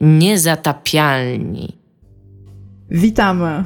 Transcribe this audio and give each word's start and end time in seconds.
Niezatapialni. 0.00 1.78
Witamy. 2.90 3.64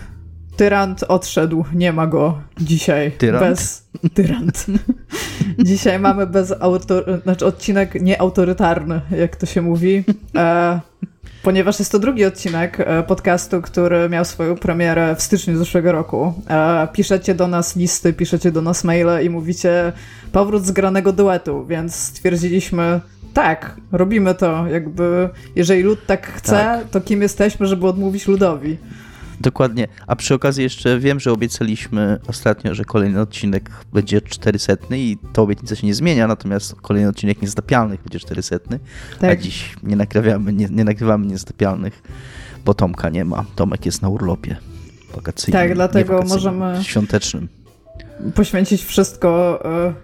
Tyrant 0.56 1.02
odszedł, 1.02 1.64
nie 1.74 1.92
ma 1.92 2.06
go 2.06 2.38
dzisiaj. 2.60 3.12
Tyrant? 3.12 3.44
Bez 3.44 3.88
tyrant. 4.14 4.66
dzisiaj 5.64 5.98
mamy 5.98 6.26
bez 6.26 6.54
autor... 6.60 7.20
znaczy 7.22 7.46
odcinek 7.46 8.02
nieautorytarny, 8.02 9.00
jak 9.18 9.36
to 9.36 9.46
się 9.46 9.62
mówi. 9.62 10.04
E, 10.36 10.80
ponieważ 11.42 11.78
jest 11.78 11.92
to 11.92 11.98
drugi 11.98 12.24
odcinek 12.24 12.80
e, 12.80 13.02
podcastu, 13.02 13.62
który 13.62 14.08
miał 14.08 14.24
swoją 14.24 14.56
premierę 14.56 15.16
w 15.16 15.22
styczniu 15.22 15.58
zeszłego 15.58 15.92
roku. 15.92 16.32
E, 16.50 16.88
piszecie 16.92 17.34
do 17.34 17.48
nas 17.48 17.76
listy, 17.76 18.12
piszecie 18.12 18.52
do 18.52 18.62
nas 18.62 18.84
maile 18.84 19.24
i 19.24 19.30
mówicie 19.30 19.92
powrót 20.32 20.66
zgranego 20.66 21.12
duetu, 21.12 21.66
więc 21.66 21.94
stwierdziliśmy, 21.94 23.00
tak, 23.34 23.76
robimy 23.92 24.34
to. 24.34 24.66
Jakby, 24.66 25.28
jeżeli 25.56 25.82
lud 25.82 26.06
tak 26.06 26.26
chce, 26.26 26.52
Tak. 26.52 26.90
to 26.90 27.00
kim 27.00 27.22
jesteśmy, 27.22 27.66
żeby 27.66 27.86
odmówić 27.86 28.26
ludowi? 28.28 28.76
Dokładnie. 29.40 29.88
A 30.06 30.16
przy 30.16 30.34
okazji 30.34 30.62
jeszcze 30.62 30.98
wiem, 30.98 31.20
że 31.20 31.32
obiecaliśmy 31.32 32.18
ostatnio, 32.26 32.74
że 32.74 32.84
kolejny 32.84 33.20
odcinek 33.20 33.70
będzie 33.92 34.20
400 34.20 34.72
i 34.90 35.18
ta 35.32 35.42
obietnica 35.42 35.76
się 35.76 35.86
nie 35.86 35.94
zmienia, 35.94 36.26
natomiast 36.26 36.74
kolejny 36.74 37.08
odcinek 37.08 37.42
niezatapialnych 37.42 38.00
będzie 38.02 38.18
400, 38.20 38.56
a 39.16 39.20
Tak. 39.20 39.40
dziś 39.40 39.76
nie 39.82 39.96
nagrywamy, 39.96 40.52
nie, 40.52 40.68
nie 40.70 40.84
nagrywamy 40.84 41.26
niezatapialnych, 41.26 42.02
bo 42.64 42.74
Tomka 42.74 43.08
nie 43.08 43.24
ma. 43.24 43.44
Tomek 43.56 43.86
jest 43.86 44.02
na 44.02 44.08
urlopie 44.08 44.56
wakacyjnym. 45.14 45.62
Tak, 45.62 45.74
dlatego 45.74 46.22
możemy- 46.28 46.78
Świątecznym. 46.82 47.48
poświęcić 48.34 48.84
wszystko 48.84 49.60
e, 49.64 49.94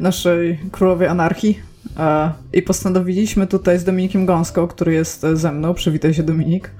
naszej 0.00 0.58
królowej 0.72 1.08
anarchii. 1.08 1.60
E, 1.98 2.32
I 2.52 2.62
postanowiliśmy 2.62 3.46
tutaj 3.46 3.78
z 3.78 3.84
Dominikiem 3.84 4.26
Gąską, 4.26 4.66
który 4.66 4.92
jest 4.92 5.24
e, 5.24 5.36
ze 5.36 5.52
mną. 5.52 5.74
Przywitaj 5.74 6.14
się, 6.14 6.22
Dominik. 6.22 6.70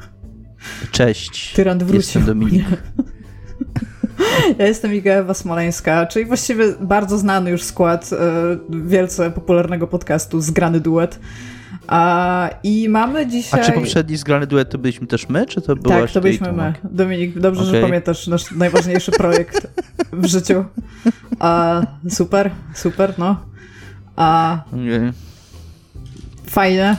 Cześć. 0.91 1.53
Tyrant 1.53 1.83
wrócił. 1.83 1.97
Jestem 1.97 2.25
Dominik. 2.25 2.67
Ja 4.59 4.67
jestem 4.67 4.95
Iga 4.95 5.13
Ewa 5.13 5.35
Smoleńska, 5.35 6.07
czyli 6.07 6.25
właściwie 6.25 6.65
bardzo 6.81 7.19
znany 7.19 7.51
już 7.51 7.63
skład 7.63 8.11
e, 8.13 8.17
wielce 8.87 9.31
popularnego 9.31 9.87
podcastu 9.87 10.41
Zgrany 10.41 10.81
Duet. 10.81 11.19
A, 11.87 12.51
I 12.63 12.89
mamy 12.89 13.19
A 13.19 13.25
dzisiaj... 13.25 13.65
czy 13.65 13.73
poprzedni 13.73 14.17
zgrany 14.17 14.47
duet 14.47 14.71
to 14.71 14.79
byliśmy 14.79 15.07
też 15.07 15.29
my, 15.29 15.47
czy 15.47 15.61
to 15.61 15.77
byłaś 15.77 16.03
Tak, 16.03 16.11
to 16.11 16.21
byliśmy 16.21 16.53
my. 16.53 16.75
Dominik, 16.85 17.39
dobrze, 17.39 17.65
że 17.65 17.71
Okej. 17.71 17.83
pamiętasz 17.83 18.27
nasz 18.27 18.51
najważniejszy 18.51 19.13
projekt 19.13 19.67
w 20.13 20.27
życiu. 20.27 20.65
A, 21.39 21.83
super, 22.09 22.51
super, 22.75 23.15
no. 23.19 23.41
A, 24.17 24.59
Nie, 24.73 25.13
fajnie. 26.47 26.97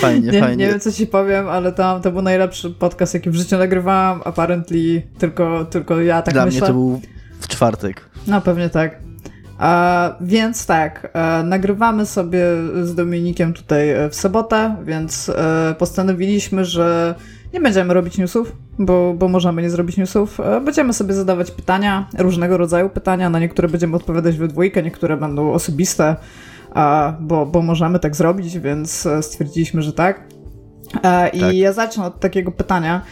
Fajnie, 0.00 0.30
Nie, 0.32 0.40
fajnie. 0.40 0.56
nie 0.64 0.70
wiem, 0.70 0.80
co 0.80 0.92
ci 0.92 1.06
powiem, 1.06 1.48
ale 1.48 1.72
tam 1.72 2.02
to 2.02 2.12
był 2.12 2.22
najlepszy 2.22 2.70
podcast, 2.70 3.14
jaki 3.14 3.30
w 3.30 3.34
życiu 3.34 3.58
nagrywałam. 3.58 4.20
Apparently 4.24 5.02
tylko, 5.18 5.64
tylko 5.64 6.00
ja 6.00 6.22
tak 6.22 6.34
Dla 6.34 6.44
myślę. 6.46 6.60
mnie 6.60 6.66
to 6.66 6.72
był 6.72 7.00
w 7.40 7.48
czwartek. 7.48 8.10
No 8.26 8.40
pewnie 8.40 8.68
tak. 8.68 8.98
A, 9.58 10.14
więc 10.20 10.66
tak, 10.66 11.10
e, 11.14 11.42
nagrywamy 11.42 12.06
sobie 12.06 12.40
z 12.82 12.94
Dominikiem 12.94 13.52
tutaj 13.52 13.90
e, 13.90 14.08
w 14.10 14.14
sobotę, 14.14 14.76
więc 14.84 15.28
e, 15.28 15.74
postanowiliśmy, 15.78 16.64
że 16.64 17.14
nie 17.52 17.60
będziemy 17.60 17.94
robić 17.94 18.18
newsów, 18.18 18.52
bo, 18.78 19.14
bo 19.14 19.28
możemy 19.28 19.62
nie 19.62 19.70
zrobić 19.70 19.96
newsów. 19.96 20.40
E, 20.40 20.60
będziemy 20.60 20.92
sobie 20.92 21.14
zadawać 21.14 21.50
pytania, 21.50 22.08
różnego 22.18 22.56
rodzaju 22.56 22.90
pytania. 22.90 23.30
Na 23.30 23.38
niektóre 23.38 23.68
będziemy 23.68 23.96
odpowiadać 23.96 24.38
we 24.38 24.48
dwójkę, 24.48 24.82
niektóre 24.82 25.16
będą 25.16 25.52
osobiste, 25.52 26.16
bo, 27.20 27.46
bo 27.46 27.62
możemy 27.62 27.98
tak 27.98 28.16
zrobić, 28.16 28.58
więc 28.58 29.06
e, 29.06 29.22
stwierdziliśmy, 29.22 29.82
że 29.82 29.92
tak. 29.92 30.24
E, 31.04 31.28
I 31.28 31.40
Tak. 31.40 31.54
ja 31.54 31.72
zacznę 31.72 32.04
od 32.04 32.20
takiego 32.20 32.52
pytania. 32.52 33.02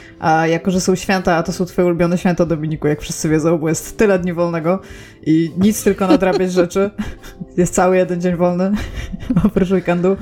Jako, 0.47 0.71
że 0.71 0.81
są 0.81 0.95
święta, 0.95 1.37
a 1.37 1.43
to 1.43 1.53
są 1.53 1.65
twoje 1.65 1.87
ulubione 1.87 2.19
święta, 2.19 2.47
Dominiku, 2.47 2.89
jak 2.89 3.01
wszyscy 3.01 3.29
wiedzą, 3.29 3.59
bo 3.59 3.69
jest 3.69 3.99
tyle 3.99 4.19
dni 4.19 4.33
wolnego 4.33 4.81
i 5.27 5.53
nic 5.59 5.85
tylko 5.85 6.07
nadrabiać 6.07 6.53
rzeczy. 6.53 6.91
Jest 7.57 7.75
cały 7.75 7.97
jeden 7.97 8.21
dzień 8.21 8.37
wolny, 8.37 8.73
oprócz 9.47 9.71
weekendu. 9.71 10.17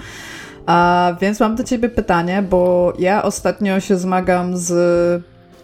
A, 0.66 1.16
więc 1.20 1.40
mam 1.40 1.56
do 1.56 1.64
ciebie 1.64 1.88
pytanie, 1.88 2.44
bo 2.50 2.92
ja 2.98 3.22
ostatnio 3.22 3.80
się 3.80 3.96
zmagam 3.96 4.56
z 4.56 4.72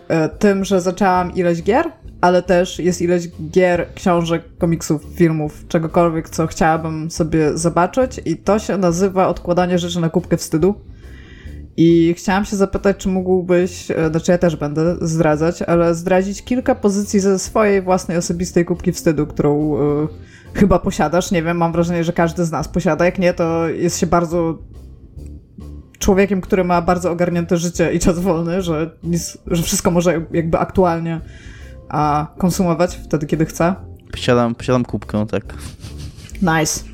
e, 0.09 0.29
tym, 0.29 0.65
że 0.65 0.81
zaczęłam 0.81 1.35
ileś 1.35 1.63
gier, 1.63 1.93
ale 2.21 2.43
też 2.43 2.79
jest 2.79 3.03
ileś 3.03 3.29
gier, 3.51 3.87
książek, 3.95 4.43
komiksów, 4.59 5.03
filmów, 5.15 5.69
czegokolwiek, 5.69 6.31
co 6.31 6.47
chciałabym 6.47 7.11
sobie 7.11 7.59
zobaczyć 7.59 8.21
i 8.25 8.37
to 8.37 8.59
się 8.59 8.79
nazywa 8.79 9.29
odkładanie 9.29 9.79
rzeczy 9.79 10.01
na 10.01 10.09
kubkę 10.09 10.37
wstydu. 10.37 10.75
I 11.77 12.15
chciałam 12.19 12.45
się 12.45 12.57
zapytać, 12.57 12.97
czy 12.97 13.09
mógłbyś, 13.09 13.91
e, 13.91 14.11
znaczy 14.11 14.33
ja 14.33 14.39
też 14.39 14.57
będę 14.57 14.97
zdradzać, 15.01 15.63
ale 15.63 15.95
zdradzić 15.95 16.43
kilka 16.43 16.75
pozycji 16.75 17.21
ze 17.21 17.39
swojej 17.39 17.83
własnej 17.83 18.17
osobistej 18.17 18.65
kubki 18.65 18.93
wstydu, 18.93 19.27
którą 19.27 19.77
e, 19.77 19.81
chyba 20.55 20.79
posiadasz. 20.79 21.31
Nie 21.31 21.43
wiem, 21.43 21.57
mam 21.57 21.73
wrażenie, 21.73 22.05
że 22.05 22.13
każdy 22.13 22.45
z 22.45 22.51
nas 22.51 22.69
posiada. 22.69 23.05
Jak 23.05 23.19
nie, 23.19 23.35
to 23.35 23.69
jest 23.69 23.99
się 23.99 24.07
bardzo 24.07 24.59
człowiekiem, 26.01 26.41
który 26.41 26.65
ma 26.65 26.83
bardzo 26.83 27.11
ogarnięte 27.11 27.57
życie 27.57 27.93
i 27.93 27.99
czas 27.99 28.19
wolny, 28.19 28.63
że, 28.63 28.91
nic, 29.03 29.39
że 29.47 29.63
wszystko 29.63 29.91
może 29.91 30.27
jakby 30.33 30.59
aktualnie 30.59 31.21
a, 31.89 32.27
konsumować 32.39 33.01
wtedy, 33.05 33.27
kiedy 33.27 33.47
chce. 33.47 33.75
Posiadam, 34.13 34.55
posiadam 34.55 34.85
kubkę, 34.85 35.27
tak. 35.27 35.45
Nice. 36.43 36.85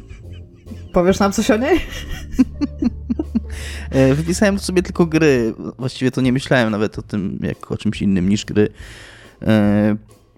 Powiesz 0.92 1.18
nam 1.18 1.32
coś 1.32 1.50
o 1.50 1.56
niej? 1.56 1.80
E, 3.90 4.14
Wypisałem 4.14 4.58
sobie 4.58 4.82
tylko 4.82 5.06
gry. 5.06 5.54
Właściwie 5.78 6.10
to 6.10 6.20
nie 6.20 6.32
myślałem 6.32 6.70
nawet 6.70 6.98
o 6.98 7.02
tym, 7.02 7.38
jak 7.42 7.72
o 7.72 7.76
czymś 7.76 8.02
innym 8.02 8.28
niż 8.28 8.44
gry. 8.44 8.68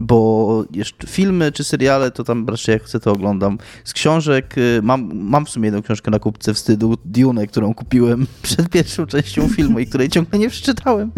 Bo 0.01 0.65
jeszcze 0.73 1.07
filmy 1.07 1.53
czy 1.53 1.65
seriale, 1.65 2.11
to 2.11 2.25
tam 2.25 2.49
raczej 2.49 2.73
jak 2.73 2.83
chcę, 2.83 3.01
to 3.01 3.13
oglądam. 3.13 3.59
Z 3.85 3.93
książek 3.93 4.55
e, 4.59 4.83
mam, 4.83 5.11
mam 5.15 5.47
w 5.47 5.51
sumie 5.51 5.67
jedną 5.67 5.83
książkę 5.83 6.11
na 6.11 6.19
kupce 6.19 6.55
wstydu, 6.55 6.97
Dune, 7.05 7.47
którą 7.47 7.75
kupiłem 7.75 8.27
przed 8.43 8.69
pierwszą 8.69 9.07
częścią 9.07 9.49
filmu 9.49 9.79
i 9.79 9.87
której 9.87 10.09
ciągle 10.09 10.39
nie 10.39 10.51
przeczytałem. 10.51 11.13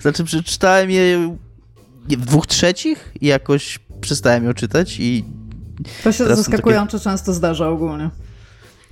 Znaczy 0.00 0.24
przeczytałem 0.24 0.90
je 0.90 1.36
w 2.08 2.24
dwóch 2.26 2.46
trzecich 2.46 3.12
i 3.20 3.26
jakoś 3.26 3.78
przestałem 4.00 4.44
ją 4.44 4.54
czytać 4.54 5.00
i 5.00 5.24
To 6.04 6.12
się 6.12 6.26
zaskakująco 6.26 7.00
często 7.00 7.32
zdarza 7.32 7.68
ogólnie. 7.68 8.10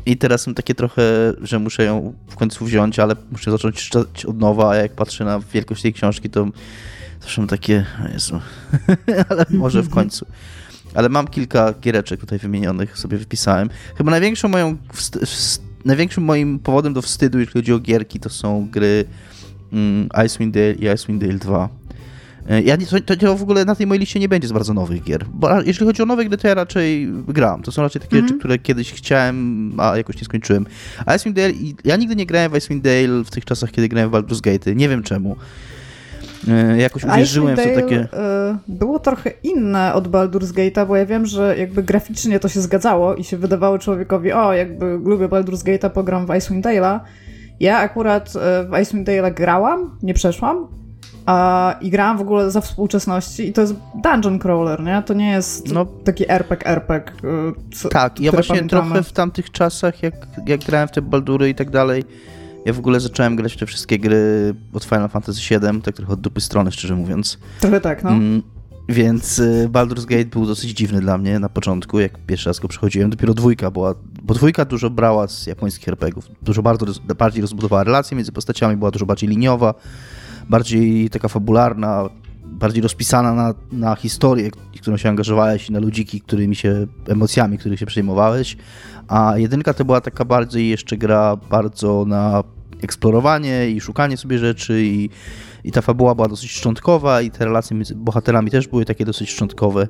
I 0.06 0.16
teraz 0.16 0.40
są 0.40 0.54
takie 0.54 0.74
trochę, 0.74 1.02
że 1.42 1.58
muszę 1.58 1.84
ją 1.84 2.14
w 2.28 2.36
końcu 2.36 2.64
wziąć, 2.64 2.98
ale 2.98 3.16
muszę 3.32 3.50
zacząć 3.50 3.88
czytać 3.88 4.24
od 4.24 4.38
nowa, 4.38 4.70
a 4.70 4.76
jak 4.76 4.92
patrzę 4.92 5.24
na 5.24 5.40
wielkość 5.40 5.82
tej 5.82 5.92
książki, 5.92 6.30
to 6.30 6.46
zawsze 7.20 7.40
mam 7.40 7.48
takie, 7.48 7.86
Jezu, 8.12 8.40
ale 9.30 9.46
może 9.50 9.82
w 9.82 9.88
końcu. 9.88 10.26
Ale 10.94 11.08
mam 11.08 11.28
kilka 11.28 11.74
giereczek 11.80 12.20
tutaj 12.20 12.38
wymienionych, 12.38 12.98
sobie 12.98 13.18
wypisałem. 13.18 13.70
Chyba 13.96 14.10
największą 14.10 14.48
moją, 14.48 14.76
największym 15.84 16.24
moim 16.24 16.58
powodem 16.58 16.94
do 16.94 17.02
wstydu, 17.02 17.38
jeśli 17.38 17.52
chodzi 17.52 17.72
o 17.72 17.78
gierki, 17.78 18.20
to 18.20 18.28
są 18.28 18.68
gry 18.70 19.04
mm, 19.72 20.08
Icewind 20.26 20.54
Dale 20.54 20.72
i 20.72 20.94
Icewind 20.94 21.20
Dale 21.20 21.38
2. 21.38 21.68
E, 22.48 22.62
Ja 22.62 22.76
nie, 22.76 22.86
to, 22.86 23.16
to 23.16 23.36
w 23.36 23.42
ogóle 23.42 23.64
na 23.64 23.74
tej 23.74 23.86
mojej 23.86 24.00
liście 24.00 24.20
nie 24.20 24.28
będzie 24.28 24.48
za 24.48 24.54
bardzo 24.54 24.74
nowych 24.74 25.02
gier. 25.04 25.24
Bo 25.34 25.62
jeśli 25.62 25.86
chodzi 25.86 26.02
o 26.02 26.06
nowe 26.06 26.24
gry, 26.24 26.36
to 26.36 26.48
ja 26.48 26.54
raczej 26.54 27.08
gram. 27.28 27.62
To 27.62 27.72
są 27.72 27.82
raczej 27.82 28.02
takie 28.02 28.16
Mhm. 28.16 28.28
rzeczy, 28.28 28.38
które 28.38 28.58
kiedyś 28.58 28.92
chciałem, 28.92 29.72
a 29.80 29.96
jakoś 29.96 30.16
nie 30.16 30.24
skończyłem. 30.24 30.66
A 31.06 31.14
Icewind 31.16 31.36
Dale, 31.36 31.52
ja 31.84 31.96
nigdy 31.96 32.16
nie 32.16 32.26
grałem 32.26 32.52
w 32.52 32.56
Icewind 32.56 32.84
Dale 32.84 33.24
w 33.24 33.30
tych 33.30 33.44
czasach, 33.44 33.70
kiedy 33.70 33.88
grałem 33.88 34.10
w 34.10 34.12
Baldur's 34.12 34.40
Gate. 34.40 34.74
Nie 34.74 34.88
wiem 34.88 35.02
czemu. 35.02 35.36
E, 36.48 36.78
Jakoś 36.78 37.04
uwierzyłem 37.04 37.56
w 37.56 37.62
to 37.62 37.74
takie... 37.74 38.00
Y, 38.02 38.06
było 38.68 38.98
trochę 38.98 39.30
inne 39.42 39.94
od 39.94 40.08
Baldur's 40.08 40.52
Gate'a, 40.52 40.86
bo 40.86 40.96
ja 40.96 41.06
wiem, 41.06 41.26
że 41.26 41.58
jakby 41.58 41.82
graficznie 41.82 42.40
to 42.40 42.48
się 42.48 42.60
zgadzało 42.60 43.14
i 43.14 43.24
się 43.24 43.36
wydawało 43.36 43.78
człowiekowi, 43.78 44.32
o, 44.32 44.52
jakby 44.52 44.98
lubię 45.04 45.28
Baldur's 45.28 45.64
Gate'a, 45.64 45.90
pogram 45.90 46.26
w 46.26 46.30
Icewind 46.34 46.64
Dale'a. 46.66 47.00
Ja 47.60 47.78
akurat 47.78 48.32
w 48.70 48.78
Icewind 48.82 49.08
Dale'a 49.08 49.34
grałam, 49.34 49.98
nie 50.02 50.14
przeszłam, 50.14 50.66
a, 51.26 51.74
i 51.80 51.90
grałam 51.90 52.18
w 52.18 52.20
ogóle 52.20 52.50
za 52.50 52.60
współczesności 52.60 53.48
i 53.48 53.52
to 53.52 53.60
jest 53.60 53.74
dungeon 53.94 54.38
crawler, 54.38 54.82
nie? 54.82 55.02
To 55.06 55.14
nie 55.14 55.30
jest 55.30 55.72
No. 55.72 55.86
taki 56.04 56.30
RPG, 56.30 56.66
RPG. 56.66 57.12
y, 57.12 57.74
co- 57.76 57.88
Tak, 57.88 58.20
ja 58.20 58.32
właśnie 58.32 58.54
pamiętamy. 58.54 58.82
trochę 58.90 59.02
w 59.02 59.12
tamtych 59.12 59.50
czasach, 59.50 60.02
jak, 60.02 60.14
jak 60.46 60.60
grałem 60.64 60.88
w 60.88 60.90
te 60.90 61.02
Baldury 61.02 61.48
i 61.48 61.54
tak 61.54 61.70
dalej, 61.70 62.04
ja 62.66 62.72
w 62.72 62.78
ogóle 62.78 63.00
zacząłem 63.00 63.36
grać 63.36 63.52
w 63.54 63.56
te 63.58 63.66
wszystkie 63.66 63.98
gry 63.98 64.54
od 64.72 64.84
Final 64.84 65.08
Fantasy 65.08 65.40
VII, 65.50 65.82
tak 65.82 65.96
trochę 65.96 66.12
od 66.12 66.20
dupy 66.20 66.40
strony, 66.40 66.72
szczerze 66.72 66.94
mówiąc. 66.94 67.38
Trochę 67.60 67.80
tak, 67.80 68.04
no. 68.04 68.10
Mm, 68.10 68.42
więc 68.88 69.38
y, 69.38 69.68
Baldur's 69.72 70.04
Gate 70.06 70.24
był 70.24 70.46
dosyć 70.46 70.70
dziwny 70.70 71.00
dla 71.00 71.18
mnie 71.18 71.38
na 71.38 71.48
początku, 71.48 72.00
jak 72.00 72.18
pierwszy 72.26 72.48
raz 72.50 72.58
go 72.58 72.68
przechodziłem. 72.68 73.10
Dopiero 73.10 73.34
dwójka 73.34 73.70
była, 73.70 73.94
bo 74.22 74.34
dwójka 74.34 74.64
dużo 74.64 74.90
brała 74.90 75.28
z 75.28 75.46
japońskich 75.46 75.88
RPGów. 75.88 76.28
Dużo 76.42 76.62
bardzo, 76.62 76.86
bardziej 77.18 77.42
rozbudowała 77.42 77.84
relacje 77.84 78.16
między 78.16 78.32
postaciami, 78.32 78.76
była 78.76 78.90
dużo 78.90 79.06
bardziej 79.06 79.28
liniowa, 79.30 79.74
bardziej 80.48 81.10
taka 81.10 81.28
fabularna, 81.28 82.08
bardziej 82.44 82.82
rozpisana 82.82 83.34
na, 83.34 83.54
na 83.72 83.94
historię, 83.94 84.50
którą 84.80 84.96
się 84.96 85.08
angażowałeś 85.08 85.68
i 85.68 85.72
na 85.72 85.78
ludziki, 85.78 86.20
którymi 86.20 86.56
się, 86.56 86.86
emocjami, 87.08 87.58
których 87.58 87.78
się 87.78 87.86
przejmowałeś. 87.86 88.56
A 89.08 89.34
jedynka 89.36 89.74
to 89.74 89.84
była 89.84 90.00
taka 90.00 90.24
bardziej 90.24 90.68
jeszcze 90.68 90.96
gra 90.96 91.36
bardzo 91.36 92.04
na 92.06 92.44
eksplorowanie 92.82 93.70
i 93.70 93.80
szukanie 93.80 94.16
sobie 94.16 94.38
rzeczy 94.38 94.82
i, 94.82 95.10
i 95.64 95.72
ta 95.72 95.82
fabuła 95.82 96.14
była 96.14 96.28
dosyć 96.28 96.50
szczątkowa 96.50 97.22
i 97.22 97.30
te 97.30 97.44
relacje 97.44 97.76
między 97.76 97.94
bohaterami 97.94 98.50
też 98.50 98.68
były 98.68 98.84
takie 98.84 99.04
dosyć 99.04 99.30
szczątkowe. 99.30 99.88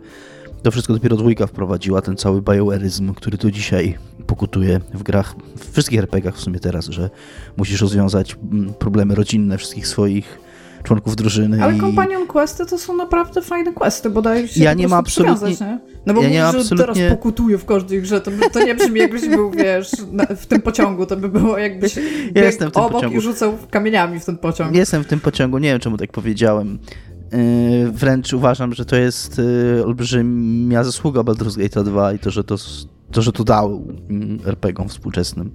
To 0.62 0.70
wszystko 0.70 0.92
dopiero 0.92 1.16
dwójka 1.16 1.46
wprowadziła, 1.46 2.02
ten 2.02 2.16
cały 2.16 2.42
bioeryzm, 2.42 3.14
który 3.14 3.38
tu 3.38 3.50
dzisiaj 3.50 3.98
pokutuje 4.26 4.80
w 4.94 5.02
grach, 5.02 5.34
w 5.56 5.72
wszystkich 5.72 5.98
RPGach 5.98 6.36
w 6.36 6.40
sumie 6.40 6.60
teraz, 6.60 6.86
że 6.86 7.10
musisz 7.56 7.80
rozwiązać 7.80 8.36
mm, 8.52 8.74
problemy 8.74 9.14
rodzinne 9.14 9.58
wszystkich 9.58 9.88
swoich 9.88 10.45
członków 10.86 11.16
drużyny. 11.16 11.62
Ale 11.62 11.76
i... 11.76 11.80
Companion 11.80 12.26
Questy 12.26 12.66
to 12.66 12.78
są 12.78 12.96
naprawdę 12.96 13.42
fajne 13.42 13.72
questy, 13.72 14.10
bo 14.10 14.22
dają 14.22 14.46
się 14.46 14.64
Ja 14.64 14.74
nie 14.74 14.88
mam 14.88 14.98
absolutnie- 14.98 15.56
nie? 15.60 15.78
No 16.06 16.14
bo 16.14 16.22
ja 16.22 16.28
ja 16.28 16.46
mówisz, 16.46 16.68
że 16.68 16.74
absolutnie- 16.74 16.94
teraz 16.94 17.10
pokutuję 17.18 17.58
w 17.58 17.64
każdej 17.64 18.02
grze, 18.02 18.20
to, 18.20 18.30
to 18.52 18.64
nie 18.64 18.74
brzmi 18.74 19.00
jakbyś 19.00 19.28
był, 19.28 19.50
wiesz, 19.50 19.90
na, 20.12 20.26
w 20.26 20.46
tym 20.46 20.62
pociągu, 20.62 21.06
to 21.06 21.16
by 21.16 21.28
było 21.28 21.58
jakbyś 21.58 21.94
biegł 21.94 22.38
jestem 22.38 22.70
w 22.70 22.72
tym 22.72 22.82
obok 22.82 22.92
pociągu. 22.92 23.18
i 23.18 23.20
rzucał 23.20 23.58
kamieniami 23.70 24.20
w 24.20 24.24
ten 24.24 24.36
pociąg. 24.38 24.76
Jestem 24.76 25.04
w 25.04 25.06
tym 25.06 25.20
pociągu, 25.20 25.58
nie 25.58 25.68
wiem 25.68 25.80
czemu 25.80 25.96
tak 25.96 26.12
powiedziałem. 26.12 26.78
Yy, 27.32 27.92
wręcz 27.92 28.32
uważam, 28.32 28.74
że 28.74 28.84
to 28.84 28.96
jest 28.96 29.38
yy, 29.38 29.84
olbrzymia 29.84 30.84
zasługa 30.84 31.20
Baldur's 31.20 31.58
Gate 31.58 31.84
2 31.84 32.12
i 32.12 32.18
to, 32.18 32.30
że 32.30 32.44
to, 32.44 32.56
to, 33.12 33.22
że 33.22 33.32
to 33.32 33.44
dał 33.44 33.82
mm, 34.10 34.38
RPG-om 34.46 34.88
współczesnym. 34.88 35.50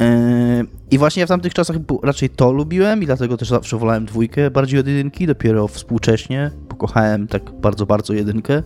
Yy, 0.00 0.66
I 0.90 0.98
właśnie 0.98 1.20
ja 1.20 1.26
w 1.26 1.28
tamtych 1.28 1.54
czasach 1.54 1.76
raczej 2.02 2.30
to 2.30 2.52
lubiłem 2.52 3.02
i 3.02 3.06
dlatego 3.06 3.36
też 3.36 3.48
zawsze 3.48 3.76
wolałem 3.78 4.06
dwójkę 4.06 4.50
bardziej 4.50 4.80
od 4.80 4.86
jedynki, 4.86 5.26
dopiero 5.26 5.68
współcześnie 5.68 6.50
pokochałem 6.68 7.26
tak 7.26 7.50
bardzo, 7.50 7.86
bardzo 7.86 8.12
jedynkę. 8.12 8.62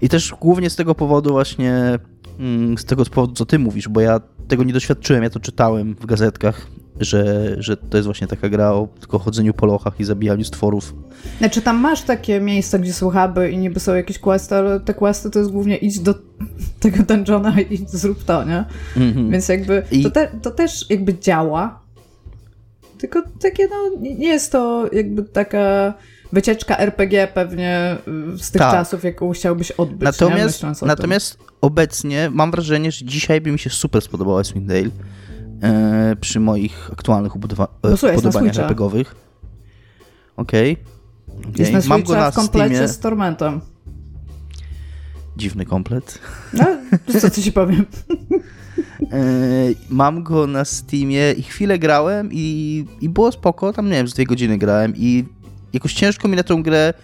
I 0.00 0.08
też 0.08 0.34
głównie 0.40 0.70
z 0.70 0.76
tego 0.76 0.94
powodu 0.94 1.30
właśnie, 1.30 1.98
mm, 2.38 2.78
z 2.78 2.84
tego 2.84 3.04
powodu, 3.04 3.34
co 3.34 3.46
ty 3.46 3.58
mówisz, 3.58 3.88
bo 3.88 4.00
ja 4.00 4.20
tego 4.48 4.64
nie 4.64 4.72
doświadczyłem, 4.72 5.22
ja 5.22 5.30
to 5.30 5.40
czytałem 5.40 5.94
w 5.94 6.06
gazetkach, 6.06 6.66
że, 7.04 7.54
że 7.58 7.76
to 7.76 7.96
jest 7.96 8.04
właśnie 8.04 8.26
taka 8.26 8.48
gra 8.48 8.72
o 8.72 8.88
tylko 9.00 9.18
chodzeniu 9.18 9.54
po 9.54 9.66
lochach 9.66 10.00
i 10.00 10.04
zabijaniu 10.04 10.44
stworów. 10.44 10.94
Znaczy 11.38 11.62
tam 11.62 11.76
masz 11.76 12.02
takie 12.02 12.40
miejsca, 12.40 12.78
gdzie 12.78 12.92
są 12.92 13.10
huby 13.10 13.50
i 13.50 13.58
niby 13.58 13.80
są 13.80 13.94
jakieś 13.94 14.18
questy, 14.18 14.54
ale 14.54 14.80
te 14.80 14.94
questy 14.94 15.30
to 15.30 15.38
jest 15.38 15.50
głównie 15.50 15.76
idź 15.76 16.00
do 16.00 16.14
tego 16.80 17.02
dungeona 17.02 17.60
i 17.60 17.84
zrób 17.86 18.24
to, 18.24 18.44
nie? 18.44 18.64
Mhm. 18.96 19.30
Więc 19.30 19.48
jakby 19.48 19.82
to, 20.02 20.10
te, 20.10 20.28
to 20.42 20.50
też 20.50 20.90
jakby 20.90 21.18
działa, 21.18 21.80
tylko 22.98 23.22
takie 23.40 23.68
no 23.68 23.76
nie 24.00 24.28
jest 24.28 24.52
to 24.52 24.88
jakby 24.92 25.22
taka 25.22 25.94
wycieczka 26.32 26.78
RPG 26.78 27.28
pewnie 27.34 27.96
y, 28.34 28.38
z 28.38 28.50
tych 28.50 28.62
Tak. 28.62 28.72
czasów, 28.72 29.04
jaką 29.04 29.32
chciałbyś 29.32 29.70
odbyć? 29.70 30.02
Natomiast, 30.02 30.62
natomiast 30.82 31.38
obecnie 31.60 32.30
mam 32.32 32.50
wrażenie, 32.50 32.92
że 32.92 33.04
dzisiaj 33.04 33.40
by 33.40 33.52
mi 33.52 33.58
się 33.58 33.70
super 33.70 34.02
spodobała 34.02 34.40
Icewind 34.40 34.66
Dale 34.66 34.90
e, 35.62 36.16
przy 36.20 36.40
moich 36.40 36.90
aktualnych 36.92 37.36
ubudowa- 37.36 37.68
Bo 37.82 37.96
słuchaj, 37.96 38.12
jest 38.14 38.24
na 38.24 38.30
upodobaniach. 38.30 38.56
RPGowych. 38.58 39.14
Okej. 40.36 40.76
tym. 40.76 40.86
Okej. 41.38 41.52
Jest 41.58 41.72
na 41.72 41.80
Mam 41.94 42.02
go 42.02 42.14
na 42.14 42.30
w 42.30 42.34
komplecie 42.34 42.74
Steamie. 42.74 42.88
z 42.88 42.98
Tormentem. 42.98 43.60
Dziwny 45.36 45.64
komplet. 45.66 46.18
No, 46.52 46.64
co 47.20 47.30
ci 47.30 47.42
ci 47.42 47.52
powiem. 47.52 47.86
E, 49.12 49.16
Mam 49.90 50.22
go 50.22 50.46
na 50.46 50.64
Steamie 50.64 51.32
i 51.32 51.42
chwilę 51.42 51.78
grałem 51.78 52.28
i, 52.32 52.84
i 53.00 53.08
było 53.08 53.32
spoko, 53.32 53.72
tam 53.72 53.86
nie 53.86 53.92
wiem, 53.92 54.08
z 54.08 54.14
dwie 54.14 54.24
godziny 54.26 54.58
grałem 54.58 54.92
i 54.96 55.24
jakoś 55.72 55.94
ciężko 55.94 56.28
mi 56.28 56.36
na 56.36 56.42
tą 56.42 56.62
grę 56.62 56.94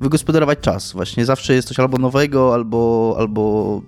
wygospodarować 0.00 0.58
czas. 0.60 0.92
Właśnie 0.92 1.24
zawsze 1.24 1.54
jest 1.54 1.68
coś 1.68 1.78
albo 1.80 1.98
nowego, 1.98 2.54
albo, 2.54 3.14
albo 3.18 3.82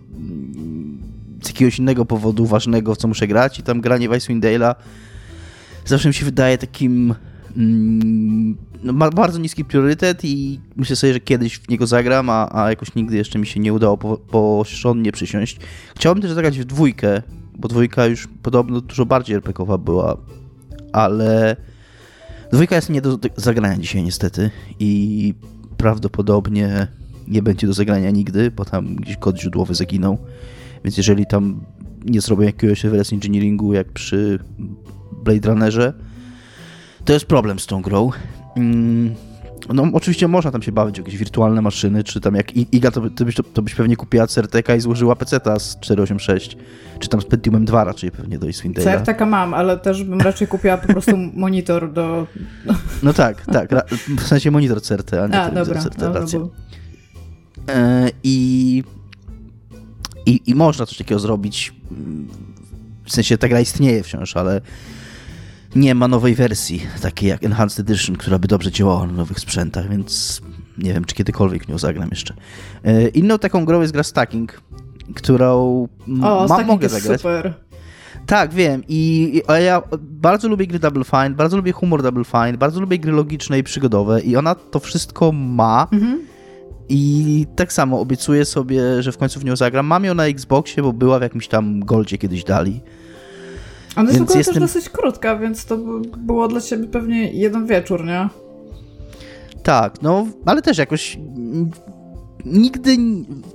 z 1.43 1.49
jakiegoś 1.49 1.79
innego 1.79 2.05
powodu 2.05 2.47
ważnego, 2.47 2.95
w 2.95 2.99
co 2.99 3.09
muszę 3.09 3.27
grać 3.27 3.59
i 3.59 3.63
tam 3.63 3.81
granie 3.81 4.09
w 4.09 4.13
Icewind 4.13 4.45
Dale'a 4.45 4.75
zawsze 5.85 6.09
mi 6.09 6.15
się 6.15 6.25
wydaje 6.25 6.59
takim 6.59 7.15
mm, 7.57 8.57
no, 8.83 8.93
ma 8.93 9.11
bardzo 9.11 9.39
niski 9.39 9.65
priorytet 9.65 10.25
i 10.25 10.61
myślę 10.77 10.97
sobie, 10.97 11.13
że 11.13 11.21
kiedyś 11.21 11.59
w 11.59 11.69
niego 11.69 11.87
zagram, 11.87 12.31
a, 12.31 12.49
a 12.53 12.71
jakoś 12.71 12.95
nigdy 12.95 13.17
jeszcze 13.17 13.39
mi 13.39 13.47
się 13.47 13.61
nie 13.61 13.73
udało 13.73 13.99
po, 13.99 14.17
porządnie 14.17 15.13
przysiąść. 15.13 15.59
Chciałbym 15.97 16.23
też 16.23 16.33
zagrać 16.33 16.59
w 16.59 16.65
dwójkę, 16.65 17.23
bo 17.57 17.69
dwójka 17.69 18.07
już 18.07 18.29
podobno 18.43 18.81
dużo 18.81 19.07
bardziej 19.07 19.37
RPGowa 19.37 19.79
była, 19.79 20.17
ale 20.93 21.57
dwójka 22.53 22.77
jest 22.77 22.91
nie 22.91 23.01
do 23.03 23.19
zagrania 23.37 23.77
dzisiaj 23.77 24.03
niestety 24.03 24.51
i 24.79 25.35
prawdopodobnie 25.77 26.87
nie 27.29 27.43
będzie 27.43 27.67
do 27.67 27.73
zagrania 27.73 28.11
nigdy, 28.11 28.51
bo 28.51 28.65
tam 28.65 28.97
gdzieś 28.97 29.17
kod 29.17 29.41
źródłowy 29.41 29.75
zaginął, 29.75 30.19
więc 30.85 30.97
jeżeli 30.97 31.27
tam 31.27 31.61
nie 32.05 32.21
zrobią 32.21 32.43
jakiegoś 32.43 32.85
reverse 32.85 33.15
engineeringu 33.15 33.75
jak 33.75 33.93
przy 33.93 34.38
Blade 35.25 35.49
Runnerze, 35.49 35.93
to 37.05 37.12
jest 37.12 37.27
problem 37.27 37.59
z 37.59 37.67
tą 37.67 37.82
grą. 37.82 38.11
Mm, 38.56 39.15
No, 39.75 39.85
oczywiście 39.93 40.29
można 40.29 40.50
tam 40.50 40.62
się 40.62 40.73
bawić 40.73 40.99
jakieś 40.99 41.17
wirtualne 41.17 41.62
maszyny, 41.62 42.05
czy 42.05 42.21
tam 42.21 42.35
jak 42.35 42.56
Iga, 42.56 42.91
to, 42.91 43.11
to, 43.11 43.25
byś, 43.25 43.35
to 43.55 43.62
byś 43.62 43.75
pewnie 43.75 43.97
kupiła 43.97 44.27
CRTK 44.27 44.77
i 44.77 44.81
złożyła 44.81 45.17
peceta 45.17 45.59
z 45.59 45.81
486, 45.81 46.56
czy 46.99 47.09
tam 47.09 47.21
z 47.21 47.25
Pentiumem 47.25 47.65
2 47.65 47.85
raczej 47.85 48.11
pewnie 48.11 48.38
do 48.38 48.47
Icewind 48.47 48.79
Dale'a. 48.79 48.83
CRTK 48.83 49.26
mam, 49.26 49.55
ale 49.55 49.79
też 49.79 50.05
bym 50.05 50.21
raczej 50.21 50.49
kupiła 50.49 50.76
po 50.76 50.93
prostu 50.93 51.17
monitor 51.35 51.93
do... 51.93 52.26
No 53.03 53.12
tak, 53.12 53.47
tak, 53.47 53.71
w 54.19 54.23
sensie 54.23 54.50
monitor 54.50 54.83
CRT, 54.83 55.15
a 55.15 55.26
nie 55.26 55.41
A, 55.41 55.49
telewizor 55.49 55.75
dobra, 55.75 55.91
CRT, 55.91 56.00
dobra, 56.00 56.23
bo... 56.33 56.50
E, 57.73 58.11
I, 58.25 58.85
i, 60.27 60.41
I 60.47 60.55
można 60.55 60.87
coś 60.87 60.99
takiego 60.99 61.19
zrobić. 61.21 61.75
W 63.05 63.13
sensie 63.13 63.39
ta 63.39 63.49
gra 63.49 63.61
istnieje 63.61 64.03
wciąż, 64.03 64.37
ale 64.37 64.61
nie 65.75 65.95
ma 65.95 66.09
nowej 66.09 66.35
wersji, 66.35 66.83
takiej 67.03 67.29
jak 67.29 67.45
Enhanced 67.45 67.81
Edition, 67.91 68.17
która 68.17 68.39
by 68.39 68.49
dobrze 68.49 68.71
działała 68.73 69.07
na 69.07 69.13
nowych 69.13 69.41
sprzętach, 69.41 69.89
więc 69.91 70.41
nie 70.79 70.93
wiem, 70.95 71.05
czy 71.05 71.15
kiedykolwiek 71.15 71.69
nią 71.69 71.79
zagram 71.79 72.09
jeszcze. 72.11 72.35
E, 72.85 73.09
Inną 73.09 73.39
taką 73.39 73.65
grą 73.65 73.81
jest 73.81 73.93
gra 73.93 74.03
Stacking, 74.03 74.61
którą 75.15 75.55
O, 75.57 75.89
mam, 76.07 76.49
Stacking 76.49 76.69
mogę 76.69 76.85
jest 76.85 76.95
zagrać. 76.95 77.21
super. 77.21 77.55
Tak, 78.27 78.53
wiem. 78.55 78.83
I, 78.89 79.31
i 79.35 79.45
ale 79.47 79.63
ja 79.63 79.83
bardzo 80.01 80.49
lubię 80.49 80.67
gry 80.67 80.79
Double 80.79 81.05
Fine, 81.05 81.31
bardzo 81.31 81.57
lubię 81.57 81.73
humor 81.73 82.03
Double 82.03 82.25
Fine, 82.25 82.53
bardzo 82.59 82.81
lubię 82.81 82.99
gry 82.99 83.13
logiczne 83.13 83.59
i 83.59 83.63
przygodowe 83.63 84.21
i 84.21 84.37
ona 84.37 84.55
to 84.55 84.81
wszystko 84.81 85.33
ma. 85.33 85.89
Mhm. 85.93 86.21
I 86.93 87.47
tak 87.57 87.73
samo 87.73 88.01
obiecuję 88.01 88.45
sobie, 88.45 89.03
że 89.03 89.13
w 89.13 89.19
końcu 89.19 89.41
w 89.41 89.45
nią 89.45 89.57
zagram. 89.57 89.87
Mam 89.87 90.05
ją 90.05 90.15
na 90.15 90.27
Xboxie, 90.27 90.83
bo 90.83 90.93
była 90.93 91.19
w 91.19 91.23
jakimś 91.23 91.49
tam 91.49 91.81
Goldzie 91.81 92.19
kiedyś 92.19 92.45
dali. 92.45 92.81
Ona 93.97 94.09
jest 94.09 94.19
Więc 94.19 94.35
jestem- 94.35 94.55
też 94.55 94.63
dosyć 94.63 94.89
krótka, 94.89 95.37
więc 95.37 95.65
to 95.65 95.77
by 95.77 96.01
było 96.19 96.49
dla 96.49 96.61
ciebie 96.61 96.89
pewnie 96.89 97.33
jeden 97.33 97.67
wieczór, 97.67 98.05
nie? 98.05 98.29
Tak, 99.62 100.03
no, 100.03 100.26
ale 100.47 100.62
też 100.62 100.79
jakoś 100.79 101.19
nigdy... 102.45 102.97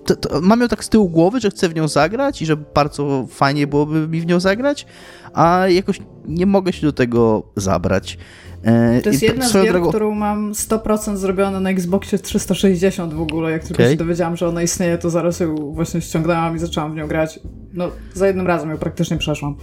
To, 0.06 0.16
to, 0.16 0.42
mam 0.42 0.62
ją 0.62 0.68
tak 0.68 0.84
z 0.84 0.90
tyłu 0.90 1.10
głowy, 1.10 1.40
że 1.40 1.50
chcę 1.50 1.70
w 1.70 1.76
nią 1.76 1.88
zagrać 1.88 2.42
i 2.42 2.46
że 2.46 2.58
bardzo 2.58 3.28
fajnie 3.30 3.68
byłoby 3.68 4.08
mi 4.08 4.22
w 4.22 4.26
nią 4.26 4.40
zagrać, 4.40 4.86
a 5.34 5.68
jakoś 5.68 6.02
nie 6.26 6.46
mogę 6.46 6.74
się 6.74 6.88
do 6.88 6.94
tego 6.94 7.44
zabrać. 7.56 8.18
E, 8.66 9.02
To 9.02 9.10
jest 9.10 9.24
i 9.24 9.26
jedna 9.26 9.50
z 9.50 9.54
gier, 9.54 9.74
drogą- 9.74 9.90
którą 9.90 10.12
mam 10.16 10.54
100% 10.54 11.18
zrobione 11.18 11.60
na 11.60 11.70
Xboxie 11.70 12.20
360 12.20 13.14
w 13.14 13.22
ogóle. 13.22 13.52
Jak 13.52 13.62
tylko 13.64 13.74
Okej. 13.84 13.92
się 13.92 13.98
dowiedziałam, 13.98 14.38
że 14.38 14.48
ona 14.48 14.62
istnieje, 14.62 14.98
to 14.98 15.10
zaraz 15.10 15.40
ją 15.40 15.56
właśnie 15.56 16.02
ściągnęłam 16.02 16.56
i 16.56 16.60
zaczęłam 16.60 16.92
w 16.94 16.96
nią 16.96 17.08
grać. 17.08 17.40
No, 17.74 17.92
za 18.14 18.28
jednym 18.28 18.48
razem 18.48 18.70
ją 18.70 18.78
praktycznie 18.78 19.18
przeszłam. 19.18 19.56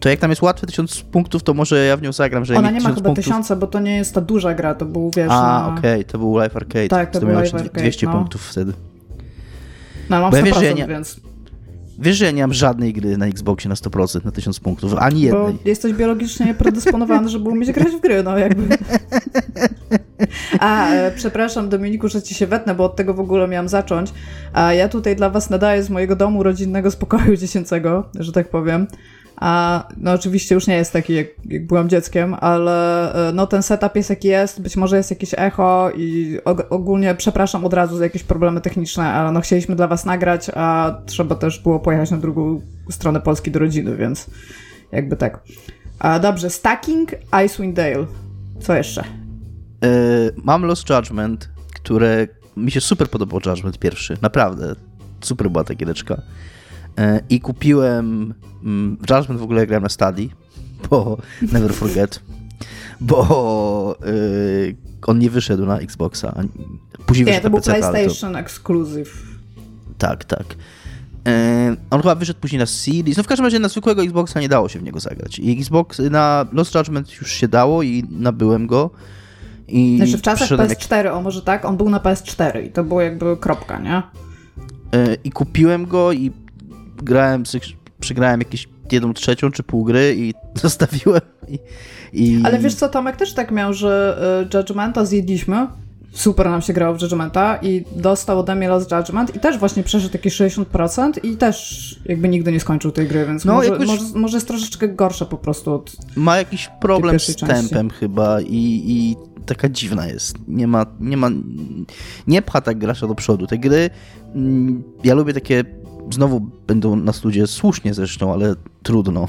To 0.00 0.08
jak 0.08 0.18
tam 0.20 0.30
jest 0.30 0.42
łatwe 0.42 0.66
1000 0.66 1.02
punktów, 1.02 1.42
to 1.42 1.54
może 1.54 1.84
ja 1.84 1.96
w 1.96 2.02
nią 2.02 2.12
zagram, 2.12 2.44
że 2.44 2.56
Ona 2.56 2.70
nie 2.70 2.74
ma 2.80 2.80
1000 2.80 2.94
chyba 2.94 3.04
punktów... 3.08 3.24
tysiąca, 3.24 3.56
bo 3.56 3.66
to 3.66 3.80
nie 3.80 3.96
jest 3.96 4.14
ta 4.14 4.20
duża 4.20 4.54
gra, 4.54 4.74
to 4.74 4.84
był, 4.86 5.10
wiesz, 5.16 5.28
A, 5.30 5.42
na... 5.70 5.74
okej, 5.78 6.04
to 6.04 6.18
był 6.18 6.36
Live 6.36 6.56
Arcade. 6.56 6.88
Tak, 6.88 7.10
to 7.10 7.18
był 7.20 7.28
miałem 7.28 7.42
Live 7.44 7.52
jeszcze 7.52 7.64
Arcade, 7.68 7.80
200 7.82 8.06
no. 8.06 8.12
punktów 8.12 8.42
wtedy. 8.46 8.72
No, 10.10 10.20
mam 10.20 10.30
Bo 10.30 10.36
ja 10.36 10.42
100%, 10.42 10.46
wiesz, 10.46 10.56
że 10.58 10.64
ja 10.64 10.72
nie- 10.72 10.86
więc... 10.86 11.20
Wiesz, 12.00 12.16
że 12.16 12.24
ja 12.24 12.30
nie 12.30 12.42
mam 12.42 12.52
żadnej 12.52 12.92
gry 12.92 13.16
na 13.16 13.26
Xboxie 13.26 13.68
na 13.68 13.74
100%, 13.74 14.24
na 14.24 14.30
1000 14.30 14.60
punktów, 14.60 14.94
ani 14.98 15.30
Bo 15.30 15.36
jednej. 15.36 15.58
jesteś 15.64 15.92
biologicznie 15.92 16.54
predysponowany, 16.54 17.28
żeby 17.28 17.48
umieć 17.48 17.72
grać 17.72 17.92
w 17.92 18.00
gry, 18.00 18.22
no 18.22 18.38
jakby. 18.38 18.76
A, 20.60 20.90
e, 20.90 21.10
przepraszam 21.10 21.68
Dominiku, 21.68 22.08
że 22.08 22.22
ci 22.22 22.34
się 22.34 22.46
wetnę, 22.46 22.74
bo 22.74 22.84
od 22.84 22.96
tego 22.96 23.14
w 23.14 23.20
ogóle 23.20 23.48
miałam 23.48 23.68
zacząć. 23.68 24.12
A 24.52 24.72
ja 24.72 24.88
tutaj 24.88 25.16
dla 25.16 25.30
was 25.30 25.50
nadaję 25.50 25.82
z 25.82 25.90
mojego 25.90 26.16
domu 26.16 26.42
rodzinnego 26.42 26.90
z 26.90 26.96
pokoju 26.96 27.36
dziecięcego, 27.36 28.08
że 28.14 28.32
tak 28.32 28.48
powiem. 28.48 28.86
A 29.40 29.84
no 29.96 30.12
oczywiście 30.12 30.54
już 30.54 30.66
nie 30.66 30.74
jest 30.74 30.92
taki, 30.92 31.14
jak, 31.14 31.26
jak 31.44 31.66
byłam 31.66 31.88
dzieckiem, 31.88 32.36
ale 32.40 33.12
e, 33.28 33.32
no 33.32 33.46
ten 33.46 33.62
setup 33.62 33.96
jest 33.96 34.10
jaki 34.10 34.28
jest, 34.28 34.62
być 34.62 34.76
może 34.76 34.96
jest 34.96 35.10
jakieś 35.10 35.34
echo 35.36 35.90
i 35.96 36.38
og- 36.44 36.64
ogólnie 36.70 37.14
przepraszam 37.14 37.64
od 37.64 37.74
razu 37.74 37.96
za 37.96 38.04
jakieś 38.04 38.22
problemy 38.22 38.60
techniczne, 38.60 39.04
ale 39.04 39.32
no 39.32 39.40
chcieliśmy 39.40 39.76
dla 39.76 39.86
was 39.88 40.04
nagrać, 40.04 40.50
a 40.54 40.96
trzeba 41.06 41.34
też 41.34 41.58
było 41.58 41.80
pojechać 41.80 42.10
na 42.10 42.16
drugą 42.16 42.60
stronę 42.90 43.20
Polski 43.20 43.50
do 43.50 43.58
rodziny, 43.58 43.96
więc 43.96 44.30
jakby 44.92 45.16
tak. 45.16 45.40
A 45.98 46.18
dobrze, 46.18 46.50
Stacking, 46.50 47.10
Icewind 47.46 47.76
Dale. 47.76 48.06
Co 48.60 48.74
jeszcze? 48.74 49.00
E, 49.84 49.86
mam 50.36 50.64
Lost 50.64 50.90
Judgment, 50.90 51.48
które 51.74 52.26
mi 52.56 52.70
się 52.70 52.80
super 52.80 53.08
podobał 53.08 53.40
Judgment 53.46 53.78
pierwszy, 53.78 54.16
naprawdę. 54.22 54.74
Super 55.20 55.50
była 55.50 55.64
ta 55.64 55.74
giereczka. 55.74 56.22
E, 56.98 57.20
I 57.30 57.40
kupiłem 57.40 58.34
mm, 58.64 58.96
Judgment 59.10 59.40
w 59.40 59.42
ogóle 59.42 59.66
grałem 59.66 59.82
na 59.82 59.88
Stadii, 59.88 60.30
bo 60.90 61.18
Never 61.52 61.72
Forget, 61.72 62.20
bo 63.00 63.96
yy, 64.04 64.76
on 65.06 65.18
nie 65.18 65.30
wyszedł 65.30 65.66
na 65.66 65.78
Xboxa. 65.78 66.42
Później 67.06 67.26
nie, 67.26 67.40
to 67.40 67.50
był 67.50 67.58
PC, 67.58 67.74
PlayStation 67.74 68.32
to... 68.32 68.38
Exclusive. 68.38 69.22
Tak, 69.98 70.24
tak. 70.24 70.44
Yy, 71.26 71.76
on 71.90 72.00
chyba 72.00 72.14
wyszedł 72.14 72.40
później 72.40 72.58
na 72.58 72.66
Series. 72.66 73.16
No 73.16 73.22
w 73.22 73.26
każdym 73.26 73.44
razie 73.44 73.58
na 73.58 73.68
zwykłego 73.68 74.02
Xboxa 74.02 74.40
nie 74.40 74.48
dało 74.48 74.68
się 74.68 74.78
w 74.78 74.82
niego 74.82 75.00
zagrać. 75.00 75.38
I 75.38 75.52
Xbox 75.52 75.98
na 75.98 76.46
Lost 76.52 76.74
Judgment 76.74 77.20
już 77.20 77.32
się 77.32 77.48
dało 77.48 77.82
i 77.82 78.04
nabyłem 78.10 78.66
go. 78.66 78.90
I 79.68 79.96
znaczy 79.96 80.18
w 80.18 80.22
czasach 80.22 80.48
PS4, 80.48 81.04
jak... 81.04 81.14
o 81.14 81.22
może 81.22 81.42
tak, 81.42 81.64
on 81.64 81.76
był 81.76 81.90
na 81.90 81.98
PS4 81.98 82.64
i 82.64 82.70
to 82.70 82.84
było 82.84 83.00
jakby 83.00 83.36
kropka, 83.36 83.78
nie? 83.78 84.02
Yy, 84.92 85.16
I 85.24 85.30
kupiłem 85.30 85.86
go 85.86 86.12
i 86.12 86.30
grałem, 87.02 87.42
przegrałem 88.00 88.40
jakieś 88.40 88.68
jedną 88.92 89.14
trzecią 89.14 89.50
czy 89.50 89.62
pół 89.62 89.84
gry 89.84 90.14
i 90.16 90.34
zostawiłem. 90.62 91.20
I, 91.48 91.58
i... 92.12 92.42
Ale 92.44 92.58
wiesz 92.58 92.74
co, 92.74 92.88
Tomek 92.88 93.16
też 93.16 93.34
tak 93.34 93.50
miał, 93.50 93.74
że 93.74 94.18
y, 94.52 94.56
Judgmenta 94.56 95.04
zjedliśmy, 95.04 95.66
super 96.12 96.50
nam 96.50 96.62
się 96.62 96.72
grało 96.72 96.94
w 96.94 97.02
Judgmenta 97.02 97.58
i 97.62 97.84
dostał 97.96 98.38
ode 98.38 98.54
mnie 98.54 98.68
Lost 98.68 98.92
Judgment 98.92 99.36
i 99.36 99.40
też 99.40 99.58
właśnie 99.58 99.82
przeszedł 99.82 100.14
jakieś 100.14 100.36
60% 100.36 101.24
i 101.24 101.36
też 101.36 102.00
jakby 102.06 102.28
nigdy 102.28 102.52
nie 102.52 102.60
skończył 102.60 102.90
tej 102.90 103.08
gry, 103.08 103.26
więc 103.26 103.44
no, 103.44 103.54
może, 103.54 103.68
jakoś... 103.68 103.86
może, 103.86 104.04
może, 104.14 104.36
jest 104.36 104.48
troszeczkę 104.48 104.88
gorsza 104.88 105.24
po 105.24 105.36
prostu 105.36 105.74
od 105.74 105.96
Ma 106.16 106.36
jakiś 106.36 106.70
problem 106.80 107.20
z 107.20 107.36
tempem 107.36 107.90
chyba 107.90 108.40
i, 108.40 108.82
i 108.86 109.16
taka 109.46 109.68
dziwna 109.68 110.06
jest. 110.06 110.38
Nie 110.48 110.66
ma, 110.66 110.86
nie 111.00 111.16
ma, 111.16 111.30
nie 112.26 112.42
pcha 112.42 112.60
tak 112.60 112.78
gracza 112.78 113.06
do 113.06 113.14
przodu. 113.14 113.46
Te 113.46 113.58
gry, 113.58 113.90
mm, 114.34 114.82
ja 115.04 115.14
lubię 115.14 115.34
takie 115.34 115.64
znowu 116.10 116.40
będą 116.66 116.96
na 116.96 117.12
studzie 117.12 117.46
słusznie 117.46 117.94
zresztą, 117.94 118.32
ale 118.32 118.54
trudno. 118.82 119.26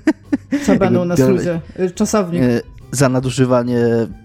Co 0.66 0.76
będą 0.76 1.04
na 1.04 1.16
studzie? 1.16 1.60
Czasownik. 1.94 2.42
E, 2.42 2.60
za 2.92 3.08
nadużywanie. 3.08 3.78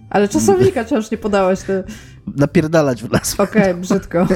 Ale 0.09 0.27
czasownika 0.27 0.83
wciąż 0.83 1.11
nie 1.11 1.17
podałeś. 1.17 1.61
Ty. 1.61 1.83
Napierdalać 2.35 3.03
w 3.03 3.11
nas. 3.11 3.39
Okej, 3.39 3.61
okay, 3.61 3.73
brzydko. 3.81 4.27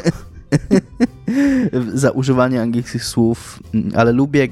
za 1.94 2.12
używanie 2.12 2.62
angielskich 2.62 3.06
słów, 3.06 3.60
ale 3.96 4.12
lubię, 4.12 4.48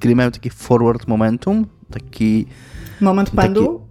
gry 0.00 0.16
mają 0.16 0.30
takie 0.30 0.50
forward 0.50 1.08
momentum, 1.08 1.66
taki... 1.90 2.46
Moment 3.00 3.30
pędu? 3.30 3.89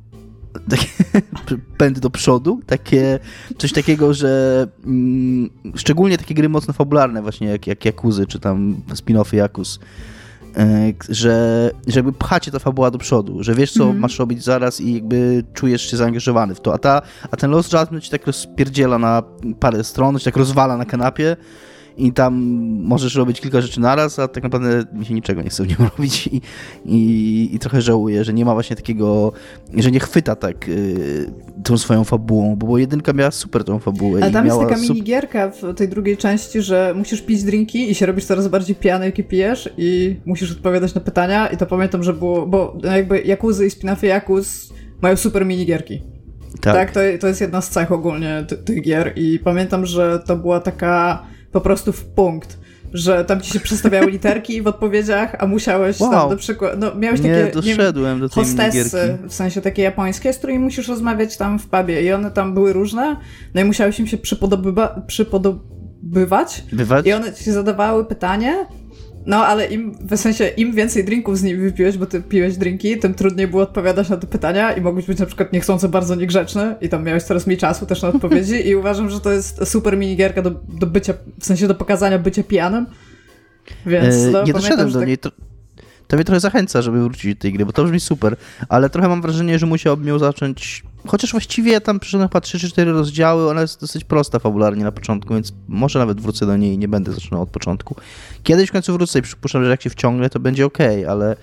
Takie 0.69 0.87
pęd 1.77 1.99
do 1.99 2.09
przodu, 2.09 2.59
takie, 2.65 3.19
coś 3.57 3.73
takiego, 3.73 4.13
że 4.13 4.67
mm, 4.85 5.49
szczególnie 5.75 6.17
takie 6.17 6.35
gry 6.35 6.49
mocno 6.49 6.73
fabularne 6.73 7.21
właśnie 7.21 7.47
jak, 7.47 7.67
jak 7.67 7.85
Jakuzy, 7.85 8.27
czy 8.27 8.39
tam 8.39 8.75
spin-offy 8.89 9.35
Jakus, 9.35 9.79
e, 10.57 10.93
że 11.09 11.71
żeby 11.87 12.13
pchacie 12.13 12.51
ta 12.51 12.59
fabuła 12.59 12.91
do 12.91 12.97
przodu, 12.97 13.43
że 13.43 13.55
wiesz 13.55 13.71
co 13.71 13.83
mm 13.83 13.97
-hmm. 13.97 13.99
masz 13.99 14.19
robić 14.19 14.43
zaraz 14.43 14.81
i 14.81 14.93
jakby 14.93 15.43
czujesz 15.53 15.91
się 15.91 15.97
zaangażowany 15.97 16.55
w 16.55 16.61
to, 16.61 16.73
a, 16.73 16.77
ta, 16.77 17.01
a 17.31 17.37
ten 17.37 17.51
Lost 17.51 17.73
Judgment 17.73 18.03
ci 18.03 18.11
tak 18.11 18.27
rozpierdziela 18.27 18.99
na 18.99 19.23
parę 19.59 19.83
stron, 19.83 20.19
ci 20.19 20.25
tak 20.25 20.37
rozwala 20.37 20.77
na 20.77 20.85
kanapie 20.85 21.37
i 21.97 22.13
tam 22.13 22.35
możesz 22.83 23.15
robić 23.15 23.41
kilka 23.41 23.61
rzeczy 23.61 23.79
naraz, 23.79 24.19
a 24.19 24.27
tak 24.27 24.43
naprawdę 24.43 24.83
mi 24.93 25.05
się 25.05 25.13
niczego 25.13 25.41
nie 25.41 25.49
chce 25.49 25.63
w 25.63 25.67
nim 25.67 25.77
robić 25.97 26.27
i, 26.27 26.41
i, 26.85 27.49
i 27.55 27.59
trochę 27.59 27.81
żałuję, 27.81 28.23
że 28.23 28.33
nie 28.33 28.45
ma 28.45 28.53
właśnie 28.53 28.75
takiego, 28.75 29.31
że 29.77 29.91
nie 29.91 29.99
chwyta 29.99 30.35
tak 30.35 30.69
y, 30.69 31.31
tą 31.63 31.77
swoją 31.77 32.03
fabułą, 32.03 32.55
bo 32.55 32.77
jedynka 32.77 33.13
miała 33.13 33.31
super 33.31 33.63
tą 33.63 33.79
fabułę. 33.79 34.19
Ale 34.23 34.31
tam 34.31 34.45
jest 34.45 34.59
taka 34.59 34.77
minigierka 34.77 35.49
w 35.49 35.73
tej 35.75 35.89
drugiej 35.89 36.17
części, 36.17 36.61
że 36.61 36.93
musisz 36.97 37.21
pić 37.21 37.43
drinki 37.43 37.91
i 37.91 37.95
się 37.95 38.05
robisz 38.05 38.25
coraz 38.25 38.47
bardziej 38.47 38.75
pijany, 38.75 39.05
jak 39.05 39.27
pijesz 39.27 39.69
i 39.77 40.19
musisz 40.25 40.51
odpowiadać 40.51 40.93
na 40.93 41.01
pytania 41.01 41.47
i 41.47 41.57
to 41.57 41.65
pamiętam, 41.65 42.03
że 42.03 42.13
było, 42.13 42.47
bo 42.47 42.77
jakby 42.83 43.21
Jakuzy 43.21 43.65
i 43.65 43.69
spin-offy 43.69 44.05
Jakuz 44.05 44.73
mają 45.01 45.15
super 45.15 45.45
minigierki. 45.45 46.01
Tak, 46.61 46.75
tak 46.75 46.91
to, 46.91 46.99
to 47.19 47.27
jest 47.27 47.41
jedna 47.41 47.61
z 47.61 47.69
cech 47.69 47.91
ogólnie 47.91 48.45
tych 48.65 48.81
gier 48.81 49.13
i 49.15 49.39
pamiętam, 49.39 49.85
że 49.85 50.19
to 50.25 50.35
była 50.35 50.59
taka 50.59 51.23
po 51.51 51.61
prostu 51.61 51.93
w 51.93 52.05
punkt. 52.05 52.59
Że 52.93 53.25
tam 53.25 53.41
ci 53.41 53.51
się 53.51 53.59
przestawiały 53.59 54.11
literki 54.17 54.61
w 54.61 54.67
odpowiedziach, 54.67 55.35
a 55.39 55.47
musiałeś 55.47 55.99
wow. 55.99 56.11
tam 56.11 56.29
na 56.29 56.35
przykład. 56.35 56.73
No, 56.77 56.95
miałeś 56.95 57.19
takie. 57.19 57.33
Nie, 57.33 57.51
doszedłem 57.53 58.15
nie 58.15 58.21
do 58.21 58.29
tej 58.29 58.43
hostessy, 58.43 59.17
w 59.27 59.33
sensie 59.33 59.61
takie 59.61 59.81
japońskie, 59.81 60.33
z 60.33 60.37
którymi 60.37 60.59
musisz 60.59 60.87
rozmawiać 60.87 61.37
tam 61.37 61.59
w 61.59 61.67
pubie. 61.67 62.01
I 62.01 62.13
one 62.13 62.31
tam 62.31 62.53
były 62.53 62.73
różne. 62.73 63.17
No 63.53 63.61
i 63.61 63.63
musiałeś 63.63 63.99
im 63.99 64.07
się 64.07 64.17
przypodobywa, 64.17 65.01
przypodobywać. 65.07 66.63
Bywać? 66.73 67.05
I 67.05 67.13
one 67.13 67.33
ci 67.33 67.51
zadawały 67.51 68.05
pytanie, 68.05 68.65
no, 69.25 69.45
ale 69.45 69.67
im, 69.67 69.95
w 70.01 70.17
sensie, 70.17 70.47
im 70.47 70.73
więcej 70.73 71.05
drinków 71.05 71.37
z 71.37 71.43
nimi 71.43 71.59
wypiłeś, 71.59 71.97
bo 71.97 72.05
ty 72.05 72.21
piłeś 72.21 72.57
drinki, 72.57 72.97
tym 72.97 73.13
trudniej 73.13 73.47
było 73.47 73.63
odpowiadać 73.63 74.09
na 74.09 74.17
te 74.17 74.27
pytania 74.27 74.73
i 74.73 74.81
mogłeś 74.81 75.05
być 75.05 75.19
na 75.19 75.25
przykład 75.25 75.53
niechcący 75.53 75.89
bardzo 75.89 76.15
niegrzeczny 76.15 76.75
i 76.81 76.89
tam 76.89 77.03
miałeś 77.03 77.23
coraz 77.23 77.47
mniej 77.47 77.57
czasu 77.57 77.85
też 77.85 78.01
na 78.01 78.07
odpowiedzi 78.07 78.55
i 78.69 78.75
uważam, 78.75 79.09
że 79.09 79.19
to 79.19 79.31
jest 79.31 79.67
super 79.67 79.97
minigierka 79.97 80.41
do, 80.41 80.51
do 80.79 80.87
bycia, 80.87 81.13
w 81.39 81.45
sensie 81.45 81.67
do 81.67 81.75
pokazania 81.75 82.19
bycia 82.19 82.43
pijanym. 82.43 82.85
Więc 83.85 84.15
e, 84.15 84.31
no, 84.31 84.43
nie 84.43 84.53
doszedłem 84.53 84.91
do 84.91 84.99
tak... 84.99 85.07
niej. 85.07 85.17
To, 85.17 85.31
to 86.07 86.15
mnie 86.15 86.25
trochę 86.25 86.39
zachęca, 86.39 86.81
żeby 86.81 87.03
wrócić 87.03 87.35
do 87.35 87.41
tej 87.41 87.53
gry, 87.53 87.65
bo 87.65 87.73
to 87.73 87.83
brzmi 87.83 87.99
super, 87.99 88.35
ale 88.69 88.89
trochę 88.89 89.07
mam 89.07 89.21
wrażenie, 89.21 89.59
że 89.59 89.65
musiałbym 89.65 90.07
ją 90.07 90.19
zacząć 90.19 90.83
Chociaż 91.07 91.31
właściwie 91.31 91.81
tam 91.81 91.99
przyszedłem 91.99 92.29
chyba 92.29 92.41
3 92.41 92.59
czy 92.59 92.69
4 92.69 92.91
rozdziały, 92.91 93.49
ona 93.49 93.61
jest 93.61 93.81
dosyć 93.81 94.03
prosta 94.03 94.39
fabularnie 94.39 94.83
na 94.83 94.91
początku, 94.91 95.33
więc 95.33 95.53
może 95.67 95.99
nawet 95.99 96.21
wrócę 96.21 96.45
do 96.45 96.57
niej 96.57 96.73
i 96.73 96.77
nie 96.77 96.87
będę 96.87 97.11
zaczynał 97.11 97.41
od 97.41 97.49
początku. 97.49 97.95
Kiedyś 98.43 98.69
w 98.69 98.71
końcu 98.71 98.93
wrócę 98.93 99.19
i 99.19 99.21
przypuszczam, 99.21 99.63
że 99.63 99.69
jak 99.69 99.81
się 99.81 99.89
wciągnę, 99.89 100.29
to 100.29 100.39
będzie 100.39 100.65
ok, 100.65 100.77
ale 101.09 101.35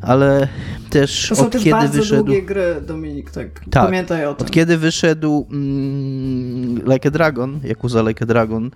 ale 0.00 0.48
też 0.90 1.28
to 1.28 1.36
są 1.36 1.46
od 1.46 1.52
też 1.52 1.62
kiedy 1.62 1.70
bardzo 1.70 1.98
wyszedł... 1.98 2.24
długie 2.24 2.42
gry, 2.42 2.82
Dominik, 2.86 3.30
tak. 3.30 3.60
tak. 3.70 3.84
Pamiętaj 3.84 4.26
o 4.26 4.34
tym. 4.34 4.46
Od 4.46 4.52
kiedy 4.52 4.78
wyszedł 4.78 5.46
mm, 5.50 6.92
Like 6.92 7.08
a 7.08 7.10
Dragon, 7.10 7.60
Yakuza 7.64 8.02
Like 8.02 8.24
a 8.24 8.26
Dragon, 8.26 8.70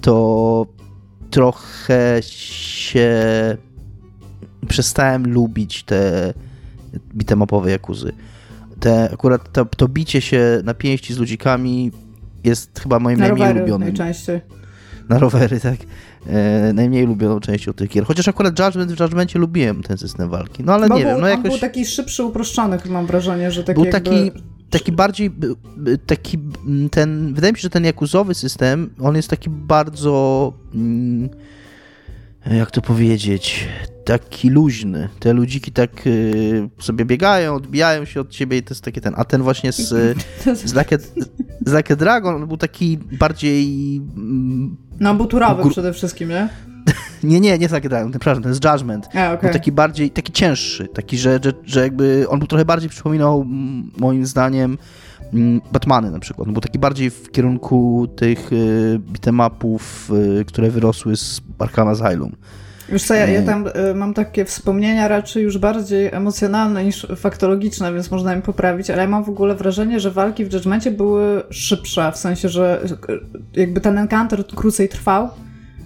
to 0.00 0.66
trochę 1.30 2.20
się 2.22 3.10
przestałem 4.68 5.32
lubić 5.32 5.84
te 5.84 6.34
bitemapowe 7.14 7.70
Jakuzy 7.70 8.12
te, 8.82 9.10
akurat 9.12 9.52
to, 9.52 9.64
to 9.64 9.88
bicie 9.88 10.20
się 10.20 10.60
na 10.64 10.74
pięści 10.74 11.14
z 11.14 11.18
ludzikami 11.18 11.90
jest 12.44 12.80
chyba 12.80 12.98
moim 12.98 13.18
na 13.18 13.28
najmniej 13.28 13.52
ulubionym. 13.52 13.88
najczęściej. 13.88 14.40
Na 15.08 15.18
rowery, 15.18 15.60
tak. 15.60 15.76
E, 16.26 16.72
najmniej 16.72 17.04
ulubioną 17.04 17.40
częścią 17.40 17.72
tych 17.72 17.88
gier. 17.90 18.04
Chociaż 18.04 18.28
akurat 18.28 18.58
Judgment, 18.58 18.92
w 18.92 19.00
Judgmentie 19.00 19.38
lubiłem 19.38 19.82
ten 19.82 19.98
system 19.98 20.30
walki. 20.30 20.64
No 20.64 20.74
ale 20.74 20.88
Bo 20.88 20.98
nie 20.98 21.04
był, 21.04 21.12
wiem, 21.12 21.20
no 21.20 21.28
jakoś... 21.28 21.50
był 21.50 21.58
taki 21.58 21.86
szybszy, 21.86 22.24
uproszczony, 22.24 22.78
mam 22.88 23.06
wrażenie, 23.06 23.50
że 23.50 23.64
taki 23.64 23.74
Był 23.82 23.84
jakby... 23.84 24.10
taki, 24.10 24.30
taki 24.70 24.92
bardziej, 24.92 25.30
taki 26.06 26.38
ten, 26.90 27.34
wydaje 27.34 27.52
mi 27.52 27.58
się, 27.58 27.62
że 27.62 27.70
ten 27.70 27.84
jakuzowy 27.84 28.34
system, 28.34 28.90
on 29.00 29.16
jest 29.16 29.28
taki 29.30 29.50
bardzo... 29.50 30.52
Mm, 30.74 31.28
jak 32.50 32.70
to 32.70 32.82
powiedzieć, 32.82 33.68
taki 34.04 34.50
luźny. 34.50 35.08
Te 35.18 35.32
ludziki 35.32 35.72
tak 35.72 36.06
y, 36.06 36.68
sobie 36.80 37.04
biegają, 37.04 37.54
odbijają 37.54 38.04
się 38.04 38.20
od 38.20 38.30
ciebie 38.30 38.58
i 38.58 38.62
to 38.62 38.74
jest 38.74 38.84
takie 38.84 39.00
ten. 39.00 39.14
A 39.16 39.24
ten 39.24 39.42
właśnie 39.42 39.72
z, 39.72 39.78
z, 39.88 40.76
a, 40.76 40.84
z 41.66 41.72
like 41.72 41.94
a 41.94 41.96
Dragon 41.96 42.34
on 42.34 42.46
był 42.46 42.56
taki 42.56 42.98
bardziej. 42.98 43.96
Mm, 44.16 44.76
no, 45.00 45.14
był 45.14 45.26
turowy 45.26 45.70
przede 45.70 45.92
wszystkim, 45.92 46.28
nie? 46.28 46.48
nie, 47.24 47.40
nie, 47.40 47.58
nie 47.58 47.68
tak 47.68 47.88
Dragon, 47.88 48.10
przepraszam, 48.10 48.42
ten 48.42 48.52
jest 48.52 48.64
Judgment. 48.64 49.06
A, 49.06 49.32
okay. 49.32 49.40
Był 49.40 49.52
taki 49.52 49.72
bardziej, 49.72 50.10
taki 50.10 50.32
cięższy, 50.32 50.88
taki, 50.88 51.18
że, 51.18 51.40
że, 51.44 51.52
że 51.64 51.80
jakby 51.80 52.26
on 52.28 52.38
był 52.38 52.48
trochę 52.48 52.64
bardziej 52.64 52.90
przypominał 52.90 53.44
moim 53.96 54.26
zdaniem 54.26 54.78
Batmany 55.72 56.10
na 56.10 56.18
przykład. 56.18 56.48
był 56.48 56.60
taki 56.60 56.78
bardziej 56.78 57.10
w 57.10 57.30
kierunku 57.30 58.08
tych 58.16 58.52
y, 58.52 58.98
beatemapów, 58.98 60.10
y, 60.40 60.44
które 60.44 60.70
wyrosły 60.70 61.16
z 61.16 61.40
Arkham 61.58 61.88
Asylum. 61.88 62.32
Wiesz 62.88 63.04
co, 63.04 63.14
ja, 63.14 63.26
ja 63.26 63.42
tam 63.42 63.66
y, 63.66 63.94
mam 63.94 64.14
takie 64.14 64.44
wspomnienia 64.44 65.08
raczej 65.08 65.42
już 65.42 65.58
bardziej 65.58 66.06
emocjonalne 66.12 66.84
niż 66.84 67.06
faktologiczne, 67.16 67.92
więc 67.92 68.10
można 68.10 68.34
im 68.34 68.42
poprawić, 68.42 68.90
ale 68.90 69.02
ja 69.02 69.08
mam 69.08 69.24
w 69.24 69.28
ogóle 69.28 69.54
wrażenie, 69.54 70.00
że 70.00 70.10
walki 70.10 70.44
w 70.44 70.52
Judgmentie 70.52 70.90
były 70.90 71.42
szybsze, 71.50 72.12
w 72.12 72.16
sensie, 72.16 72.48
że 72.48 72.86
jakby 73.54 73.80
ten 73.80 73.98
encounter 73.98 74.46
krócej 74.46 74.88
trwał. 74.88 75.28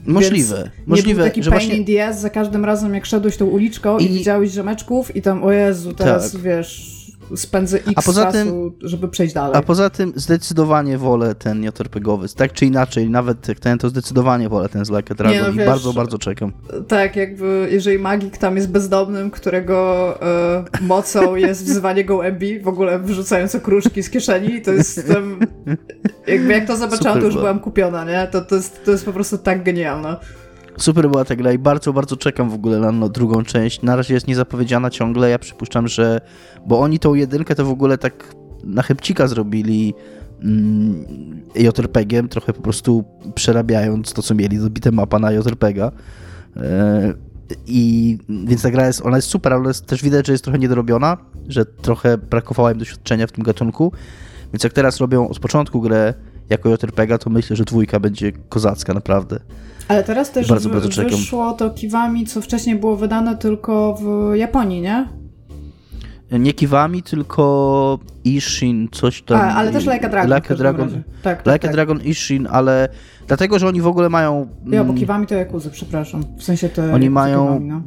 Możliwe. 0.06 0.70
Możliwe, 0.86 1.08
nie 1.08 1.14
był 1.14 1.24
taki 1.24 1.42
że 1.42 1.50
pain 1.50 1.60
właśnie... 1.60 1.76
in 1.76 1.84
the 1.84 2.06
ass 2.06 2.20
za 2.20 2.30
każdym 2.30 2.64
razem, 2.64 2.94
jak 2.94 3.06
szedłeś 3.06 3.36
tą 3.36 3.46
uliczką 3.46 3.98
i, 3.98 4.04
i 4.04 4.08
widziałeś 4.08 4.50
rzemeczków 4.50 5.16
i 5.16 5.22
tam, 5.22 5.44
o 5.44 5.52
Jezu, 5.52 5.92
teraz 5.92 6.32
tak. 6.32 6.40
wiesz 6.40 7.05
spędzę 7.36 7.76
x 7.76 7.92
a 7.96 8.02
poza 8.02 8.24
czasu, 8.24 8.38
tym, 8.38 8.72
żeby 8.80 9.08
przejść 9.08 9.34
dalej. 9.34 9.56
A 9.56 9.62
poza 9.62 9.90
tym 9.90 10.12
zdecydowanie 10.16 10.98
wolę 10.98 11.34
ten 11.34 11.64
JRPGowy. 11.64 12.28
Tak 12.28 12.52
czy 12.52 12.66
inaczej, 12.66 13.10
nawet 13.10 13.48
jak 13.48 13.60
ten, 13.60 13.78
to 13.78 13.88
zdecydowanie 13.88 14.48
wolę 14.48 14.68
ten 14.68 14.84
z 14.84 14.90
Like 14.90 15.12
a 15.12 15.14
Dragon 15.14 15.42
no, 15.42 15.48
i 15.48 15.56
wiesz, 15.56 15.66
bardzo, 15.66 15.92
bardzo 15.92 16.18
czekam. 16.18 16.52
Tak, 16.88 17.16
jakby 17.16 17.68
jeżeli 17.70 17.98
magik 17.98 18.38
tam 18.38 18.56
jest 18.56 18.70
bezdomnym, 18.70 19.30
którego 19.30 20.08
e, 20.22 20.64
mocą 20.80 21.36
jest 21.46 21.64
wzywanie 21.64 22.04
gołębi, 22.04 22.60
w 22.60 22.68
ogóle 22.68 22.98
wyrzucając 22.98 23.54
okruszki 23.54 24.02
z 24.02 24.10
kieszeni, 24.10 24.62
to 24.62 24.72
jest 24.72 25.08
tam, 25.08 25.40
jakby 26.26 26.52
jak 26.52 26.66
to 26.66 26.76
zobaczyłam, 26.76 27.14
Super 27.14 27.20
to 27.20 27.26
już 27.26 27.34
byłam 27.34 27.60
kupiona, 27.60 28.04
nie? 28.04 28.28
To, 28.32 28.40
to, 28.40 28.54
jest, 28.54 28.84
to 28.84 28.90
jest 28.90 29.04
po 29.04 29.12
prostu 29.12 29.38
tak 29.38 29.62
genialne. 29.62 30.16
Super 30.78 31.10
była 31.10 31.24
ta 31.24 31.36
gra 31.36 31.52
i 31.52 31.58
bardzo, 31.58 31.92
bardzo 31.92 32.16
czekam 32.16 32.50
w 32.50 32.54
ogóle 32.54 32.78
na 32.78 32.92
no, 32.92 33.08
drugą 33.08 33.44
część. 33.44 33.82
Na 33.82 33.96
razie 33.96 34.14
jest 34.14 34.26
niezapowiedziana 34.26 34.90
ciągle. 34.90 35.30
Ja 35.30 35.38
przypuszczam, 35.38 35.88
że. 35.88 36.20
Bo 36.66 36.80
oni 36.80 36.98
tą 36.98 37.14
jedynkę 37.14 37.54
to 37.54 37.64
w 37.64 37.70
ogóle 37.70 37.98
tak 37.98 38.34
na 38.64 38.82
chybcika 38.82 39.28
zrobili 39.28 39.94
mm, 40.42 41.04
JRPG-iem, 41.54 42.28
trochę 42.28 42.52
po 42.52 42.62
prostu 42.62 43.04
przerabiając 43.34 44.12
to, 44.12 44.22
co 44.22 44.34
mieli 44.34 44.58
do 44.58 44.70
bite 44.70 44.92
mapa 44.92 45.18
na 45.18 45.32
JRPG-a. 45.32 45.92
E, 46.56 47.14
I 47.66 48.18
więc 48.46 48.62
ta 48.62 48.70
gra 48.70 48.86
jest, 48.86 49.06
ona 49.06 49.16
jest 49.16 49.28
super, 49.28 49.52
ale 49.52 49.68
jest, 49.68 49.86
też 49.86 50.02
widać, 50.02 50.26
że 50.26 50.32
jest 50.32 50.44
trochę 50.44 50.58
niedorobiona, 50.58 51.16
że 51.48 51.64
trochę 51.64 52.18
brakowało 52.18 52.70
im 52.70 52.78
doświadczenia 52.78 53.26
w 53.26 53.32
tym 53.32 53.44
gatunku. 53.44 53.92
Więc 54.52 54.64
jak 54.64 54.72
teraz 54.72 55.00
robią 55.00 55.28
od 55.28 55.38
początku 55.38 55.80
grę 55.80 56.14
jako 56.50 56.68
JRPG, 56.68 57.18
to 57.18 57.30
myślę, 57.30 57.56
że 57.56 57.64
dwójka 57.64 58.00
będzie 58.00 58.32
kozacka, 58.32 58.94
naprawdę. 58.94 59.40
Ale 59.88 60.04
teraz 60.04 60.30
też 60.30 60.48
bardzo, 60.48 60.68
bardzo 60.68 61.02
wyszło 61.02 61.52
to 61.52 61.70
Kiwami, 61.70 62.26
co 62.26 62.40
wcześniej 62.40 62.76
było 62.76 62.96
wydane 62.96 63.36
tylko 63.36 63.98
w 64.02 64.34
Japonii, 64.36 64.80
nie? 64.80 65.08
Nie 66.30 66.52
Kiwami, 66.52 67.02
tylko 67.02 67.98
Ishin, 68.24 68.88
coś 68.92 69.22
tam. 69.22 69.40
A, 69.40 69.54
ale 69.54 69.72
też 69.72 69.86
Like 69.86 70.06
a 70.06 70.08
Dragon. 70.08 70.36
Like 70.36 70.54
a 70.54 70.56
Dragon, 70.56 70.90
tak, 70.90 71.02
tak, 71.22 71.46
like 71.46 71.58
tak. 71.58 71.70
a 71.70 71.72
Dragon 71.72 72.00
Ishin, 72.02 72.48
ale 72.50 72.88
dlatego, 73.26 73.58
że 73.58 73.68
oni 73.68 73.80
w 73.80 73.86
ogóle 73.86 74.08
mają... 74.08 74.46
Ja, 74.66 74.84
bo 74.84 74.90
mm, 74.90 74.96
Kiwami 74.96 75.26
to 75.26 75.34
Jakuzy, 75.34 75.70
przepraszam. 75.70 76.24
W 76.38 76.42
sensie 76.42 76.68
te 76.68 76.94
Oni 76.94 77.10
mają... 77.10 77.46
Kiwami, 77.46 77.66
no. 77.66 77.80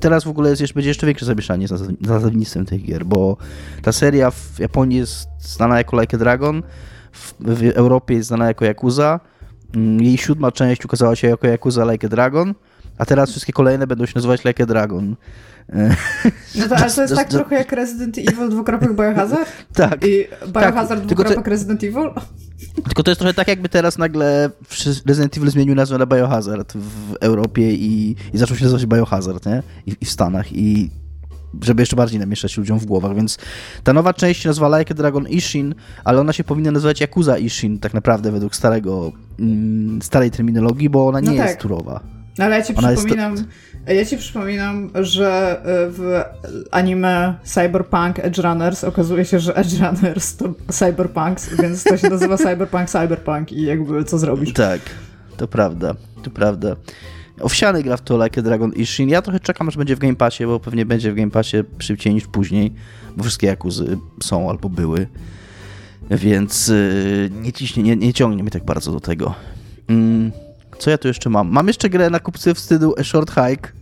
Teraz 0.00 0.24
w 0.24 0.28
ogóle 0.28 0.50
jest, 0.50 0.72
będzie 0.72 0.90
jeszcze 0.90 1.06
większe 1.06 1.26
zamieszanie 1.26 1.68
za 1.68 1.76
nazewnictwem 2.00 2.66
tych 2.66 2.82
gier, 2.82 3.04
bo 3.04 3.36
ta 3.82 3.92
seria 3.92 4.30
w 4.30 4.58
Japonii 4.58 4.98
jest 4.98 5.28
znana 5.38 5.78
jako 5.78 6.00
Like 6.00 6.16
a 6.16 6.18
Dragon, 6.18 6.62
w, 7.16 7.34
w 7.38 7.70
Europie 7.76 8.14
jest 8.14 8.28
znana 8.28 8.46
jako 8.46 8.64
Yakuza, 8.64 9.20
mm, 9.74 10.02
jej 10.02 10.18
siódma 10.18 10.52
część 10.52 10.84
ukazała 10.84 11.16
się 11.16 11.28
jako 11.28 11.46
Yakuza 11.46 11.92
Like 11.92 12.06
a 12.06 12.10
Dragon, 12.10 12.54
a 12.98 13.04
teraz 13.04 13.30
wszystkie 13.30 13.52
kolejne 13.52 13.86
będą 13.86 14.06
się 14.06 14.12
nazywać 14.14 14.44
Like 14.44 14.62
a 14.62 14.66
Dragon. 14.66 15.16
No 16.54 16.68
to, 16.68 16.76
ale 16.76 16.90
to 16.90 17.02
jest 17.02 17.14
tak 17.14 17.28
trochę 17.28 17.56
jak 17.56 17.72
Resident 17.72 18.18
Evil 18.18 18.50
dwukropek 18.50 18.92
Biohazard? 18.92 19.48
tak. 19.74 20.04
I 20.04 20.24
Biohazard 20.52 21.00
tak, 21.00 21.06
dwukropek 21.06 21.44
to, 21.44 21.50
Resident 21.50 21.84
Evil? 21.84 22.10
Tylko 22.84 23.02
to 23.02 23.10
jest 23.10 23.18
trochę 23.18 23.34
tak, 23.34 23.48
jakby 23.48 23.68
teraz 23.68 23.98
nagle 23.98 24.50
Resident 25.06 25.36
Evil 25.36 25.50
zmienił 25.50 25.74
nazwę 25.74 25.98
na 25.98 26.06
Biohazard 26.06 26.72
w 26.72 27.14
Europie 27.20 27.72
i, 27.72 28.16
i 28.32 28.38
zaczął 28.38 28.56
się 28.56 28.64
nazywać 28.64 28.86
Biohazard, 28.86 29.46
nie? 29.46 29.62
I, 29.86 29.96
I, 30.00 30.04
w 30.04 30.10
Stanach. 30.10 30.52
I 30.52 30.90
żeby 31.62 31.82
jeszcze 31.82 31.96
bardziej 31.96 32.20
namieszać 32.20 32.56
ludziom 32.56 32.78
w 32.78 32.86
głowach, 32.86 33.14
więc 33.14 33.38
ta 33.84 33.92
nowa 33.92 34.14
część 34.14 34.42
się 34.42 34.48
nazywa 34.48 34.78
Like 34.78 34.94
a 34.94 34.96
Dragon 34.96 35.28
Ishin, 35.28 35.74
ale 36.04 36.20
ona 36.20 36.32
się 36.32 36.44
powinna 36.44 36.70
nazywać 36.70 37.00
Yakuza 37.00 37.38
Ishin, 37.38 37.78
tak 37.78 37.94
naprawdę 37.94 38.32
według 38.32 38.56
starego, 38.56 39.12
mm, 39.40 40.02
starej 40.02 40.30
terminologii, 40.30 40.90
bo 40.90 41.08
ona 41.08 41.20
nie 41.20 41.30
no 41.30 41.36
tak. 41.36 41.46
jest 41.46 41.60
turowa. 41.60 42.00
Ale 42.38 42.56
ja 42.56 42.62
ci 42.62 42.74
ona 42.74 42.92
przypominam, 42.92 43.36
ja 43.86 44.04
ci 44.04 44.16
przypominam, 44.16 44.90
że 44.94 45.60
e, 45.60 45.90
w 45.90 46.22
anime 46.70 47.34
Cyberpunk 47.44 48.18
Edge 48.18 48.38
Runners 48.38 48.84
okazuje 48.84 49.24
się, 49.24 49.40
że 49.40 49.56
Edge 49.56 49.80
Runners 49.80 50.36
to 50.36 50.54
Cyberpunks, 50.72 51.54
więc 51.62 51.84
to 51.84 51.96
się 51.96 52.10
nazywa 52.10 52.36
Cyberpunk 52.46 52.90
Cyberpunk 52.90 53.52
i 53.52 53.62
jakby 53.62 54.04
co 54.04 54.18
zrobisz. 54.18 54.52
Tak, 54.52 54.80
to 55.36 55.48
prawda, 55.48 55.94
to 56.22 56.30
prawda. 56.30 56.76
Owsiany 57.40 57.82
gra 57.82 57.96
w 57.96 58.02
to 58.02 58.24
Like 58.24 58.40
a 58.40 58.42
Dragon 58.42 58.72
Ishin. 58.72 59.08
Ja 59.08 59.22
trochę 59.22 59.40
czekam, 59.40 59.68
aż 59.68 59.76
będzie 59.76 59.96
w 59.96 59.98
Game 59.98 60.16
Passie, 60.16 60.46
bo 60.46 60.60
pewnie 60.60 60.86
będzie 60.86 61.12
w 61.12 61.14
Game 61.14 61.30
Passie 61.30 61.56
szybciej 61.78 62.14
niż 62.14 62.26
później, 62.26 62.72
bo 63.16 63.22
wszystkie 63.22 63.46
Jakuzy 63.46 63.98
są 64.22 64.50
albo 64.50 64.68
były. 64.68 65.06
Więc 66.10 66.68
yy, 66.68 67.30
nie, 67.42 67.52
ciśnie, 67.52 67.82
nie, 67.82 67.96
nie 67.96 68.14
ciągnie 68.14 68.42
mnie 68.42 68.50
tak 68.50 68.64
bardzo 68.64 68.92
do 68.92 69.00
tego. 69.00 69.34
Mm, 69.88 70.32
co 70.78 70.90
ja 70.90 70.98
tu 70.98 71.08
jeszcze 71.08 71.30
mam? 71.30 71.48
Mam 71.48 71.66
jeszcze 71.66 71.90
grę 71.90 72.10
na 72.10 72.20
kupce 72.20 72.54
wstydu 72.54 72.94
A 72.98 73.04
Short 73.04 73.30
Hike, 73.30 73.72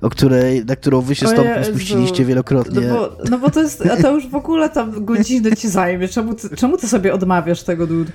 o 0.00 0.10
której, 0.10 0.64
na 0.64 0.76
którą 0.76 1.00
wy 1.00 1.14
się 1.14 1.26
stąd 1.26 1.48
spuściliście 1.66 2.24
wielokrotnie. 2.24 2.80
No 2.80 2.94
bo, 2.94 3.16
no 3.30 3.38
bo 3.38 3.50
to 3.50 3.62
jest, 3.62 3.86
a 3.86 3.96
to 4.02 4.14
już 4.14 4.28
w 4.28 4.34
ogóle 4.34 4.70
tam 4.70 5.04
godzinę 5.04 5.56
ci 5.56 5.68
zajmie. 5.68 6.08
Czemu 6.08 6.34
ty, 6.34 6.56
czemu 6.56 6.76
ty 6.76 6.88
sobie 6.88 7.14
odmawiasz 7.14 7.62
tego, 7.62 7.86
dude? 7.86 8.12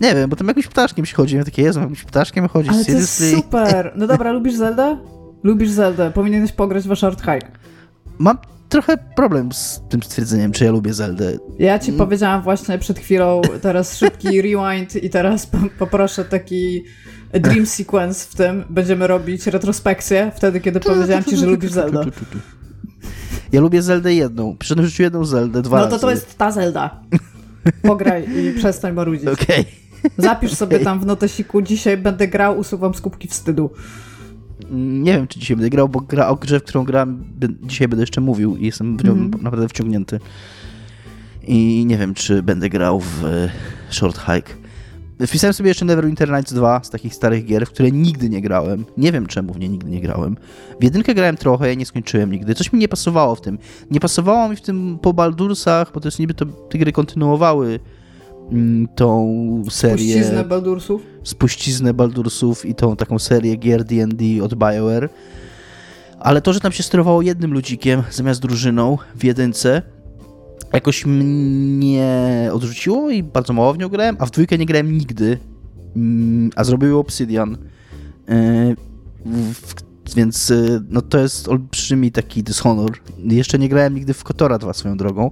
Nie 0.00 0.14
wiem, 0.14 0.30
bo 0.30 0.36
tam 0.36 0.48
jakimś 0.48 0.66
ptaszkiem 0.66 1.06
się 1.06 1.16
chodzi. 1.16 1.36
Ja 1.36 1.44
takie, 1.44 1.62
Jezu, 1.62 1.80
jakimś 1.80 2.04
ptaszkiem 2.04 2.48
chodzi. 2.48 2.70
Ale 2.70 2.84
to 2.84 2.92
jest 2.92 3.34
super. 3.34 3.92
No 3.96 4.06
dobra, 4.06 4.32
lubisz 4.32 4.54
Zelda? 4.54 4.98
Lubisz 5.42 5.70
Zelda. 5.70 6.10
Powinieneś 6.10 6.52
pograć 6.52 6.88
w 6.88 6.96
Short 6.96 7.20
Hike. 7.20 7.50
Mam 8.18 8.38
trochę 8.68 8.96
problem 9.16 9.52
z 9.52 9.82
tym 9.88 10.02
stwierdzeniem, 10.02 10.52
czy 10.52 10.64
ja 10.64 10.70
lubię 10.70 10.94
Zeldę. 10.94 11.38
Ja 11.58 11.78
ci 11.78 11.88
mm. 11.90 11.98
powiedziałam 11.98 12.42
właśnie 12.42 12.78
przed 12.78 12.98
chwilą, 12.98 13.40
teraz 13.62 13.98
szybki 13.98 14.42
rewind 14.42 14.96
i 14.96 15.10
teraz 15.10 15.50
poproszę 15.78 16.24
taki 16.24 16.84
dream 17.32 17.66
sequence 17.66 18.26
w 18.30 18.34
tym. 18.34 18.64
Będziemy 18.70 19.06
robić 19.06 19.46
retrospekcję 19.46 20.32
wtedy, 20.36 20.60
kiedy 20.60 20.80
powiedziałam 20.80 21.24
ci, 21.24 21.36
że 21.36 21.46
lubisz 21.46 21.72
Zeldę. 21.72 22.04
Ja 23.52 23.60
lubię 23.60 23.82
Zeldę 23.82 24.14
jedną. 24.14 24.56
Przyszedłem 24.56 24.86
w 24.86 24.90
życiu 24.90 25.02
jedną 25.02 25.24
Zeldę, 25.24 25.62
dwa 25.62 25.78
No 25.78 25.84
to 25.84 25.90
razy. 25.90 26.00
to 26.00 26.10
jest 26.10 26.38
ta 26.38 26.50
Zelda. 26.50 27.00
Pograj 27.82 28.24
i 28.38 28.52
przestań 28.58 28.92
marudzić. 28.92 29.28
Okej. 29.28 29.60
Okay. 29.60 29.87
Zapisz 30.18 30.54
sobie 30.54 30.78
tam 30.78 31.00
w 31.00 31.06
notesiku, 31.06 31.62
dzisiaj 31.62 31.96
będę 31.96 32.28
grał, 32.28 32.58
usuwam 32.58 32.94
skupki 32.94 33.28
wstydu. 33.28 33.70
Nie 34.70 35.12
wiem, 35.12 35.26
czy 35.26 35.40
dzisiaj 35.40 35.56
będę 35.56 35.70
grał, 35.70 35.88
bo 35.88 36.00
gra 36.00 36.28
o 36.28 36.36
grze, 36.36 36.60
w 36.60 36.62
którą 36.62 36.84
grałem, 36.84 37.24
dzisiaj 37.62 37.88
będę 37.88 38.02
jeszcze 38.02 38.20
mówił 38.20 38.56
i 38.56 38.66
jestem 38.66 38.96
w 38.96 39.04
nią 39.04 39.12
mm. 39.12 39.30
naprawdę 39.42 39.68
wciągnięty. 39.68 40.20
I 41.42 41.84
nie 41.86 41.98
wiem, 41.98 42.14
czy 42.14 42.42
będę 42.42 42.68
grał 42.68 43.00
w 43.00 43.24
e, 43.24 43.50
Short 43.90 44.18
Hike. 44.18 44.68
Wpisałem 45.26 45.54
sobie 45.54 45.68
jeszcze 45.68 45.84
Neverwinter 45.84 46.30
Nights 46.30 46.52
2 46.52 46.80
z 46.84 46.90
takich 46.90 47.14
starych 47.14 47.44
gier, 47.44 47.66
w 47.66 47.70
które 47.70 47.90
nigdy 47.90 48.28
nie 48.28 48.42
grałem. 48.42 48.84
Nie 48.96 49.12
wiem 49.12 49.26
czemu 49.26 49.54
w 49.54 49.58
nie 49.58 49.68
nigdy 49.68 49.90
nie 49.90 50.00
grałem. 50.00 50.36
W 50.80 50.84
jedynkę 50.84 51.14
grałem 51.14 51.36
trochę, 51.36 51.68
ja 51.68 51.74
nie 51.74 51.86
skończyłem 51.86 52.32
nigdy. 52.32 52.54
Coś 52.54 52.72
mi 52.72 52.78
nie 52.78 52.88
pasowało 52.88 53.34
w 53.34 53.40
tym. 53.40 53.58
Nie 53.90 54.00
pasowało 54.00 54.48
mi 54.48 54.56
w 54.56 54.60
tym 54.60 54.98
po 55.02 55.12
Baldursach, 55.12 55.92
bo 55.94 56.00
to 56.00 56.08
jest 56.08 56.18
niby 56.18 56.34
to, 56.34 56.46
te 56.46 56.78
gry 56.78 56.92
kontynuowały 56.92 57.80
tą 58.94 59.62
serię... 59.70 60.14
Spuściznę 60.14 60.44
Baldursów? 60.44 61.02
Spuściznę 61.24 61.94
Baldursów 61.94 62.66
i 62.66 62.74
tą 62.74 62.96
taką 62.96 63.18
serię 63.18 63.56
gier 63.56 63.84
D&D 63.84 64.24
od 64.42 64.54
BioWare. 64.54 65.08
Ale 66.20 66.40
to, 66.40 66.52
że 66.52 66.60
tam 66.60 66.72
się 66.72 66.82
sterowało 66.82 67.22
jednym 67.22 67.52
ludzikiem 67.52 68.02
zamiast 68.10 68.42
drużyną 68.42 68.98
w 69.16 69.24
jedynce, 69.24 69.82
jakoś 70.72 71.06
mnie 71.06 72.50
odrzuciło 72.52 73.10
i 73.10 73.22
bardzo 73.22 73.52
mało 73.52 73.72
w 73.72 73.78
nią 73.78 73.88
grałem, 73.88 74.16
a 74.18 74.26
w 74.26 74.30
dwójkę 74.30 74.58
nie 74.58 74.66
grałem 74.66 74.92
nigdy, 74.92 75.38
mm, 75.96 76.50
a 76.56 76.64
zrobił 76.64 76.98
Obsidian. 76.98 77.58
E, 78.28 78.74
więc 80.16 80.50
e, 80.50 80.80
no 80.88 81.02
to 81.02 81.18
jest 81.18 81.48
olbrzymi 81.48 82.12
taki 82.12 82.42
dyshonor. 82.42 82.90
Jeszcze 83.18 83.58
nie 83.58 83.68
grałem 83.68 83.94
nigdy 83.94 84.14
w 84.14 84.24
Kotora 84.24 84.58
2 84.58 84.72
swoją 84.72 84.96
drogą, 84.96 85.30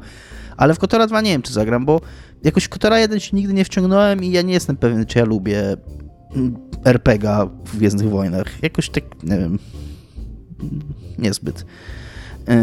ale 0.57 0.75
w 0.75 0.79
Kotora 0.79 1.07
2 1.07 1.21
nie 1.21 1.31
wiem, 1.31 1.43
czy 1.43 1.53
zagram, 1.53 1.85
bo 1.85 2.01
jakoś 2.45 2.65
w 2.65 2.69
Kotora 2.69 2.99
1 2.99 3.21
się 3.21 3.37
nigdy 3.37 3.55
nie 3.55 3.65
wciągnąłem 3.65 4.25
i 4.25 4.31
ja 4.31 4.43
nie 4.43 4.53
jestem 4.53 4.77
pewien, 4.77 5.07
czy 5.07 5.19
ja 5.19 5.25
lubię 5.25 5.77
mm, 6.35 6.57
RPGa 6.85 7.47
w 7.65 7.77
Gwiezdnych 7.77 8.11
Wojnach. 8.11 8.63
Jakoś 8.63 8.91
tak, 8.91 9.05
nie 9.23 9.39
wiem, 9.39 9.59
niezbyt. 11.19 11.67
Yy, 12.49 12.55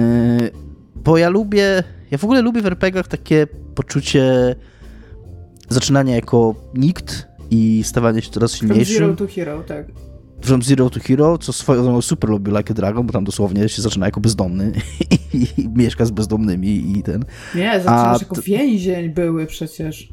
bo 0.96 1.18
ja 1.18 1.30
lubię, 1.30 1.84
ja 2.12 2.18
w 2.18 2.24
ogóle 2.24 2.42
lubię 2.42 2.62
w 2.62 2.66
RPGach 2.66 3.08
takie 3.08 3.48
poczucie 3.76 4.56
zaczynania 5.70 6.16
jako 6.16 6.56
nikt 6.74 7.28
i 7.52 7.84
stawania 7.84 8.22
się 8.22 8.32
coraz 8.32 8.54
silniejszym. 8.54 8.98
From 8.98 9.16
zero 9.16 9.28
to 9.28 9.34
hero, 9.36 9.64
tak. 9.64 9.86
From 10.44 10.64
Zero 10.64 10.90
to 10.90 11.00
Hero, 11.00 11.38
co 11.38 11.54
swoją 11.54 11.84
drogą 11.84 12.02
super 12.02 12.30
lubię 12.30 12.52
Like 12.58 12.72
a 12.72 12.74
Dragon, 12.74 13.06
bo 13.06 13.14
tam 13.14 13.24
dosłownie 13.24 13.70
się 13.70 13.82
zaczyna 13.82 14.06
jako 14.06 14.20
bezdomny 14.20 14.72
i, 15.34 15.48
i 15.62 15.70
mieszka 15.70 16.06
z 16.06 16.12
bezdomnymi 16.12 16.98
i 16.98 17.04
ten. 17.04 17.26
Nie, 17.56 17.72
zaczynasz 17.80 18.22
jako 18.22 18.42
więzień 18.42 19.10
były 19.10 19.46
przecież. 19.46 20.10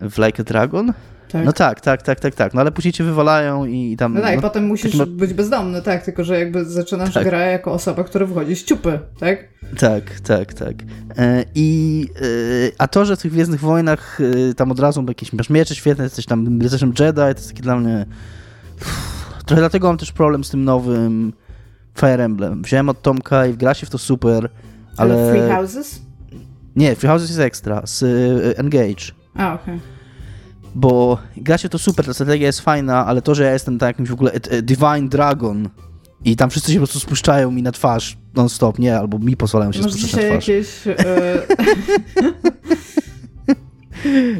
W 0.00 0.18
Like 0.18 0.42
a 0.42 0.44
Dragon? 0.44 0.92
Tak. 1.28 1.44
No 1.44 1.52
tak, 1.52 1.80
tak, 1.80 2.02
tak, 2.02 2.20
tak, 2.20 2.34
tak. 2.34 2.54
No 2.54 2.60
ale 2.60 2.72
później 2.72 2.92
cię 2.92 3.04
wywalają 3.04 3.64
i 3.64 3.96
tam... 3.96 4.14
No 4.14 4.20
tak, 4.20 4.32
no, 4.32 4.38
i 4.38 4.42
potem 4.42 4.66
musisz 4.66 4.94
ma... 4.94 5.06
być 5.06 5.34
bezdomny, 5.34 5.82
tak, 5.82 6.04
tylko 6.04 6.24
że 6.24 6.38
jakby 6.38 6.64
zaczynasz 6.64 7.14
tak. 7.14 7.24
grę 7.24 7.52
jako 7.52 7.72
osoba, 7.72 8.04
która 8.04 8.26
wychodzi 8.26 8.56
z 8.56 8.64
ciupy, 8.64 8.98
tak? 9.18 9.48
Tak, 9.78 10.20
tak, 10.20 10.54
tak. 10.54 10.74
E, 11.18 11.44
I, 11.54 12.06
e, 12.16 12.26
a 12.78 12.88
to, 12.88 13.04
że 13.04 13.16
w 13.16 13.22
tych 13.22 13.32
Gwiezdnych 13.32 13.60
Wojnach 13.60 14.18
e, 14.50 14.54
tam 14.54 14.70
od 14.70 14.80
razu 14.80 15.04
jakieś 15.08 15.32
masz 15.32 15.50
miecze 15.50 15.74
świetne, 15.74 16.04
jesteś 16.04 16.26
tam 16.26 16.62
rycerzem 16.62 16.92
Jedi, 16.98 17.14
to 17.14 17.28
jest 17.28 17.48
takie 17.48 17.62
dla 17.62 17.76
mnie... 17.76 18.06
Trochę 19.46 19.62
dlatego 19.62 19.88
mam 19.88 19.98
też 19.98 20.12
problem 20.12 20.44
z 20.44 20.50
tym 20.50 20.64
nowym 20.64 21.32
Fire 21.98 22.24
Emblem. 22.24 22.62
Wziąłem 22.62 22.88
od 22.88 23.02
Tomka 23.02 23.46
i 23.46 23.54
gra 23.54 23.74
się 23.74 23.86
w 23.86 23.90
to 23.90 23.98
super, 23.98 24.50
ale... 24.96 25.32
Free 25.32 25.50
Houses? 25.50 26.02
Nie, 26.76 26.96
Free 26.96 27.08
Houses 27.08 27.28
jest 27.28 27.40
ekstra, 27.40 27.82
z 27.84 28.02
Engage. 28.58 29.12
A, 29.34 29.54
okej. 29.54 29.74
Okay 29.74 29.96
bo 30.76 31.18
gra 31.36 31.58
się 31.58 31.68
to 31.68 31.78
super, 31.78 32.06
ta 32.06 32.14
strategia 32.14 32.46
jest 32.46 32.60
fajna, 32.60 33.06
ale 33.06 33.22
to, 33.22 33.34
że 33.34 33.44
ja 33.44 33.52
jestem 33.52 33.78
tak 33.78 33.86
jakimś 33.86 34.08
w 34.08 34.12
ogóle 34.12 34.32
e, 34.32 34.34
e, 34.34 34.62
Divine 34.62 35.08
Dragon 35.08 35.68
i 36.24 36.36
tam 36.36 36.50
wszyscy 36.50 36.72
się 36.72 36.78
po 36.78 36.86
prostu 36.86 37.00
spuszczają 37.00 37.50
mi 37.50 37.62
na 37.62 37.72
twarz 37.72 38.16
non-stop, 38.34 38.78
nie, 38.78 38.98
albo 38.98 39.18
mi 39.18 39.36
pozwalają 39.36 39.72
się 39.72 39.80
Masz 39.80 39.92
spuszczać 39.92 40.12
na 40.12 40.28
twarz. 40.28 40.48
jakieś... 40.48 40.86
Yy... 40.86 40.94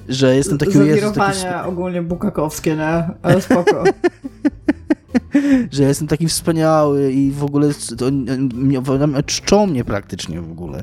że 0.08 0.36
jestem 0.36 0.58
taki... 0.58 0.72
Zawirowania 0.72 1.52
taki... 1.52 1.68
ogólnie 1.68 2.02
bukakowskie, 2.02 2.76
nie? 2.76 3.04
Ale 3.22 3.42
spoko. 3.42 3.84
że 5.72 5.82
jestem 5.82 6.08
taki 6.08 6.28
wspaniały 6.28 7.12
i 7.12 7.30
w 7.30 7.44
ogóle 7.44 7.68
to, 7.88 7.96
to, 7.96 9.22
czczą 9.26 9.66
mnie 9.66 9.84
praktycznie 9.84 10.40
w 10.40 10.50
ogóle. 10.50 10.82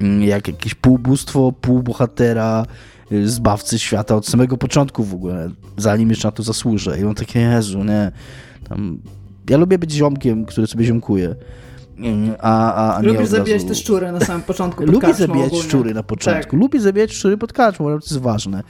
Mm, 0.00 0.22
jak 0.22 0.48
jakieś 0.48 0.74
półbóstwo, 0.74 1.52
półbohatera, 1.52 2.66
y, 3.12 3.28
zbawcy 3.28 3.78
świata 3.78 4.16
od 4.16 4.26
samego 4.26 4.56
początku 4.56 5.04
w 5.04 5.14
ogóle, 5.14 5.50
zanim 5.76 6.10
jeszcze 6.10 6.28
na 6.28 6.32
to 6.32 6.42
zasłużę. 6.42 7.00
I 7.00 7.04
on 7.04 7.14
takie, 7.14 7.40
Jezu, 7.40 7.84
nie. 7.84 8.12
Tam, 8.68 8.98
ja 9.50 9.56
lubię 9.56 9.78
być 9.78 9.92
ziomkiem, 9.92 10.44
który 10.44 10.66
sobie 10.66 10.84
ziomkuje. 10.84 11.34
A, 12.40 12.74
a, 12.74 12.96
a 12.96 13.02
Lubisz 13.02 13.28
zabijać 13.28 13.64
te 13.64 13.74
szczury 13.74 14.12
na 14.12 14.20
samym 14.20 14.42
początku 14.42 14.84
pod 14.84 14.94
Lubię 14.94 15.14
zabijać 15.14 15.46
ogólnie. 15.46 15.64
szczury 15.64 15.94
na 15.94 16.02
początku. 16.02 16.42
Tak. 16.42 16.52
Lubię 16.52 16.80
zabijać 16.80 17.12
szczury 17.12 17.38
pod 17.38 17.52
karczmą, 17.52 17.84
to 17.84 17.94
jest 17.94 18.18
ważne 18.18 18.62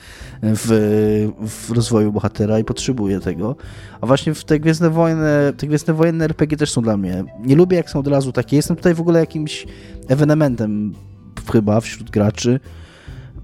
w, 0.43 1.29
w 1.49 1.71
rozwoju 1.71 2.13
bohatera 2.13 2.59
i 2.59 2.65
potrzebuję 2.65 3.21
tego. 3.21 3.57
A 4.01 4.07
właśnie 4.07 4.35
w 4.35 4.45
te 4.45 4.61
Gwiezdne 4.61 4.91
Wojny, 4.91 5.53
te 5.57 5.67
Gwiezdne 5.67 5.95
Wojny 5.95 6.25
RPG 6.25 6.59
też 6.59 6.71
są 6.71 6.83
dla 6.83 6.97
mnie. 6.97 7.25
Nie 7.45 7.57
lubię 7.57 7.77
jak 7.77 7.91
są 7.91 7.99
od 7.99 8.07
razu 8.07 8.33
takie. 8.33 8.57
Jestem 8.57 8.77
tutaj 8.77 8.95
w 8.95 9.01
ogóle 9.01 9.21
jakimś 9.21 9.67
ewenementem 10.09 10.95
chyba 11.53 11.81
wśród 11.81 12.11
graczy, 12.11 12.61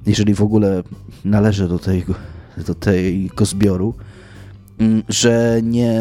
jeżeli 0.06 0.34
w 0.34 0.42
ogóle 0.42 0.82
należę 1.24 1.68
do 1.68 1.78
tego, 1.78 2.14
do 2.66 2.74
tego 2.74 3.44
zbioru, 3.44 3.94
mm, 4.78 5.02
że 5.08 5.60
nie 5.62 5.94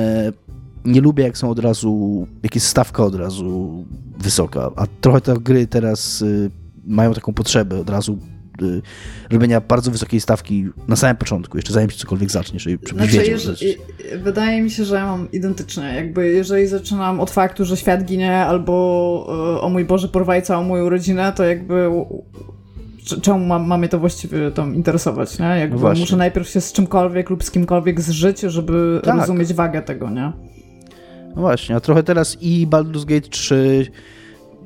nie 0.86 1.02
lubię, 1.02 1.24
jak 1.24 1.38
są 1.38 1.50
od 1.50 1.60
razu, 1.60 2.28
jak 2.43 2.56
jest 2.56 2.67
stawka 2.67 3.04
od 3.04 3.15
razu 3.15 3.86
wysoka, 4.19 4.71
a 4.76 4.88
trochę 5.02 5.21
te 5.21 5.34
gry 5.34 5.67
teraz 5.67 6.21
y, 6.21 6.52
mają 6.86 7.13
taką 7.13 7.34
potrzebę 7.34 7.80
od 7.80 7.89
razu 7.89 8.19
y, 8.62 8.82
robienia 9.30 9.62
bardzo 9.62 9.91
wysokiej 9.91 10.21
stawki 10.21 10.65
na 10.88 10.95
samym 10.95 11.17
początku, 11.17 11.58
jeszcze 11.58 11.74
zanim 11.74 11.89
się 11.89 11.98
cokolwiek 11.98 12.32
zacznie, 12.32 12.60
żeby, 12.60 12.88
żeby 12.88 13.00
znaczy, 13.00 13.17
wiedział, 13.17 13.34
jeżeli, 13.34 13.76
Wydaje 14.24 14.62
mi 14.62 14.71
się, 14.71 14.86
że 14.86 14.95
ja 14.95 15.06
mam 15.06 15.32
identycznie. 15.32 15.84
Jakby 15.84 16.32
jeżeli 16.32 16.67
zaczynam 16.67 17.19
od 17.19 17.32
faktu, 17.32 17.65
że 17.65 17.78
świat 17.78 18.06
ginie 18.06 18.38
albo 18.38 19.56
y, 19.58 19.62
o 19.62 19.69
mój 19.69 19.86
Boże, 19.86 20.08
porwaj 20.08 20.43
całą 20.43 20.63
moją 20.63 20.89
rodzinę, 20.89 21.34
to 21.36 21.43
jakby 21.43 21.89
czemu 23.21 23.45
ma, 23.45 23.60
mamy 23.60 23.89
to 23.89 24.00
właściwie 24.00 24.52
tam 24.52 24.76
interesować, 24.76 25.39
nie? 25.39 25.45
Jakby 25.45 25.84
no 25.84 25.93
muszę 25.93 26.17
najpierw 26.17 26.50
się 26.50 26.62
z 26.62 26.74
czymkolwiek 26.74 27.30
lub 27.30 27.43
z 27.43 27.52
kimkolwiek 27.52 28.02
zżyć, 28.02 28.39
żeby 28.39 29.02
tak. 29.04 29.15
rozumieć 29.15 29.54
wagę 29.54 29.82
tego, 29.82 30.10
nie? 30.10 30.32
No 31.36 31.41
właśnie, 31.41 31.76
a 31.76 31.80
trochę 31.80 32.04
teraz 32.04 32.38
i 32.41 32.67
Baldur's 32.67 33.06
Gate 33.06 33.30
3 33.30 33.91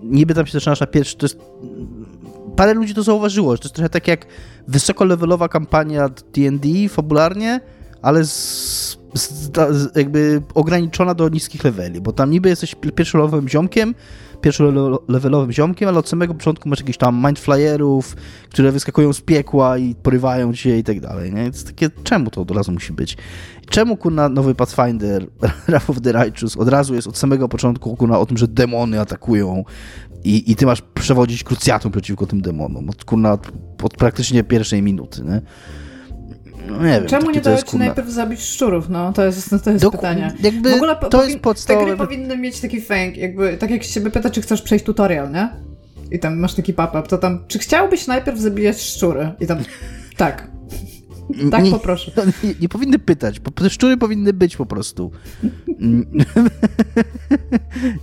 niby 0.03 0.33
tam 0.33 0.45
się 0.45 0.51
zaczynasz 0.51 0.79
na 0.79 0.87
pierwszy, 0.87 1.17
to 1.17 1.25
jest 1.25 1.39
parę 2.55 2.73
ludzi 2.73 2.93
to 2.93 3.03
zauważyło, 3.03 3.51
że 3.51 3.59
to 3.59 3.65
jest 3.65 3.75
trochę 3.75 3.89
tak 3.89 4.07
jak 4.07 4.25
wysokolevelowa 4.67 5.49
kampania 5.49 6.09
D&D 6.09 6.89
fabularnie, 6.89 7.59
ale 8.01 8.25
z, 8.25 8.97
z, 9.13 9.29
z, 9.69 9.95
jakby 9.95 10.41
ograniczona 10.53 11.13
do 11.13 11.29
niskich 11.29 11.63
leveli, 11.63 12.01
bo 12.01 12.11
tam 12.11 12.31
niby 12.31 12.49
jesteś 12.49 12.75
pierwszolowym 12.95 13.49
ziomkiem, 13.49 13.95
pierwszolevelowym 14.41 15.51
ziomkiem, 15.51 15.89
ale 15.89 15.99
od 15.99 16.09
samego 16.09 16.33
początku 16.33 16.69
masz 16.69 16.79
jakichś 16.79 16.97
tam 16.97 17.25
mindflyerów, 17.25 18.15
które 18.49 18.71
wyskakują 18.71 19.13
z 19.13 19.21
piekła 19.21 19.77
i 19.77 19.95
porywają 19.95 20.53
cię 20.53 20.77
i 20.77 20.83
tak 20.83 20.99
dalej, 20.99 21.33
nie? 21.33 21.43
Jest 21.43 21.67
takie, 21.67 21.89
czemu 22.03 22.29
to 22.29 22.41
od 22.41 22.51
razu 22.51 22.71
musi 22.71 22.93
być? 22.93 23.17
Czemu, 23.69 23.97
kurna, 23.97 24.29
nowy 24.29 24.55
Pathfinder, 24.55 25.27
Wrath 25.67 25.89
of 25.89 26.01
the 26.01 26.11
Righteous 26.11 26.57
od 26.57 26.69
razu 26.69 26.95
jest 26.95 27.07
od 27.07 27.17
samego 27.17 27.49
początku, 27.49 27.95
kurna, 27.95 28.19
o 28.19 28.25
tym, 28.25 28.37
że 28.37 28.47
demony 28.47 29.01
atakują 29.01 29.63
i, 30.23 30.51
i 30.51 30.55
ty 30.55 30.65
masz 30.65 30.81
przewodzić 30.81 31.43
krucjatą 31.43 31.91
przeciwko 31.91 32.25
tym 32.25 32.41
demonom, 32.41 32.89
od, 32.89 33.05
kurna, 33.05 33.33
od, 33.33 33.47
od 33.83 33.93
praktycznie 33.93 34.43
pierwszej 34.43 34.81
minuty, 34.81 35.23
nie? 35.23 35.41
No 36.69 36.85
nie 36.85 36.91
wiem, 36.91 37.05
Czemu 37.05 37.31
nie 37.31 37.41
kurna... 37.41 37.85
najpierw 37.85 38.09
zabić 38.09 38.41
szczurów? 38.41 38.89
No, 38.89 39.13
to 39.13 39.25
jest, 39.25 39.49
to 39.63 39.71
jest 39.71 39.89
pytanie. 39.91 40.33
Jakby 40.39 40.69
w 40.69 40.73
ogóle 40.73 40.95
to 40.95 41.25
jest 41.25 41.39
podstawowe. 41.39 41.85
Te 41.85 41.95
gry 41.95 42.05
powinny 42.05 42.37
mieć 42.37 42.59
taki 42.59 42.81
fang, 42.81 43.17
jakby, 43.17 43.57
tak 43.57 43.71
jak 43.71 43.83
się 43.83 44.01
pyta, 44.01 44.29
czy 44.29 44.41
chcesz 44.41 44.61
przejść 44.61 44.85
tutorial, 44.85 45.31
nie? 45.31 45.49
I 46.11 46.19
tam 46.19 46.39
masz 46.39 46.53
taki 46.53 46.73
pop-up, 46.73 47.07
to 47.07 47.17
tam, 47.17 47.43
czy 47.47 47.59
chciałbyś 47.59 48.07
najpierw 48.07 48.39
zabijać 48.39 48.81
szczury? 48.81 49.31
I 49.39 49.47
tam, 49.47 49.57
tak. 50.17 50.47
Tak, 51.51 51.63
nie, 51.63 51.71
poproszę. 51.71 52.11
Nie, 52.43 52.53
nie, 52.61 52.69
powinny 52.69 52.99
pytać, 52.99 53.41
te 53.55 53.69
szczury 53.69 53.97
powinny 53.97 54.33
być 54.33 54.57
po 54.57 54.65
prostu. 54.65 55.11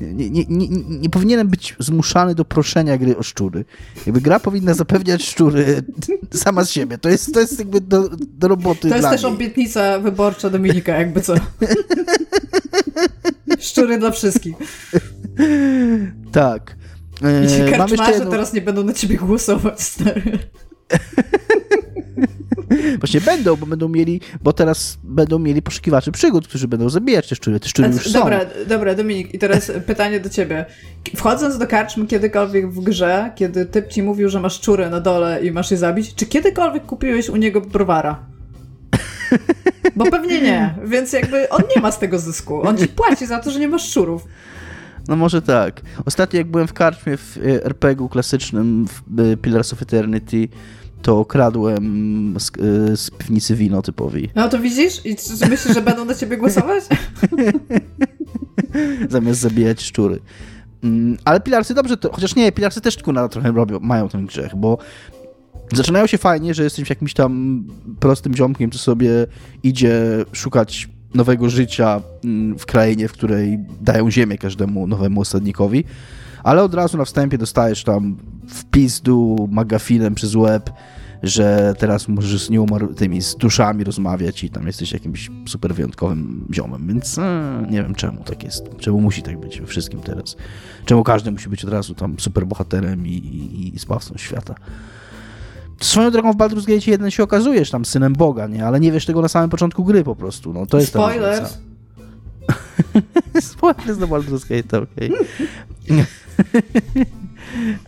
nie, 0.00 0.30
nie, 0.30 0.44
nie, 0.48 0.68
nie, 0.88 1.10
powinienem 1.10 1.48
być 1.48 1.76
zmuszany 1.78 2.34
do 2.34 2.44
proszenia 2.44 2.98
gry 2.98 3.16
o 3.16 3.22
szczury. 3.22 3.64
Jakby 4.06 4.20
gra 4.20 4.40
powinna 4.40 4.74
zapewniać 4.74 5.24
szczury 5.24 5.82
sama 6.34 6.64
z 6.64 6.70
siebie. 6.70 6.98
To 6.98 7.08
jest, 7.08 7.34
to 7.34 7.40
jest 7.40 7.58
jakby 7.58 7.80
do, 7.80 8.08
do 8.18 8.48
roboty. 8.48 8.88
To 8.88 8.96
jest 8.96 9.08
też 9.08 9.22
niej. 9.22 9.32
obietnica 9.32 9.98
wyborcza 9.98 10.50
Dominika, 10.50 10.96
jakby 10.96 11.20
co. 11.20 11.34
szczury 13.60 13.98
dla 13.98 14.10
wszystkich. 14.10 14.56
Tak. 16.32 16.76
I 17.44 17.48
ci 17.48 17.62
e, 17.62 17.70
karczmarze 17.70 18.12
jedną... 18.12 18.30
teraz 18.30 18.52
nie 18.52 18.60
będą 18.60 18.84
na 18.84 18.92
ciebie 18.92 19.16
głosować, 19.16 19.82
stary. 19.82 20.38
Właśnie 23.00 23.20
będą, 23.20 23.56
bo 23.56 23.66
będą 23.66 23.88
mieli, 23.88 24.20
bo 24.42 24.52
teraz 24.52 24.98
będą 25.02 25.38
mieli 25.38 25.62
poszukiwaczy 25.62 26.12
przygód, 26.12 26.48
którzy 26.48 26.68
będą 26.68 26.88
zabijać 26.88 27.28
te 27.28 27.34
szczury. 27.34 27.60
Te 27.60 27.68
szczury 27.68 27.88
już 27.88 28.12
dobra, 28.12 28.40
są. 28.40 28.46
Dobra, 28.68 28.94
Dominik, 28.94 29.34
i 29.34 29.38
teraz 29.38 29.72
pytanie 29.86 30.20
do 30.20 30.28
ciebie. 30.28 30.64
Wchodząc 31.16 31.58
do 31.58 31.66
karczmy 31.66 32.06
kiedykolwiek 32.06 32.70
w 32.70 32.80
grze, 32.80 33.30
kiedy 33.34 33.66
typ 33.66 33.88
ci 33.88 34.02
mówił, 34.02 34.28
że 34.28 34.40
masz 34.40 34.54
szczury 34.54 34.90
na 34.90 35.00
dole 35.00 35.44
i 35.44 35.52
masz 35.52 35.70
je 35.70 35.76
zabić, 35.76 36.14
czy 36.14 36.26
kiedykolwiek 36.26 36.86
kupiłeś 36.86 37.28
u 37.28 37.36
niego 37.36 37.60
browara? 37.60 38.18
Bo 39.96 40.10
pewnie 40.10 40.40
nie, 40.40 40.74
więc 40.84 41.12
jakby 41.12 41.48
on 41.48 41.62
nie 41.76 41.82
ma 41.82 41.92
z 41.92 41.98
tego 41.98 42.18
zysku. 42.18 42.62
On 42.62 42.76
ci 42.76 42.88
płaci 42.88 43.26
za 43.26 43.38
to, 43.38 43.50
że 43.50 43.60
nie 43.60 43.68
masz 43.68 43.88
szczurów. 43.88 44.26
No 45.08 45.16
może 45.16 45.42
tak. 45.42 45.80
Ostatnio 46.04 46.38
jak 46.38 46.46
byłem 46.46 46.68
w 46.68 46.72
karczmie 46.72 47.16
w 47.16 47.36
e, 47.36 47.64
RPG-u 47.64 48.08
klasycznym 48.08 48.86
w 48.88 49.20
e, 49.20 49.36
Pillars 49.36 49.72
of 49.72 49.82
Eternity, 49.82 50.48
to 51.02 51.18
okradłem 51.18 52.34
z, 52.38 52.48
y, 52.48 52.96
z 52.96 53.10
piwnicy 53.10 53.54
wino 53.54 53.82
typowi. 53.82 54.28
No 54.34 54.48
to 54.48 54.58
widzisz? 54.58 55.06
I 55.06 55.16
myślisz, 55.50 55.74
że 55.74 55.82
będą 55.82 56.04
na 56.04 56.14
ciebie 56.14 56.36
głosować? 56.36 56.84
Zamiast 59.08 59.40
zabijać 59.40 59.82
szczury. 59.82 60.20
Mm, 60.82 61.18
ale 61.24 61.40
Pilarsy 61.40 61.74
dobrze, 61.74 61.96
to, 61.96 62.12
chociaż 62.12 62.36
nie, 62.36 62.52
Pilarsy 62.52 62.80
też 62.80 62.96
kurna 62.96 63.28
trochę 63.28 63.52
robią, 63.52 63.80
mają 63.80 64.08
ten 64.08 64.26
grzech, 64.26 64.56
bo 64.56 64.78
zaczynają 65.72 66.06
się 66.06 66.18
fajnie, 66.18 66.54
że 66.54 66.64
jesteś 66.64 66.90
jakimś 66.90 67.14
tam 67.14 67.64
prostym 68.00 68.36
ziomkiem, 68.36 68.70
co 68.70 68.78
sobie 68.78 69.26
idzie 69.62 70.24
szukać 70.32 70.88
nowego 71.14 71.50
życia 71.50 72.00
mm, 72.24 72.58
w 72.58 72.66
krainie, 72.66 73.08
w 73.08 73.12
której 73.12 73.58
dają 73.80 74.10
ziemię 74.10 74.38
każdemu 74.38 74.86
nowemu 74.86 75.20
osadnikowi, 75.20 75.84
ale 76.46 76.62
od 76.62 76.74
razu 76.74 76.98
na 76.98 77.04
wstępie 77.04 77.38
dostajesz 77.38 77.84
tam 77.84 78.16
wpis 78.48 79.00
du 79.00 79.48
magafinem 79.50 80.14
przez 80.14 80.34
web, 80.34 80.70
że 81.22 81.74
teraz 81.78 82.08
możesz 82.08 82.44
z 82.44 82.50
nieumarł, 82.50 82.94
tymi 82.94 83.22
z 83.22 83.36
duszami 83.36 83.84
rozmawiać 83.84 84.44
i 84.44 84.50
tam 84.50 84.66
jesteś 84.66 84.92
jakimś 84.92 85.30
super 85.48 85.74
wyjątkowym 85.74 86.48
ziomem, 86.54 86.86
więc 86.88 87.18
e, 87.18 87.66
nie 87.70 87.82
wiem 87.82 87.94
czemu 87.94 88.24
tak 88.24 88.44
jest. 88.44 88.64
Czemu 88.78 89.00
musi 89.00 89.22
tak 89.22 89.40
być 89.40 89.60
we 89.60 89.66
wszystkim 89.66 90.00
teraz. 90.00 90.36
Czemu 90.84 91.04
każdy 91.04 91.30
musi 91.30 91.48
być 91.48 91.64
od 91.64 91.70
razu 91.70 91.94
tam 91.94 92.20
super 92.20 92.46
bohaterem 92.46 93.06
i, 93.06 93.10
i, 93.10 93.74
i 93.74 93.78
zbawcą 93.78 94.14
świata. 94.16 94.54
Swoją 95.80 96.10
drogą 96.10 96.32
w 96.32 96.36
Baldur's 96.36 96.66
Gate 96.66 96.90
1 96.90 97.10
się 97.10 97.22
okazujesz 97.22 97.70
tam 97.70 97.84
synem 97.84 98.12
Boga, 98.12 98.46
nie? 98.46 98.66
Ale 98.66 98.80
nie 98.80 98.92
wiesz 98.92 99.06
tego 99.06 99.22
na 99.22 99.28
samym 99.28 99.50
początku 99.50 99.84
gry 99.84 100.04
po 100.04 100.16
prostu. 100.16 100.52
No, 100.52 100.66
to 100.66 100.78
jest 100.78 100.88
Spoilers! 100.88 101.58
Spoilers 103.40 103.98
do 103.98 104.06
Baldur's 104.06 104.48
Gate, 104.48 104.78
okej. 104.82 105.12
Okay. 105.84 106.06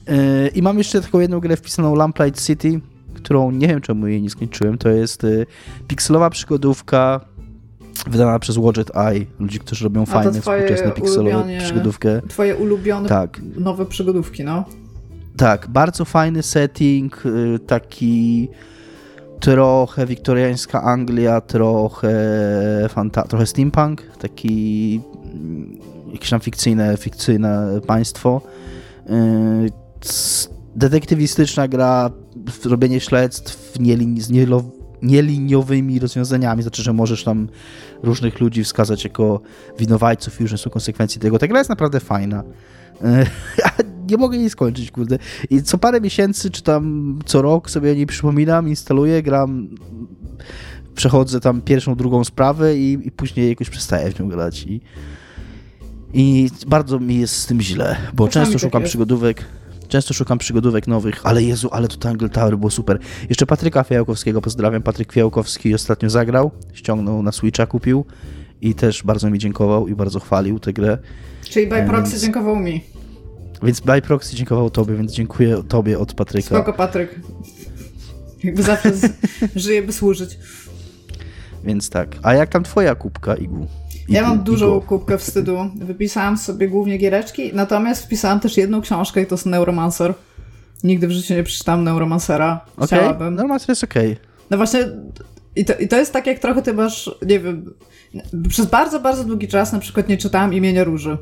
E, 0.06 0.48
I 0.48 0.62
mam 0.62 0.78
jeszcze 0.78 1.00
taką 1.00 1.20
jedną 1.20 1.40
grę 1.40 1.56
wpisaną 1.56 1.94
Lamplight 1.94 2.46
City, 2.46 2.80
którą 3.14 3.50
nie 3.50 3.68
wiem 3.68 3.80
czemu 3.80 4.06
jej 4.06 4.22
nie 4.22 4.30
skończyłem. 4.30 4.78
To 4.78 4.88
jest 4.88 5.24
e, 5.24 5.28
pikselowa 5.88 6.30
przygodówka 6.30 7.20
wydana 8.06 8.38
przez 8.38 8.56
Watchet 8.56 8.96
Eye, 8.96 9.26
ludzi, 9.38 9.58
którzy 9.58 9.84
robią 9.84 10.06
fajne, 10.06 10.40
współczesne 10.40 10.90
pikselowe 10.92 11.58
przygodówkę. 11.58 12.22
Twoje 12.28 12.56
ulubione 12.56 13.08
tak. 13.08 13.40
nowe 13.56 13.86
przygodówki, 13.86 14.44
no? 14.44 14.64
Tak, 15.36 15.68
bardzo 15.68 16.04
fajny 16.04 16.42
setting, 16.42 17.22
e, 17.26 17.58
taki 17.58 18.48
trochę 19.40 20.06
wiktoriańska 20.06 20.82
Anglia, 20.82 21.40
trochę, 21.40 22.14
fanta- 22.94 23.26
trochę 23.26 23.46
steampunk, 23.46 24.02
taki 24.18 25.00
mm, 25.34 25.78
jakieś 26.12 26.30
tam 26.30 26.40
fikcyjne, 26.40 26.96
fikcyjne 26.96 27.80
państwo. 27.86 28.40
Yy, 29.08 29.70
detektywistyczna 30.76 31.68
gra, 31.68 32.10
robienie 32.64 33.00
śledztw 33.00 33.74
z 34.18 34.30
nieliniowymi 35.02 35.98
rozwiązaniami, 35.98 36.62
znaczy, 36.62 36.82
że 36.82 36.92
możesz 36.92 37.24
tam 37.24 37.48
różnych 38.02 38.40
ludzi 38.40 38.64
wskazać 38.64 39.04
jako 39.04 39.40
winowajców 39.78 40.40
i 40.40 40.42
już 40.42 40.60
są 40.60 40.70
konsekwencje 40.70 41.20
tego. 41.20 41.38
Ta 41.38 41.46
gra 41.46 41.58
jest 41.58 41.70
naprawdę 41.70 42.00
fajna. 42.00 42.42
Nie 44.10 44.16
mogę 44.16 44.38
jej 44.38 44.50
skończyć, 44.50 44.90
kurde. 44.90 45.18
I 45.50 45.62
co 45.62 45.78
parę 45.78 46.00
miesięcy, 46.00 46.50
czy 46.50 46.62
tam 46.62 47.18
co 47.26 47.42
rok 47.42 47.70
sobie 47.70 47.90
o 47.92 47.94
niej 47.94 48.06
przypominam, 48.06 48.68
instaluję, 48.68 49.22
gram 49.22 49.68
przechodzę 50.94 51.40
tam 51.40 51.60
pierwszą, 51.60 51.94
drugą 51.94 52.24
sprawę 52.24 52.76
i, 52.76 52.98
i 53.04 53.10
później 53.10 53.48
jakoś 53.48 53.70
przestaję 53.70 54.10
w 54.10 54.20
nią 54.20 54.28
grać. 54.28 54.62
I, 54.66 54.80
I 56.12 56.50
bardzo 56.66 56.98
mi 56.98 57.16
jest 57.18 57.36
z 57.36 57.46
tym 57.46 57.60
źle, 57.60 57.96
bo 58.14 58.26
Czasami 58.28 58.44
często 58.46 58.58
tak 58.58 58.68
szukam 58.68 58.82
jest. 58.82 58.90
przygodówek. 58.90 59.44
Często 59.88 60.14
szukam 60.14 60.38
przygodówek 60.38 60.86
nowych, 60.86 61.20
ale 61.24 61.42
Jezu, 61.42 61.68
ale 61.72 61.88
to 61.88 61.96
Tangle 61.96 62.28
Tower 62.28 62.58
było 62.58 62.70
super. 62.70 62.98
Jeszcze 63.28 63.46
Patryka 63.46 63.84
Fiałkowskiego 63.84 64.40
pozdrawiam. 64.40 64.82
Patryk 64.82 65.12
Fiałkowski 65.12 65.74
ostatnio 65.74 66.10
zagrał, 66.10 66.50
ściągnął 66.72 67.22
na 67.22 67.32
Switcha, 67.32 67.66
kupił 67.66 68.04
i 68.60 68.74
też 68.74 69.02
bardzo 69.02 69.30
mi 69.30 69.38
dziękował 69.38 69.88
i 69.88 69.94
bardzo 69.94 70.20
chwalił 70.20 70.58
tę 70.58 70.72
grę. 70.72 70.98
Czyli 71.50 71.66
by 71.66 71.82
proxy 71.82 72.10
Więc- 72.10 72.22
dziękował 72.22 72.56
mi. 72.56 72.80
Więc 73.62 73.80
by 73.80 74.02
proxy 74.02 74.36
dziękował 74.36 74.70
tobie, 74.70 74.94
więc 74.94 75.12
dziękuję 75.12 75.62
tobie 75.68 75.98
od 75.98 76.14
Patryka. 76.14 76.48
Spoko, 76.48 76.72
Patryk. 76.72 77.20
Jakby 78.44 78.62
zawsze 78.62 78.96
z... 78.96 79.12
żyje, 79.56 79.82
by 79.82 79.92
służyć. 79.92 80.38
Więc 81.64 81.90
tak. 81.90 82.16
A 82.22 82.34
jak 82.34 82.48
tam 82.48 82.62
twoja 82.62 82.94
kubka, 82.94 83.34
Igu? 83.34 83.66
Ja 84.08 84.22
mam 84.22 84.42
dużą 84.42 84.80
kubkę 84.80 85.18
wstydu. 85.18 85.70
Wypisałam 85.76 86.38
sobie 86.38 86.68
głównie 86.68 86.98
giereczki, 86.98 87.50
natomiast 87.54 88.04
wpisałam 88.04 88.40
też 88.40 88.56
jedną 88.56 88.80
książkę 88.80 89.22
i 89.22 89.26
to 89.26 89.34
jest 89.34 89.46
Neuromancer. 89.46 90.14
Nigdy 90.84 91.08
w 91.08 91.10
życiu 91.10 91.34
nie 91.34 91.42
przeczytałam 91.42 91.84
Neuromancera. 91.84 92.64
Chciałabym. 92.84 93.34
no 93.34 93.46
Master 93.46 93.68
jest 93.68 93.84
okej. 93.84 94.16
No 94.50 94.56
właśnie, 94.56 94.80
i 95.56 95.64
to, 95.64 95.74
i 95.74 95.88
to 95.88 95.96
jest 95.96 96.12
tak, 96.12 96.26
jak 96.26 96.38
trochę 96.38 96.62
ty 96.62 96.74
masz, 96.74 97.10
nie 97.26 97.40
wiem, 97.40 97.74
przez 98.48 98.66
bardzo, 98.66 99.00
bardzo 99.00 99.24
długi 99.24 99.48
czas 99.48 99.72
na 99.72 99.78
przykład 99.78 100.08
nie 100.08 100.16
czytałam 100.16 100.54
imienia 100.54 100.84
Róży. 100.84 101.18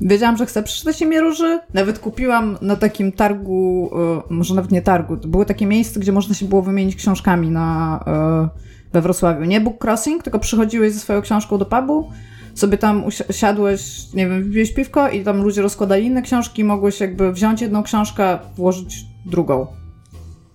Wiedziałam, 0.00 0.36
że 0.36 0.46
chcę 0.46 0.62
przeczytać 0.62 1.02
imię 1.02 1.20
Róży, 1.20 1.60
nawet 1.74 1.98
kupiłam 1.98 2.58
na 2.62 2.76
takim 2.76 3.12
targu, 3.12 3.90
e, 4.28 4.34
może 4.34 4.54
nawet 4.54 4.70
nie 4.72 4.82
targu, 4.82 5.16
to 5.16 5.28
było 5.28 5.44
takie 5.44 5.66
miejsce, 5.66 6.00
gdzie 6.00 6.12
można 6.12 6.34
się 6.34 6.46
było 6.46 6.62
wymienić 6.62 6.96
książkami 6.96 7.50
na, 7.50 8.00
e, 8.06 8.92
we 8.92 9.00
Wrocławiu. 9.02 9.44
Nie 9.44 9.60
Book 9.60 9.84
Crossing, 9.84 10.22
tylko 10.22 10.38
przychodziłeś 10.38 10.92
ze 10.92 11.00
swoją 11.00 11.22
książką 11.22 11.58
do 11.58 11.66
pubu, 11.66 12.10
sobie 12.54 12.78
tam 12.78 13.04
usi- 13.04 13.32
siadłeś, 13.32 14.12
nie 14.14 14.28
wiem, 14.28 14.44
wypiłeś 14.44 14.72
piwko 14.72 15.08
i 15.08 15.24
tam 15.24 15.42
ludzie 15.42 15.62
rozkładali 15.62 16.06
inne 16.06 16.22
książki, 16.22 16.64
mogłeś 16.64 17.00
jakby 17.00 17.32
wziąć 17.32 17.60
jedną 17.62 17.82
książkę, 17.82 18.38
włożyć 18.56 19.04
drugą. 19.26 19.66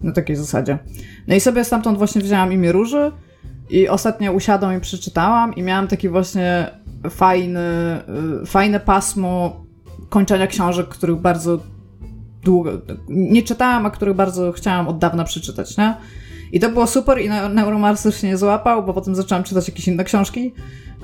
Na 0.02 0.12
takiej 0.12 0.36
zasadzie. 0.36 0.78
No 1.28 1.36
i 1.36 1.40
sobie 1.40 1.64
stamtąd 1.64 1.98
właśnie 1.98 2.22
wzięłam 2.22 2.54
imię 2.54 2.72
Róży 2.72 3.12
i 3.70 3.88
ostatnio 3.88 4.32
usiadłam 4.32 4.78
i 4.78 4.80
przeczytałam 4.80 5.56
i 5.56 5.64
miałam 5.64 5.88
taki 5.88 6.10
właśnie 6.10 6.70
fajny, 7.10 7.60
y, 8.44 8.46
fajne 8.46 8.80
pasmo 8.80 9.64
kończenia 10.10 10.48
książek, 10.48 10.88
których 10.88 11.16
bardzo 11.18 11.60
długo 12.44 12.72
nie 13.10 13.44
czytałam, 13.44 13.86
a 13.86 13.90
których 13.90 14.16
bardzo 14.16 14.52
chciałam 14.52 14.88
od 14.88 14.98
dawna 14.98 15.24
przeczytać, 15.24 15.78
nie? 15.78 15.96
I 16.52 16.60
to 16.60 16.70
było 16.70 16.88
super 16.88 17.22
i 17.22 17.30
Neu- 17.30 17.54
Neuromancer 17.54 18.16
się 18.16 18.28
nie 18.28 18.38
złapał, 18.38 18.84
bo 18.86 18.94
potem 18.94 19.16
zaczęłam 19.16 19.44
czytać 19.44 19.68
jakieś 19.68 19.88
inne 19.88 20.04
książki 20.04 20.54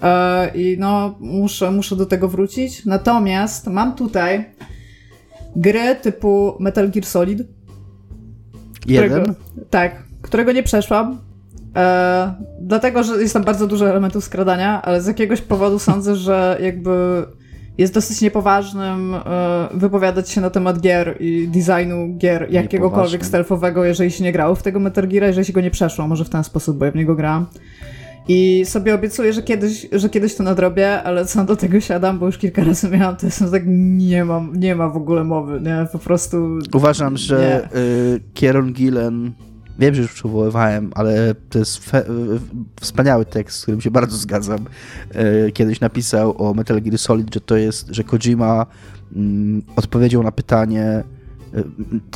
e, 0.01 0.51
i 0.55 0.77
no 0.79 1.15
muszę, 1.19 1.71
muszę 1.71 1.95
do 1.95 2.05
tego 2.05 2.27
wrócić. 2.27 2.85
Natomiast 2.85 3.67
mam 3.67 3.95
tutaj 3.95 4.45
gry 5.55 5.95
typu 5.95 6.57
Metal 6.59 6.89
Gear 6.91 7.05
Solid, 7.05 7.47
Jeden. 8.87 9.09
którego, 9.09 9.39
tak, 9.69 10.03
którego 10.21 10.51
nie 10.51 10.63
przeszłam. 10.63 11.26
E, 11.77 12.33
dlatego, 12.59 13.03
że 13.03 13.21
jest 13.21 13.33
tam 13.33 13.43
bardzo 13.43 13.67
dużo 13.67 13.89
elementów 13.89 14.23
skradania, 14.23 14.81
ale 14.81 15.01
z 15.01 15.07
jakiegoś 15.07 15.41
powodu 15.41 15.79
sądzę, 15.79 16.15
że 16.15 16.57
jakby 16.61 17.25
jest 17.77 17.93
dosyć 17.93 18.21
niepoważnym 18.21 19.15
e, 19.15 19.19
wypowiadać 19.73 20.29
się 20.29 20.41
na 20.41 20.49
temat 20.49 20.79
gier 20.79 21.17
i 21.19 21.47
designu 21.47 22.17
gier 22.17 22.47
jakiegokolwiek 22.49 23.25
stealthowego, 23.25 23.85
jeżeli 23.85 24.11
się 24.11 24.23
nie 24.23 24.31
grało 24.31 24.55
w 24.55 24.63
tego 24.63 24.79
Metal 24.79 25.07
Geara, 25.07 25.27
jeżeli 25.27 25.45
się 25.45 25.53
go 25.53 25.61
nie 25.61 25.71
przeszło, 25.71 26.07
może 26.07 26.25
w 26.25 26.29
ten 26.29 26.43
sposób, 26.43 26.77
bo 26.77 26.85
ja 26.85 26.91
w 26.91 26.95
niego 26.95 27.15
grałam. 27.15 27.45
I 28.27 28.63
sobie 28.65 28.95
obiecuję, 28.95 29.33
że 29.33 29.43
kiedyś, 29.43 29.87
że 29.91 30.09
kiedyś 30.09 30.35
to 30.35 30.43
nadrobię, 30.43 31.03
ale 31.03 31.25
co 31.25 31.43
do 31.43 31.55
tego 31.55 31.79
siadam, 31.79 32.19
bo 32.19 32.25
już 32.25 32.37
kilka 32.37 32.63
razy 32.63 32.89
miałam, 32.89 33.15
to 33.15 33.25
jestem 33.25 33.51
tak, 33.51 33.63
nie 33.67 34.25
mam, 34.25 34.51
nie 34.55 34.75
ma 34.75 34.89
w 34.89 34.97
ogóle 34.97 35.23
mowy, 35.23 35.61
nie, 35.61 35.87
po 35.91 35.99
prostu... 35.99 36.59
Uważam, 36.73 37.17
że 37.17 37.69
y, 37.75 38.21
Kieron 38.33 38.73
Gillen, 38.73 39.31
wiem, 39.79 39.95
że 39.95 40.01
już 40.01 40.13
przywoływałem, 40.13 40.91
ale 40.95 41.35
to 41.49 41.59
jest 41.59 41.91
wspaniały 42.81 43.25
tekst, 43.25 43.59
z 43.59 43.61
którym 43.61 43.81
się 43.81 43.91
bardzo 43.91 44.17
zgadzam. 44.17 44.65
Y, 45.47 45.51
kiedyś 45.51 45.79
napisał 45.79 46.49
o 46.49 46.53
Metal 46.53 46.81
Gear 46.81 46.97
Solid, 46.97 47.33
że 47.33 47.41
to 47.41 47.57
jest, 47.57 47.87
że 47.89 48.03
Kojima 48.03 48.65
mm, 49.15 49.61
odpowiedział 49.75 50.23
na 50.23 50.31
pytanie, 50.31 51.03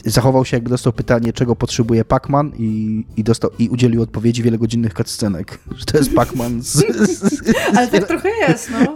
y, 0.05 0.11
zachował 0.11 0.45
się 0.45 0.57
jakby 0.57 0.69
dostał 0.69 0.93
pytanie, 0.93 1.33
czego 1.33 1.55
potrzebuje 1.55 2.05
Pac-Man 2.05 2.51
i, 2.57 3.05
i, 3.17 3.23
dostał, 3.23 3.49
i 3.59 3.69
udzielił 3.69 4.01
odpowiedzi 4.01 4.43
wielogodzinnych 4.43 4.93
cutscenek, 4.93 5.59
że 5.77 5.85
to 5.85 5.97
jest 5.97 6.11
Pac-Man 6.13 6.61
z, 6.61 6.71
z, 6.71 7.41
Ale 7.77 7.87
tak 7.87 8.07
trochę 8.07 8.29
jest, 8.47 8.71
no. 8.71 8.95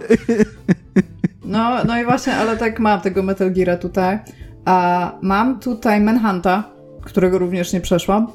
No, 1.45 1.83
no 1.83 1.99
i 2.01 2.05
właśnie, 2.05 2.33
ale 2.35 2.57
tak 2.57 2.79
mam 2.79 3.01
tego 3.01 3.23
Metal 3.23 3.53
Geara 3.53 3.77
tutaj. 3.77 4.19
A 4.65 5.11
mam 5.21 5.59
tutaj 5.59 6.01
Manhunta, 6.01 6.63
którego 7.01 7.39
również 7.39 7.73
nie 7.73 7.81
przeszłam. 7.81 8.27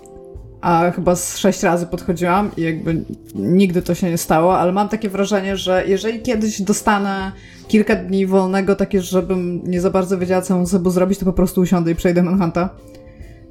A 0.61 0.91
chyba 0.91 1.17
z 1.17 1.37
sześć 1.37 1.63
razy 1.63 1.87
podchodziłam 1.87 2.51
i 2.57 2.63
jakby 2.63 3.05
nigdy 3.35 3.83
to 3.83 3.95
się 3.95 4.11
nie 4.11 4.19
stało, 4.19 4.59
ale 4.59 4.73
mam 4.73 4.89
takie 4.89 5.09
wrażenie, 5.09 5.57
że 5.57 5.85
jeżeli 5.87 6.21
kiedyś 6.21 6.63
dostanę 6.63 7.33
kilka 7.69 7.97
dni 7.97 8.27
wolnego, 8.27 8.77
takie, 8.77 9.03
żebym 9.03 9.63
nie 9.65 9.81
za 9.81 9.91
bardzo 9.91 10.19
wiedziała, 10.19 10.43
co 10.43 10.55
mam 10.57 10.67
ze 10.67 10.73
sobą 10.73 10.91
zrobić, 10.91 11.19
to 11.19 11.25
po 11.25 11.33
prostu 11.33 11.61
usiądę 11.61 11.91
i 11.91 11.95
przejdę 11.95 12.23
Manhunta. 12.23 12.71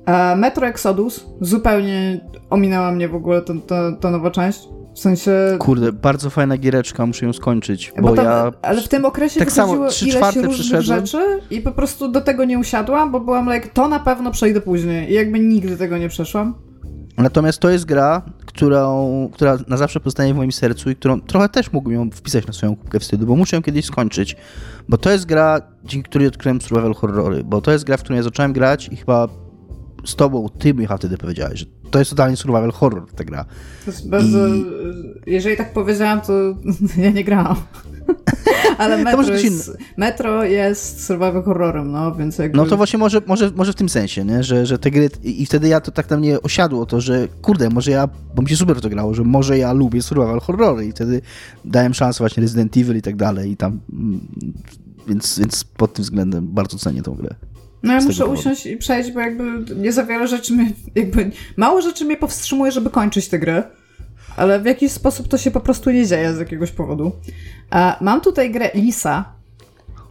E, 0.05 0.35
Metro 0.35 0.67
Exodus 0.67 1.25
zupełnie 1.41 2.19
ominęła 2.49 2.91
mnie 2.91 3.09
w 3.09 3.15
ogóle 3.15 3.41
ta, 3.41 3.53
ta, 3.67 3.91
ta 3.91 4.11
nowa 4.11 4.31
część. 4.31 4.59
W 4.95 4.99
sensie 4.99 5.31
Kurde, 5.59 5.93
bardzo 5.93 6.29
fajna 6.29 6.57
giereczka, 6.57 7.05
muszę 7.05 7.25
ją 7.25 7.33
skończyć, 7.33 7.93
bo, 7.95 8.01
bo 8.01 8.15
tam, 8.15 8.25
ja... 8.25 8.51
Ale 8.61 8.81
w 8.81 8.87
tym 8.87 9.05
okresie 9.05 9.39
tak 9.39 9.51
samo, 9.51 9.87
trzy 9.87 10.07
ileś 10.07 10.35
różnych 10.35 10.81
rzeczy 10.81 11.17
i 11.51 11.61
po 11.61 11.71
prostu 11.71 12.07
do 12.11 12.21
tego 12.21 12.45
nie 12.45 12.59
usiadłam, 12.59 13.11
bo 13.11 13.19
byłam 13.19 13.53
like, 13.53 13.67
to 13.73 13.87
na 13.87 13.99
pewno 13.99 14.31
przejdę 14.31 14.61
później. 14.61 15.11
I 15.11 15.13
jakby 15.13 15.39
nigdy 15.39 15.77
tego 15.77 15.97
nie 15.97 16.09
przeszłam. 16.09 16.68
Natomiast 17.19 17.59
to 17.59 17.69
jest 17.69 17.85
gra, 17.85 18.21
którą, 18.45 19.29
która 19.33 19.57
na 19.67 19.77
zawsze 19.77 19.99
pozostanie 19.99 20.33
w 20.33 20.37
moim 20.37 20.51
sercu 20.51 20.89
i 20.89 20.95
którą 20.95 21.21
trochę 21.21 21.49
też 21.49 21.71
mógłbym 21.73 21.93
ją 21.99 22.09
wpisać 22.11 22.47
na 22.47 22.53
swoją 22.53 22.75
kubkę 22.75 22.99
wstydu, 22.99 23.25
bo 23.25 23.35
muszę 23.35 23.55
ją 23.55 23.61
kiedyś 23.63 23.85
skończyć. 23.85 24.35
Bo 24.89 24.97
to 24.97 25.11
jest 25.11 25.25
gra, 25.25 25.61
dzięki 25.83 26.09
której 26.09 26.27
odkryłem 26.27 26.61
survival 26.61 26.93
horrory, 26.93 27.43
bo 27.43 27.61
to 27.61 27.71
jest 27.71 27.83
gra, 27.85 27.97
w 27.97 27.99
której 28.03 28.17
ja 28.17 28.23
zacząłem 28.23 28.53
grać 28.53 28.89
i 28.91 28.95
chyba 28.95 29.27
z 30.05 30.15
tobą, 30.15 30.49
ty 30.59 30.73
Michał 30.73 30.97
wtedy 30.97 31.17
powiedziałeś, 31.17 31.59
że 31.59 31.65
to 31.91 31.99
jest 31.99 32.11
totalnie 32.11 32.37
survival 32.37 32.71
horror 32.71 33.05
ta 33.15 33.23
gra. 33.23 33.45
To 33.85 33.91
jest 33.91 34.09
bardzo... 34.09 34.47
I- 34.47 34.65
Jeżeli 35.25 35.57
tak 35.57 35.73
powiedziałam, 35.73 36.21
to 36.21 36.33
ja 37.03 37.09
nie 37.11 37.23
grałam. 37.23 37.55
Ale 38.77 38.97
Metro, 38.97 39.23
ktoś 39.23 39.43
jest, 39.43 39.77
Metro 39.97 40.43
jest 40.43 41.05
survival 41.05 41.43
horrorem, 41.43 41.91
no, 41.91 42.15
więc 42.15 42.37
jakby... 42.37 42.57
No 42.57 42.65
to 42.65 42.77
właśnie 42.77 42.99
może, 42.99 43.21
może, 43.25 43.51
może 43.55 43.73
w 43.73 43.75
tym 43.75 43.89
sensie, 43.89 44.25
nie? 44.25 44.43
Że, 44.43 44.65
że 44.65 44.79
te 44.79 44.91
gry, 44.91 45.09
i 45.23 45.45
wtedy 45.45 45.67
ja 45.67 45.81
to 45.81 45.91
tak 45.91 46.09
na 46.09 46.17
mnie 46.17 46.41
osiadło 46.41 46.85
to, 46.85 47.01
że 47.01 47.27
kurde, 47.41 47.69
może 47.69 47.91
ja, 47.91 48.09
bo 48.35 48.41
mi 48.41 48.49
się 48.49 48.55
super 48.55 48.81
to 48.81 48.89
grało, 48.89 49.13
że 49.13 49.23
może 49.23 49.57
ja 49.57 49.73
lubię 49.73 50.01
survival 50.01 50.39
horrory 50.39 50.85
i 50.85 50.91
wtedy 50.91 51.21
dałem 51.65 51.93
szansę 51.93 52.17
właśnie 52.17 52.41
Resident 52.41 52.77
Evil 52.77 52.97
i 52.97 53.01
tak 53.01 53.15
dalej 53.15 53.51
i 53.51 53.57
tam, 53.57 53.79
mm, 53.93 54.27
więc, 55.07 55.39
więc 55.39 55.63
pod 55.63 55.93
tym 55.93 56.03
względem 56.03 56.47
bardzo 56.47 56.77
cenię 56.77 57.03
tą 57.03 57.15
grę. 57.15 57.35
No 57.83 57.93
ja 57.93 58.01
muszę 58.01 58.25
usiąść 58.25 58.65
i 58.65 58.77
przejść, 58.77 59.11
bo 59.11 59.19
jakby 59.19 59.75
nie 59.75 59.91
za 59.91 60.03
wiele 60.03 60.27
rzeczy 60.27 60.53
mnie, 60.53 60.71
jakby 60.95 61.31
mało 61.57 61.81
rzeczy 61.81 62.05
mnie 62.05 62.17
powstrzymuje, 62.17 62.71
żeby 62.71 62.89
kończyć 62.89 63.27
tę 63.27 63.39
grę. 63.39 63.63
Ale 64.39 64.59
w 64.59 64.65
jakiś 64.65 64.91
sposób 64.91 65.27
to 65.27 65.37
się 65.37 65.51
po 65.51 65.59
prostu 65.59 65.91
nie 65.91 66.07
dzieje 66.07 66.33
z 66.33 66.39
jakiegoś 66.39 66.71
powodu. 66.71 67.11
A 67.69 67.97
mam 68.01 68.21
tutaj 68.21 68.51
grę 68.51 68.69
Lisa, 68.73 69.25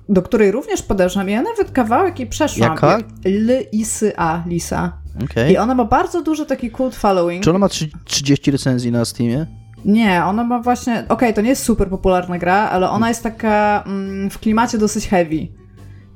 do 0.08 0.22
której 0.22 0.52
również 0.52 0.82
podeszłam. 0.82 1.28
Ja 1.28 1.42
nawet 1.42 1.70
kawałek 1.70 2.18
jej 2.18 2.28
przeszłam. 2.28 2.70
Jaka? 2.70 2.98
L-I-S-A, 3.24 4.42
Lisa. 4.46 4.92
Okej. 5.24 5.52
I 5.52 5.58
ona 5.58 5.74
ma 5.74 5.84
bardzo 5.84 6.22
duży 6.22 6.46
taki 6.46 6.70
cult 6.70 6.94
following. 6.96 7.44
Czy 7.44 7.50
ona 7.50 7.58
ma 7.58 7.68
trzy- 7.68 7.90
30 8.04 8.50
recenzji 8.50 8.92
na 8.92 9.04
Steamie? 9.04 9.46
Nie, 9.84 10.24
ona 10.24 10.44
ma 10.44 10.60
właśnie. 10.62 11.04
Okej, 11.08 11.34
to 11.34 11.40
nie 11.40 11.48
jest 11.48 11.62
super 11.62 11.88
popularna 11.88 12.38
gra, 12.38 12.54
ale 12.70 12.90
ona 12.90 13.08
jest 13.08 13.22
taka 13.22 13.82
mm, 13.86 14.30
w 14.30 14.38
klimacie 14.38 14.78
dosyć 14.78 15.08
heavy. 15.08 15.48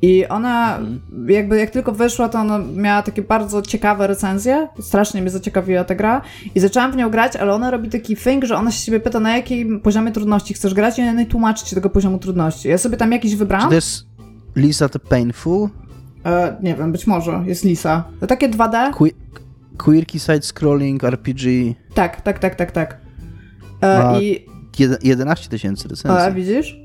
I 0.05 0.27
ona, 0.29 0.79
jakby 1.29 1.59
jak 1.59 1.71
tylko 1.71 1.93
wyszła, 1.93 2.29
to 2.29 2.39
ona 2.39 2.59
miała 2.59 3.03
takie 3.03 3.23
bardzo 3.23 3.63
ciekawe 3.63 4.07
recenzje. 4.07 4.69
Strasznie 4.81 5.23
mnie 5.23 5.31
zaciekawiła 5.31 5.85
ta 5.85 5.95
gra. 5.95 6.23
I 6.55 6.61
zaczęłam 6.61 6.93
w 6.93 6.97
nią 6.97 7.11
grać, 7.11 7.37
ale 7.37 7.55
ona 7.55 7.71
robi 7.71 7.89
taki 7.89 8.17
thing, 8.17 8.45
że 8.45 8.57
ona 8.57 8.71
się 8.71 8.85
ciebie 8.87 9.01
pyta, 9.01 9.21
na 9.21 9.37
jakim 9.37 9.81
poziomie 9.81 10.13
trudności 10.13 10.55
chcesz 10.55 10.75
grać, 10.75 10.99
i 10.99 11.03
ona 11.03 11.13
nie 11.13 11.27
tłumaczy 11.27 11.65
ci 11.67 11.75
tego 11.75 11.91
poziomu 11.91 12.19
trudności. 12.19 12.69
Ja 12.69 12.79
sobie 12.79 12.97
tam 12.97 13.13
jakiś 13.13 13.31
Czy 13.33 13.37
wybrałam. 13.37 13.69
to 13.69 13.75
jest 13.75 14.07
Lisa 14.57 14.89
the 14.89 14.99
Painful? 14.99 15.69
E, 16.27 16.57
nie 16.63 16.75
wiem, 16.75 16.93
być 16.93 17.07
może 17.07 17.43
jest 17.47 17.65
Lisa. 17.65 18.05
To 18.21 18.27
takie 18.27 18.49
2D? 18.49 18.91
Que- 18.95 19.11
Quirky 19.79 20.19
side-scrolling 20.19 21.05
RPG 21.05 21.75
Tak, 21.95 22.21
tak, 22.21 22.39
tak, 22.39 22.55
tak, 22.55 22.71
tak. 22.73 23.01
E, 23.83 24.23
I 24.23 24.47
jed- 24.79 24.99
11 25.03 25.49
tysięcy 25.49 25.85
A, 25.87 25.91
recenzji. 25.91 26.35
widzisz? 26.35 26.82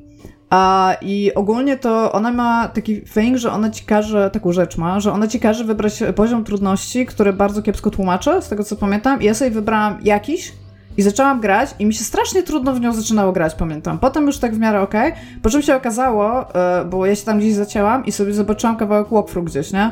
A, 0.50 0.96
I 1.02 1.32
ogólnie 1.36 1.78
to 1.78 2.12
ona 2.12 2.32
ma 2.32 2.68
taki 2.68 3.02
thing, 3.02 3.38
że 3.38 3.52
ona 3.52 3.70
ci 3.70 3.86
każe, 3.86 4.30
taką 4.30 4.52
rzecz 4.52 4.78
ma, 4.78 5.00
że 5.00 5.12
ona 5.12 5.28
ci 5.28 5.40
każe 5.40 5.64
wybrać 5.64 6.04
poziom 6.16 6.44
trudności, 6.44 7.06
który 7.06 7.34
bardzo 7.34 7.62
kiepsko 7.62 7.90
tłumaczy, 7.90 8.42
z 8.42 8.50
tego 8.50 8.64
co 8.64 8.76
pamiętam. 8.76 9.22
I 9.22 9.26
ja 9.26 9.34
sobie 9.34 9.52
wybrałam 9.52 9.98
jakiś 10.04 10.54
I 10.98 11.02
zaczęłam 11.02 11.42
grać 11.42 11.70
i 11.80 11.86
mi 11.86 11.94
się 11.94 12.04
strasznie 12.04 12.44
trudno 12.44 12.74
w 12.74 12.82
nią 12.82 12.94
zaczynało 12.94 13.32
grać, 13.32 13.56
pamiętam. 13.56 14.00
Potem 14.00 14.26
już 14.26 14.38
tak 14.38 14.56
w 14.56 14.60
miarę 14.60 14.82
okej, 14.82 15.12
okay, 15.12 15.24
po 15.42 15.50
czym 15.50 15.62
się 15.62 15.76
okazało, 15.76 16.56
e, 16.56 16.86
bo 16.86 17.06
ja 17.06 17.16
się 17.16 17.26
tam 17.26 17.40
gdzieś 17.40 17.54
zacięłam 17.54 18.06
i 18.06 18.12
sobie 18.12 18.34
zobaczyłam 18.34 18.78
kawałek 18.78 19.08
walkthrough 19.08 19.50
gdzieś, 19.50 19.72
nie? 19.72 19.92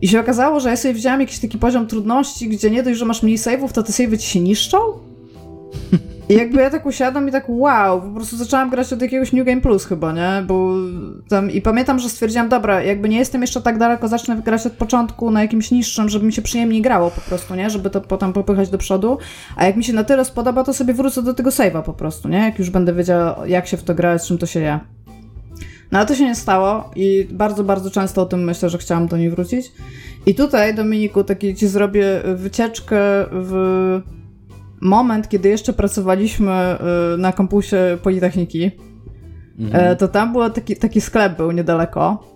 I 0.00 0.08
się 0.08 0.20
okazało, 0.20 0.60
że 0.60 0.68
ja 0.68 0.76
sobie 0.76 0.94
wziąłem 0.94 1.20
jakiś 1.20 1.38
taki 1.38 1.58
poziom 1.58 1.86
trudności, 1.86 2.48
gdzie 2.48 2.70
nie 2.70 2.82
dość, 2.82 2.98
że 2.98 3.04
masz 3.04 3.22
mniej 3.22 3.38
save'ów, 3.38 3.72
to 3.72 3.82
te 3.82 3.92
save'y 3.92 4.18
ci 4.18 4.28
się 4.28 4.40
niszczą? 4.40 4.78
I 6.28 6.34
jakby 6.34 6.60
ja 6.60 6.70
tak 6.70 6.86
usiadłam 6.86 7.28
i 7.28 7.32
tak 7.32 7.44
wow, 7.48 8.02
po 8.02 8.08
prostu 8.08 8.36
zaczęłam 8.36 8.70
grać 8.70 8.92
od 8.92 9.02
jakiegoś 9.02 9.32
New 9.32 9.46
Game 9.46 9.60
Plus 9.60 9.84
chyba, 9.84 10.12
nie? 10.12 10.44
Bo 10.46 10.74
tam 11.28 11.50
i 11.50 11.62
pamiętam, 11.62 11.98
że 11.98 12.08
stwierdziłam, 12.08 12.48
dobra, 12.48 12.82
jakby 12.82 13.08
nie 13.08 13.18
jestem 13.18 13.40
jeszcze 13.40 13.62
tak 13.62 13.78
daleko, 13.78 14.08
zacznę 14.08 14.36
grać 14.36 14.66
od 14.66 14.72
początku 14.72 15.30
na 15.30 15.42
jakimś 15.42 15.70
niższym, 15.70 16.08
żeby 16.08 16.26
mi 16.26 16.32
się 16.32 16.42
przyjemniej 16.42 16.82
grało 16.82 17.10
po 17.10 17.20
prostu, 17.20 17.54
nie? 17.54 17.70
Żeby 17.70 17.90
to 17.90 18.00
potem 18.00 18.32
popychać 18.32 18.70
do 18.70 18.78
przodu. 18.78 19.18
A 19.56 19.66
jak 19.66 19.76
mi 19.76 19.84
się 19.84 19.92
na 19.92 20.04
tyle 20.04 20.24
spodoba, 20.24 20.64
to 20.64 20.74
sobie 20.74 20.94
wrócę 20.94 21.22
do 21.22 21.34
tego 21.34 21.50
save'a 21.50 21.82
po 21.82 21.92
prostu, 21.92 22.28
nie? 22.28 22.38
Jak 22.38 22.58
już 22.58 22.70
będę 22.70 22.94
wiedziała, 22.94 23.46
jak 23.46 23.66
się 23.66 23.76
w 23.76 23.82
to 23.82 23.94
gra, 23.94 24.18
z 24.18 24.26
czym 24.26 24.38
to 24.38 24.46
się 24.46 24.60
je. 24.60 24.80
No 25.92 25.98
ale 25.98 26.06
to 26.06 26.14
się 26.14 26.24
nie 26.24 26.34
stało 26.34 26.90
i 26.96 27.28
bardzo, 27.30 27.64
bardzo 27.64 27.90
często 27.90 28.22
o 28.22 28.26
tym 28.26 28.44
myślę, 28.44 28.68
że 28.68 28.78
chciałam 28.78 29.06
do 29.06 29.16
niej 29.16 29.30
wrócić. 29.30 29.72
I 30.26 30.34
tutaj, 30.34 30.74
Dominiku, 30.74 31.24
taki 31.24 31.54
ci 31.54 31.66
zrobię 31.66 32.04
wycieczkę 32.34 32.96
w 33.32 34.00
moment, 34.82 35.28
kiedy 35.28 35.48
jeszcze 35.48 35.72
pracowaliśmy 35.72 36.78
y, 37.14 37.18
na 37.18 37.32
kampusie 37.32 37.76
Politechniki, 38.02 38.70
mhm. 39.58 39.84
E, 39.84 39.96
to 39.96 40.08
tam 40.08 40.32
był 40.32 40.50
taki, 40.50 40.76
taki 40.76 41.00
sklep 41.00 41.36
był 41.36 41.52
niedaleko 41.52 42.32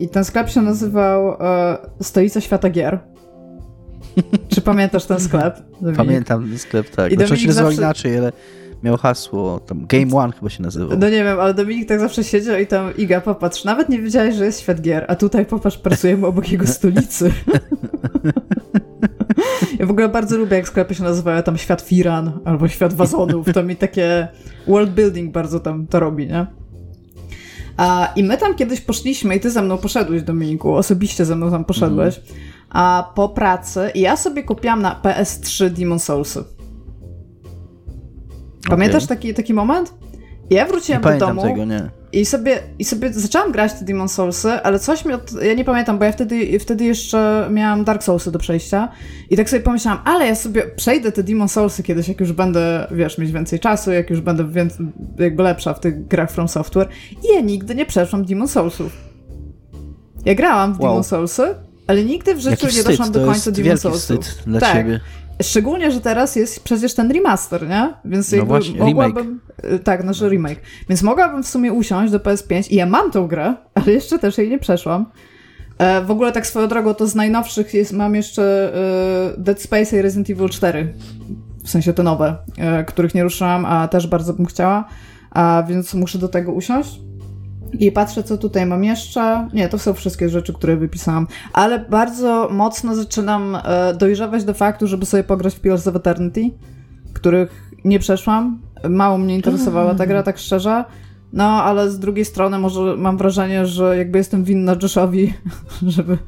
i 0.00 0.08
ten 0.08 0.24
sklep 0.24 0.48
się 0.50 0.62
nazywał 0.62 1.32
e, 1.32 1.78
Stolica 2.00 2.40
Świata 2.40 2.70
Gier. 2.70 2.98
Czy 4.54 4.60
pamiętasz 4.60 5.04
ten 5.04 5.20
sklep? 5.20 5.58
Dominik? 5.80 5.96
Pamiętam 5.96 6.48
ten 6.48 6.58
sklep, 6.58 6.90
tak. 6.90 7.12
I 7.12 7.16
znaczy 7.16 7.36
się 7.36 7.46
nazywał 7.46 7.72
zawsze... 7.72 7.82
inaczej, 7.82 8.18
ale 8.18 8.32
miał 8.82 8.96
hasło, 8.96 9.60
tam 9.60 9.86
Game 9.86 10.16
One 10.16 10.32
chyba 10.32 10.50
się 10.50 10.62
nazywał. 10.62 10.98
No 10.98 11.08
nie 11.08 11.24
wiem, 11.24 11.40
ale 11.40 11.54
Dominik 11.54 11.88
tak 11.88 12.00
zawsze 12.00 12.24
siedział 12.24 12.58
i 12.58 12.66
tam, 12.66 12.96
Iga, 12.96 13.20
popatrz, 13.20 13.64
nawet 13.64 13.88
nie 13.88 13.98
wiedziałeś, 13.98 14.34
że 14.34 14.44
jest 14.44 14.60
świat 14.60 14.80
gier, 14.80 15.04
a 15.08 15.16
tutaj 15.16 15.46
popatrz, 15.46 15.78
pracujemy 15.78 16.26
obok 16.26 16.52
jego 16.52 16.66
stolicy. 16.78 17.32
Ja 19.78 19.86
w 19.86 19.90
ogóle 19.90 20.08
bardzo 20.08 20.36
lubię, 20.36 20.56
jak 20.56 20.68
sklepy 20.68 20.94
się 20.94 21.02
nazywają 21.02 21.42
tam 21.42 21.58
świat 21.58 21.82
firan 21.82 22.40
albo 22.44 22.68
świat 22.68 22.94
wazonów. 22.94 23.52
To 23.54 23.62
mi 23.62 23.76
takie 23.76 24.28
world 24.66 24.90
building 24.90 25.32
bardzo 25.32 25.60
tam 25.60 25.86
to 25.86 26.00
robi, 26.00 26.26
nie? 26.26 26.46
A, 27.76 28.12
I 28.16 28.24
my 28.24 28.36
tam 28.36 28.54
kiedyś 28.54 28.80
poszliśmy 28.80 29.36
i 29.36 29.40
ty 29.40 29.50
ze 29.50 29.62
mną 29.62 29.78
poszedłeś, 29.78 30.22
Dominiku, 30.22 30.74
osobiście 30.74 31.24
ze 31.24 31.36
mną 31.36 31.50
tam 31.50 31.64
poszedłeś. 31.64 32.18
Mm. 32.18 32.28
A 32.70 33.12
po 33.14 33.28
pracy 33.28 33.90
i 33.94 34.00
ja 34.00 34.16
sobie 34.16 34.42
kupiłam 34.42 34.82
na 34.82 35.00
PS3 35.02 35.70
Demon 35.70 35.98
Soulsy. 35.98 36.44
Pamiętasz 38.68 39.04
okay. 39.04 39.16
taki, 39.16 39.34
taki 39.34 39.54
moment? 39.54 39.94
Ja 40.50 40.66
wróciłam 40.66 41.02
do 41.02 41.18
domu. 41.18 41.42
Tego, 41.42 41.64
nie. 41.64 41.90
I 42.12 42.24
sobie, 42.24 42.58
I 42.78 42.84
sobie 42.84 43.12
zaczęłam 43.12 43.52
grać 43.52 43.72
te 43.72 43.84
Demon 43.84 44.08
Soulsy, 44.08 44.52
ale 44.52 44.78
coś 44.78 45.04
mi 45.04 45.12
od... 45.12 45.42
Ja 45.42 45.54
nie 45.54 45.64
pamiętam, 45.64 45.98
bo 45.98 46.04
ja 46.04 46.12
wtedy, 46.12 46.58
wtedy 46.58 46.84
jeszcze 46.84 47.48
miałam 47.50 47.84
Dark 47.84 48.02
Soulsy 48.02 48.32
do 48.32 48.38
przejścia. 48.38 48.88
I 49.30 49.36
tak 49.36 49.50
sobie 49.50 49.62
pomyślałam, 49.62 50.02
ale 50.04 50.26
ja 50.26 50.34
sobie 50.34 50.62
przejdę 50.76 51.12
te 51.12 51.22
Demon 51.22 51.48
Soulsy 51.48 51.82
kiedyś, 51.82 52.08
jak 52.08 52.20
już 52.20 52.32
będę, 52.32 52.86
wiesz, 52.90 53.18
mieć 53.18 53.32
więcej 53.32 53.60
czasu, 53.60 53.92
jak 53.92 54.10
już 54.10 54.20
będę 54.20 54.48
więcej, 54.48 54.86
jakby 55.18 55.42
lepsza 55.42 55.74
w 55.74 55.80
tych 55.80 56.06
grach 56.06 56.30
From 56.30 56.48
Software. 56.48 56.88
I 57.22 57.34
ja 57.34 57.40
nigdy 57.40 57.74
nie 57.74 57.86
przeszłam 57.86 58.24
Demon 58.24 58.48
Soulsów. 58.48 58.92
Ja 60.24 60.34
grałam 60.34 60.74
w 60.74 60.80
wow. 60.80 60.90
Demon 60.90 61.04
Soulsy, 61.04 61.54
ale 61.86 62.04
nigdy 62.04 62.34
w 62.34 62.40
życiu 62.40 62.66
nie 62.76 62.84
doszłam 62.84 63.12
do 63.12 63.26
końca 63.26 63.50
Demon 63.50 63.78
Soulsów. 63.78 64.24
Wstyd 64.24 64.42
dla 64.46 64.60
tak. 64.60 64.76
ciebie. 64.76 65.00
Szczególnie, 65.42 65.90
że 65.90 66.00
teraz 66.00 66.36
jest 66.36 66.64
przecież 66.64 66.94
ten 66.94 67.10
remaster, 67.10 67.68
nie? 67.68 67.94
Więc 68.04 68.32
no 68.32 68.44
właśnie, 68.44 68.80
mogłabym. 68.80 69.40
Remake. 69.62 69.84
Tak, 69.84 70.04
nasz 70.04 70.20
no. 70.20 70.28
remake. 70.28 70.60
Więc 70.88 71.02
mogłabym 71.02 71.42
w 71.42 71.48
sumie 71.48 71.72
usiąść 71.72 72.12
do 72.12 72.18
PS5 72.18 72.72
i 72.72 72.74
ja 72.74 72.86
mam 72.86 73.10
tą 73.10 73.28
grę, 73.28 73.54
ale 73.74 73.92
jeszcze 73.92 74.18
też 74.18 74.38
jej 74.38 74.50
nie 74.50 74.58
przeszłam. 74.58 75.06
E, 75.78 76.04
w 76.04 76.10
ogóle 76.10 76.32
tak 76.32 76.46
swoją 76.46 76.68
drogą 76.68 76.94
to 76.94 77.06
z 77.06 77.14
najnowszych 77.14 77.74
jest, 77.74 77.92
mam 77.92 78.14
jeszcze 78.14 78.72
e, 79.34 79.40
Dead 79.40 79.62
Space 79.62 79.98
i 79.98 80.02
Resident 80.02 80.30
Evil 80.30 80.48
4. 80.48 80.94
W 81.64 81.70
sensie 81.70 81.92
te 81.92 82.02
nowe, 82.02 82.36
e, 82.58 82.84
których 82.84 83.14
nie 83.14 83.22
ruszyłam, 83.22 83.64
a 83.64 83.88
też 83.88 84.06
bardzo 84.06 84.34
bym 84.34 84.46
chciała. 84.46 84.88
A 85.30 85.64
więc 85.68 85.94
muszę 85.94 86.18
do 86.18 86.28
tego 86.28 86.52
usiąść. 86.52 87.00
I 87.72 87.92
patrzę, 87.92 88.22
co 88.22 88.38
tutaj 88.38 88.66
mam 88.66 88.84
jeszcze. 88.84 89.48
Nie, 89.52 89.68
to 89.68 89.78
są 89.78 89.94
wszystkie 89.94 90.28
rzeczy, 90.28 90.52
które 90.52 90.76
wypisałam. 90.76 91.26
Ale 91.52 91.78
bardzo 91.78 92.48
mocno 92.52 92.94
zaczynam 92.94 93.58
e, 93.64 93.94
dojrzewać 93.94 94.44
do 94.44 94.54
faktu, 94.54 94.86
żeby 94.86 95.06
sobie 95.06 95.24
pograć 95.24 95.54
w 95.54 95.60
Pillars 95.60 95.86
of 95.86 95.96
Eternity, 95.96 96.50
których 97.12 97.70
nie 97.84 97.98
przeszłam. 97.98 98.60
Mało 98.88 99.18
mnie 99.18 99.34
interesowała 99.34 99.94
ta 99.94 100.06
gra, 100.06 100.22
tak 100.22 100.38
szczerze. 100.38 100.84
No, 101.32 101.44
ale 101.44 101.90
z 101.90 101.98
drugiej 101.98 102.24
strony 102.24 102.58
może 102.58 102.96
mam 102.96 103.16
wrażenie, 103.16 103.66
że 103.66 103.98
jakby 103.98 104.18
jestem 104.18 104.44
winna 104.44 104.76
Joshowi, 104.82 105.34
żeby, 105.86 106.18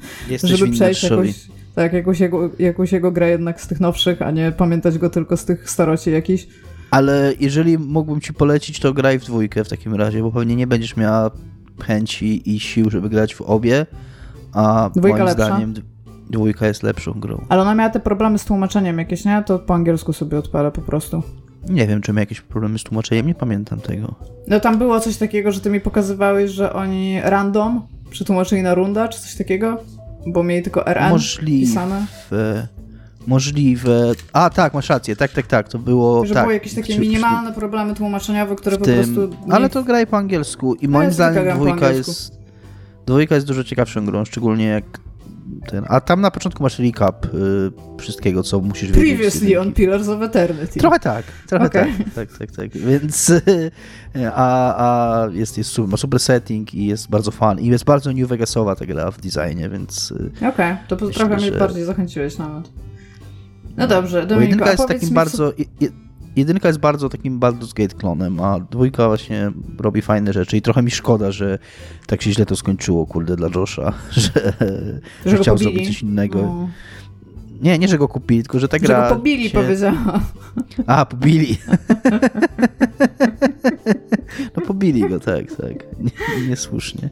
żeby 0.45 0.73
przejść 0.73 1.03
jakoś, 1.03 1.49
tak, 1.75 1.93
jakąś 1.93 2.21
jego, 2.21 2.51
jakąś 2.59 2.93
jego 2.93 3.13
grę 3.13 3.31
jednak 3.31 3.61
z 3.61 3.69
tych 3.69 3.81
nowszych, 3.81 4.23
a 4.23 4.31
nie 4.31 4.53
pamiętać 4.53 4.99
go 4.99 5.11
tylko 5.11 5.37
z 5.37 5.45
tych 5.45 5.71
staroci 5.71 6.11
jakichś. 6.11 6.47
Ale 6.91 7.33
jeżeli 7.41 7.79
mógłbym 7.79 8.21
ci 8.21 8.33
polecić, 8.35 8.81
to 8.81 8.93
graj 8.93 9.19
w 9.19 9.25
dwójkę 9.25 9.65
w 9.65 9.69
takim 9.69 9.95
razie, 9.95 10.23
bo 10.23 10.33
pewnie 10.33 10.57
nie 10.57 10.67
będziesz 10.67 10.97
miała 10.97 11.31
chęci 11.83 12.55
i 12.55 12.61
sił, 12.61 12.91
żeby 12.91 13.09
grać 13.09 13.35
w 13.35 13.41
obie, 13.43 13.87
a 14.53 14.91
Dwójka 14.97 15.09
moim 15.19 15.27
lepsza. 15.29 15.45
zdaniem 15.47 15.75
dwójka 16.31 16.67
jest 16.67 16.83
lepszą 16.83 17.13
grą. 17.13 17.45
Ale 17.49 17.63
ona 17.63 17.75
miała 17.75 17.91
te 17.91 18.01
problemy 18.01 18.39
z 18.39 18.45
tłumaczeniem 18.45 18.99
jakieś, 18.99 19.25
nie? 19.25 19.43
To 19.47 19.59
po 19.59 19.75
angielsku 19.75 20.13
sobie 20.13 20.39
odpalę 20.39 20.71
po 20.71 20.81
prostu. 20.81 21.23
Nie 21.69 21.87
wiem, 21.87 22.01
czy 22.01 22.13
miał 22.13 22.21
jakieś 22.21 22.41
problemy 22.41 22.79
z 22.79 22.83
tłumaczeniem, 22.83 23.27
nie 23.27 23.35
pamiętam 23.35 23.81
tego. 23.81 24.15
No 24.49 24.61
tam 24.61 24.79
było 24.79 25.01
coś 25.01 25.17
takiego, 25.17 25.53
że 25.53 25.61
ty 25.61 25.71
mi 25.71 25.81
pokazywałeś, 25.81 26.51
że 26.51 26.73
oni 26.73 27.21
random 27.25 27.83
przetłumaczyli 28.11 28.63
na 28.63 28.75
runda, 28.75 29.09
czy 29.09 29.21
coś 29.21 29.35
takiego? 29.35 29.79
Bo 30.27 30.43
mieli 30.43 30.63
tylko 30.63 30.87
RN 30.87 31.11
Możliwe. 31.11 31.67
pisane. 31.67 32.07
Możliwe. 33.27 34.13
A 34.33 34.51
tak, 34.51 34.75
masz 34.75 34.89
rację, 34.89 35.17
tak, 35.17 35.33
tak, 35.33 35.47
tak. 35.47 35.69
To 35.69 35.79
było. 35.79 36.27
Że 36.27 36.35
tak, 36.35 36.43
były 36.43 36.55
jakieś 36.55 36.75
takie 36.75 36.99
minimalne 36.99 37.53
problemy 37.53 37.95
tłumaczeniowe, 37.95 38.57
które 38.57 38.79
po 38.79 38.85
tym, 38.85 39.15
prostu. 39.15 39.37
Nie... 39.47 39.55
Ale 39.55 39.69
to 39.69 39.83
graj 39.83 40.07
po 40.07 40.17
angielsku 40.17 40.75
i 40.75 40.89
moim 40.89 41.05
ja 41.05 41.11
zdaniem 41.11 41.57
dwójka 41.57 41.91
jest. 41.91 42.41
Dwójka 43.07 43.35
jest 43.35 43.47
dużo 43.47 43.65
ciekawszą 43.65 44.07
grą, 44.07 44.25
szczególnie 44.25 44.65
jak 44.65 44.85
ten. 45.67 45.85
A 45.89 46.01
tam 46.01 46.21
na 46.21 46.31
początku 46.31 46.63
masz 46.63 46.79
recap 46.79 47.27
y, 47.27 47.29
wszystkiego, 47.99 48.43
co 48.43 48.61
musisz 48.61 48.93
wiedzieć. 48.93 49.11
Previously 49.11 49.61
on 49.61 49.73
Pillars 49.73 50.09
of 50.09 50.23
Eternity. 50.23 50.81
Trochę 50.81 51.01
tak, 51.01 51.25
trochę 51.47 51.67
okay. 51.67 51.93
tak, 52.15 52.15
tak, 52.15 52.39
tak, 52.39 52.51
tak. 52.51 52.71
Więc 52.71 53.33
a, 54.35 54.75
a 54.77 55.27
jest, 55.33 55.59
jest 55.59 55.71
super, 55.71 55.91
ma 55.91 55.97
super 55.97 56.21
setting 56.21 56.75
i 56.75 56.87
jest 56.87 57.11
bardzo 57.11 57.31
fun. 57.31 57.59
I 57.59 57.67
jest 57.67 57.85
bardzo 57.85 58.13
New 58.13 58.29
Vegasowa 58.29 58.77
ta 58.77 58.87
gra 58.87 59.11
w 59.11 59.21
designie, 59.21 59.69
więc. 59.69 60.11
Y, 60.11 60.31
Okej, 60.37 60.49
okay. 60.49 60.77
to 60.89 60.97
trochę 60.97 61.37
mnie 61.37 61.53
bardziej 61.53 61.85
zachęciłeś 61.85 62.39
nawet. 62.39 62.71
No 63.77 63.87
dobrze, 63.87 64.27
Dominiko, 64.27 64.51
jedynka 64.51 64.71
jest 64.71 64.89
takim 64.89 65.15
bardzo... 65.15 65.53
jedynka 66.37 66.69
jest 66.69 66.81
bardzo 66.81 67.09
takim 67.09 67.41
Baldur's 67.41 67.75
Gate 67.75 67.95
klonem, 67.95 68.41
a 68.41 68.61
dwójka 68.61 69.07
właśnie 69.07 69.53
robi 69.79 70.03
fajne 70.03 70.33
rzeczy 70.33 70.57
i 70.57 70.63
trochę 70.63 70.83
mi 70.83 70.91
szkoda, 70.91 71.33
że 71.33 71.59
tak 72.07 72.23
się 72.23 72.33
źle 72.33 72.47
to 72.47 72.57
skończyło, 72.57 73.07
kurde, 73.07 73.37
dla 73.37 73.49
Josha, 73.55 73.93
że, 74.11 74.31
że, 75.25 75.31
że 75.31 75.39
chciał 75.39 75.55
pobili. 75.55 75.73
zrobić 75.73 75.89
coś 75.89 76.03
innego. 76.03 76.43
No. 76.43 76.69
Nie, 77.63 77.79
nie, 77.79 77.89
że 77.89 77.99
go 77.99 78.09
kupili, 78.09 78.43
tylko 78.43 78.59
że 78.59 78.69
ta 78.69 78.79
gra... 78.79 79.03
Że 79.05 79.11
go 79.11 79.17
pobili, 79.17 79.51
się... 79.51 79.59
powiedziała. 79.59 80.21
A, 80.87 81.05
pobili. 81.05 81.59
no 84.57 84.63
pobili 84.67 85.09
go, 85.09 85.21
tak, 85.21 85.45
tak. 85.53 85.87
Niesłusznie. 86.49 87.11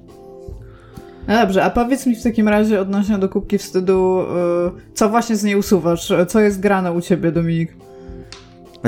No 1.29 1.35
dobrze, 1.35 1.64
a 1.64 1.71
powiedz 1.71 2.07
mi 2.07 2.17
w 2.17 2.23
takim 2.23 2.49
razie 2.49 2.81
odnośnie 2.81 3.19
do 3.19 3.29
kubki 3.29 3.59
wstydu, 3.59 4.25
yy, 4.75 4.95
co 4.95 5.09
właśnie 5.09 5.37
z 5.37 5.45
niej 5.45 5.57
usuwasz? 5.57 6.12
Co 6.29 6.41
jest 6.41 6.61
grane 6.61 6.93
u 6.93 7.01
ciebie, 7.01 7.33
Dominik? 7.33 7.77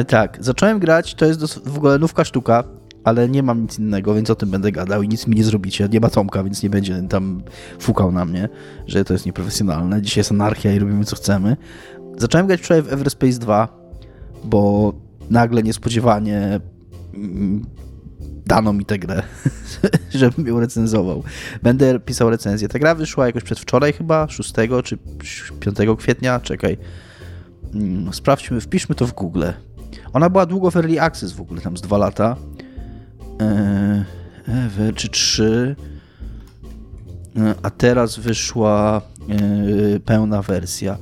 Tak, 0.07 0.39
zacząłem 0.41 0.79
grać, 0.79 1.15
to 1.15 1.25
jest 1.27 1.69
w 1.69 1.77
ogóle 1.77 1.99
nówka 1.99 2.25
sztuka, 2.25 2.65
ale 3.05 3.29
nie 3.29 3.43
mam 3.43 3.63
nic 3.63 3.79
innego, 3.79 4.15
więc 4.15 4.31
o 4.31 4.35
tym 4.35 4.51
będę 4.51 4.73
gadał 4.73 5.03
i 5.03 5.09
nic 5.09 5.27
mi 5.27 5.37
nie 5.37 5.45
zrobicie. 5.45 5.89
Nie 5.93 6.01
ma 6.01 6.11
Tomka, 6.11 6.45
więc 6.45 6.63
nie 6.63 6.71
będzie 6.71 7.03
tam 7.09 7.43
fukał 7.79 8.13
na 8.13 8.25
mnie, 8.25 8.49
że 8.87 9.05
to 9.05 9.13
jest 9.13 9.27
nieprofesjonalne. 9.27 10.03
Dzisiaj 10.03 10.21
jest 10.21 10.33
anarchia 10.33 10.73
i 10.73 10.79
robimy 10.79 11.05
co 11.05 11.17
chcemy. 11.17 11.57
Zacząłem 12.17 12.47
grać 12.47 12.61
wczoraj 12.61 12.83
w 12.83 12.93
Everspace 12.93 13.39
2, 13.39 13.69
bo 14.45 14.93
nagle 15.31 15.63
niespodziewanie 15.63 16.61
mm, 17.15 17.65
dano 18.51 18.73
mi 18.73 18.85
tę 18.85 18.99
grę, 18.99 19.23
żebym 20.21 20.47
ją 20.47 20.61
recenzował. 20.61 21.23
Będę 21.63 22.01
pisał 22.01 22.31
recenzję. 22.31 22.69
Ta 22.69 22.79
gra 22.79 22.95
wyszła 22.95 23.27
jakoś 23.27 23.43
przedwczoraj 23.43 23.93
chyba, 23.93 24.29
6 24.29 24.53
czy 24.85 24.99
5 25.61 25.79
kwietnia, 25.99 26.41
czekaj. 26.41 26.79
Mm, 27.75 28.13
sprawdźmy, 28.13 28.61
wpiszmy 28.61 28.95
to 28.95 29.07
w 29.07 29.13
Google. 29.13 29.45
Ona 30.13 30.31
była 30.31 30.47
długo 30.47 30.71
w 30.71 30.77
Early 30.77 31.01
Access 31.01 31.33
w 31.33 31.41
ogóle, 31.41 31.61
tam 31.61 31.77
z 31.77 31.81
2 31.81 31.99
lata. 31.99 32.37
Eee, 33.41 34.95
czy 34.95 35.09
3. 35.09 35.77
Eee, 37.37 37.55
a 37.63 37.71
teraz 37.71 38.19
wyszła 38.19 39.03
eee, 39.29 40.01
pełna 40.01 40.43
wersja. 40.43 40.99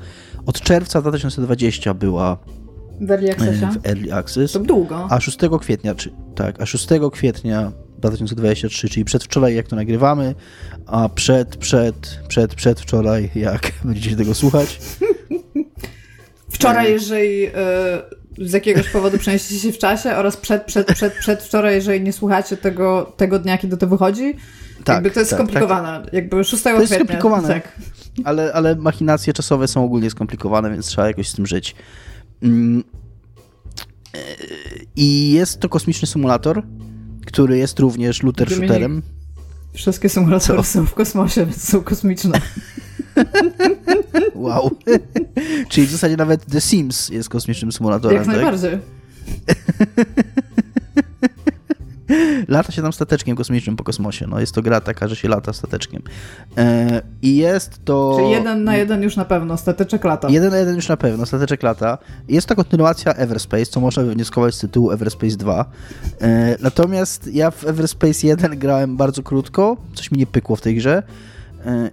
Od 0.47 0.61
czerwca 0.61 1.03
2020 1.03 1.95
była 1.95 2.39
W 3.01 3.11
Early 3.11 3.33
Accessie? 3.33 3.67
W 3.83 3.87
Early 3.87 4.15
Access. 4.15 4.53
To 4.53 4.61
długo. 4.61 5.07
A 5.11 5.21
6 5.21 5.39
kwietnia, 5.61 5.95
czy, 5.95 6.11
tak, 6.35 6.61
a 6.61 6.67
6 6.67 6.89
kwietnia 7.13 7.73
2023, 7.99 8.89
czyli 8.89 9.05
przedwczoraj 9.05 9.55
jak 9.55 9.69
to 9.69 9.77
nagrywamy, 9.77 10.35
a 10.87 11.09
przed, 11.09 11.57
przed, 11.57 12.21
przed, 12.29 12.55
przedwczoraj 12.55 13.31
jak 13.35 13.73
będziecie 13.85 14.17
tego 14.17 14.35
słuchać. 14.35 14.79
Wczoraj, 16.51 16.93
jeżeli 16.93 17.47
y, 17.47 17.51
z 18.39 18.53
jakiegoś 18.53 18.89
powodu 18.89 19.19
przenieśliście 19.25 19.69
się 19.69 19.73
w 19.73 19.79
czasie 19.79 20.17
oraz 20.17 20.37
przed, 20.37 20.65
przed, 20.65 20.95
przed, 20.95 21.13
przed 21.13 21.43
wczoraj, 21.43 21.75
jeżeli 21.75 22.01
nie 22.01 22.13
słuchacie 22.13 22.57
tego, 22.57 23.13
tego 23.17 23.39
dnia, 23.39 23.59
kiedy 23.59 23.77
to 23.77 23.87
wychodzi, 23.87 24.35
tak, 24.85 24.95
jakby 24.95 25.11
to 25.11 25.21
jest 25.21 25.31
tak, 25.31 25.39
skomplikowane. 25.39 26.05
Tak. 26.05 26.13
Jakby 26.13 26.45
6 26.45 26.51
to 26.51 26.57
kwietnia. 26.57 26.81
jest 26.81 26.95
skomplikowane, 26.95 27.49
tak. 27.49 27.73
ale, 28.25 28.53
ale 28.53 28.77
machinacje 28.77 29.33
czasowe 29.33 29.69
są 29.69 29.85
ogólnie 29.85 30.11
skomplikowane, 30.11 30.71
więc 30.71 30.87
trzeba 30.87 31.07
jakoś 31.07 31.29
z 31.29 31.35
tym 31.35 31.47
żyć. 31.47 31.75
I 34.97 35.33
jest 35.33 35.61
to 35.61 35.69
kosmiczny 35.69 36.09
symulator, 36.09 36.63
który 37.27 37.59
jest 37.59 37.79
również 37.79 38.23
looter 38.23 38.51
shooterem. 38.51 39.03
Wszystkie 39.73 40.09
symulatory 40.09 40.59
Co? 40.59 40.65
są 40.65 40.87
w 40.87 40.95
kosmosie, 40.95 41.47
więc 41.47 41.69
są 41.69 41.83
kosmiczne. 41.83 42.41
wow. 44.35 44.71
Czyli 45.69 45.87
w 45.87 45.91
zasadzie 45.91 46.17
nawet 46.17 46.47
The 46.47 46.61
Sims 46.61 47.09
jest 47.09 47.29
kosmicznym 47.29 47.73
symulatorem. 47.73 48.31
Jak 48.31 48.61
tak? 48.61 48.79
lata 52.49 52.73
się 52.73 52.83
tam 52.83 52.93
stateczkiem 52.93 53.37
kosmicznym 53.37 53.77
po 53.77 53.85
kosmosie. 53.85 54.27
No, 54.27 54.41
jest 54.41 54.55
to 54.55 54.63
gra 54.63 54.81
taka, 54.81 55.09
że 55.09 55.17
się 55.17 55.29
lata 55.29 55.53
stateczkiem. 55.53 56.03
E, 56.57 57.03
I 57.23 57.37
jest 57.37 57.85
to... 57.85 58.15
Czyli 58.19 58.31
jeden 58.31 58.65
na 58.65 58.77
jeden 58.77 59.03
już 59.03 59.17
na 59.17 59.25
pewno, 59.25 59.57
stateczek 59.57 60.05
lata. 60.05 60.29
Jeden 60.29 60.51
na 60.51 60.59
jeden 60.59 60.77
już 60.77 60.89
na 60.89 60.97
pewno, 60.97 61.27
stateczek 61.27 61.63
lata. 61.63 61.99
Jest 62.29 62.47
to 62.47 62.57
kontynuacja 62.57 63.15
Everspace, 63.15 63.67
co 63.67 63.81
można 63.81 64.03
wywnioskować 64.03 64.55
z 64.55 64.59
tytułu 64.59 64.91
Everspace 64.91 65.37
2. 65.37 65.65
E, 66.21 66.57
natomiast 66.61 67.35
ja 67.35 67.51
w 67.51 67.65
Everspace 67.65 68.27
1 68.27 68.59
grałem 68.59 68.97
bardzo 68.97 69.23
krótko, 69.23 69.77
coś 69.95 70.11
mi 70.11 70.19
nie 70.19 70.27
pykło 70.27 70.57
w 70.57 70.61
tej 70.61 70.77
grze. 70.77 71.03
E, 71.67 71.91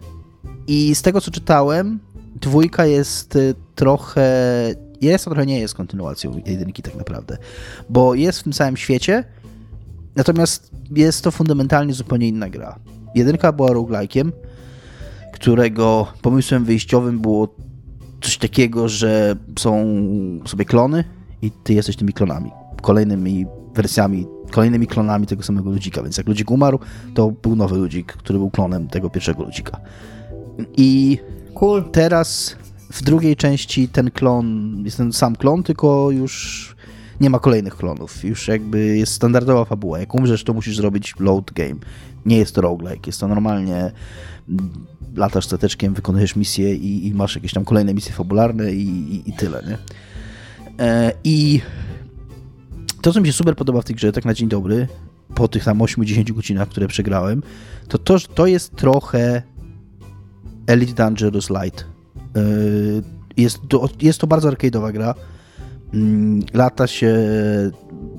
I 0.67 0.95
z 0.95 1.01
tego, 1.01 1.21
co 1.21 1.31
czytałem, 1.31 1.99
dwójka 2.41 2.85
jest 2.85 3.37
trochę 3.75 4.25
jest, 5.01 5.27
a 5.27 5.29
trochę 5.29 5.45
nie 5.45 5.59
jest 5.59 5.73
kontynuacją 5.73 6.41
jedynki 6.45 6.81
tak 6.81 6.95
naprawdę, 6.95 7.37
bo 7.89 8.15
jest 8.15 8.39
w 8.39 8.43
tym 8.43 8.53
samym 8.53 8.77
świecie, 8.77 9.23
Natomiast 10.15 10.71
jest 10.91 11.23
to 11.23 11.31
fundamentalnie 11.31 11.93
zupełnie 11.93 12.27
inna 12.27 12.49
gra. 12.49 12.79
Jedynka 13.15 13.51
była 13.51 13.69
roguelike'iem, 13.69 14.31
którego 15.33 16.07
pomysłem 16.21 16.65
wyjściowym 16.65 17.19
było 17.19 17.55
coś 18.21 18.37
takiego, 18.37 18.89
że 18.89 19.35
są 19.59 19.85
sobie 20.45 20.65
klony 20.65 21.03
i 21.41 21.51
ty 21.51 21.73
jesteś 21.73 21.95
tymi 21.95 22.13
klonami. 22.13 22.51
Kolejnymi 22.81 23.45
wersjami, 23.75 24.25
kolejnymi 24.51 24.87
klonami 24.87 25.27
tego 25.27 25.43
samego 25.43 25.69
ludzika. 25.69 26.03
Więc 26.03 26.17
jak 26.17 26.27
ludzik 26.27 26.51
umarł, 26.51 26.79
to 27.13 27.31
był 27.31 27.55
nowy 27.55 27.77
ludzik, 27.77 28.13
który 28.13 28.39
był 28.39 28.49
klonem 28.49 28.87
tego 28.87 29.09
pierwszego 29.09 29.43
ludzika. 29.43 29.79
I 30.77 31.19
cool. 31.53 31.83
teraz 31.91 32.55
w 32.91 33.03
drugiej 33.03 33.35
części 33.35 33.87
ten 33.87 34.11
klon 34.11 34.75
jest 34.85 34.97
ten 34.97 35.13
sam 35.13 35.35
klon, 35.35 35.63
tylko 35.63 36.11
już 36.11 36.74
nie 37.21 37.29
ma 37.29 37.39
kolejnych 37.39 37.75
klonów. 37.75 38.23
Już 38.23 38.47
jakby 38.47 38.97
jest 38.97 39.13
standardowa 39.13 39.65
fabuła. 39.65 39.99
Jak 39.99 40.15
umrzesz, 40.15 40.43
to 40.43 40.53
musisz 40.53 40.75
zrobić 40.75 41.13
load 41.19 41.51
game. 41.51 41.75
Nie 42.25 42.37
jest 42.37 42.55
to 42.55 42.61
roguelike, 42.61 43.07
jest 43.07 43.19
to 43.19 43.27
normalnie 43.27 43.91
mm, 44.49 44.69
latasz 45.15 45.45
stateczkiem, 45.45 45.93
wykonujesz 45.93 46.35
misje 46.35 46.75
i, 46.75 47.07
i 47.07 47.13
masz 47.13 47.35
jakieś 47.35 47.53
tam 47.53 47.65
kolejne 47.65 47.93
misje 47.93 48.11
fabularne 48.11 48.73
i, 48.73 48.87
i, 49.15 49.29
i 49.29 49.33
tyle, 49.33 49.63
nie? 49.67 49.77
E, 50.85 51.11
I 51.23 51.61
to, 53.01 53.13
co 53.13 53.21
mi 53.21 53.27
się 53.27 53.33
super 53.33 53.55
podoba 53.55 53.81
w 53.81 53.85
tej 53.85 53.95
grze, 53.95 54.11
tak 54.11 54.25
na 54.25 54.33
dzień 54.33 54.49
dobry, 54.49 54.87
po 55.35 55.47
tych 55.47 55.63
tam 55.63 55.79
8-10 55.79 56.31
godzinach, 56.31 56.69
które 56.69 56.87
przegrałem, 56.87 57.43
to 57.87 57.97
to, 57.97 58.19
to 58.19 58.45
jest 58.47 58.75
trochę 58.75 59.41
Elite 60.67 60.93
Dangerous 60.93 61.49
Light. 61.49 61.85
E, 62.35 62.41
jest 63.37 63.59
to, 63.69 63.89
jest 64.01 64.19
to 64.19 64.27
bardzo 64.27 64.49
arcade'owa 64.49 64.93
gra, 64.93 65.15
lata 66.53 66.87
się 66.87 67.15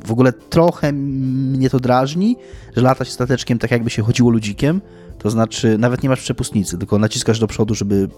w 0.05 0.13
ogóle 0.13 0.33
trochę 0.33 0.93
mnie 0.93 1.71
to 1.71 1.81
drażni, 1.81 2.37
że 2.77 2.83
lata 2.83 3.05
się 3.05 3.11
stateczkiem 3.11 3.59
tak 3.59 3.71
jakby 3.71 3.91
się 3.91 4.03
chodziło 4.03 4.31
ludzikiem, 4.31 4.81
to 5.19 5.31
znaczy 5.31 5.79
nawet 5.79 6.03
nie 6.03 6.09
masz 6.09 6.21
przepustnicy, 6.21 6.79
tylko 6.79 6.99
naciskasz 6.99 7.39
do 7.39 7.47
przodu, 7.47 7.75
żeby 7.75 8.09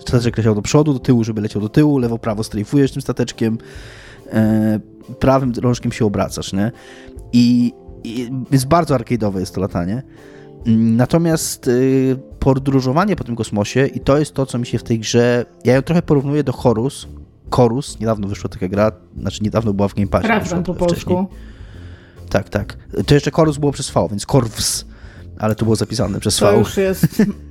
stateczek 0.00 0.38
leciał 0.38 0.54
do 0.54 0.62
przodu, 0.62 0.92
do 0.92 0.98
tyłu, 0.98 1.24
żeby 1.24 1.40
leciał 1.40 1.62
do 1.62 1.68
tyłu, 1.68 1.98
lewo, 1.98 2.18
prawo 2.18 2.44
strajfujesz 2.44 2.92
tym 2.92 3.02
stateczkiem, 3.02 3.58
e, 4.32 4.80
prawym 5.18 5.52
rączkiem 5.60 5.92
się 5.92 6.04
obracasz, 6.04 6.52
nie? 6.52 6.72
I, 7.32 7.72
i 8.04 8.30
więc 8.50 8.64
bardzo 8.64 8.96
arcade'owe 8.96 9.38
jest 9.38 9.54
to 9.54 9.60
latanie. 9.60 10.02
Mm, 10.66 10.96
natomiast 10.96 11.68
y, 11.68 12.16
podróżowanie 12.38 13.16
po 13.16 13.24
tym 13.24 13.36
kosmosie 13.36 13.86
i 13.86 14.00
to 14.00 14.18
jest 14.18 14.34
to, 14.34 14.46
co 14.46 14.58
mi 14.58 14.66
się 14.66 14.78
w 14.78 14.82
tej 14.82 14.98
grze... 14.98 15.46
Ja 15.64 15.74
ją 15.74 15.82
trochę 15.82 16.02
porównuję 16.02 16.44
do 16.44 16.52
Horus, 16.52 17.08
Chorus, 17.50 18.00
niedawno 18.00 18.28
wyszła 18.28 18.50
taka 18.50 18.68
gra, 18.68 18.92
znaczy 19.20 19.42
niedawno 19.42 19.72
była 19.72 19.88
w 19.88 19.94
Game 19.94 20.08
Passie. 20.08 20.28
Razem 20.28 20.62
po 20.62 20.74
polsku. 20.74 21.26
Tak, 22.28 22.48
tak. 22.48 22.76
To 23.06 23.14
jeszcze 23.14 23.30
Chorus 23.30 23.58
było 23.58 23.72
przez 23.72 23.90
V, 23.90 24.08
więc 24.10 24.26
Corvs, 24.26 24.84
ale 25.38 25.54
to 25.54 25.64
było 25.64 25.76
zapisane 25.76 26.20
przez 26.20 26.36
to 26.36 26.46
V. 26.46 26.52
To 26.52 26.58
już 26.58 26.76
jest 26.76 27.06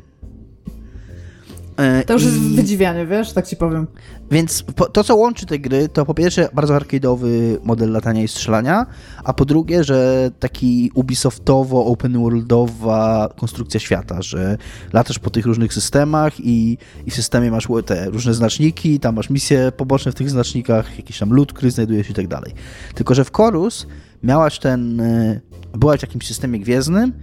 to 2.06 2.14
już 2.14 2.24
I... 2.24 2.26
jest 2.26 2.40
wydziwianie, 2.40 3.06
wiesz, 3.06 3.34
tak 3.34 3.48
ci 3.48 3.56
powiem. 3.56 3.88
Więc 4.32 4.64
to, 4.94 5.04
co 5.04 5.16
łączy 5.16 5.46
te 5.46 5.60
gry, 5.60 5.90
to 5.90 6.06
po 6.06 6.14
pierwsze 6.14 6.50
bardzo 6.54 6.74
arcade'owy 6.74 7.58
model 7.64 7.92
latania 7.92 8.24
i 8.24 8.28
strzelania, 8.28 8.86
a 9.24 9.34
po 9.34 9.46
drugie, 9.46 9.84
że 9.84 10.32
taki 10.40 10.92
Ubisoftowo, 10.94 11.86
open 11.86 12.22
worldowa 12.22 13.30
konstrukcja 13.38 13.80
świata, 13.80 14.22
że 14.22 14.58
latasz 14.94 15.20
po 15.20 15.30
tych 15.30 15.46
różnych 15.46 15.74
systemach 15.74 16.40
i, 16.40 16.78
i 17.06 17.12
w 17.12 17.16
systemie 17.16 17.52
masz 17.52 17.68
te 17.86 18.10
różne 18.10 18.34
znaczniki, 18.34 19.00
tam 19.00 19.16
masz 19.16 19.30
misje 19.30 19.72
poboczne 19.72 20.12
w 20.12 20.16
tych 20.16 20.30
znacznikach, 20.30 20.98
jakiś 20.98 21.20
tam 21.20 21.34
lód, 21.34 21.54
który 21.54 21.72
znajduje 21.72 22.04
się 22.04 22.12
i 22.12 22.16
tak 22.16 22.28
dalej. 22.28 22.54
Tylko, 22.96 23.16
że 23.16 23.26
w 23.26 23.32
Chorus 23.32 23.88
miałaś 24.24 24.60
ten, 24.60 25.02
e, 25.02 25.40
byłaś 25.74 26.00
w 26.00 26.04
jakimś 26.04 26.28
systemie 26.28 26.60
gwiezdnym, 26.60 27.14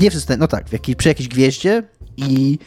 nie 0.00 0.10
w 0.10 0.14
systemie, 0.14 0.38
no 0.38 0.48
tak, 0.48 0.68
w 0.68 0.72
jakiej, 0.72 0.96
przy 0.96 1.08
jakiejś 1.08 1.28
gwieździe 1.28 1.82
i, 2.18 2.58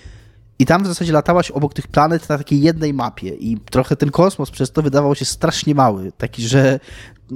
i 0.60 0.66
tam 0.66 0.84
w 0.84 0.88
zasadzie 0.88 1.14
latałaś 1.14 1.52
obok 1.52 1.74
tych 1.74 1.88
planet 1.88 2.30
na 2.30 2.38
takiej 2.38 2.62
jednej 2.62 2.94
mapie 2.94 3.30
i 3.30 3.58
trochę 3.58 3.96
ten 3.96 4.12
kosmos 4.12 4.52
przez 4.52 4.72
to 4.72 4.82
wydawał 4.82 5.16
się 5.16 5.26
strasznie 5.26 5.76
mały, 5.76 6.12
taki, 6.18 6.48
że 6.48 6.80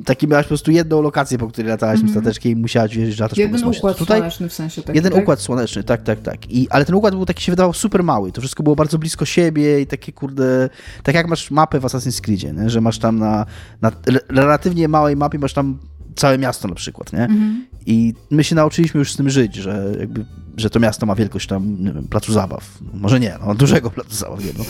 taki 0.06 0.28
miałaś 0.28 0.46
po 0.46 0.48
prostu 0.48 0.72
jedną 0.72 1.02
lokację, 1.02 1.38
po 1.38 1.48
której 1.48 1.70
latałaś 1.70 2.00
mm 2.00 2.12
stateczkiem 2.12 2.52
i 2.52 2.56
musiałaś 2.56 2.92
że 2.94 3.24
latasz 3.24 3.38
jeden 3.38 3.52
po 3.52 3.58
kosmosie. 3.58 3.80
układ 3.80 3.98
Tutaj 3.98 4.18
słoneczny 4.20 4.50
w 4.50 4.54
sensie 4.54 4.82
taki, 4.82 4.98
Jeden 4.98 5.12
tak? 5.12 5.22
układ 5.22 5.42
słoneczny, 5.42 5.84
tak, 5.84 6.04
tak, 6.04 6.22
tak. 6.22 6.52
I, 6.52 6.70
ale 6.70 6.86
ten 6.86 6.96
układ 6.96 7.16
był 7.16 7.26
taki, 7.26 7.44
się 7.44 7.52
wydawał 7.52 7.74
super 7.74 8.04
mały. 8.04 8.32
To 8.32 8.42
wszystko 8.42 8.64
było 8.64 8.76
bardzo 8.76 8.98
blisko 8.98 9.26
siebie 9.26 9.82
i 9.82 9.88
takie, 9.88 10.12
kurde, 10.12 10.70
tak 11.04 11.16
jak 11.16 11.28
masz 11.28 11.52
mapę 11.52 11.80
w 11.80 11.84
Assassin's 11.84 12.22
Creedzie, 12.22 12.54
nie? 12.54 12.70
że 12.70 12.82
masz 12.82 13.00
tam 13.00 13.20
na, 13.20 13.46
na 13.82 13.92
relatywnie 14.30 14.88
małej 14.88 15.16
mapie 15.16 15.40
masz 15.40 15.54
tam 15.54 15.78
całe 16.16 16.38
miasto 16.38 16.68
na 16.68 16.76
przykład, 16.76 17.14
nie? 17.14 17.24
Mhm. 17.24 17.66
I 17.86 18.14
my 18.32 18.44
się 18.44 18.56
nauczyliśmy 18.56 19.00
już 19.00 19.12
z 19.12 19.18
tym 19.18 19.30
żyć, 19.30 19.56
że 19.56 19.92
jakby, 20.00 20.26
że 20.58 20.70
to 20.70 20.80
miasto 20.80 21.06
ma 21.06 21.16
wielkość 21.16 21.48
tam, 21.48 21.84
nie 21.84 21.94
wiem, 21.94 22.08
placu 22.08 22.34
zabaw. 22.34 22.78
Może 22.94 23.20
nie, 23.20 23.38
no, 23.46 23.56
dużego 23.56 23.92
placu 23.92 24.16
zabaw, 24.16 24.46
nie, 24.46 24.52
no. 24.58 24.64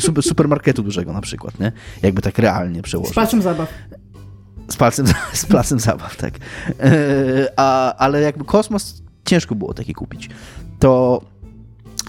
Super, 0.00 0.24
supermarketu 0.24 0.82
dużego 0.82 1.12
na 1.12 1.20
przykład, 1.20 1.60
nie? 1.60 1.72
Jakby 2.02 2.22
tak 2.22 2.38
realnie 2.38 2.82
przełożyć. 2.82 3.12
Z 3.12 3.16
palcem 3.16 3.42
zabaw. 3.42 3.68
Z 4.68 4.76
palcem, 4.76 5.06
z 5.32 5.46
placem 5.46 5.80
zabaw, 5.80 6.16
tak. 6.16 6.34
E, 6.80 7.52
a, 7.56 7.94
ale 7.94 8.20
jakby 8.20 8.44
kosmos 8.44 9.02
ciężko 9.24 9.54
było 9.54 9.74
taki 9.74 9.94
kupić. 9.94 10.30
To 10.78 11.22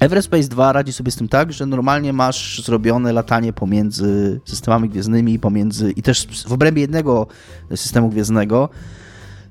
Everspace 0.02 0.48
2 0.48 0.74
radzi 0.74 0.94
sobie 0.94 1.12
z 1.12 1.16
tym 1.16 1.28
tak, 1.28 1.54
że 1.54 1.66
normalnie 1.66 2.14
masz 2.14 2.64
zrobione 2.66 3.14
latanie 3.14 3.54
pomiędzy 3.54 4.40
systemami 4.46 4.90
gwiezdnymi, 4.90 5.40
pomiędzy 5.40 5.92
i 5.92 6.02
też 6.02 6.28
w 6.48 6.54
obrębie 6.54 6.82
jednego 6.82 7.28
systemu 7.76 8.10
gwiezdnego 8.10 8.70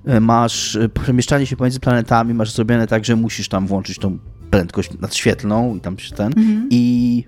e, 0.05 0.21
masz 0.21 0.77
e, 0.77 0.89
przemieszczanie 0.89 1.47
się 1.47 1.57
pomiędzy 1.57 1.81
planetami, 1.81 2.35
masz 2.35 2.53
zrobione 2.53 2.87
tak, 2.87 3.05
że 3.05 3.17
musisz 3.17 3.49
tam 3.49 3.67
włączyć 3.67 3.99
tą 3.99 4.19
prędkość 4.51 4.91
nadświetlną 5.01 5.77
i 5.77 5.81
tam 5.81 5.99
się 5.99 6.15
ten 6.15 6.27
mhm. 6.27 6.69
i 6.71 7.25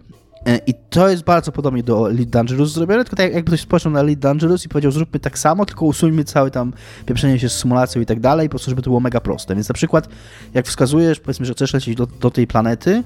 i 0.66 0.74
to 0.90 1.08
jest 1.08 1.24
bardzo 1.24 1.52
podobnie 1.52 1.82
do 1.82 2.10
Elite 2.10 2.30
Dangerous 2.30 2.72
zrobione, 2.72 3.04
tylko 3.04 3.16
tak 3.16 3.34
jakby 3.34 3.50
ktoś 3.50 3.60
spojrzał 3.60 3.92
na 3.92 4.00
Elite 4.00 4.20
Dangerous 4.20 4.64
i 4.64 4.68
powiedział, 4.68 4.92
zróbmy 4.92 5.20
tak 5.20 5.38
samo, 5.38 5.66
tylko 5.66 5.86
usuńmy 5.86 6.24
całe 6.24 6.50
tam 6.50 6.72
pieprzenie 7.06 7.38
się 7.38 7.48
z 7.48 7.52
symulacją 7.52 8.02
i 8.02 8.06
tak 8.06 8.20
dalej, 8.20 8.48
po 8.48 8.50
prostu, 8.50 8.70
żeby 8.70 8.82
to 8.82 8.90
było 8.90 9.00
mega 9.00 9.20
proste. 9.20 9.54
Więc 9.54 9.68
na 9.68 9.74
przykład, 9.74 10.08
jak 10.54 10.66
wskazujesz, 10.66 11.20
powiedzmy, 11.20 11.46
że 11.46 11.54
chcesz 11.54 11.74
lecieć 11.74 11.96
do, 11.96 12.06
do 12.06 12.30
tej 12.30 12.46
planety, 12.46 13.02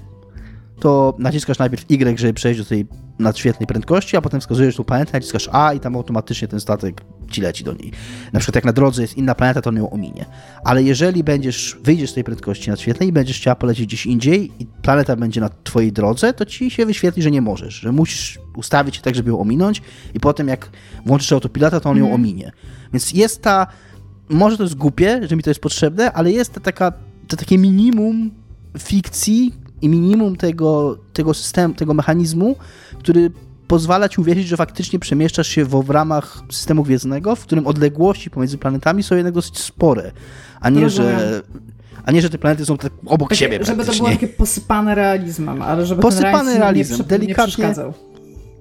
to 0.81 1.15
naciskasz 1.19 1.59
najpierw 1.59 1.91
Y, 1.91 2.19
żeby 2.19 2.33
przejść 2.33 2.61
do 2.61 2.67
tej 2.67 2.87
nadświetlnej 3.19 3.67
prędkości, 3.67 4.17
a 4.17 4.21
potem 4.21 4.41
wskazujesz 4.41 4.77
tu 4.77 4.85
planetę, 4.85 5.13
naciskasz 5.13 5.49
A 5.53 5.73
i 5.73 5.81
tam 5.81 5.97
automatycznie 5.97 6.49
ten 6.49 6.61
statek 6.61 7.01
ci 7.31 7.41
leci 7.41 7.65
do 7.65 7.73
niej. 7.73 7.93
Na 8.33 8.41
przykład 8.41 8.55
jak 8.55 8.65
na 8.65 8.73
drodze 8.73 9.03
jest 9.03 9.17
inna 9.17 9.35
planeta, 9.35 9.63
to 9.63 9.71
on 9.71 9.77
ją 9.77 9.91
ominie. 9.91 10.25
Ale 10.65 10.83
jeżeli 10.83 11.25
będziesz, 11.25 11.79
wyjdziesz 11.83 12.11
z 12.11 12.15
tej 12.15 12.25
prędkości 12.25 12.71
nadświetlnej 12.71 13.09
i 13.09 13.13
będziesz 13.13 13.37
chciała 13.37 13.55
polecieć 13.55 13.87
gdzieś 13.87 14.07
indziej 14.07 14.53
i 14.59 14.67
planeta 14.67 15.17
będzie 15.17 15.41
na 15.41 15.49
twojej 15.65 15.93
drodze, 15.93 16.33
to 16.33 16.45
ci 16.45 16.71
się 16.71 16.87
wyświetli, 16.87 17.23
że 17.23 17.31
nie 17.31 17.41
możesz, 17.43 17.75
że 17.75 17.93
musisz 17.93 18.39
ustawić 18.57 18.97
się 18.97 19.03
tak, 19.03 19.15
żeby 19.15 19.31
ją 19.31 19.41
ominąć 19.41 19.83
i 20.15 20.21
potem 20.21 20.49
jak 20.49 20.71
włączysz 21.07 21.33
autopilota, 21.33 21.81
to 21.81 21.91
on 21.91 21.97
ją 21.97 22.05
Mhm. 22.05 22.21
ominie. 22.21 22.53
Więc 22.93 23.13
jest 23.13 23.43
ta, 23.43 23.67
może 24.29 24.57
to 24.57 24.63
jest 24.63 24.75
głupie, 24.75 25.21
że 25.29 25.37
mi 25.37 25.43
to 25.43 25.51
jest 25.51 25.61
potrzebne, 25.61 26.13
ale 26.13 26.33
jest 26.33 26.55
to, 26.55 26.61
taka, 26.61 26.93
to 27.29 27.37
takie 27.37 27.59
minimum 27.59 28.31
fikcji 28.79 29.66
i 29.83 29.89
minimum 29.89 30.37
tego, 30.37 30.99
tego 31.13 31.35
systemu, 31.35 31.75
tego 31.75 31.95
mechanizmu, 31.95 32.57
który 32.99 33.31
pozwala 33.69 34.09
ci 34.09 34.21
uwierzyć, 34.21 34.49
że 34.49 34.57
faktycznie 34.57 34.99
przemieszczasz 34.99 35.49
się 35.49 35.65
w, 35.65 35.83
w 35.85 35.91
ramach 35.91 36.39
systemu 36.51 36.83
gwiezdnego, 36.83 37.37
w 37.37 37.41
którym 37.43 37.67
odległości 37.67 38.31
pomiędzy 38.31 38.59
planetami 38.59 39.03
są 39.03 39.15
jednak 39.17 39.35
dosyć 39.35 39.59
spore, 39.59 40.13
a 40.61 40.71
nie, 40.71 40.91
że, 40.91 41.43
a 42.05 42.13
nie, 42.13 42.23
że 42.23 42.31
te 42.31 42.39
planety 42.39 42.67
są 42.67 42.79
tak 42.79 42.93
obok 43.07 43.29
Takie, 43.29 43.39
siebie 43.39 43.65
żeby 43.65 43.85
to 43.85 43.93
było 43.93 44.09
takie 44.09 44.29
posypane 44.29 44.95
realizmem, 44.95 45.63
ale 45.63 45.87
żeby 45.87 46.03
Posypane 46.03 46.33
ten 46.33 46.39
realizm 46.47 46.61
realizmem, 46.61 46.99
nie, 46.99 47.05
przy, 47.05 47.15
delikatnie- 47.15 47.29
nie 47.29 47.35
przeszkadzał. 47.35 47.95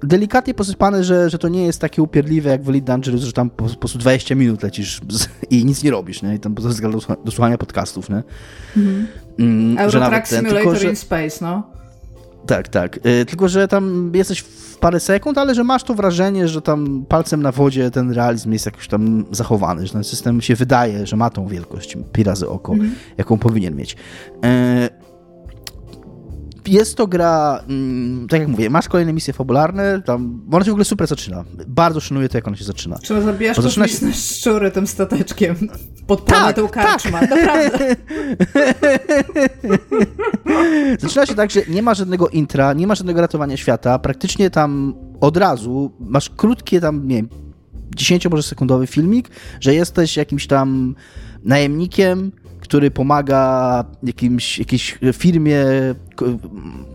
Delikatnie 0.04 0.54
posypane, 0.54 1.04
że, 1.04 1.30
że 1.30 1.38
to 1.38 1.48
nie 1.48 1.66
jest 1.66 1.82
takie 1.82 2.02
upierdliwe 2.02 2.50
jak 2.50 2.64
w 2.64 2.70
Elite 2.70 2.86
Dangerous, 2.86 3.22
że 3.22 3.34
tam 3.34 3.50
po, 3.50 3.66
po 3.66 3.76
prostu 3.76 3.98
20 4.00 4.36
minut 4.36 4.64
lecisz 4.64 5.02
i 5.50 5.66
nic 5.66 5.84
nie 5.84 5.92
robisz, 5.92 6.22
nie? 6.22 6.36
I 6.36 6.40
tam 6.40 6.56
względu 6.56 7.00
do, 7.00 7.16
do 7.26 7.32
słuchania 7.32 7.58
podcastów, 7.58 8.10
nie? 8.10 8.24
Mm, 9.40 9.90
że 9.90 10.00
ten, 10.00 10.26
Simulator 10.26 10.58
tylko, 10.58 10.76
że, 10.76 10.90
in 10.90 10.96
Space, 10.96 11.38
no. 11.42 11.76
Tak, 12.46 12.68
tak. 12.68 13.00
Y, 13.06 13.26
tylko, 13.26 13.50
że 13.50 13.68
tam 13.68 14.12
jesteś 14.14 14.40
w 14.40 14.78
parę 14.78 15.00
sekund, 15.00 15.38
ale 15.38 15.56
że 15.56 15.64
masz 15.64 15.84
to 15.84 15.94
wrażenie, 15.94 16.48
że 16.48 16.62
tam 16.62 17.06
palcem 17.10 17.42
na 17.42 17.52
wodzie 17.52 17.92
ten 17.92 18.12
realizm 18.12 18.52
jest 18.52 18.66
jakoś 18.66 18.88
tam 18.88 19.26
zachowany, 19.32 19.88
że 19.88 19.94
ten 19.94 20.04
system 20.04 20.42
się 20.42 20.56
wydaje, 20.56 21.08
że 21.08 21.16
ma 21.16 21.30
tą 21.30 21.48
wielkość 21.48 21.98
pi 22.12 22.24
razy 22.24 22.50
oko, 22.50 22.74
jaką 23.18 23.38
powinien 23.38 23.76
mieć. 23.76 23.94
Y, 23.94 25.05
jest 26.68 26.96
to 26.96 27.08
gra, 27.08 27.64
mm, 27.70 28.28
tak 28.28 28.40
jak 28.40 28.50
mówię, 28.50 28.70
masz 28.70 28.88
kolejne 28.88 29.14
misje 29.14 29.34
fabularne, 29.34 30.02
tam, 30.02 30.42
ona 30.52 30.66
się 30.66 30.72
w 30.72 30.74
ogóle 30.74 30.86
super 30.86 31.08
zaczyna. 31.08 31.44
Bardzo 31.68 32.00
szanuję 32.00 32.30
to, 32.30 32.38
jak 32.38 32.48
ona 32.48 32.58
się 32.58 32.64
zaczyna. 32.64 32.98
Trzeba 32.98 33.22
zabijasz 33.22 33.58
zaczyna 33.58 33.86
kosmiczne 33.86 34.14
szczury 34.14 34.72
tym 34.72 34.88
stateczkiem 34.88 35.56
pod 36.08 36.22
planetą 36.22 36.68
tak. 36.68 36.72
karczma. 36.72 37.22
Naprawdę. 37.22 37.96
Zaczyna 41.00 41.26
się 41.26 41.36
tak, 41.36 41.52
że 41.52 41.62
nie 41.68 41.82
ma 41.82 41.94
żadnego 41.94 42.30
intra, 42.30 42.74
nie 42.74 42.88
ma 42.88 42.96
żadnego 42.96 43.22
ratowania 43.22 43.58
świata. 43.58 44.00
Praktycznie 44.00 44.50
tam 44.50 44.96
od 45.22 45.38
razu 45.38 45.92
masz 46.00 46.30
krótkie 46.30 46.82
tam, 46.82 47.08
nie 47.08 47.16
wiem, 47.16 47.30
10 47.96 48.28
może 48.30 48.44
sekundowy 48.44 48.88
filmik, 48.88 49.30
że 49.60 49.74
jesteś 49.74 50.18
jakimś 50.18 50.48
tam 50.48 50.96
najemnikiem, 51.44 52.32
który 52.66 52.92
pomaga 52.92 53.84
jakimś, 54.04 54.60
jakiejś 54.60 54.98
firmie 55.14 55.66
ko- 56.16 56.26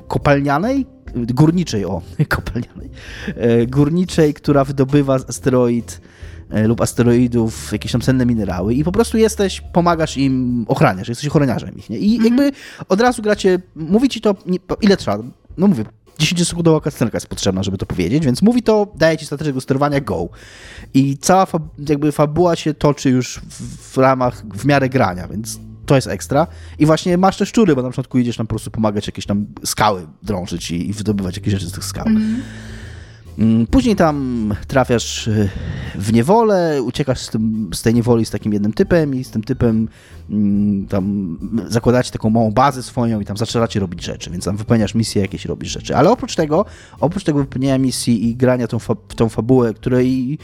kopalnianej, 0.09 0.87
górniczej, 1.15 1.85
o, 1.85 2.03
kopalnianej, 2.37 2.91
e, 3.27 3.67
górniczej, 3.67 4.35
która 4.35 4.65
wydobywa 4.65 5.15
asteroid 5.15 6.01
e, 6.51 6.69
lub 6.69 6.81
asteroidów 6.81 7.73
jakieś 7.73 7.93
tam 7.93 8.01
cenne 8.01 8.27
minerały 8.27 8.75
i 8.75 8.85
po 8.85 8.93
prostu 8.93 9.19
jesteś, 9.19 9.61
pomagasz 9.61 10.17
im, 10.17 10.65
ochraniasz, 10.69 11.09
jesteś 11.09 11.29
ochroniarzem 11.29 11.77
ich, 11.77 11.91
nie? 11.91 11.99
I 11.99 12.25
jakby 12.25 12.53
od 12.89 13.01
razu 13.01 13.23
gracie, 13.23 13.59
mówi 13.77 14.09
ci 14.09 14.21
to, 14.21 14.35
ile 14.81 14.97
trzeba, 14.97 15.19
no 15.59 15.67
mówię, 15.67 15.85
10-sekundowa 16.21 16.81
kastenka 16.81 17.17
jest 17.17 17.27
potrzebna, 17.27 17.63
żeby 17.63 17.79
to 17.79 17.87
powiedzieć, 17.87 18.25
więc 18.25 18.43
mówi 18.43 18.63
to, 18.63 18.93
daje 18.97 19.19
ci 19.19 19.27
do 19.55 19.61
sterowania, 19.61 20.01
go. 20.01 20.29
I 20.95 21.19
cała 21.19 21.47
jakby 21.89 22.13
fabuła 22.13 22.57
się 22.57 22.75
toczy 22.75 23.11
już 23.11 23.41
w, 23.49 23.93
w 23.93 23.99
ramach, 23.99 24.43
w 24.55 24.65
miarę 24.65 24.89
grania, 24.89 25.29
więc 25.29 25.59
to 25.87 25.95
jest 25.95 26.07
ekstra. 26.07 26.47
I 26.79 26.87
właśnie 26.87 27.19
masz 27.19 27.37
te 27.37 27.47
szczury, 27.47 27.77
bo 27.77 27.83
na 27.83 27.89
początku 27.89 28.19
idziesz 28.19 28.37
tam 28.37 28.47
po 28.47 28.51
prostu 28.51 28.71
pomagać 28.71 29.07
jakieś 29.07 29.27
tam 29.27 29.47
skały 29.65 30.07
drążyć 30.23 30.71
i, 30.71 30.91
i 30.91 30.93
wydobywać 30.93 31.37
jakieś 31.37 31.55
rzeczy 31.55 31.69
z 31.69 31.73
tych 31.73 31.85
skał. 31.85 32.07
Mm, 32.07 32.43
Później 33.71 33.97
tam 33.97 34.55
trafiasz 34.67 35.29
y, 35.29 35.51
w 35.95 36.13
niewolę, 36.13 36.83
uciekasz 36.83 37.21
z, 37.21 37.31
tym, 37.31 37.71
z 37.75 37.83
tej 37.83 37.95
niewoli 37.95 38.27
z 38.27 38.31
takim 38.31 38.53
jednym 38.53 38.73
typem 38.73 39.15
i 39.15 39.25
z 39.25 39.31
tym 39.31 39.43
typem 39.43 39.89
mm, 40.31 40.87
tam 40.87 41.39
zakładacie 41.69 42.11
taką 42.11 42.31
małą 42.31 42.51
bazę 42.51 42.83
swoją 42.83 43.21
i 43.21 43.25
tam 43.25 43.37
zaczynacie 43.37 43.81
robić 43.81 44.05
rzeczy, 44.05 44.31
więc 44.31 44.45
tam 44.45 44.57
wypełniasz 44.57 44.95
misje, 44.95 45.23
jakieś 45.23 45.45
robisz 45.45 45.73
rzeczy. 45.73 45.97
Ale 45.97 46.11
oprócz 46.11 46.35
tego, 46.37 46.65
oprócz 47.01 47.25
tego 47.25 47.39
wypełniania 47.39 47.79
misji 47.79 48.29
i 48.29 48.37
grania 48.37 48.67
tą 48.67 48.79
w 48.79 49.15
tą 49.17 49.29
fabułę, 49.29 49.75
której 49.75 50.39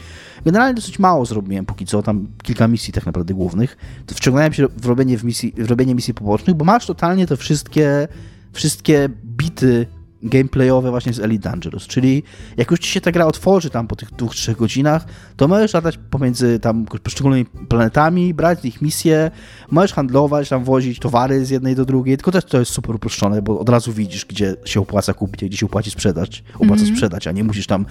generalnie 0.45 0.73
dosyć 0.73 0.99
mało 0.99 1.25
zrobiłem 1.25 1.65
póki 1.65 1.85
co, 1.85 2.03
tam 2.03 2.27
kilka 2.43 2.67
misji 2.67 2.93
tak 2.93 3.05
naprawdę 3.05 3.33
głównych, 3.33 3.77
to 4.05 4.15
wciągnąłem 4.15 4.53
się 4.53 4.67
w 4.77 4.85
robienie, 4.85 5.17
w 5.17 5.23
misji, 5.23 5.53
w 5.57 5.69
robienie 5.69 5.95
misji 5.95 6.13
pobocznych, 6.13 6.55
bo 6.55 6.65
masz 6.65 6.85
totalnie 6.85 7.27
te 7.27 7.37
wszystkie, 7.37 8.07
wszystkie 8.53 9.09
bity 9.25 9.96
gameplayowe 10.23 10.91
właśnie 10.91 11.13
z 11.13 11.19
Elite 11.19 11.49
Dangerous, 11.49 11.87
czyli 11.87 12.23
jak 12.57 12.71
już 12.71 12.79
ci 12.79 12.89
się 12.89 13.01
ta 13.01 13.11
gra 13.11 13.25
otworzy 13.25 13.69
tam 13.69 13.87
po 13.87 13.95
tych 13.95 14.11
dwóch, 14.11 14.35
trzech 14.35 14.57
godzinach, 14.57 15.05
to 15.35 15.47
możesz 15.47 15.73
latać 15.73 15.99
pomiędzy 16.09 16.59
tam 16.59 16.85
poszczególnymi 16.85 17.45
planetami, 17.45 18.33
brać 18.33 18.59
z 18.61 18.63
nich 18.63 18.81
misje, 18.81 19.31
możesz 19.71 19.93
handlować, 19.93 20.49
tam 20.49 20.63
wozić 20.63 20.99
towary 20.99 21.45
z 21.45 21.49
jednej 21.49 21.75
do 21.75 21.85
drugiej, 21.85 22.17
tylko 22.17 22.31
też 22.31 22.45
to 22.45 22.59
jest 22.59 22.71
super 22.71 22.95
uproszczone, 22.95 23.41
bo 23.41 23.59
od 23.59 23.69
razu 23.69 23.93
widzisz, 23.93 24.25
gdzie 24.25 24.55
się 24.65 24.81
opłaca 24.81 25.13
kupić, 25.13 25.49
gdzie 25.49 25.57
się 25.57 25.65
opłaci 25.65 25.91
sprzedać, 25.91 26.43
opłaca 26.59 26.85
sprzedać, 26.85 27.27
a 27.27 27.31
nie 27.31 27.43
musisz 27.43 27.67
tam, 27.67 27.85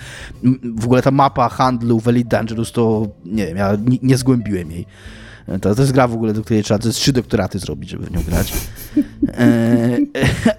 w 0.76 0.84
ogóle 0.84 1.02
ta 1.02 1.10
mapa 1.10 1.48
handlu 1.48 2.00
w 2.00 2.08
Elite 2.08 2.28
Dangerous 2.28 2.72
to, 2.72 3.06
nie 3.24 3.46
wiem, 3.46 3.56
ja 3.56 3.76
nie, 3.86 3.98
nie 4.02 4.16
zgłębiłem 4.16 4.70
jej. 4.70 4.86
To, 5.60 5.74
to 5.74 5.82
jest 5.82 5.92
gra 5.92 6.08
w 6.08 6.14
ogóle, 6.14 6.32
do 6.32 6.42
której 6.42 6.62
trzeba 6.62 6.78
to 6.78 6.88
jest 6.88 6.98
trzy 6.98 7.12
doktoraty 7.12 7.58
zrobić, 7.58 7.90
żeby 7.90 8.06
w 8.06 8.12
nią 8.12 8.22
grać. 8.22 8.52
E, 9.28 9.98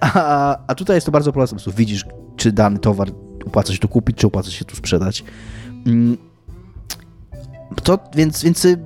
a, 0.00 0.58
a 0.66 0.74
tutaj 0.74 0.96
jest 0.96 1.06
to 1.06 1.12
bardzo 1.12 1.32
proste. 1.32 1.56
Po 1.56 1.62
prostu 1.62 1.78
widzisz, 1.78 2.04
czy 2.36 2.52
dany 2.52 2.78
towar 2.78 3.08
opłaca 3.46 3.72
się 3.72 3.78
tu 3.78 3.88
kupić, 3.88 4.16
czy 4.16 4.26
opłaca 4.26 4.50
się 4.50 4.64
tu 4.64 4.76
sprzedać. 4.76 5.24
Mm. 5.86 6.16
To, 7.82 7.98
więc, 8.14 8.42
więc 8.44 8.64
y, 8.64 8.78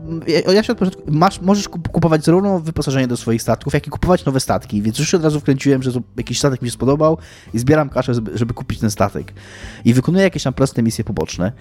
ja- 0.54 0.62
się 0.62 0.72
od 0.72 0.78
początku, 0.78 1.02
masz, 1.06 1.40
możesz 1.40 1.68
kup- 1.68 1.88
kupować 1.88 2.24
zarówno 2.24 2.60
wyposażenie 2.60 3.08
do 3.08 3.16
swoich 3.16 3.42
statków, 3.42 3.74
jak 3.74 3.86
i 3.86 3.90
kupować 3.90 4.24
nowe 4.24 4.40
statki, 4.40 4.82
więc 4.82 4.98
już 4.98 5.10
się 5.10 5.16
od 5.16 5.24
razu 5.24 5.40
wkręciłem, 5.40 5.82
że 5.82 5.90
jakiś 6.16 6.38
statek 6.38 6.62
mi 6.62 6.68
się 6.68 6.74
spodobał 6.74 7.18
i 7.54 7.58
zbieram 7.58 7.88
kaszę, 7.88 8.14
żeby, 8.14 8.38
żeby 8.38 8.54
kupić 8.54 8.78
ten 8.78 8.90
statek. 8.90 9.32
I 9.84 9.94
wykonuję 9.94 10.24
jakieś 10.24 10.42
tam 10.42 10.52
proste 10.52 10.82
misje 10.82 11.04
poboczne. 11.04 11.52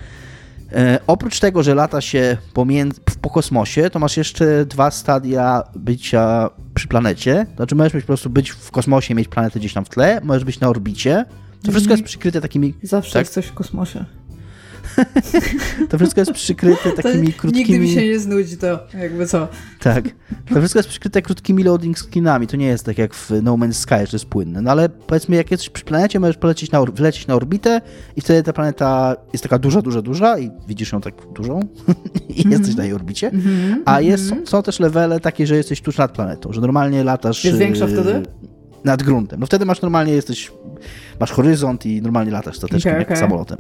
E, 0.74 1.00
oprócz 1.08 1.40
tego, 1.40 1.64
że 1.64 1.76
lata 1.76 2.02
się 2.02 2.38
pomiędzy, 2.54 3.02
po 3.22 3.30
kosmosie, 3.30 3.90
to 3.90 4.00
masz 4.00 4.18
jeszcze 4.18 4.66
dwa 4.66 4.92
stadia 4.92 5.64
bycia 5.76 6.50
przy 6.74 6.88
planecie. 6.88 7.46
Znaczy 7.56 7.76
możesz 7.76 7.94
być 7.94 8.04
po 8.04 8.08
prostu 8.08 8.30
być 8.30 8.50
w 8.50 8.72
kosmosie, 8.72 9.16
mieć 9.16 9.28
planetę 9.28 9.60
gdzieś 9.60 9.74
tam 9.74 9.86
w 9.86 9.90
tle, 9.90 10.22
możesz 10.24 10.44
być 10.44 10.60
na 10.60 10.70
orbicie. 10.70 11.26
To 11.64 11.72
wszystko 11.72 11.94
jest 11.94 12.04
przykryte 12.04 12.42
takimi. 12.42 12.74
Zawsze 12.84 13.14
Tak? 13.14 13.22
jest 13.22 13.34
coś 13.34 13.46
w 13.46 13.54
kosmosie. 13.54 14.06
To 15.90 15.98
wszystko 15.98 16.22
jest 16.22 16.32
przykryte 16.32 16.92
To 16.92 17.02
takimi 17.02 17.34
krótkimi. 17.34 17.70
Nigdy 17.70 17.80
mi 17.80 17.90
się 17.90 18.08
nie 18.08 18.20
znudzi 18.20 18.58
to, 18.58 18.80
jakby 19.02 19.28
co. 19.28 19.48
Tak. 19.80 20.04
To 20.50 20.60
wszystko 20.60 20.80
jest 20.80 20.90
przykryte 20.90 21.22
krótkimi 21.22 21.64
loading 21.64 22.00
screenami. 22.00 22.48
To 22.48 22.58
nie 22.58 22.66
jest 22.66 22.86
tak 22.86 22.98
jak 22.98 23.14
w 23.14 23.32
No 23.44 23.54
Man's 23.54 23.74
Sky, 23.74 23.96
że 24.00 24.08
to 24.08 24.16
jest 24.16 24.26
płynne. 24.26 24.62
No 24.62 24.72
ale 24.72 24.90
powiedzmy, 24.90 25.36
jak 25.36 25.52
jesteś 25.52 25.70
przy 25.70 25.86
planecie, 25.86 26.20
możesz 26.20 26.38
polecieć 26.38 26.72
na, 26.72 26.86
wlecieć 26.86 27.28
na 27.28 27.36
orbitę 27.36 27.82
i 28.16 28.22
wtedy 28.22 28.44
ta 28.44 28.54
planeta 28.54 29.16
jest 29.34 29.44
taka 29.44 29.60
duża, 29.60 29.82
duża, 29.82 30.02
duża 30.02 30.40
i 30.40 30.52
widzisz 30.68 30.92
ją 30.92 31.02
tak 31.02 31.14
dużą 31.36 31.60
i 32.38 32.50
jesteś 32.50 32.76
na 32.76 32.84
jej 32.84 32.94
orbicie. 32.94 33.32
A 33.86 34.02
jest, 34.02 34.30
są, 34.30 34.46
są 34.46 34.64
też 34.64 34.80
levele 34.80 35.20
takie, 35.20 35.48
że 35.48 35.56
jesteś 35.56 35.82
tuż 35.82 35.98
nad 35.98 36.12
planetą, 36.12 36.54
że 36.54 36.62
normalnie 36.62 37.04
latasz... 37.04 37.46
Jest 37.46 37.58
większa 37.58 37.86
yy, 37.86 37.94
wtedy? 37.94 38.24
Nad 38.84 39.04
gruntem. 39.04 39.40
No 39.40 39.46
wtedy 39.46 39.66
masz 39.66 39.82
normalnie, 39.82 40.14
jesteś, 40.14 40.52
masz 41.20 41.32
horyzont 41.32 41.86
i 41.86 42.02
normalnie 42.02 42.32
latasz 42.32 42.58
stateczkiem 42.58 42.92
Okej, 42.92 43.00
jak 43.00 43.08
okej. 43.08 43.18
samolotem. 43.18 43.58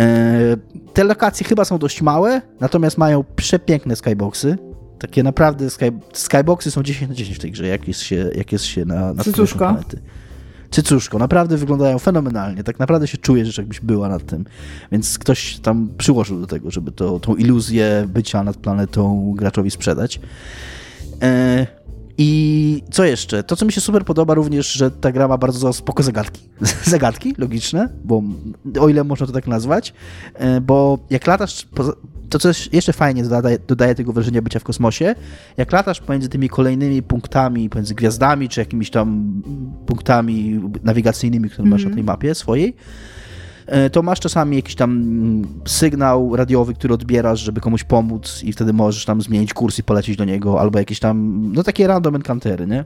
E, 0.00 0.56
Te 0.94 1.04
lokacje 1.04 1.46
chyba 1.46 1.64
są 1.64 1.78
dość 1.78 2.02
małe, 2.02 2.42
natomiast 2.60 2.98
mają 2.98 3.24
przepiękne 3.36 3.96
skyboxy. 3.96 4.58
Takie 4.98 5.22
naprawdę 5.22 5.70
sky, 5.70 5.92
skyboxy 6.12 6.70
są 6.70 6.82
10 6.82 7.08
na 7.08 7.14
10 7.14 7.36
w 7.38 7.40
tej 7.40 7.50
grze, 7.50 7.66
jak 7.66 7.88
jest 7.88 8.00
się, 8.00 8.30
jak 8.34 8.52
jest 8.52 8.64
się 8.64 8.84
na, 8.84 9.14
na 9.14 9.24
Cycuszko. 9.24 9.58
planety. 9.58 10.00
Cycuszko, 10.70 11.18
naprawdę 11.18 11.56
wyglądają 11.56 11.98
fenomenalnie. 11.98 12.64
Tak 12.64 12.78
naprawdę 12.78 13.06
się 13.06 13.18
czujesz, 13.18 13.58
jakbyś 13.58 13.80
była 13.80 14.08
nad 14.08 14.26
tym. 14.26 14.44
Więc 14.92 15.18
ktoś 15.18 15.58
tam 15.58 15.88
przyłożył 15.98 16.40
do 16.40 16.46
tego, 16.46 16.70
żeby 16.70 16.92
to, 16.92 17.20
tą 17.20 17.34
iluzję 17.36 18.04
bycia 18.08 18.42
nad 18.42 18.56
planetą 18.56 19.32
graczowi 19.36 19.70
sprzedać. 19.70 20.20
E, 21.22 21.66
I 22.22 22.82
co 22.90 23.04
jeszcze? 23.04 23.42
To, 23.42 23.56
co 23.56 23.66
mi 23.66 23.72
się 23.72 23.80
super 23.80 24.04
podoba 24.04 24.34
również, 24.34 24.72
że 24.72 24.90
ta 24.90 25.12
gra 25.12 25.28
ma 25.28 25.38
bardzo 25.38 25.72
spoko 25.72 26.02
zagadki. 26.02 26.48
zagadki 26.84 27.34
logiczne, 27.38 27.88
bo 28.04 28.22
o 28.80 28.88
ile 28.88 29.04
można 29.04 29.26
to 29.26 29.32
tak 29.32 29.46
nazwać, 29.46 29.94
e, 30.34 30.60
bo 30.60 30.98
jak 31.10 31.26
latasz, 31.26 31.68
to 32.30 32.38
coś 32.38 32.68
jeszcze 32.72 32.92
fajnie 32.92 33.22
dodaje, 33.22 33.58
dodaje 33.68 33.94
tego 33.94 34.12
wrażenia 34.12 34.42
bycia 34.42 34.58
w 34.58 34.64
kosmosie, 34.64 35.14
jak 35.56 35.72
latasz 35.72 36.00
pomiędzy 36.00 36.28
tymi 36.28 36.48
kolejnymi 36.48 37.02
punktami, 37.02 37.70
pomiędzy 37.70 37.94
gwiazdami, 37.94 38.48
czy 38.48 38.60
jakimiś 38.60 38.90
tam 38.90 39.42
punktami 39.86 40.60
nawigacyjnymi, 40.82 41.50
które 41.50 41.62
mm 41.62 41.70
-hmm. 41.70 41.82
masz 41.82 41.84
na 41.84 41.94
tej 41.94 42.04
mapie 42.04 42.34
swojej, 42.34 42.76
to 43.92 44.02
masz 44.02 44.20
czasami 44.20 44.56
jakiś 44.56 44.74
tam 44.74 44.90
mm, 44.90 45.44
sygnał 45.66 46.36
radiowy, 46.36 46.74
który 46.74 46.94
odbierasz, 46.94 47.40
żeby 47.40 47.60
komuś 47.60 47.84
pomóc 47.84 48.42
i 48.44 48.52
wtedy 48.52 48.72
możesz 48.72 49.04
tam 49.04 49.22
zmienić 49.22 49.54
kurs 49.54 49.78
i 49.78 49.82
polecieć 49.82 50.16
do 50.16 50.24
niego, 50.24 50.60
albo 50.60 50.78
jakieś 50.78 51.00
tam, 51.00 51.42
no 51.52 51.62
takie 51.62 51.86
random 51.86 52.14
encountery, 52.14 52.66
nie? 52.66 52.84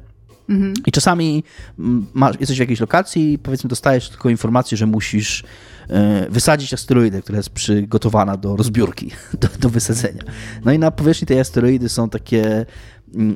Mhm. 0.49 0.75
I 0.87 0.93
czasami 0.93 1.45
mm, 1.79 2.07
masz, 2.15 2.41
jesteś 2.41 2.57
w 2.57 2.61
jakiejś 2.61 2.81
lokacji 2.81 3.33
i 3.33 3.39
powiedzmy 3.39 3.69
dostajesz 3.69 4.09
tylko 4.09 4.31
informację, 4.31 4.77
że 4.77 4.87
musisz 4.87 5.45
e, 5.89 6.31
wysadzić 6.31 6.75
asteroidę, 6.75 7.23
która 7.23 7.37
jest 7.37 7.51
przygotowana 7.51 8.37
do 8.37 8.57
rozbiórki, 8.57 9.11
do, 9.41 9.49
do 9.61 9.71
wysadzenia. 9.71 10.23
No 10.65 10.73
i 10.73 10.79
na 10.79 10.91
powierzchni 10.91 11.27
tej 11.27 11.41
asteroidy 11.41 11.89
są 11.89 12.09
takie 12.09 12.67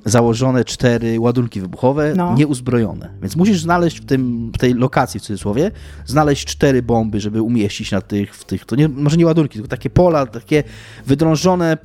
założone 0.05 0.65
cztery 0.65 1.21
ładunki 1.21 1.61
wybuchowe, 1.61 2.15
no. 2.17 2.35
nieuzbrojone. 2.35 3.11
Więc 3.21 3.37
musisz 3.37 3.61
znaleźć 3.61 4.01
w, 4.01 4.05
tym, 4.05 4.51
w 4.55 4.59
tej 4.59 4.75
lokacji, 4.75 5.21
w 5.21 5.23
cudzysłowie, 5.23 5.71
znaleźć 6.07 6.45
cztery 6.49 6.83
bomby, 6.83 7.21
żeby 7.21 7.43
umieścić 7.43 7.91
na 7.91 8.01
tych, 8.01 8.35
w 8.35 8.45
tych, 8.45 8.65
to 8.65 8.77
nie, 8.77 8.89
może 8.89 9.17
nie 9.17 9.27
ładunki, 9.27 9.55
tylko 9.55 9.69
takie 9.69 9.91
pola, 9.91 10.27
takie 10.27 10.65
wydrążone 11.07 11.79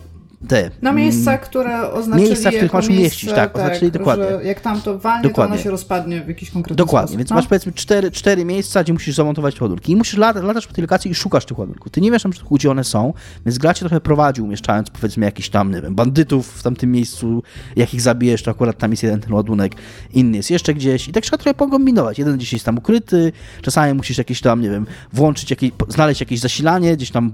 te. 0.47 0.71
Na 0.81 0.91
miejsca, 0.91 1.31
mm, 1.31 1.43
które 1.43 1.91
oznaczyli 1.91 2.27
Miejsca, 2.27 2.51
w 2.51 2.53
których 2.53 2.73
masz 2.73 2.89
umieścić, 2.89 3.29
tak, 3.29 3.37
tak 3.37 3.55
oznaczyli 3.55 3.91
dokładnie. 3.91 4.25
jak 4.43 4.61
tam 4.61 4.81
to 4.81 4.99
walnie, 4.99 5.23
dokładnie. 5.23 5.49
to 5.49 5.55
ona 5.55 5.63
się 5.63 5.71
rozpadnie 5.71 6.21
w 6.21 6.27
jakiś 6.27 6.51
konkretny 6.51 6.75
Dokładnie, 6.75 7.07
sposób, 7.07 7.17
więc 7.17 7.29
no? 7.29 7.35
masz 7.35 7.47
powiedzmy 7.47 7.71
cztery, 7.71 8.11
cztery 8.11 8.45
miejsca, 8.45 8.83
gdzie 8.83 8.93
musisz 8.93 9.15
zamontować 9.15 9.61
ładunki 9.61 9.91
i 9.91 9.95
musisz 9.95 10.17
latać, 10.17 10.43
latasz 10.43 10.67
po 10.67 10.73
tej 10.73 10.81
lokacji 10.81 11.11
i 11.11 11.15
szukasz 11.15 11.45
tych 11.45 11.59
ładunków. 11.59 11.91
Ty 11.91 12.01
nie 12.01 12.11
wiesz, 12.11 12.23
gdzie 12.51 12.71
one 12.71 12.83
są, 12.83 13.13
więc 13.45 13.57
gra 13.57 13.73
cię 13.73 13.79
trochę 13.79 14.01
prowadzi, 14.01 14.41
umieszczając 14.41 14.89
powiedzmy 14.89 15.25
jakiś 15.25 15.49
tam, 15.49 15.71
nie 15.71 15.81
wiem, 15.81 15.95
bandytów 15.95 16.47
w 16.47 16.63
tamtym 16.63 16.91
miejscu, 16.91 17.43
jak 17.75 17.93
ich 17.93 18.01
zabijesz, 18.01 18.43
to 18.43 18.51
akurat 18.51 18.77
tam 18.77 18.91
jest 18.91 19.03
jeden 19.03 19.19
ten 19.19 19.33
ładunek, 19.33 19.75
inny 20.13 20.37
jest 20.37 20.51
jeszcze 20.51 20.73
gdzieś 20.73 21.07
i 21.07 21.11
tak 21.11 21.23
trzeba 21.23 21.37
trochę 21.37 21.53
pokombinować. 21.53 22.19
Jeden 22.19 22.37
gdzieś 22.37 22.53
jest 22.53 22.65
tam 22.65 22.77
ukryty, 22.77 23.31
czasami 23.61 23.93
musisz 23.93 24.17
jakieś 24.17 24.41
tam, 24.41 24.61
nie 24.61 24.69
wiem, 24.69 24.85
włączyć, 25.13 25.49
jakieś, 25.49 25.71
znaleźć 25.87 26.19
jakieś 26.21 26.39
zasilanie, 26.39 26.97
gdzieś 26.97 27.11
tam 27.11 27.31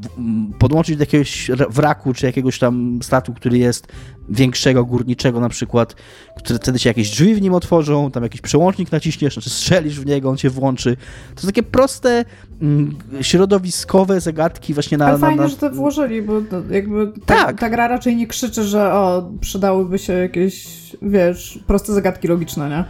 podłączyć 0.59 0.97
do 0.97 1.01
jakiegoś 1.01 1.51
wraku, 1.69 2.13
czy 2.13 2.25
jakiegoś 2.25 2.59
tam 2.59 2.98
statku, 3.03 3.33
który 3.33 3.57
jest 3.57 3.87
większego, 4.29 4.85
górniczego 4.85 5.39
na 5.39 5.49
przykład, 5.49 5.95
które 6.37 6.59
wtedy 6.59 6.79
się 6.79 6.89
jakieś 6.89 7.09
drzwi 7.09 7.35
w 7.35 7.41
nim 7.41 7.53
otworzą, 7.53 8.11
tam 8.11 8.23
jakiś 8.23 8.41
przełącznik 8.41 8.91
naciśniesz, 8.91 9.33
znaczy 9.33 9.49
strzelisz 9.49 9.99
w 9.99 10.05
niego, 10.05 10.29
on 10.29 10.37
się 10.37 10.49
włączy. 10.49 10.97
To 11.35 11.41
są 11.41 11.47
takie 11.47 11.63
proste, 11.63 12.25
mm, 12.61 12.95
środowiskowe 13.21 14.21
zagadki 14.21 14.73
właśnie 14.73 14.97
na... 14.97 15.05
Ale 15.05 15.17
na, 15.17 15.27
fajnie, 15.27 15.41
na... 15.41 15.47
że 15.47 15.57
to 15.57 15.71
włożyli, 15.71 16.21
bo 16.21 16.33
jakby 16.71 17.11
ta, 17.25 17.35
tak. 17.35 17.59
ta 17.59 17.69
gra 17.69 17.87
raczej 17.87 18.15
nie 18.15 18.27
krzyczy, 18.27 18.63
że 18.63 18.93
o, 18.93 19.31
przydałyby 19.41 19.99
się 19.99 20.13
jakieś, 20.13 20.67
wiesz, 21.01 21.59
proste 21.67 21.93
zagadki 21.93 22.27
logiczne, 22.27 22.69
nie? 22.69 22.83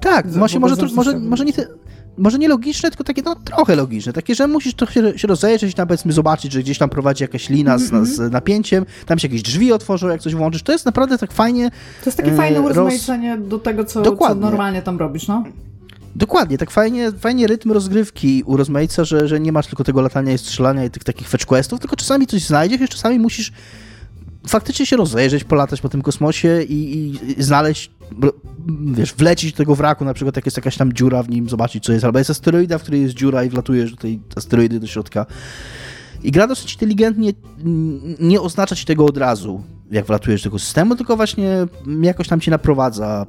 Tak, 0.00 0.30
właśnie 0.30 0.60
może, 0.60 0.76
może, 0.94 1.18
może 1.18 1.44
nie, 1.44 1.52
te, 1.52 1.66
może 2.20 2.38
nie 2.38 2.48
logiczne, 2.48 2.90
tylko 2.90 3.04
takie 3.04 3.22
no, 3.22 3.34
trochę 3.34 3.76
logiczne. 3.76 4.12
Takie, 4.12 4.34
że 4.34 4.46
musisz 4.46 4.74
trochę 4.74 5.18
się 5.18 5.28
rozejrzeć, 5.28 5.74
tam 5.74 5.88
powiedzmy 5.88 6.12
zobaczyć, 6.12 6.52
że 6.52 6.60
gdzieś 6.60 6.78
tam 6.78 6.90
prowadzi 6.90 7.24
jakaś 7.24 7.48
lina 7.48 7.78
z, 7.78 7.92
mm 7.92 8.04
-hmm. 8.04 8.08
z 8.08 8.32
napięciem, 8.32 8.86
tam 9.06 9.18
się 9.18 9.28
jakieś 9.28 9.42
drzwi 9.42 9.72
otworzą, 9.72 10.08
jak 10.08 10.20
coś 10.20 10.34
włączysz. 10.34 10.62
To 10.62 10.72
jest 10.72 10.86
naprawdę 10.86 11.18
tak 11.18 11.32
fajnie. 11.32 11.70
To 11.70 12.06
jest 12.06 12.16
takie 12.16 12.32
fajne 12.32 12.58
e, 12.58 12.60
urozmaicenie 12.60 13.36
roz... 13.36 13.48
do 13.48 13.58
tego, 13.58 13.84
co, 13.84 14.16
co 14.16 14.34
normalnie 14.34 14.82
tam 14.82 14.98
robisz, 14.98 15.28
no? 15.28 15.44
Dokładnie, 16.16 16.58
tak 16.58 16.70
fajnie, 16.70 17.12
fajnie 17.12 17.46
rytm 17.46 17.72
rozgrywki 17.72 18.42
urozmaica, 18.46 19.04
że, 19.04 19.28
że 19.28 19.40
nie 19.40 19.52
masz 19.52 19.66
tylko 19.66 19.84
tego 19.84 20.00
latania 20.00 20.32
i 20.32 20.38
strzelania 20.38 20.84
i 20.84 20.90
tych 20.90 21.04
takich 21.04 21.28
fetch 21.28 21.46
questów, 21.46 21.80
tylko 21.80 21.96
czasami 21.96 22.26
coś 22.26 22.44
znajdziesz 22.44 22.80
i 22.80 22.88
czasami 22.88 23.18
musisz 23.18 23.52
faktycznie 24.48 24.86
się 24.86 24.96
rozejrzeć, 24.96 25.44
polatać 25.44 25.80
po 25.80 25.88
tym 25.88 26.02
kosmosie 26.02 26.62
i, 26.62 27.06
i, 27.38 27.42
znaleźć, 27.42 27.90
wiesz, 28.94 29.14
wlecić 29.14 29.52
do 29.52 29.56
tego 29.56 29.74
wraku, 29.74 30.04
na 30.04 30.14
przykład 30.14 30.36
jak 30.36 30.44
jest 30.44 30.56
jakaś 30.56 30.76
tam 30.76 30.92
dziura 30.92 31.22
w 31.22 31.30
nim, 31.30 31.48
zobaczyć 31.48 31.84
co 31.84 31.92
jest, 31.92 32.04
albo 32.04 32.18
jest 32.18 32.30
asteroida, 32.30 32.78
w 32.78 32.82
której 32.82 33.02
jest 33.02 33.14
dziura 33.14 33.44
i 33.44 33.48
wlatujesz 33.48 33.90
do 33.90 33.96
tej 33.96 34.20
asteroidy 34.36 34.80
do 34.80 34.86
środka. 34.86 35.26
I 36.22 36.30
gra 36.30 36.46
dosyć 36.46 36.72
inteligentnie 36.72 37.32
nie 38.20 38.40
oznacza 38.40 38.76
ci 38.76 38.84
tego 38.84 39.06
od 39.06 39.16
razu, 39.16 39.62
jak 39.90 40.06
wlatujesz 40.06 40.42
do 40.42 40.44
tego 40.44 40.58
systemu, 40.58 40.96
tylko 40.96 41.16
właśnie 41.16 41.66
jakoś 42.02 42.28
tam 42.28 42.40
ci 42.40 42.50
naprowadza, 42.50 43.26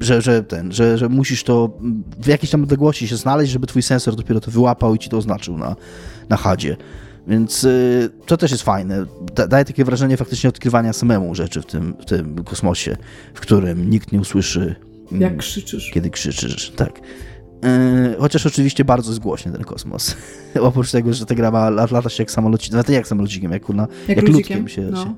że, 0.00 0.22
że 0.22 0.42
ten, 0.42 0.72
że, 0.72 0.98
że 0.98 1.08
musisz 1.08 1.44
to 1.44 1.78
w 2.22 2.26
jakiejś 2.26 2.50
tam 2.50 2.62
odległości 2.62 3.08
się 3.08 3.16
znaleźć, 3.16 3.52
żeby 3.52 3.66
twój 3.66 3.82
sensor 3.82 4.16
dopiero 4.16 4.40
to 4.40 4.50
wyłapał 4.50 4.94
i 4.94 4.98
ci 4.98 5.08
to 5.08 5.16
oznaczył 5.16 5.58
na, 5.58 5.76
na 6.28 6.36
hadzie. 6.36 6.76
Więc 7.30 7.64
y, 7.64 8.10
to 8.26 8.36
też 8.36 8.50
jest 8.50 8.62
fajne. 8.62 9.06
Da, 9.34 9.46
daje 9.46 9.64
takie 9.64 9.84
wrażenie 9.84 10.16
faktycznie 10.16 10.48
odkrywania 10.50 10.92
samemu 10.92 11.34
rzeczy 11.34 11.62
w 11.62 11.66
tym, 11.66 11.94
w 12.00 12.04
tym 12.04 12.44
kosmosie, 12.44 12.96
w 13.34 13.40
którym 13.40 13.90
nikt 13.90 14.12
nie 14.12 14.20
usłyszy. 14.20 14.74
Mm, 15.10 15.22
Jak 15.22 15.36
krzyczysz. 15.36 15.90
Kiedy 15.90 16.10
krzyczysz, 16.10 16.70
tak. 16.70 17.00
Y, 17.64 18.16
chociaż 18.20 18.46
oczywiście 18.46 18.84
bardzo 18.84 19.12
zgłośnie 19.12 19.52
ten 19.52 19.64
kosmos. 19.64 20.16
Oprócz 20.60 20.90
tego, 20.90 21.14
że 21.14 21.26
ta 21.26 21.34
gra 21.34 21.50
ma 21.50 21.70
lata 21.70 22.08
się 22.08 22.22
jak 22.22 22.30
samolocikiem, 22.30 22.76
nawet 22.76 22.88
jak 22.88 23.08
samolocikiem, 23.08 23.52
jak, 23.52 23.68
na, 23.68 23.88
jak, 24.08 24.16
jak 24.16 24.28
ludkiem 24.28 24.68
się, 24.68 24.82
no. 24.82 25.14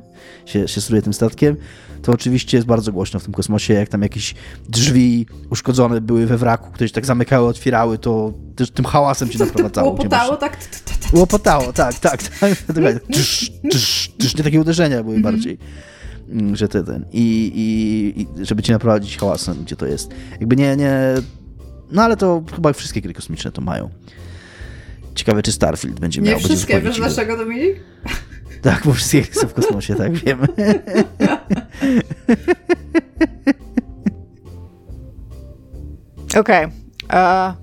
się, 0.47 0.69
się, 0.69 0.81
się 0.81 1.03
tym 1.03 1.13
statkiem, 1.13 1.57
to 2.03 2.13
oczywiście 2.13 2.57
jest 2.57 2.67
bardzo 2.67 2.93
głośno 2.93 3.21
w 3.21 3.25
tym 3.25 3.33
kosmosie, 3.33 3.75
jak 3.75 3.89
tam 3.89 4.03
jakieś 4.03 4.35
drzwi 4.69 5.27
uszkodzone 5.51 6.01
były 6.01 6.27
we 6.27 6.39
wraku, 6.39 6.71
które 6.73 6.89
się 6.89 6.95
tak 6.95 7.07
zamykały, 7.07 7.49
otwierały, 7.49 7.99
to 7.99 8.33
też 8.57 8.71
tym 8.71 8.85
hałasem 8.85 9.29
cię 9.29 9.39
naprowadzało. 9.45 9.91
Łopotało, 9.91 10.37
tak? 10.37 10.57
Łopotało, 11.13 11.73
tak, 11.73 11.99
tak. 11.99 12.23
Nie 14.39 14.45
takie 14.45 14.61
uderzenia 14.61 15.03
były 15.03 15.17
mhm. 15.17 15.35
bardziej 15.35 15.59
mm, 16.29 16.57
że 16.57 16.69
ty 16.69 16.85
ten. 16.85 17.05
I, 17.13 17.53
i, 17.55 18.21
I, 18.21 18.47
żeby 18.47 18.63
cię 18.63 18.73
naprowadzić 18.73 19.17
hałasem, 19.19 19.57
gdzie 19.65 19.77
to 19.77 19.87
jest. 19.87 20.11
Jakby 20.41 20.57
nie, 20.57 20.77
nie. 20.77 21.15
No 21.93 22.03
ale 22.03 22.17
to 22.17 22.43
chyba 22.55 22.73
wszystkie 22.73 23.01
gry 23.01 23.15
kosmiczne 23.15 23.53
to 23.53 23.63
mają. 23.63 23.91
Ciekawe, 25.15 25.43
czy 25.43 25.53
Starfield 25.53 26.01
będzie 26.01 26.21
miał. 26.21 26.35
Nie 26.35 26.41
wszystkie, 26.45 26.81
wiesz 26.81 26.97
dlaczego, 26.97 27.37
Dominik? 27.37 27.81
Tak, 28.63 28.83
bo 28.85 28.93
wszystkie 28.93 29.35
są 29.41 29.49
w 29.49 29.55
kosmosie, 29.55 29.95
tak, 29.95 30.13
wiemy. 30.13 30.47
Okej. 36.41 36.67
Okay. 37.09 37.55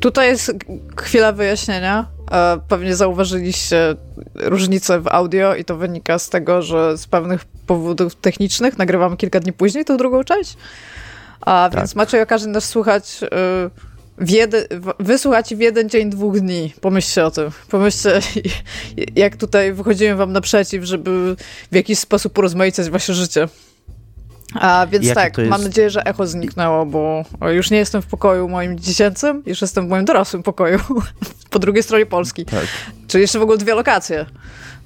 Tutaj 0.00 0.28
jest 0.28 0.52
chwila 0.96 1.32
wyjaśnienia. 1.32 2.06
E, 2.30 2.60
pewnie 2.68 2.96
zauważyliście 2.96 3.94
różnicę 4.34 5.00
w 5.00 5.08
audio 5.08 5.54
i 5.54 5.64
to 5.64 5.76
wynika 5.76 6.18
z 6.18 6.30
tego, 6.30 6.62
że 6.62 6.98
z 6.98 7.06
pewnych 7.06 7.44
powodów 7.44 8.14
technicznych 8.14 8.78
nagrywamy 8.78 9.16
kilka 9.16 9.40
dni 9.40 9.52
później 9.52 9.84
tą 9.84 9.96
drugą 9.96 10.24
część. 10.24 10.56
A 11.44 11.68
tak. 11.72 11.80
więc 11.80 11.94
macie 11.94 12.22
okazję 12.22 12.48
nas 12.48 12.68
słuchać 12.68 13.20
y, 13.22 13.26
w 14.18 14.30
jeden, 14.30 14.64
wysłuchać 15.00 15.54
w 15.54 15.60
jeden 15.60 15.88
dzień, 15.88 16.10
dwóch 16.10 16.40
dni. 16.40 16.74
Pomyślcie 16.80 17.24
o 17.24 17.30
tym. 17.30 17.50
Pomyślcie, 17.68 18.20
jak 19.16 19.36
tutaj 19.36 19.72
wychodziłem 19.72 20.18
wam 20.18 20.32
naprzeciw, 20.32 20.84
żeby 20.84 21.36
w 21.72 21.74
jakiś 21.74 21.98
sposób 21.98 22.38
urozmaicać 22.38 22.90
wasze 22.90 23.14
życie. 23.14 23.48
A 24.54 24.86
więc 24.86 25.14
tak, 25.14 25.38
jest... 25.38 25.50
mam 25.50 25.62
nadzieję, 25.62 25.90
że 25.90 26.06
echo 26.06 26.26
zniknęło, 26.26 26.86
bo 26.86 27.24
już 27.52 27.70
nie 27.70 27.78
jestem 27.78 28.02
w 28.02 28.06
pokoju 28.06 28.48
moim 28.48 28.78
dziecięcym, 28.78 29.42
już 29.46 29.60
jestem 29.60 29.86
w 29.86 29.88
moim 29.88 30.04
dorosłym 30.04 30.42
pokoju, 30.42 30.78
po 31.50 31.58
drugiej 31.58 31.82
stronie 31.82 32.06
Polski. 32.06 32.44
Tak. 32.44 32.66
Czyli 33.08 33.22
jeszcze 33.22 33.38
w 33.38 33.42
ogóle 33.42 33.58
dwie 33.58 33.74
lokacje. 33.74 34.26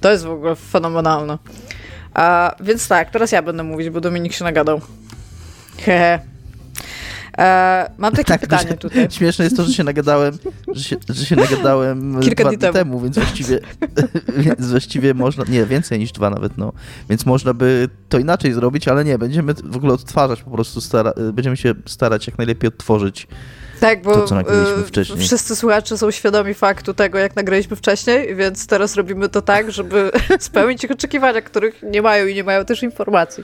To 0.01 0.11
jest 0.11 0.23
w 0.23 0.29
ogóle 0.29 0.55
fenomenalne. 0.55 1.37
A, 2.13 2.55
więc 2.59 2.87
tak, 2.87 3.09
teraz 3.09 3.31
ja 3.31 3.41
będę 3.41 3.63
mówić, 3.63 3.89
bo 3.89 4.01
Dominik 4.01 4.33
się 4.33 4.43
nagadał. 4.43 4.81
Hehe. 5.77 6.28
E, 7.37 7.91
mam 7.97 8.11
takie 8.11 8.23
tak, 8.23 8.41
pytanie 8.41 8.73
tutaj. 8.73 9.07
Śmieszne 9.11 9.45
jest 9.45 9.57
to, 9.57 9.63
że 9.63 9.73
się 9.73 9.83
nagadałem, 9.83 10.37
że 10.73 10.83
się, 10.83 10.95
że 11.09 11.25
się 11.25 11.35
nagadałem 11.35 12.15
Kilka 12.21 12.43
dwa 12.43 12.49
dni 12.49 12.57
temu. 12.57 12.73
temu, 12.73 12.99
więc 12.99 13.15
właściwie, 13.15 13.59
więc 14.37 14.69
właściwie 14.71 15.13
można, 15.13 15.43
nie, 15.43 15.65
więcej 15.65 15.99
niż 15.99 16.11
dwa 16.11 16.29
nawet, 16.29 16.57
no. 16.57 16.73
Więc 17.09 17.25
można 17.25 17.53
by 17.53 17.89
to 18.09 18.19
inaczej 18.19 18.53
zrobić, 18.53 18.87
ale 18.87 19.05
nie, 19.05 19.17
będziemy 19.17 19.53
w 19.53 19.77
ogóle 19.77 19.93
odtwarzać 19.93 20.43
po 20.43 20.51
prostu, 20.51 20.81
stara, 20.81 21.13
będziemy 21.33 21.57
się 21.57 21.73
starać 21.85 22.27
jak 22.27 22.37
najlepiej 22.37 22.67
odtworzyć 22.67 23.27
tak, 23.79 24.01
bo 24.01 24.13
to, 24.13 24.27
co 24.27 24.35
nagraliśmy 24.35 24.83
y, 24.83 24.85
wcześniej. 24.85 25.19
wszyscy 25.19 25.55
słuchacze 25.55 25.97
są 25.97 26.11
świadomi 26.11 26.53
faktu 26.53 26.93
tego, 26.93 27.17
jak 27.17 27.35
nagraliśmy 27.35 27.75
wcześniej, 27.75 28.35
więc 28.35 28.67
teraz 28.67 28.95
robimy 28.95 29.29
to 29.29 29.41
tak, 29.41 29.71
żeby 29.71 30.11
spełnić 30.39 30.83
ich 30.83 30.91
oczekiwania, 30.91 31.41
których 31.41 31.83
nie 31.83 32.01
mają 32.01 32.27
i 32.27 32.35
nie 32.35 32.43
mają 32.43 32.65
też 32.65 32.83
informacji. 32.83 33.43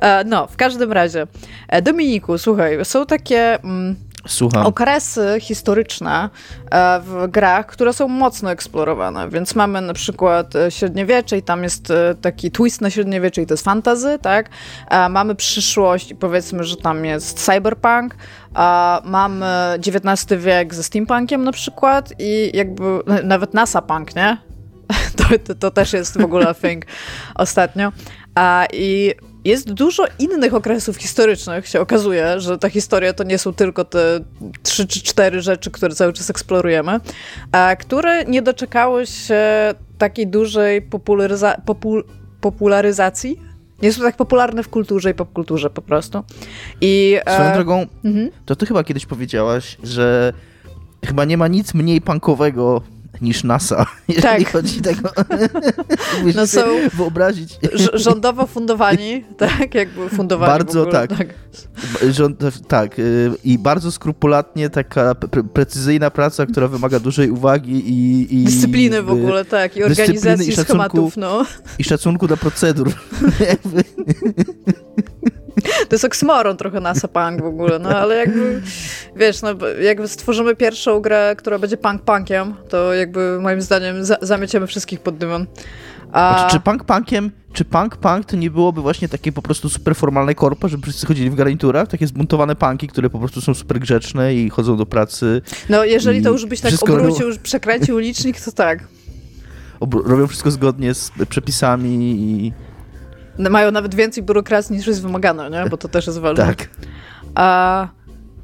E, 0.00 0.24
no, 0.24 0.46
w 0.46 0.56
każdym 0.56 0.92
razie. 0.92 1.26
E, 1.68 1.82
Dominiku, 1.82 2.38
słuchaj, 2.38 2.84
są 2.84 3.06
takie... 3.06 3.58
Słucham. 4.26 4.66
okresy 4.66 5.36
historyczne 5.40 6.30
e, 6.70 7.00
w 7.00 7.26
grach, 7.30 7.66
które 7.66 7.92
są 7.92 8.08
mocno 8.08 8.50
eksplorowane. 8.50 9.28
Więc 9.30 9.54
mamy 9.54 9.80
na 9.80 9.94
przykład 9.94 10.56
e, 10.56 10.70
średniowiecze 10.70 11.38
i 11.38 11.42
tam 11.42 11.62
jest 11.62 11.90
e, 11.90 12.14
taki 12.20 12.50
twist 12.50 12.80
na 12.80 12.90
średniowiecze 12.90 13.42
i 13.42 13.46
to 13.46 13.54
jest 13.54 13.64
fantazy, 13.64 14.18
tak? 14.22 14.48
Mamy 15.10 15.34
przyszłość 15.34 16.10
i 16.10 16.14
powiedzmy, 16.14 16.64
że 16.64 16.76
tam 16.76 17.04
jest 17.04 17.44
cyberpunk, 17.44 18.16
mamy 19.04 19.46
XIX 19.86 20.42
wiek 20.42 20.74
ze 20.74 20.82
steampunkiem 20.82 21.44
na 21.44 21.52
przykład 21.52 22.12
i 22.18 22.50
jakby 22.54 22.82
nawet 23.24 23.54
NASA 23.54 23.82
punk, 23.82 24.16
nie? 24.16 24.36
To, 25.16 25.24
to, 25.44 25.54
to 25.54 25.70
też 25.70 25.92
jest 25.92 26.18
w 26.18 26.24
ogóle 26.24 26.54
thing 26.54 26.84
ostatnio. 27.34 27.92
I 28.72 29.14
jest 29.44 29.72
dużo 29.72 30.04
innych 30.18 30.54
okresów 30.54 30.96
historycznych, 30.96 31.68
się 31.68 31.80
okazuje, 31.80 32.40
że 32.40 32.58
ta 32.58 32.70
historia 32.70 33.12
to 33.12 33.24
nie 33.24 33.38
są 33.38 33.54
tylko 33.54 33.84
te 33.84 34.20
trzy 34.62 34.86
czy 34.86 35.02
cztery 35.02 35.42
rzeczy, 35.42 35.70
które 35.70 35.94
cały 35.94 36.12
czas 36.12 36.30
eksplorujemy, 36.30 37.00
a 37.52 37.76
które 37.76 38.24
nie 38.24 38.42
doczekały 38.42 39.06
się 39.06 39.44
takiej 39.98 40.26
dużej 40.26 40.82
popularyza 40.82 41.56
popul 41.66 42.04
popularyzacji. 42.40 43.40
Nie 43.82 43.92
są 43.92 44.02
tak 44.02 44.16
popularne 44.16 44.62
w 44.62 44.68
kulturze 44.68 45.10
i 45.10 45.14
popkulturze 45.14 45.70
po 45.70 45.82
prostu. 45.82 46.22
I, 46.80 47.18
e, 47.26 47.34
Swoją 47.34 47.50
e... 47.50 47.54
drogą, 47.54 47.86
mhm. 48.04 48.30
to 48.46 48.56
ty 48.56 48.66
chyba 48.66 48.84
kiedyś 48.84 49.06
powiedziałaś, 49.06 49.76
że 49.82 50.32
chyba 51.06 51.24
nie 51.24 51.36
ma 51.36 51.48
nic 51.48 51.74
mniej 51.74 52.00
punkowego 52.00 52.82
niż 53.24 53.44
NASA, 53.44 53.86
jeżeli 54.08 54.44
tak. 54.44 54.52
chodzi 54.52 54.80
tego. 54.80 55.10
no 56.36 56.46
są 56.46 56.60
wyobrazić. 56.94 57.58
Rządowo 57.92 58.46
fundowani, 58.46 59.24
tak? 59.38 59.74
Jakby 59.74 60.08
fundowani 60.08 60.52
Bardzo 60.52 60.86
tak. 60.86 61.10
Tak. 61.18 61.28
Rząd, 62.10 62.40
tak. 62.68 62.98
Y, 62.98 63.32
I 63.44 63.58
bardzo 63.58 63.92
skrupulatnie 63.92 64.70
taka 64.70 65.14
pre 65.14 65.44
precyzyjna 65.44 66.10
praca, 66.10 66.46
która 66.46 66.68
wymaga 66.68 67.00
dużej 67.00 67.30
uwagi 67.30 67.72
i. 67.72 68.26
i 68.40 68.44
dyscypliny 68.44 69.02
w 69.02 69.10
ogóle, 69.10 69.44
tak. 69.44 69.76
I 69.76 69.84
organizacji 69.84 70.48
i 70.48 70.52
szacunku, 70.52 70.72
schematów, 70.72 71.16
no. 71.16 71.46
I 71.78 71.84
szacunku 71.84 72.28
do 72.28 72.36
procedur. 72.36 72.92
To 75.88 75.94
jest 75.94 76.04
oksymoron 76.04 76.56
trochę 76.56 76.80
NASA 76.80 77.08
punk 77.08 77.42
w 77.42 77.46
ogóle, 77.46 77.78
no 77.78 77.88
ale 77.88 78.16
jakby, 78.16 78.62
wiesz, 79.16 79.42
no 79.42 79.48
jakby 79.80 80.08
stworzymy 80.08 80.56
pierwszą 80.56 81.00
grę, 81.00 81.34
która 81.38 81.58
będzie 81.58 81.76
punk-punkiem, 81.76 82.52
to 82.68 82.94
jakby 82.94 83.38
moim 83.40 83.62
zdaniem 83.62 84.04
za 84.04 84.16
zamieciemy 84.22 84.66
wszystkich 84.66 85.00
pod 85.00 85.16
dywan. 85.16 85.46
A... 86.12 86.38
Znaczy, 86.38 86.56
czy 86.56 86.60
punk 86.60 86.84
punkiem, 86.84 87.30
czy 87.52 87.64
punk 87.64 87.96
punk 87.96 88.24
to 88.26 88.36
nie 88.36 88.50
byłoby 88.50 88.82
właśnie 88.82 89.08
takie 89.08 89.32
po 89.32 89.42
prostu 89.42 89.68
super 89.68 89.96
formalne 89.96 90.34
korpo, 90.34 90.68
żeby 90.68 90.82
wszyscy 90.82 91.06
chodzili 91.06 91.30
w 91.30 91.34
garniturach? 91.34 91.88
Takie 91.88 92.06
zbuntowane 92.06 92.56
punki, 92.56 92.88
które 92.88 93.10
po 93.10 93.18
prostu 93.18 93.40
są 93.40 93.54
super 93.54 93.80
grzeczne 93.80 94.34
i 94.34 94.50
chodzą 94.50 94.76
do 94.76 94.86
pracy. 94.86 95.42
No 95.68 95.84
jeżeli 95.84 96.22
to 96.22 96.30
już 96.30 96.46
byś 96.46 96.60
tak 96.60 96.72
obrócił, 96.82 97.26
robią... 97.26 97.42
przekręcił 97.42 97.98
licznik, 97.98 98.40
to 98.40 98.52
tak. 98.52 98.88
robią 100.04 100.26
wszystko 100.26 100.50
zgodnie 100.50 100.94
z 100.94 101.10
przepisami 101.28 102.20
i 102.20 102.52
mają 103.38 103.70
nawet 103.70 103.94
więcej 103.94 104.22
biurokracji 104.22 104.76
niż 104.76 104.86
jest 104.86 105.02
wymagane, 105.02 105.50
nie? 105.50 105.70
bo 105.70 105.76
to 105.76 105.88
też 105.88 106.06
jest 106.06 106.18
ważne. 106.18 106.46
Tak. 106.46 106.68
A, 107.34 107.88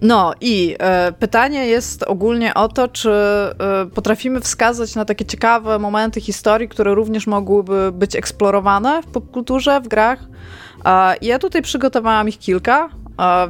no 0.01 0.35
i 0.41 0.77
e, 0.79 1.13
pytanie 1.13 1.67
jest 1.67 2.03
ogólnie 2.03 2.55
o 2.55 2.69
to, 2.69 2.89
czy 2.89 3.11
e, 3.11 3.55
potrafimy 3.95 4.41
wskazać 4.41 4.95
na 4.95 5.05
takie 5.05 5.25
ciekawe 5.25 5.79
momenty 5.79 6.21
historii, 6.21 6.69
które 6.69 6.95
również 6.95 7.27
mogłyby 7.27 7.93
być 7.93 8.17
eksplorowane 8.17 9.03
w 9.03 9.07
popkulturze, 9.07 9.81
w 9.81 9.89
grach. 9.89 10.19
A, 10.85 11.15
ja 11.23 11.39
tutaj 11.39 11.63
przygotowałam 11.63 12.29
ich 12.29 12.39
kilka, 12.39 12.89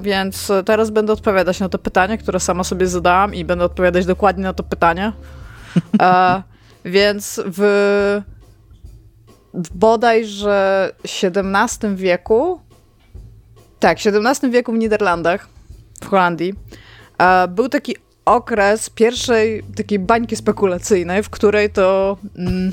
więc 0.01 0.53
teraz 0.65 0.91
będę 0.91 1.13
odpowiadać 1.13 1.61
na 1.61 1.69
to 1.69 1.79
pytanie, 1.79 2.19
które 2.19 2.41
sama 2.41 2.65
sobie 2.65 2.87
zadałam 2.87 3.35
i 3.35 3.45
będę 3.45 3.65
odpowiadać 3.65 4.07
dokładnie 4.07 4.45
na 4.45 4.53
to 4.53 4.63
pytanie. 4.63 5.13
Więc 6.85 7.41
w 7.47 8.23
w 9.55 9.77
bodajże 9.77 10.93
XVII 11.05 11.97
wieku, 11.97 12.61
tak, 13.79 13.99
w 13.99 14.07
XVII 14.07 14.51
wieku 14.51 14.73
w 14.73 14.79
Niderlandach, 14.79 15.49
w 16.01 16.07
Holandii, 16.07 16.55
był 17.49 17.69
taki 17.69 17.97
okres 18.25 18.91
pierwszej 18.91 19.63
takiej 19.77 19.99
bańki 19.99 20.37
spekulacyjnej, 20.37 21.23
w 21.23 21.31
której 21.31 21.71
to 21.71 22.17
mm, 22.39 22.73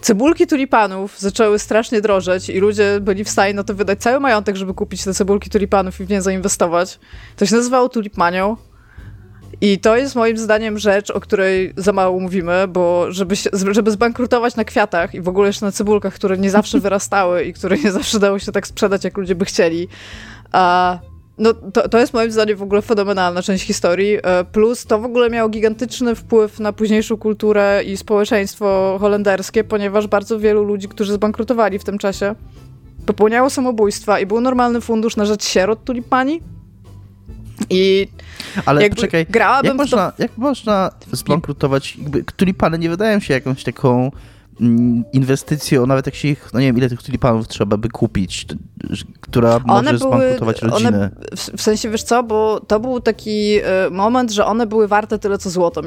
cebulki 0.00 0.46
tulipanów 0.46 1.18
zaczęły 1.18 1.58
strasznie 1.58 2.00
drożeć 2.00 2.48
i 2.48 2.58
ludzie 2.60 3.00
byli 3.00 3.24
w 3.24 3.28
stanie 3.28 3.54
na 3.54 3.64
to 3.64 3.74
wydać 3.74 3.98
cały 3.98 4.20
majątek, 4.20 4.56
żeby 4.56 4.74
kupić 4.74 5.04
te 5.04 5.14
cebulki 5.14 5.50
tulipanów 5.50 6.00
i 6.00 6.04
w 6.04 6.10
nie 6.10 6.22
zainwestować. 6.22 6.98
To 7.36 7.46
się 7.46 7.56
nazywało 7.56 7.88
tulipanią. 7.88 8.56
I 9.60 9.78
to 9.78 9.96
jest 9.96 10.14
moim 10.14 10.38
zdaniem 10.38 10.78
rzecz, 10.78 11.10
o 11.10 11.20
której 11.20 11.72
za 11.76 11.92
mało 11.92 12.20
mówimy, 12.20 12.68
bo 12.68 13.12
żeby, 13.12 13.36
się, 13.36 13.50
żeby 13.70 13.90
zbankrutować 13.90 14.56
na 14.56 14.64
kwiatach 14.64 15.14
i 15.14 15.20
w 15.20 15.28
ogóle 15.28 15.46
jeszcze 15.46 15.66
na 15.66 15.72
cebulkach, 15.72 16.14
które 16.14 16.38
nie 16.38 16.50
zawsze 16.50 16.80
wyrastały 16.86 17.44
i 17.44 17.52
które 17.52 17.76
nie 17.78 17.92
zawsze 17.92 18.18
dało 18.18 18.38
się 18.38 18.52
tak 18.52 18.66
sprzedać, 18.66 19.04
jak 19.04 19.16
ludzie 19.16 19.34
by 19.34 19.44
chcieli, 19.44 19.88
a 20.52 20.98
no, 21.38 21.54
to, 21.54 21.88
to 21.88 21.98
jest 21.98 22.14
moim 22.14 22.30
zdaniem 22.30 22.56
w 22.56 22.62
ogóle 22.62 22.82
fenomenalna 22.82 23.42
część 23.42 23.64
historii. 23.64 24.18
E, 24.22 24.44
plus 24.44 24.86
to 24.86 24.98
w 24.98 25.04
ogóle 25.04 25.30
miało 25.30 25.48
gigantyczny 25.48 26.14
wpływ 26.14 26.60
na 26.60 26.72
późniejszą 26.72 27.16
kulturę 27.16 27.82
i 27.86 27.96
społeczeństwo 27.96 28.96
holenderskie, 29.00 29.64
ponieważ 29.64 30.06
bardzo 30.06 30.38
wielu 30.38 30.64
ludzi, 30.64 30.88
którzy 30.88 31.12
zbankrutowali 31.12 31.78
w 31.78 31.84
tym 31.84 31.98
czasie, 31.98 32.34
popełniało 33.06 33.50
samobójstwa 33.50 34.20
i 34.20 34.26
był 34.26 34.40
normalny 34.40 34.80
fundusz 34.80 35.16
na 35.16 35.24
rzecz 35.24 35.44
sierot 35.44 35.84
tulipani. 35.84 36.40
I 37.70 38.08
ale 38.66 38.90
poczekaj, 38.90 39.26
grałabym 39.30 39.68
jak 39.68 39.76
można, 39.76 40.12
to... 40.12 40.22
jak 40.22 40.38
można 40.38 40.90
zbankrutować? 41.12 41.96
Jakby, 41.96 42.24
tulipany 42.24 42.78
nie 42.78 42.88
wydają 42.88 43.20
się 43.20 43.34
jakąś 43.34 43.64
taką 43.64 44.10
mm, 44.60 45.04
inwestycją, 45.12 45.86
nawet 45.86 46.06
jak 46.06 46.14
się 46.14 46.28
ich, 46.28 46.50
no 46.54 46.60
nie 46.60 46.66
wiem, 46.66 46.78
ile 46.78 46.88
tych 46.88 47.02
tulipanów 47.02 47.48
trzeba 47.48 47.76
by 47.76 47.88
kupić, 47.88 48.46
która 49.20 49.60
one 49.68 49.92
może 49.92 50.04
były, 50.04 50.16
zbankrutować 50.16 50.62
rodzinę. 50.62 50.88
One, 50.88 51.10
w, 51.56 51.62
sensie, 51.62 51.90
wiesz 51.90 52.02
co, 52.02 52.22
bo 52.22 52.60
to 52.60 52.80
był 52.80 53.00
taki 53.00 53.58
y, 53.86 53.90
moment, 53.90 54.30
że 54.30 54.46
one 54.46 54.66
były 54.66 54.88
warte 54.88 55.18
tyle, 55.18 55.38
co 55.38 55.50
złoto. 55.50 55.82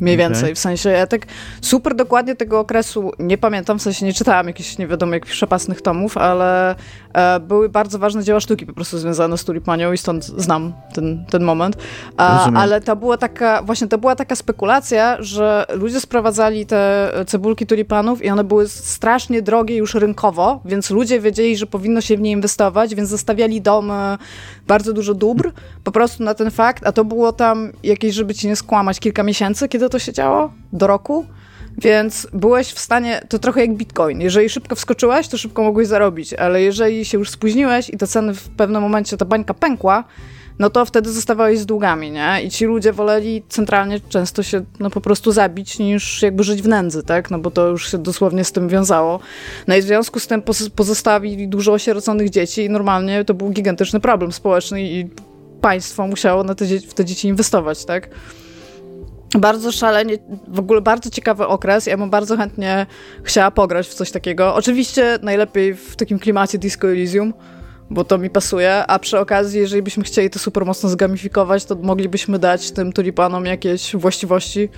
Mniej 0.00 0.16
okay. 0.16 0.28
więcej, 0.28 0.54
w 0.54 0.58
sensie 0.58 0.90
ja 0.90 1.06
tak 1.06 1.26
super 1.60 1.94
dokładnie 1.94 2.36
tego 2.36 2.60
okresu 2.60 3.12
nie 3.18 3.38
pamiętam, 3.38 3.78
w 3.78 3.82
sensie 3.82 4.06
nie 4.06 4.12
czytałam 4.12 4.46
jakichś 4.46 4.78
nie 4.78 4.86
wiadomo 4.86 5.14
jakichś 5.14 5.32
przepasnych 5.32 5.82
tomów, 5.82 6.16
ale 6.16 6.74
e, 7.12 7.40
były 7.40 7.68
bardzo 7.68 7.98
ważne 7.98 8.24
dzieła 8.24 8.40
sztuki 8.40 8.66
po 8.66 8.72
prostu 8.72 8.98
związane 8.98 9.38
z 9.38 9.44
tulipanią 9.44 9.92
i 9.92 9.98
stąd 9.98 10.24
znam 10.24 10.72
ten, 10.94 11.24
ten 11.30 11.44
moment. 11.44 11.76
A, 12.16 12.52
ale 12.52 12.80
to 12.80 12.96
była 12.96 13.16
taka, 13.16 13.62
właśnie 13.62 13.88
to 13.88 13.98
była 13.98 14.16
taka 14.16 14.36
spekulacja, 14.36 15.16
że 15.18 15.66
ludzie 15.74 16.00
sprowadzali 16.00 16.66
te 16.66 17.10
cebulki 17.26 17.66
tulipanów 17.66 18.24
i 18.24 18.30
one 18.30 18.44
były 18.44 18.68
strasznie 18.68 19.42
drogie 19.42 19.76
już 19.76 19.94
rynkowo, 19.94 20.60
więc 20.64 20.90
ludzie 20.90 21.20
wiedzieli, 21.20 21.56
że 21.56 21.66
powinno 21.66 22.00
się 22.00 22.16
w 22.16 22.20
nie 22.20 22.30
inwestować, 22.30 22.94
więc 22.94 23.08
zostawiali 23.08 23.60
domy, 23.60 24.18
bardzo 24.70 24.92
dużo 24.92 25.14
dóbr 25.14 25.52
po 25.84 25.92
prostu 25.92 26.22
na 26.22 26.34
ten 26.34 26.50
fakt, 26.50 26.86
a 26.86 26.92
to 26.92 27.04
było 27.04 27.32
tam 27.32 27.72
jakieś, 27.82 28.14
żeby 28.14 28.34
ci 28.34 28.48
nie 28.48 28.56
skłamać, 28.56 29.00
kilka 29.00 29.22
miesięcy, 29.22 29.68
kiedy 29.68 29.88
to 29.88 29.98
się 29.98 30.12
działo? 30.12 30.52
Do 30.72 30.86
roku? 30.86 31.26
Więc 31.78 32.26
byłeś 32.32 32.72
w 32.72 32.78
stanie, 32.78 33.20
to 33.28 33.38
trochę 33.38 33.60
jak 33.60 33.74
bitcoin. 33.74 34.20
Jeżeli 34.20 34.48
szybko 34.48 34.74
wskoczyłeś, 34.74 35.28
to 35.28 35.38
szybko 35.38 35.62
mogłeś 35.62 35.88
zarobić, 35.88 36.34
ale 36.34 36.62
jeżeli 36.62 37.04
się 37.04 37.18
już 37.18 37.30
spóźniłeś 37.30 37.90
i 37.90 37.96
te 37.96 38.06
ceny 38.06 38.34
w 38.34 38.48
pewnym 38.48 38.82
momencie, 38.82 39.16
ta 39.16 39.24
bańka 39.24 39.54
pękła, 39.54 40.04
no 40.60 40.70
to 40.70 40.84
wtedy 40.84 41.12
zostawałeś 41.12 41.58
z 41.58 41.66
długami, 41.66 42.10
nie? 42.10 42.42
I 42.44 42.50
ci 42.50 42.64
ludzie 42.64 42.92
woleli 42.92 43.42
centralnie 43.48 44.00
często 44.08 44.42
się 44.42 44.64
no, 44.80 44.90
po 44.90 45.00
prostu 45.00 45.32
zabić, 45.32 45.78
niż 45.78 46.22
jakby 46.22 46.44
żyć 46.44 46.62
w 46.62 46.68
nędzy, 46.68 47.02
tak? 47.02 47.30
No 47.30 47.38
bo 47.38 47.50
to 47.50 47.68
już 47.68 47.90
się 47.90 47.98
dosłownie 47.98 48.44
z 48.44 48.52
tym 48.52 48.68
wiązało. 48.68 49.20
No 49.66 49.76
i 49.76 49.82
w 49.82 49.84
związku 49.84 50.20
z 50.20 50.26
tym 50.26 50.42
pozostawili 50.76 51.48
dużo 51.48 51.72
osieroconych 51.72 52.30
dzieci 52.30 52.64
i 52.64 52.70
normalnie 52.70 53.24
to 53.24 53.34
był 53.34 53.50
gigantyczny 53.50 54.00
problem 54.00 54.32
społeczny 54.32 54.82
i 54.82 55.08
państwo 55.60 56.06
musiało 56.06 56.44
na 56.44 56.54
te, 56.54 56.64
w 56.64 56.94
te 56.94 57.04
dzieci 57.04 57.28
inwestować, 57.28 57.84
tak? 57.84 58.08
Bardzo 59.38 59.72
szalenie, 59.72 60.18
w 60.48 60.58
ogóle 60.58 60.80
bardzo 60.80 61.10
ciekawy 61.10 61.46
okres. 61.46 61.86
Ja 61.86 61.96
bym 61.96 62.10
bardzo 62.10 62.36
chętnie 62.36 62.86
chciała 63.22 63.50
pograć 63.50 63.88
w 63.88 63.94
coś 63.94 64.10
takiego. 64.10 64.54
Oczywiście 64.54 65.18
najlepiej 65.22 65.74
w 65.74 65.96
takim 65.96 66.18
klimacie 66.18 66.58
Disco 66.58 66.88
Elysium, 66.88 67.34
bo 67.90 68.04
to 68.04 68.18
mi 68.18 68.30
pasuje, 68.30 68.86
a 68.86 68.98
przy 68.98 69.18
okazji, 69.18 69.60
jeżeli 69.60 69.82
byśmy 69.82 70.04
chcieli 70.04 70.30
to 70.30 70.38
super 70.38 70.66
mocno 70.66 70.88
zgamifikować, 70.88 71.64
to 71.64 71.74
moglibyśmy 71.74 72.38
dać 72.38 72.70
tym 72.70 72.92
tulipanom 72.92 73.46
jakieś 73.46 73.96
właściwości 73.96 74.68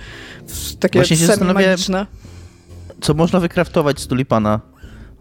takie 0.79 1.05
semi-magiczne. 1.05 2.05
Co 3.01 3.13
można 3.13 3.39
wykraftować 3.39 3.99
z 3.99 4.07
tulipana? 4.07 4.73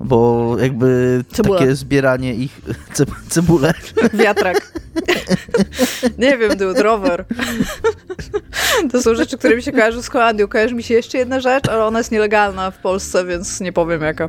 bo 0.02 0.56
jakby 0.60 1.20
Cebula. 1.32 1.58
takie 1.58 1.74
zbieranie 1.74 2.34
ich 2.34 2.60
ce, 2.94 3.04
cebule. 3.28 3.74
Wiatrak. 4.14 4.72
Nie 6.18 6.38
wiem, 6.38 6.56
dude, 6.56 6.82
rower. 6.82 7.24
To 8.92 9.02
są 9.02 9.14
rzeczy, 9.14 9.38
które 9.38 9.56
mi 9.56 9.62
się 9.62 9.72
kojarzą 9.72 10.02
z 10.02 10.08
Holandią. 10.08 10.48
Kojarzy 10.48 10.74
mi 10.74 10.82
się 10.82 10.94
jeszcze 10.94 11.18
jedna 11.18 11.40
rzecz, 11.40 11.68
ale 11.68 11.84
ona 11.84 11.98
jest 11.98 12.10
nielegalna 12.10 12.70
w 12.70 12.78
Polsce, 12.78 13.24
więc 13.24 13.60
nie 13.60 13.72
powiem 13.72 14.02
jaka. 14.02 14.28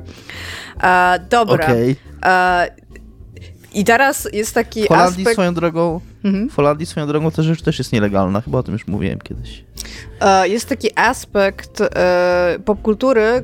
dobra. 1.30 1.66
Okay. 1.66 1.96
I 3.74 3.84
teraz 3.84 4.28
jest 4.34 4.54
taki 4.54 4.84
w 4.84 4.88
Holandii 4.88 5.22
aspekt... 5.22 5.36
swoją 5.36 5.54
drogą 5.54 6.00
Mhm. 6.24 6.50
W 6.50 6.56
Holandii 6.56 6.86
swoją 6.86 7.08
drogą 7.08 7.32
ta 7.32 7.44
rzecz 7.44 7.62
też 7.62 7.78
jest 7.80 7.92
nielegalna, 7.94 8.42
chyba 8.42 8.58
o 8.58 8.64
tym 8.64 8.74
już 8.74 8.88
mówiłem 8.88 9.20
kiedyś. 9.20 9.64
E, 10.22 10.48
jest 10.48 10.70
taki 10.70 10.90
aspekt 10.96 11.82
e, 11.82 12.60
popkultury, 12.66 13.44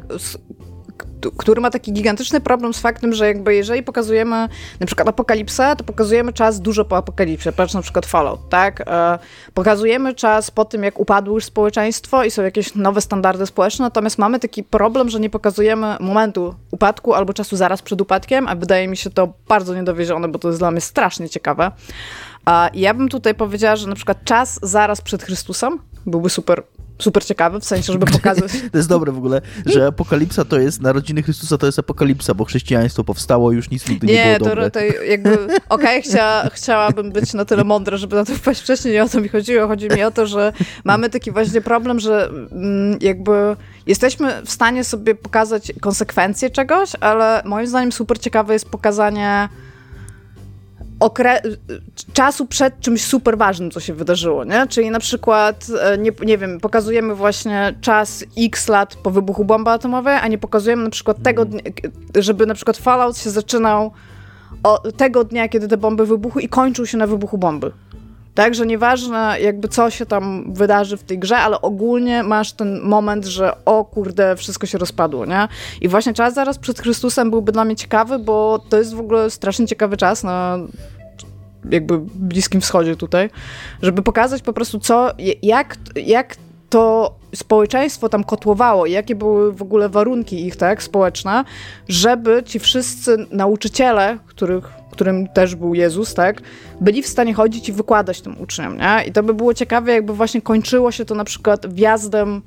który 1.38 1.62
ma 1.62 1.70
taki 1.70 1.94
gigantyczny 1.94 2.42
problem 2.42 2.74
z 2.74 2.80
faktem, 2.80 3.14
że 3.14 3.28
jakby 3.28 3.56
jeżeli 3.56 3.84
pokazujemy 3.84 4.50
na 4.80 4.86
przykład 4.86 5.08
apokalipsę, 5.08 5.76
to 5.78 5.84
pokazujemy 5.84 6.34
czas 6.34 6.62
dużo 6.62 6.86
po 6.86 6.98
apokalipsie, 6.98 7.52
patrz 7.52 7.74
na 7.74 7.82
przykład 7.82 8.06
Fallout, 8.06 8.50
tak? 8.50 8.82
E, 8.88 9.20
pokazujemy 9.54 10.16
czas 10.16 10.52
po 10.52 10.66
tym, 10.66 10.84
jak 10.84 11.00
upadło 11.00 11.36
już 11.36 11.46
społeczeństwo 11.46 12.24
i 12.24 12.32
są 12.32 12.42
jakieś 12.42 12.76
nowe 12.76 13.02
standardy 13.02 13.46
społeczne, 13.46 13.86
natomiast 13.86 14.18
mamy 14.18 14.40
taki 14.40 14.64
problem, 14.64 15.10
że 15.10 15.20
nie 15.20 15.30
pokazujemy 15.30 15.98
momentu 16.00 16.56
upadku 16.72 17.14
albo 17.14 17.34
czasu 17.34 17.56
zaraz 17.56 17.82
przed 17.82 18.02
upadkiem, 18.02 18.48
a 18.48 18.56
wydaje 18.56 18.88
mi 18.88 18.98
się 18.98 19.10
to 19.10 19.34
bardzo 19.48 19.76
niedowiezione, 19.76 20.28
bo 20.28 20.40
to 20.40 20.48
jest 20.48 20.60
dla 20.60 20.72
mnie 20.72 20.82
strasznie 20.82 21.30
ciekawe. 21.30 21.72
A 22.46 22.70
ja 22.74 22.94
bym 22.94 23.10
tutaj 23.10 23.36
powiedziała, 23.36 23.76
że 23.76 23.88
na 23.88 23.96
przykład 23.96 24.24
czas 24.24 24.60
zaraz 24.64 25.02
przed 25.02 25.24
Chrystusem 25.24 25.80
byłby 26.06 26.30
super 26.30 26.64
super 27.02 27.26
ciekawy, 27.26 27.60
w 27.60 27.66
sensie, 27.66 27.94
żeby 27.94 28.06
pokazać... 28.18 28.52
to 28.72 28.78
jest 28.78 28.90
dobre 28.90 29.12
w 29.12 29.18
ogóle, 29.18 29.42
że 29.66 29.88
apokalipsa 29.88 30.46
to 30.46 30.60
jest, 30.60 30.82
narodziny 30.82 31.24
Chrystusa 31.24 31.58
to 31.58 31.66
jest 31.66 31.80
apokalipsa, 31.80 32.34
bo 32.34 32.46
chrześcijaństwo 32.46 33.04
powstało, 33.04 33.52
już 33.52 33.70
nic 33.70 33.90
nigdy 33.90 34.08
nie, 34.08 34.14
nie 34.14 34.38
było 34.38 34.50
dobre. 34.50 34.64
Nie, 34.64 34.72
to, 34.72 34.80
to 34.80 35.04
jakby, 35.04 35.34
okej, 35.36 35.60
okay, 35.70 36.02
chcia, 36.02 36.50
chciałabym 36.54 37.12
być 37.12 37.34
na 37.34 37.46
tyle 37.46 37.64
mądra, 37.64 37.98
żeby 37.98 38.16
na 38.16 38.26
to 38.26 38.36
wpaść 38.36 38.62
wcześniej, 38.62 38.94
nie 38.94 39.04
o 39.04 39.10
to 39.10 39.22
mi 39.22 39.30
chodziło, 39.30 39.68
chodzi 39.68 39.88
mi 39.88 40.04
o 40.04 40.12
to, 40.12 40.28
że 40.28 40.54
mamy 40.84 41.10
taki 41.10 41.32
właśnie 41.32 41.62
problem, 41.62 42.00
że 42.00 42.30
mm, 42.52 42.98
jakby 43.02 43.56
jesteśmy 43.86 44.42
w 44.46 44.52
stanie 44.52 44.84
sobie 44.84 45.16
pokazać 45.16 45.72
konsekwencje 45.82 46.50
czegoś, 46.50 46.92
ale 47.00 47.42
moim 47.46 47.68
zdaniem 47.68 47.92
super 47.92 48.20
ciekawe 48.20 48.54
jest 48.54 48.70
pokazanie 48.70 49.50
czasu 52.14 52.46
przed 52.46 52.80
czymś 52.80 53.06
super 53.06 53.38
ważnym, 53.38 53.72
co 53.72 53.80
się 53.80 53.94
wydarzyło, 53.94 54.44
nie? 54.44 54.68
Czyli 54.68 54.92
na 54.92 55.00
przykład, 55.00 55.68
e, 55.82 55.98
nie, 55.98 56.12
nie 56.26 56.38
wiem, 56.38 56.60
pokazujemy 56.60 57.16
właśnie 57.16 57.76
czas 57.82 58.26
x 58.38 58.68
lat 58.68 58.96
po 58.96 59.12
wybuchu 59.12 59.46
bomby 59.46 59.72
atomowej, 59.72 60.18
a 60.22 60.28
nie 60.28 60.38
pokazujemy 60.38 60.84
na 60.84 60.90
przykład 60.90 61.24
tego 61.24 61.46
dnia, 61.46 61.62
żeby 62.16 62.46
na 62.46 62.54
przykład 62.54 62.78
Fallout 62.78 63.18
się 63.18 63.30
zaczynał 63.30 63.92
tego 64.98 65.24
dnia, 65.24 65.50
kiedy 65.50 65.68
te 65.68 65.78
bomby 65.78 66.06
wybuchły 66.06 66.42
i 66.42 66.50
kończył 66.50 66.86
się 66.86 66.98
na 66.98 67.08
wybuchu 67.08 67.38
bomby. 67.38 67.72
Tak, 68.36 68.56
że 68.56 68.66
nieważne 68.66 69.38
jakby 69.42 69.68
co 69.68 69.90
się 69.90 70.06
tam 70.06 70.54
wydarzy 70.54 70.98
w 70.98 71.04
tej 71.04 71.20
grze, 71.20 71.38
ale 71.38 71.62
ogólnie 71.62 72.24
masz 72.24 72.54
ten 72.54 72.82
moment, 72.82 73.26
że 73.26 73.66
o 73.66 73.86
kurde, 73.86 74.36
wszystko 74.36 74.68
się 74.68 74.78
rozpadło, 74.78 75.26
nie? 75.26 75.48
I 75.82 75.88
właśnie 75.88 76.14
czas 76.14 76.34
zaraz 76.34 76.58
przed 76.58 76.80
Chrystusem 76.80 77.30
byłby 77.30 77.52
dla 77.52 77.66
mnie 77.66 77.76
ciekawy, 77.76 78.20
bo 78.20 78.60
to 78.70 78.78
jest 78.78 78.94
w 78.94 79.00
ogóle 79.00 79.30
strasznie 79.30 79.68
ciekawy 79.68 79.98
czas 79.98 80.24
na 80.24 80.58
jakby 81.70 81.98
Bliskim 82.00 82.62
Wschodzie 82.62 82.96
tutaj, 82.96 83.30
żeby 83.82 84.02
pokazać 84.02 84.42
po 84.42 84.54
prostu 84.54 84.80
co, 84.80 85.12
jak, 85.44 85.78
jak 85.96 86.36
to 86.70 87.16
społeczeństwo 87.36 88.10
tam 88.10 88.24
kotłowało 88.24 88.86
jakie 88.86 89.16
były 89.16 89.54
w 89.54 89.62
ogóle 89.62 89.90
warunki 89.90 90.48
ich, 90.48 90.56
tak, 90.56 90.84
społeczne, 90.84 91.44
żeby 91.88 92.44
ci 92.46 92.60
wszyscy 92.60 93.18
nauczyciele, 93.32 94.18
których 94.28 94.80
którym 95.00 95.28
też 95.28 95.56
był 95.56 95.74
Jezus, 95.74 96.14
tak, 96.14 96.42
byli 96.82 97.04
w 97.04 97.08
stanie 97.08 97.34
chodzić 97.34 97.70
i 97.70 97.74
wykładać 97.74 98.22
tym 98.22 98.42
uczniom, 98.42 98.78
nie? 98.78 99.04
I 99.08 99.12
to 99.12 99.24
by 99.24 99.34
było 99.34 99.54
ciekawe, 99.54 99.94
jakby 99.94 100.14
właśnie 100.14 100.42
kończyło 100.42 100.92
się 100.92 101.06
to 101.06 101.16
na 101.16 101.24
przykład 101.24 101.74
wjazdem 101.74 102.42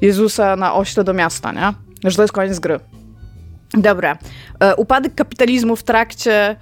Jezusa 0.00 0.56
na 0.56 0.74
ośle 0.74 1.04
do 1.04 1.14
miasta, 1.14 1.52
nie? 1.52 1.72
Że 2.10 2.16
to 2.16 2.22
jest 2.22 2.32
koniec 2.32 2.58
gry. 2.58 2.80
Dobra. 3.74 4.18
E, 4.60 4.76
upadek 4.76 5.14
kapitalizmu 5.14 5.76
w 5.76 5.82
trakcie 5.82 6.56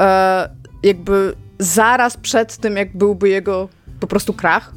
e, 0.00 0.48
jakby 0.82 1.34
zaraz 1.58 2.16
przed 2.16 2.56
tym, 2.56 2.76
jak 2.76 2.96
byłby 2.96 3.28
jego 3.28 3.68
po 4.00 4.06
prostu 4.06 4.32
krach, 4.32 4.72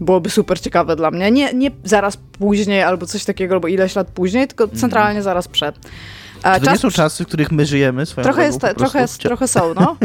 byłoby 0.00 0.30
super 0.30 0.60
ciekawe 0.60 0.96
dla 0.96 1.10
mnie. 1.10 1.30
Nie, 1.30 1.54
nie 1.54 1.70
zaraz 1.84 2.16
później 2.16 2.82
albo 2.82 3.06
coś 3.06 3.24
takiego, 3.24 3.54
albo 3.54 3.68
ileś 3.68 3.94
lat 3.94 4.08
później, 4.08 4.48
tylko 4.48 4.68
centralnie 4.68 5.10
mm. 5.10 5.22
zaraz 5.22 5.48
przed. 5.48 5.78
Czy 5.78 6.42
to 6.42 6.60
czas... 6.60 6.74
nie 6.74 6.78
są 6.78 6.90
czasy, 6.90 7.24
w 7.24 7.26
których 7.26 7.52
my 7.52 7.66
żyjemy 7.66 8.06
swoją 8.06 8.24
trochę, 8.24 8.44
jest, 8.44 8.60
trochę, 8.76 9.00
jest, 9.00 9.18
trochę 9.18 9.48
są, 9.48 9.74
no. 9.74 9.96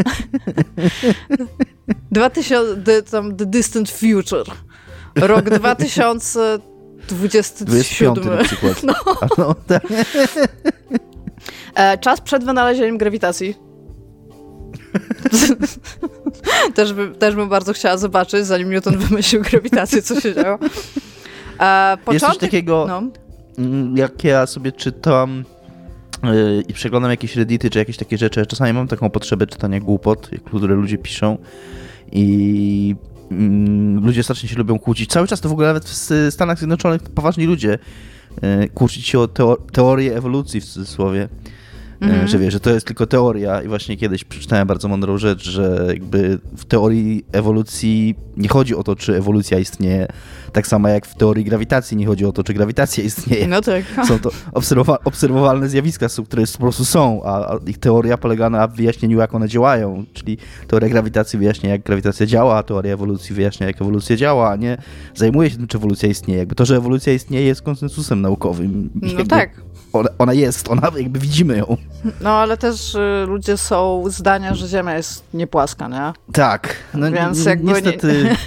2000, 2.12 2.84
the, 2.84 3.04
tam, 3.04 3.36
the 3.36 3.46
Distant 3.46 3.92
Future. 3.92 4.46
Rok 5.16 5.50
2027. 5.60 8.14
na 8.26 8.44
przykład. 8.44 8.84
No. 8.84 8.94
no 9.38 9.56
tak. 9.68 9.84
E, 11.76 11.98
czas 11.98 12.22
przed 12.22 12.44
wynalezieniem 12.44 12.98
grawitacji. 12.98 13.56
też, 16.76 16.94
by, 16.94 17.08
też 17.10 17.36
bym 17.36 17.50
bardzo 17.50 17.74
chciała 17.74 17.98
zobaczyć, 17.98 18.46
zanim 18.46 18.70
Newton 18.70 18.98
wymyślił 18.98 19.42
grawitację, 19.42 20.02
co 20.02 20.22
się 20.22 20.36
działo. 20.36 20.60
E, 21.60 21.98
początek... 21.98 22.14
Jest 22.14 22.26
coś 22.26 22.38
takiego, 22.38 22.86
no. 22.88 23.04
Mm, 23.58 23.98
jak 23.98 24.24
ja 24.24 24.46
sobie 24.46 24.72
czytam 24.72 25.44
Yy, 26.24 26.64
i 26.68 26.74
przeglądam 26.74 27.12
jakieś 27.12 27.36
reddity 27.36 27.70
czy 27.70 27.80
jakieś 27.80 27.98
takie 27.98 28.18
rzeczy. 28.18 28.46
Czasami 28.46 28.74
mam 28.74 28.88
taką 28.88 29.10
potrzebę 29.10 29.48
czytania 29.48 29.80
głupot, 29.80 30.30
które 30.46 30.76
ludzie 30.76 30.98
piszą 30.98 31.38
i 32.12 32.96
mm, 33.32 34.06
ludzie 34.06 34.24
strasznie 34.24 34.50
się 34.50 34.56
lubią 34.56 34.80
kłócić. 34.80 35.10
Cały 35.10 35.28
czas 35.28 35.42
to 35.42 35.50
w 35.50 35.52
ogóle 35.52 35.68
nawet 35.68 35.86
w 35.86 36.30
Stanach 36.30 36.58
Zjednoczonych 36.58 37.02
poważni 37.02 37.46
ludzie 37.46 37.80
yy, 38.42 38.70
kłócić 38.70 39.08
się 39.08 39.20
o 39.20 39.28
teorię 39.72 40.18
ewolucji 40.18 40.62
w 40.62 40.66
cudzysłowie. 40.66 41.30
Mm 42.04 42.26
-hmm. 42.26 42.28
Że 42.28 42.40
wiesz, 42.40 42.54
że 42.54 42.60
to 42.60 42.70
jest 42.70 42.88
tylko 42.88 43.08
teoria 43.08 43.62
i 43.62 43.68
właśnie 43.68 43.98
kiedyś 43.98 44.24
przeczytałem 44.24 44.68
bardzo 44.68 44.88
mądrą 44.88 45.18
rzecz, 45.18 45.50
że 45.50 45.86
jakby 45.88 46.40
w 46.58 46.66
teorii 46.66 47.26
ewolucji 47.32 48.16
nie 48.38 48.50
chodzi 48.50 48.76
o 48.76 48.84
to, 48.84 48.96
czy 48.96 49.16
ewolucja 49.18 49.60
istnieje, 49.60 50.08
tak 50.52 50.68
samo 50.68 50.88
jak 50.88 51.06
w 51.06 51.16
teorii 51.16 51.46
grawitacji 51.46 51.98
nie 51.98 52.06
chodzi 52.06 52.26
o 52.26 52.32
to, 52.32 52.44
czy 52.44 52.54
grawitacja 52.54 53.04
istnieje. 53.14 53.48
No 53.48 53.62
tak. 53.62 53.84
Są 54.08 54.20
to 54.20 54.30
obserwowa 54.52 54.98
obserwowalne 55.04 55.70
zjawiska, 55.70 56.08
które 56.26 56.44
po 56.54 56.58
prostu 56.58 56.86
są, 56.86 57.22
a, 57.24 57.60
ich 57.68 57.78
teoria 57.78 58.18
polega 58.18 58.50
na 58.50 58.68
wyjaśnieniu, 58.68 59.20
jak 59.20 59.36
one 59.36 59.48
działają, 59.48 60.06
czyli 60.14 60.38
teoria 60.68 60.90
grawitacji 60.90 61.40
wyjaśnia, 61.40 61.70
jak 61.70 61.84
grawitacja 61.84 62.26
działa, 62.26 62.58
a 62.58 62.64
teoria 62.64 62.94
ewolucji 62.94 63.36
wyjaśnia, 63.36 63.68
jak 63.68 63.82
ewolucja 63.82 64.16
działa, 64.16 64.50
a 64.50 64.56
nie 64.56 64.78
zajmuje 65.16 65.50
się 65.50 65.58
tym, 65.58 65.68
czy 65.68 65.78
ewolucja 65.78 66.10
istnieje. 66.10 66.40
Jakby 66.40 66.56
to, 66.56 66.66
że 66.66 66.78
ewolucja 66.78 67.14
istnieje 67.14 67.46
jest 67.46 67.62
konsensusem 67.62 68.22
naukowym. 68.22 68.90
No 68.96 69.08
jakby 69.08 69.28
tak. 69.28 69.50
Ona, 69.94 70.34
jest, 70.34 70.70
ona 70.70 70.92
jakby 70.98 71.20
widzimy 71.20 71.58
ją. 71.58 71.78
No 72.22 72.30
ale 72.30 72.58
też 72.58 72.96
y, 72.96 73.26
ludzie 73.28 73.58
są 73.58 74.04
zdania, 74.08 74.54
że 74.54 74.68
Ziemia 74.68 74.96
jest 74.96 75.24
niepłaska, 75.34 75.88
nie? 75.88 76.34
Tak. 76.34 76.76
No, 76.94 77.12
Więc 77.12 77.46
jakby 77.46 77.72
niestety... 77.72 78.24
Nie... 78.24 78.38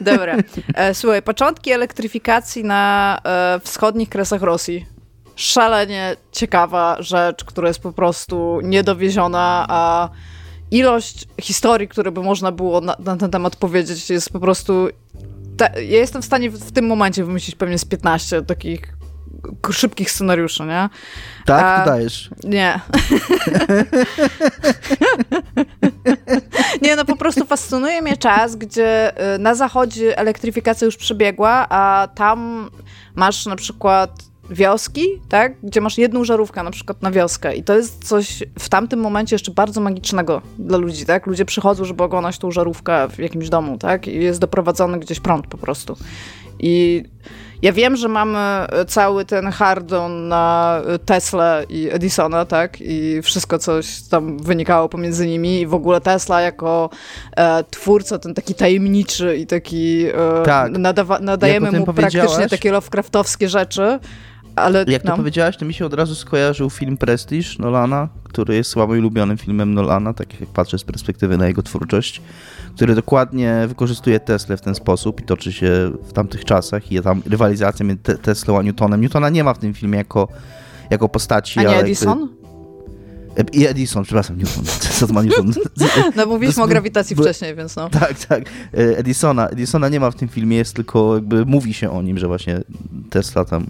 Dobra. 0.00 0.36
E, 0.74 0.94
słuchaj, 0.94 1.22
początki 1.22 1.70
elektryfikacji 1.70 2.64
na 2.64 3.18
e, 3.24 3.60
wschodnich 3.64 4.08
kresach 4.08 4.42
Rosji. 4.42 4.86
Szalenie 5.36 6.16
ciekawa 6.32 6.96
rzecz, 7.00 7.44
która 7.44 7.68
jest 7.68 7.80
po 7.80 7.92
prostu 7.92 8.60
niedowieziona, 8.62 9.66
a 9.68 10.08
ilość 10.70 11.28
historii, 11.40 11.88
które 11.88 12.12
by 12.12 12.22
można 12.22 12.52
było 12.52 12.80
na, 12.80 12.96
na 12.98 13.16
ten 13.16 13.30
temat 13.30 13.56
powiedzieć, 13.56 14.10
jest 14.10 14.32
po 14.32 14.40
prostu. 14.40 14.88
Ta, 15.56 15.66
ja 15.66 15.98
jestem 15.98 16.22
w 16.22 16.24
stanie 16.24 16.50
w, 16.50 16.58
w, 16.58 16.72
tym 16.72 16.86
momencie 16.86 17.24
wymyślić 17.24 17.56
pewnie 17.56 17.78
z 17.78 17.84
15 17.84 18.42
takich 18.42 18.94
szybkich 19.72 20.10
scenariuszy, 20.10 20.62
nie? 20.62 20.88
Tak, 21.46 21.80
A, 21.80 21.84
dajesz. 21.84 22.30
Nie. 22.44 22.80
nie, 26.82 26.96
no 26.96 27.04
po 27.04 27.16
prostu 27.16 27.44
fascynuje 27.44 28.02
mnie 28.02 28.16
czas, 28.16 28.56
gdzie 28.56 29.12
y, 29.34 29.38
na 29.38 29.54
zachodzie 29.54 30.18
elektryfikacja 30.18 30.84
już 30.84 30.96
przebiegła, 30.96 31.66
a 31.68 32.08
tam 32.14 32.70
masz 33.14 33.46
na 33.46 33.56
przykład 33.56 34.10
wioski, 34.50 35.06
tak? 35.28 35.54
Gdzie 35.62 35.80
masz 35.80 35.98
jedną 35.98 36.24
żarówkę 36.24 36.62
na 36.62 36.70
przykład 36.70 37.02
na 37.02 37.10
wioskę 37.10 37.56
i 37.56 37.64
to 37.64 37.76
jest 37.76 38.08
coś 38.08 38.42
w 38.58 38.68
tamtym 38.68 39.00
momencie 39.00 39.34
jeszcze 39.34 39.52
bardzo 39.52 39.80
magicznego 39.80 40.42
dla 40.58 40.78
ludzi, 40.78 41.06
tak? 41.06 41.26
Ludzie 41.26 41.44
przychodzą, 41.44 41.84
żeby 41.84 42.02
oglądać 42.02 42.38
tą 42.38 42.50
żarówkę 42.50 43.08
w 43.08 43.18
jakimś 43.18 43.48
domu, 43.48 43.78
tak? 43.78 44.08
I 44.08 44.22
jest 44.22 44.40
doprowadzony 44.40 44.98
gdzieś 44.98 45.20
prąd 45.20 45.46
po 45.46 45.58
prostu. 45.58 45.96
I 46.58 47.04
ja 47.62 47.72
wiem, 47.72 47.96
że 47.96 48.08
mamy 48.08 48.66
cały 48.88 49.24
ten 49.24 49.46
hardon 49.46 50.28
na 50.28 50.80
Tesla 51.04 51.62
i 51.62 51.88
Edisona, 51.90 52.44
tak? 52.44 52.80
I 52.80 53.22
wszystko, 53.22 53.58
coś 53.58 54.02
tam 54.02 54.38
wynikało 54.38 54.88
pomiędzy 54.88 55.26
nimi 55.26 55.60
i 55.60 55.66
w 55.66 55.74
ogóle 55.74 56.00
Tesla 56.00 56.40
jako 56.40 56.90
e, 57.36 57.64
twórca, 57.64 58.18
ten 58.18 58.34
taki 58.34 58.54
tajemniczy 58.54 59.36
i 59.36 59.46
taki... 59.46 60.06
E, 60.06 60.42
tak. 60.44 60.78
Nadawa, 60.78 61.18
nadajemy 61.18 61.72
mu 61.72 61.86
praktycznie 61.86 62.48
takie 62.48 62.72
Lovecraftowskie 62.72 63.48
rzeczy. 63.48 63.98
Ale, 64.56 64.84
Jak 64.88 65.04
no. 65.04 65.10
to 65.10 65.16
powiedziałaś, 65.16 65.56
to 65.56 65.64
mi 65.64 65.74
się 65.74 65.86
od 65.86 65.94
razu 65.94 66.14
skojarzył 66.14 66.70
film 66.70 66.96
Prestige 66.96 67.48
Nolana, 67.58 68.08
który 68.34 68.54
jest 68.54 68.70
słabo 68.70 68.92
ulubionym 68.92 69.38
filmem 69.38 69.74
Nolana, 69.74 70.14
tak 70.14 70.40
jak 70.40 70.50
patrzę 70.50 70.78
z 70.78 70.84
perspektywy 70.84 71.38
na 71.38 71.46
jego 71.46 71.62
twórczość 71.62 72.22
który 72.74 72.94
dokładnie 72.94 73.64
wykorzystuje 73.68 74.20
Tesla 74.20 74.56
w 74.56 74.60
ten 74.60 74.74
sposób 74.74 75.20
i 75.20 75.24
toczy 75.24 75.52
się 75.52 75.90
w 76.02 76.12
tamtych 76.12 76.44
czasach 76.44 76.92
i 76.92 77.02
tam 77.02 77.22
rywalizacja 77.26 77.86
między 77.86 78.18
Teslą 78.18 78.58
a 78.58 78.62
Newtonem. 78.62 79.00
Newtona 79.00 79.28
nie 79.28 79.44
ma 79.44 79.54
w 79.54 79.58
tym 79.58 79.74
filmie 79.74 79.98
jako, 79.98 80.28
jako 80.90 81.08
postaci. 81.08 81.60
A 81.60 81.62
nie 81.62 81.76
Edison? 81.76 82.28
I 83.52 83.66
Edison, 83.66 84.04
przepraszam, 84.04 84.38
Newton. 84.38 84.64
Co 84.98 85.06
to 85.06 85.12
ma 85.12 85.22
Newton? 85.22 85.52
No 86.16 86.26
mówiliśmy 86.26 86.62
o 86.62 86.66
grawitacji 86.66 87.16
wcześniej, 87.16 87.54
więc 87.54 87.76
no. 87.76 87.90
Tak, 87.90 88.26
tak. 88.26 88.44
Edisona. 88.72 89.48
Edisona 89.48 89.88
nie 89.88 90.00
ma 90.00 90.10
w 90.10 90.14
tym 90.14 90.28
filmie, 90.28 90.56
jest 90.56 90.74
tylko 90.74 91.14
jakby 91.14 91.46
mówi 91.46 91.74
się 91.74 91.90
o 91.90 92.02
nim, 92.02 92.18
że 92.18 92.26
właśnie 92.26 92.60
Tesla 93.10 93.44
tam 93.44 93.66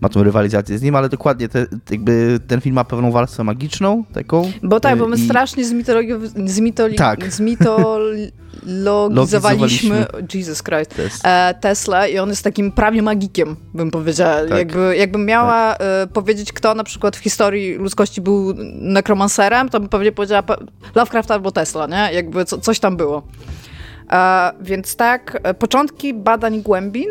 ma 0.00 0.08
tą 0.08 0.22
rywalizację 0.22 0.78
z 0.78 0.82
nim, 0.82 0.96
ale 0.96 1.08
dokładnie 1.08 1.48
te, 1.48 1.66
jakby 1.90 2.40
ten 2.46 2.60
film 2.60 2.74
ma 2.74 2.84
pewną 2.84 3.12
warstwę 3.12 3.44
magiczną 3.44 4.04
taką. 4.12 4.52
Bo 4.62 4.80
tak, 4.80 4.98
bo 4.98 5.08
my 5.08 5.16
i... 5.16 5.24
strasznie 5.24 5.64
zmitologizowaliśmy 5.64 6.48
zmitoli... 6.48 6.96
tak. 6.96 7.32
zmitologizowaliśmy 7.32 10.06
Jesus 10.34 10.62
Christ, 10.62 10.94
e, 11.24 11.54
Tesla 11.60 12.06
i 12.06 12.18
on 12.18 12.28
jest 12.28 12.44
takim 12.44 12.72
prawie 12.72 13.02
magikiem, 13.02 13.56
bym 13.74 13.90
powiedziała. 13.90 14.48
Tak. 14.48 14.58
Jakby, 14.58 14.96
jakbym 14.96 15.26
miała 15.26 15.74
tak. 15.74 15.82
e, 15.82 16.06
powiedzieć, 16.06 16.52
kto 16.52 16.74
na 16.74 16.84
przykład 16.84 17.16
w 17.16 17.20
historii 17.20 17.74
ludzkości 17.74 18.20
był 18.20 18.54
nekromancerem, 19.04 19.68
to 19.68 19.80
bym 19.80 19.88
pewnie 19.88 20.12
powiedziała 20.12 20.42
Lovecraft 20.94 21.30
albo 21.30 21.52
Tesla, 21.52 21.86
nie? 21.86 22.14
Jakby 22.14 22.44
co, 22.44 22.58
coś 22.58 22.80
tam 22.80 22.96
było. 22.96 23.22
E, 24.12 24.52
więc 24.60 24.96
tak, 24.96 25.40
e, 25.42 25.54
początki 25.54 26.14
badań 26.14 26.62
głębin 26.62 27.08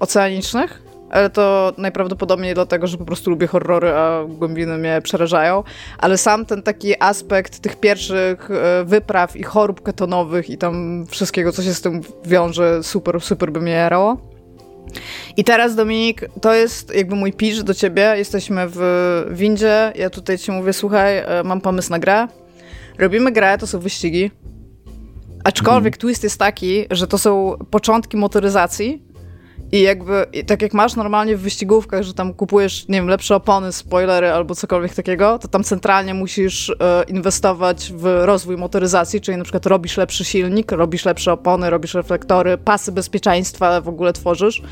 oceanicznych 0.00 0.88
ale 1.10 1.30
to 1.30 1.72
najprawdopodobniej 1.78 2.54
dlatego, 2.54 2.86
że 2.86 2.98
po 2.98 3.04
prostu 3.04 3.30
lubię 3.30 3.46
horrory, 3.46 3.88
a 3.88 4.24
głębiny 4.28 4.78
mnie 4.78 5.00
przerażają. 5.02 5.62
Ale 5.98 6.18
sam 6.18 6.46
ten 6.46 6.62
taki 6.62 7.02
aspekt 7.02 7.58
tych 7.58 7.76
pierwszych 7.76 8.50
e, 8.50 8.84
wypraw 8.84 9.36
i 9.36 9.42
chorób 9.42 9.82
ketonowych 9.82 10.50
i 10.50 10.58
tam 10.58 11.06
wszystkiego, 11.06 11.52
co 11.52 11.62
się 11.62 11.74
z 11.74 11.80
tym 11.80 12.00
wiąże, 12.24 12.82
super, 12.82 13.20
super 13.20 13.52
by 13.52 13.60
mnie 13.60 13.72
jarało. 13.72 14.37
I 15.36 15.44
teraz, 15.44 15.74
Dominik, 15.74 16.24
to 16.40 16.54
jest 16.54 16.94
jakby 16.94 17.16
mój 17.16 17.32
pitch 17.32 17.62
do 17.62 17.74
ciebie. 17.74 18.14
Jesteśmy 18.16 18.66
w 18.68 18.80
windzie. 19.30 19.92
Ja 19.96 20.10
tutaj 20.10 20.38
ci 20.38 20.52
mówię, 20.52 20.72
słuchaj, 20.72 21.18
e, 21.18 21.42
mam 21.44 21.60
pomysł 21.60 21.90
na 21.90 21.98
grę. 21.98 22.28
Robimy 22.98 23.32
grę, 23.32 23.58
to 23.58 23.66
są 23.66 23.78
wyścigi. 23.78 24.30
Aczkolwiek 25.44 25.94
mhm. 25.94 26.00
twist 26.00 26.22
jest 26.22 26.38
taki, 26.38 26.86
że 26.90 27.06
to 27.06 27.18
są 27.18 27.56
początki 27.70 28.16
motoryzacji, 28.16 29.02
i 29.72 29.80
jakby, 29.82 30.26
i 30.32 30.44
tak 30.44 30.62
jak 30.62 30.74
masz 30.74 30.96
normalnie 30.96 31.36
w 31.36 31.40
wyścigówkach, 31.40 32.02
że 32.02 32.14
tam 32.14 32.34
kupujesz, 32.34 32.88
nie 32.88 32.98
wiem, 32.98 33.08
lepsze 33.08 33.36
opony, 33.36 33.72
spoilery 33.72 34.30
albo 34.30 34.54
cokolwiek 34.54 34.94
takiego, 34.94 35.38
to 35.38 35.48
tam 35.48 35.64
centralnie 35.64 36.14
musisz 36.14 36.70
e, 36.70 37.04
inwestować 37.08 37.92
w 37.96 38.04
rozwój 38.04 38.56
motoryzacji, 38.56 39.20
czyli 39.20 39.38
na 39.38 39.44
przykład 39.44 39.66
robisz 39.66 39.96
lepszy 39.96 40.24
silnik, 40.24 40.72
robisz 40.72 41.04
lepsze 41.04 41.32
opony, 41.32 41.70
robisz 41.70 41.94
reflektory, 41.94 42.58
pasy 42.58 42.92
bezpieczeństwa 42.92 43.80
w 43.80 43.88
ogóle 43.88 44.12
tworzysz. 44.12 44.62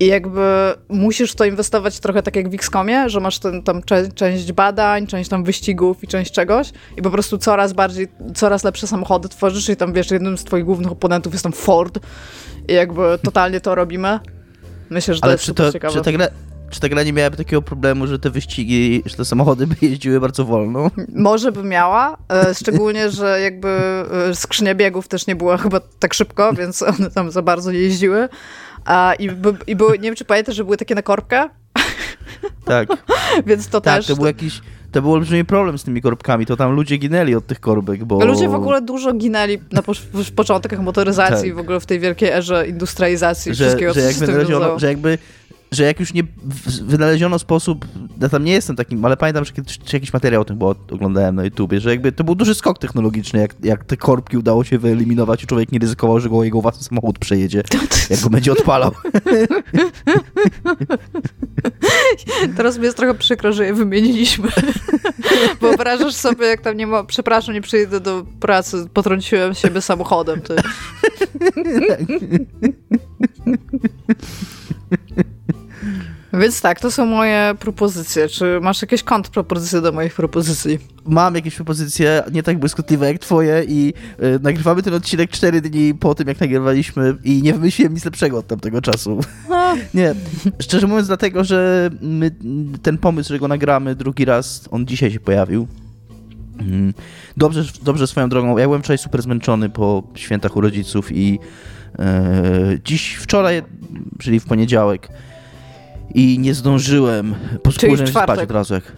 I 0.00 0.06
jakby 0.06 0.74
musisz 0.88 1.32
w 1.32 1.34
to 1.34 1.44
inwestować 1.44 2.00
trochę 2.00 2.22
tak 2.22 2.36
jak 2.36 2.48
w 2.48 2.54
XCOMie, 2.54 3.08
że 3.10 3.20
masz 3.20 3.38
ten, 3.38 3.62
tam 3.62 3.82
cze 3.82 4.12
część 4.12 4.52
badań, 4.52 5.06
część 5.06 5.30
tam 5.30 5.44
wyścigów 5.44 6.04
i 6.04 6.06
część 6.06 6.32
czegoś 6.32 6.72
i 6.96 7.02
po 7.02 7.10
prostu 7.10 7.38
coraz 7.38 7.72
bardziej, 7.72 8.08
coraz 8.34 8.64
lepsze 8.64 8.86
samochody 8.86 9.28
tworzysz 9.28 9.68
i 9.68 9.76
tam 9.76 9.92
wiesz, 9.92 10.10
jednym 10.10 10.38
z 10.38 10.44
twoich 10.44 10.64
głównych 10.64 10.92
oponentów 10.92 11.32
jest 11.32 11.42
tam 11.42 11.52
Ford 11.52 11.98
i 12.68 12.72
jakby 12.72 13.18
totalnie 13.22 13.60
to 13.60 13.74
robimy. 13.74 14.20
Myślę, 14.90 15.14
że 15.14 15.20
to 15.20 15.24
Ale 15.24 15.34
jest 15.34 15.44
czy 15.44 15.54
to, 15.54 15.72
ciekawe. 15.72 15.94
Czy 15.94 16.00
ta, 16.00 16.12
gra, 16.12 16.28
czy 16.70 16.80
ta 16.80 16.88
gra 16.88 17.02
nie 17.02 17.12
miałaby 17.12 17.36
takiego 17.36 17.62
problemu, 17.62 18.06
że 18.06 18.18
te 18.18 18.30
wyścigi, 18.30 19.02
że 19.06 19.16
te 19.16 19.24
samochody 19.24 19.66
by 19.66 19.76
jeździły 19.82 20.20
bardzo 20.20 20.44
wolno? 20.44 20.90
Może 21.14 21.52
by 21.52 21.62
miała, 21.62 22.16
e, 22.32 22.54
szczególnie, 22.54 23.10
że 23.10 23.40
jakby 23.40 23.68
e, 24.30 24.34
skrzynia 24.34 24.74
biegów 24.74 25.08
też 25.08 25.26
nie 25.26 25.36
była 25.36 25.56
chyba 25.56 25.80
tak 25.98 26.14
szybko, 26.14 26.52
więc 26.52 26.82
one 26.82 27.10
tam 27.10 27.30
za 27.30 27.42
bardzo 27.42 27.72
nie 27.72 27.78
jeździły. 27.78 28.28
A, 28.84 29.14
i, 29.18 29.30
by, 29.30 29.54
I 29.66 29.76
były, 29.76 29.98
nie 29.98 30.04
wiem 30.04 30.14
czy 30.14 30.24
pamiętasz, 30.24 30.56
że 30.56 30.64
były 30.64 30.76
takie 30.76 30.94
na 30.94 31.02
korbkę? 31.02 31.48
Tak. 32.64 32.88
więc 33.46 33.68
to 33.68 33.80
tak, 33.80 33.96
też... 33.96 34.06
to 34.06 34.16
był 34.16 34.26
jakiś 34.26 34.60
to 34.92 35.02
był 35.02 35.12
olbrzymi 35.12 35.44
problem 35.44 35.78
z 35.78 35.84
tymi 35.84 36.02
korbkami, 36.02 36.46
to 36.46 36.56
tam 36.56 36.72
ludzie 36.72 36.96
ginęli 36.96 37.34
od 37.34 37.46
tych 37.46 37.60
korbek, 37.60 38.04
bo... 38.04 38.24
Ludzie 38.24 38.48
w 38.48 38.54
ogóle 38.54 38.82
dużo 38.82 39.12
ginęli 39.12 39.58
na 39.72 39.82
po, 39.82 39.94
w 39.94 40.32
początkach 40.32 40.80
motoryzacji, 40.80 41.48
tak. 41.48 41.56
w 41.56 41.58
ogóle 41.58 41.80
w 41.80 41.86
tej 41.86 42.00
wielkiej 42.00 42.28
erze 42.28 42.68
industrializacji 42.68 43.54
że, 43.54 43.64
wszystkiego, 43.64 43.94
że, 43.94 44.14
co 44.14 44.32
jak 44.32 44.80
że 44.80 44.88
jakby 44.88 45.18
że 45.72 45.84
jak 45.84 46.00
już 46.00 46.14
nie 46.14 46.22
wynaleziono 46.82 47.38
sposób, 47.38 47.86
ja 48.20 48.28
tam 48.28 48.44
nie 48.44 48.52
jestem 48.52 48.76
takim, 48.76 49.04
ale 49.04 49.16
pamiętam, 49.16 49.44
że 49.44 49.52
kiedyś 49.52 49.78
jakiś 49.92 50.12
materiał 50.12 50.42
o 50.42 50.44
tym 50.44 50.58
było, 50.58 50.74
oglądałem 50.90 51.34
na 51.34 51.44
YouTubie, 51.44 51.80
że 51.80 51.90
jakby 51.90 52.12
to 52.12 52.24
był 52.24 52.34
duży 52.34 52.54
skok 52.54 52.78
technologiczny, 52.78 53.40
jak, 53.40 53.54
jak 53.62 53.84
te 53.84 53.96
korbki 53.96 54.38
udało 54.38 54.64
się 54.64 54.78
wyeliminować 54.78 55.44
i 55.44 55.46
człowiek 55.46 55.72
nie 55.72 55.78
ryzykował, 55.78 56.20
że 56.20 56.28
go 56.28 56.44
jego 56.44 56.60
własny 56.60 56.82
samochód 56.82 57.18
przejedzie, 57.18 57.62
jak 58.10 58.20
go 58.20 58.30
będzie 58.30 58.52
odpalał. 58.52 58.92
Teraz 62.56 62.78
mi 62.78 62.84
jest 62.84 62.96
trochę 62.96 63.14
przykro, 63.14 63.52
że 63.52 63.66
je 63.66 63.74
wymieniliśmy. 63.74 64.48
Wyobrażasz 65.60 66.14
sobie, 66.14 66.46
jak 66.46 66.60
tam 66.60 66.76
nie 66.76 66.86
ma, 66.86 67.04
przepraszam, 67.04 67.54
nie 67.54 67.62
przyjdę 67.62 68.00
do 68.00 68.26
pracy, 68.40 68.88
potrąciłem 68.94 69.54
siebie 69.54 69.80
samochodem. 69.80 70.40
Ty. 70.40 70.56
Więc 76.32 76.60
tak, 76.60 76.80
to 76.80 76.90
są 76.90 77.06
moje 77.06 77.54
propozycje. 77.60 78.28
Czy 78.28 78.58
masz 78.62 78.82
jakieś 78.82 79.02
kontrpropozycje 79.02 79.80
do 79.80 79.92
moich 79.92 80.14
propozycji? 80.14 80.78
Mam 81.04 81.34
jakieś 81.34 81.54
propozycje, 81.54 82.22
nie 82.32 82.42
tak 82.42 82.58
błyskotliwe 82.58 83.06
jak 83.06 83.18
twoje 83.18 83.64
i 83.68 83.94
y, 84.22 84.38
nagrywamy 84.42 84.82
ten 84.82 84.94
odcinek 84.94 85.30
4 85.30 85.60
dni 85.60 85.94
po 85.94 86.14
tym, 86.14 86.28
jak 86.28 86.40
nagrywaliśmy 86.40 87.16
i 87.24 87.42
nie 87.42 87.52
wymyśliłem 87.52 87.94
nic 87.94 88.04
lepszego 88.04 88.38
od 88.38 88.46
tamtego 88.46 88.82
czasu. 88.82 89.20
nie, 89.94 90.14
szczerze 90.60 90.86
mówiąc 90.86 91.06
dlatego, 91.06 91.44
że 91.44 91.90
my, 92.00 92.30
ten 92.82 92.98
pomysł, 92.98 93.28
że 93.28 93.38
go 93.38 93.48
nagramy 93.48 93.94
drugi 93.94 94.24
raz, 94.24 94.68
on 94.70 94.86
dzisiaj 94.86 95.10
się 95.10 95.20
pojawił. 95.20 95.66
Mm. 96.58 96.94
Dobrze, 97.36 97.64
dobrze 97.82 98.06
swoją 98.06 98.28
drogą. 98.28 98.58
Ja 98.58 98.64
byłem 98.64 98.82
wczoraj 98.82 98.98
super 98.98 99.22
zmęczony 99.22 99.68
po 99.68 100.02
świętach 100.14 100.56
u 100.56 100.60
rodziców 100.60 101.12
i 101.12 101.38
e, 101.98 102.78
dziś, 102.84 103.14
wczoraj, 103.14 103.62
czyli 104.18 104.40
w 104.40 104.44
poniedziałek, 104.44 105.08
i 106.14 106.38
nie 106.38 106.54
zdążyłem. 106.54 107.34
Położyłem 107.62 107.96
się 107.96 108.06
spać 108.06 108.40
od 108.40 108.50
razu 108.50 108.74
jak... 108.74 108.92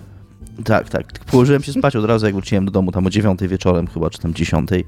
Tak, 0.64 0.88
tak. 0.88 1.24
Położyłem 1.24 1.62
się 1.62 1.72
spać 1.72 1.96
od 1.96 2.04
razu, 2.04 2.26
jak 2.26 2.34
wróciłem 2.34 2.64
do 2.64 2.70
domu, 2.70 2.92
tam 2.92 3.06
o 3.06 3.10
dziewiątej 3.10 3.48
wieczorem 3.48 3.86
chyba, 3.86 4.10
czy 4.10 4.18
tam 4.18 4.34
dziesiątej. 4.34 4.84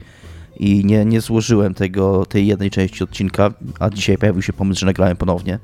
I 0.57 0.85
nie, 0.85 1.05
nie 1.05 1.20
złożyłem 1.20 1.75
tego, 1.75 2.27
tej 2.27 2.47
jednej 2.47 2.70
części 2.70 3.05
odcinka, 3.05 3.55
a 3.81 3.91
dzisiaj 3.91 4.18
pojawił 4.18 4.43
się 4.43 4.53
pomysł, 4.53 4.81
że 4.81 4.87
nagrałem 4.87 5.16
ponownie. 5.16 5.59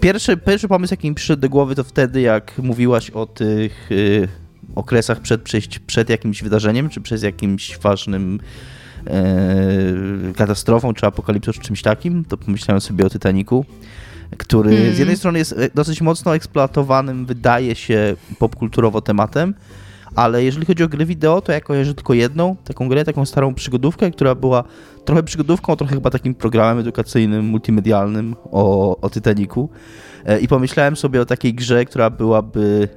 Pierwszy, 0.00 0.36
pierwszy 0.36 0.68
pomysł, 0.68 0.92
jaki 0.92 1.08
mi 1.08 1.14
przyszedł 1.14 1.42
do 1.42 1.48
głowy, 1.48 1.74
to 1.74 1.84
wtedy, 1.84 2.20
jak 2.20 2.58
mówiłaś 2.58 3.10
o 3.10 3.26
tych 3.26 3.92
y, 3.92 4.28
okresach 4.74 5.20
przed, 5.20 5.42
przed, 5.42 5.78
przed 5.86 6.10
jakimś 6.10 6.42
wydarzeniem, 6.42 6.88
czy 6.88 7.00
przez 7.00 7.22
jakimś 7.22 7.78
ważnym 7.78 8.40
y, 10.30 10.34
katastrofą, 10.34 10.94
czy 10.94 11.06
apokalipsą, 11.06 11.52
czy 11.52 11.60
czymś 11.60 11.82
takim, 11.82 12.24
to 12.24 12.36
pomyślałem 12.36 12.80
sobie 12.80 13.06
o 13.06 13.10
Titaniku 13.10 13.64
który 14.36 14.76
hmm. 14.76 14.94
z 14.94 14.98
jednej 14.98 15.16
strony 15.16 15.38
jest 15.38 15.52
e, 15.52 15.70
dosyć 15.74 16.00
mocno 16.00 16.34
eksploatowanym, 16.34 17.26
wydaje 17.26 17.74
się, 17.74 18.16
popkulturowo 18.38 19.00
tematem, 19.00 19.54
ale 20.14 20.44
jeżeli 20.44 20.66
chodzi 20.66 20.82
o 20.82 20.88
gry 20.88 21.06
wideo, 21.06 21.40
to 21.40 21.52
ja 21.52 21.60
kojarzę 21.60 21.94
tylko 21.94 22.14
jedną, 22.14 22.56
taką 22.64 22.88
grę, 22.88 23.04
taką 23.04 23.26
starą 23.26 23.54
przygodówkę, 23.54 24.10
która 24.10 24.34
była 24.34 24.64
trochę 25.04 25.22
przygodówką, 25.22 25.76
trochę 25.76 25.94
chyba 25.94 26.10
takim 26.10 26.34
programem 26.34 26.78
edukacyjnym, 26.78 27.44
multimedialnym 27.44 28.36
o, 28.44 28.96
o 29.00 29.10
Titaniku. 29.10 29.68
E, 30.24 30.40
I 30.40 30.48
pomyślałem 30.48 30.96
sobie 30.96 31.20
o 31.20 31.26
takiej 31.26 31.54
grze, 31.54 31.84
która 31.84 32.10
byłaby 32.10 32.88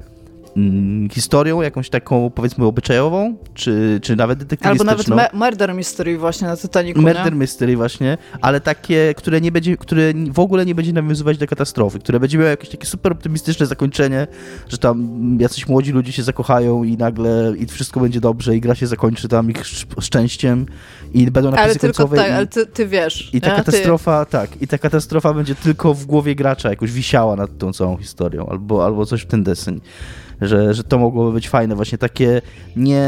mm, 0.57 1.09
historią 1.09 1.61
jakąś 1.61 1.89
taką, 1.89 2.29
powiedzmy, 2.29 2.65
obyczajową, 2.65 3.35
czy, 3.53 3.99
czy 4.03 4.15
nawet 4.15 4.39
detektywistyczną. 4.39 4.91
Albo 4.91 5.15
nawet 5.15 5.33
murder 5.33 5.73
mystery 5.73 6.17
właśnie 6.17 6.47
na 6.47 6.57
Titanicu, 6.57 7.01
Murder 7.01 7.25
nie? 7.25 7.37
mystery 7.37 7.77
właśnie, 7.77 8.17
ale 8.41 8.61
takie, 8.61 9.13
które, 9.17 9.41
nie 9.41 9.51
będzie, 9.51 9.77
które 9.77 10.13
w 10.31 10.39
ogóle 10.39 10.65
nie 10.65 10.75
będzie 10.75 10.93
nawiązywać 10.93 11.37
do 11.37 11.47
katastrofy, 11.47 11.99
które 11.99 12.19
będzie 12.19 12.37
miało 12.37 12.49
jakieś 12.49 12.69
takie 12.69 12.85
super 12.85 13.11
optymistyczne 13.11 13.65
zakończenie, 13.65 14.27
że 14.69 14.77
tam 14.77 15.37
jacyś 15.39 15.67
młodzi 15.67 15.91
ludzie 15.91 16.11
się 16.11 16.23
zakochają 16.23 16.83
i 16.83 16.97
nagle 16.97 17.53
i 17.57 17.65
wszystko 17.65 17.99
będzie 17.99 18.21
dobrze 18.21 18.55
i 18.55 18.61
gra 18.61 18.75
się 18.75 18.87
zakończy 18.87 19.27
tam 19.27 19.49
ich 19.49 19.65
szczęściem 19.99 20.65
i 21.13 21.31
będą 21.31 21.51
napisy 21.51 21.63
ale 21.63 21.75
tylko. 21.75 22.07
Tak, 22.07 22.29
i, 22.29 22.31
ale 22.31 22.47
ty, 22.47 22.65
ty 22.65 22.87
wiesz. 22.87 23.29
I 23.33 23.41
ta 23.41 23.49
nie? 23.49 23.55
katastrofa, 23.55 24.25
ty. 24.25 24.31
tak, 24.31 24.61
i 24.61 24.67
ta 24.67 24.77
katastrofa 24.77 25.33
będzie 25.33 25.55
tylko 25.55 25.93
w 25.93 26.05
głowie 26.05 26.35
gracza 26.35 26.69
jakoś 26.69 26.91
wisiała 26.91 27.35
nad 27.35 27.57
tą 27.57 27.73
całą 27.73 27.97
historią, 27.97 28.45
albo, 28.49 28.85
albo 28.85 29.05
coś 29.05 29.21
w 29.21 29.25
ten 29.25 29.43
deseń 29.43 29.81
że, 30.41 30.73
że 30.73 30.83
to 30.83 30.99
mogłoby 30.99 31.31
być 31.33 31.49
fajne, 31.49 31.75
właśnie 31.75 31.97
takie 31.97 32.41
nie 32.75 33.07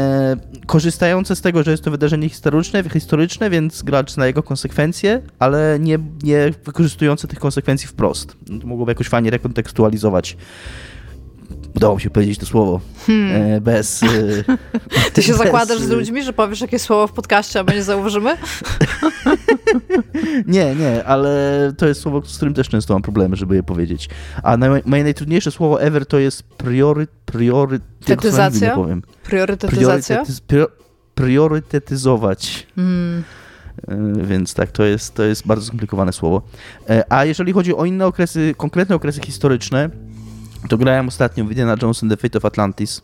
korzystające 0.66 1.36
z 1.36 1.40
tego, 1.40 1.62
że 1.62 1.70
jest 1.70 1.84
to 1.84 1.90
wydarzenie 1.90 2.28
historyczne, 2.28 2.84
historyczne 2.92 3.50
więc 3.50 3.82
gracz 3.82 4.12
zna 4.12 4.26
jego 4.26 4.42
konsekwencje, 4.42 5.22
ale 5.38 5.78
nie, 5.80 5.98
nie 6.22 6.50
wykorzystujące 6.64 7.28
tych 7.28 7.38
konsekwencji 7.38 7.88
wprost. 7.88 8.36
To 8.60 8.66
mogłoby 8.66 8.90
jakoś 8.90 9.08
fajnie 9.08 9.30
rekontekstualizować 9.30 10.36
udało 11.76 11.94
mi 11.94 12.00
się 12.00 12.10
powiedzieć 12.10 12.38
to 12.38 12.46
słowo 12.46 12.80
hmm. 13.06 13.42
E, 13.42 13.60
bez... 13.60 14.02
E, 14.02 14.06
Ty 15.14 15.22
się 15.22 15.32
bez... 15.32 15.40
zakładasz 15.42 15.78
z 15.78 15.88
ludźmi, 15.88 16.22
że 16.22 16.32
powiesz 16.32 16.60
jakieś 16.60 16.82
słowo 16.82 17.06
w 17.06 17.12
podcaście, 17.12 17.60
a 17.60 17.64
my 17.64 17.74
nie 17.74 17.82
zauważymy? 17.82 18.36
nie, 20.46 20.74
nie, 20.74 21.04
ale 21.04 21.72
to 21.78 21.86
jest 21.86 22.00
słowo, 22.00 22.22
z 22.26 22.36
którym 22.36 22.54
też 22.54 22.68
często 22.68 22.94
mam 22.94 23.02
problemy, 23.02 23.36
żeby 23.36 23.54
je 23.54 23.62
powiedzieć. 23.62 24.08
A 24.42 24.56
naj, 24.56 24.82
moje 24.84 25.04
najtrudniejsze 25.04 25.50
słowo 25.50 25.82
ever 25.82 26.06
to 26.06 26.18
jest 26.18 26.42
priory... 26.42 27.06
priory 27.24 27.80
Tetyzacja? 28.04 28.68
Nie 28.68 28.74
powiem. 28.74 29.02
Priorytetyzacja? 29.22 30.22
priorytetyzować. 31.14 32.66
Hmm. 32.74 33.22
E, 33.88 34.26
więc 34.26 34.54
tak, 34.54 34.72
to 34.72 34.84
jest, 34.84 35.14
to 35.14 35.22
jest 35.22 35.46
bardzo 35.46 35.66
skomplikowane 35.66 36.12
słowo. 36.12 36.42
A 37.08 37.24
jeżeli 37.24 37.52
chodzi 37.52 37.74
o 37.74 37.84
inne 37.84 38.06
okresy, 38.06 38.54
konkretne 38.56 38.94
okresy 38.94 39.20
historyczne, 39.20 39.90
to 40.68 40.78
grałem 40.78 41.08
ostatnio 41.08 41.44
w 41.44 41.48
Indiana 41.48 41.76
Jones 41.82 42.00
the 42.08 42.16
Fate 42.16 42.38
of 42.38 42.44
Atlantis, 42.44 43.02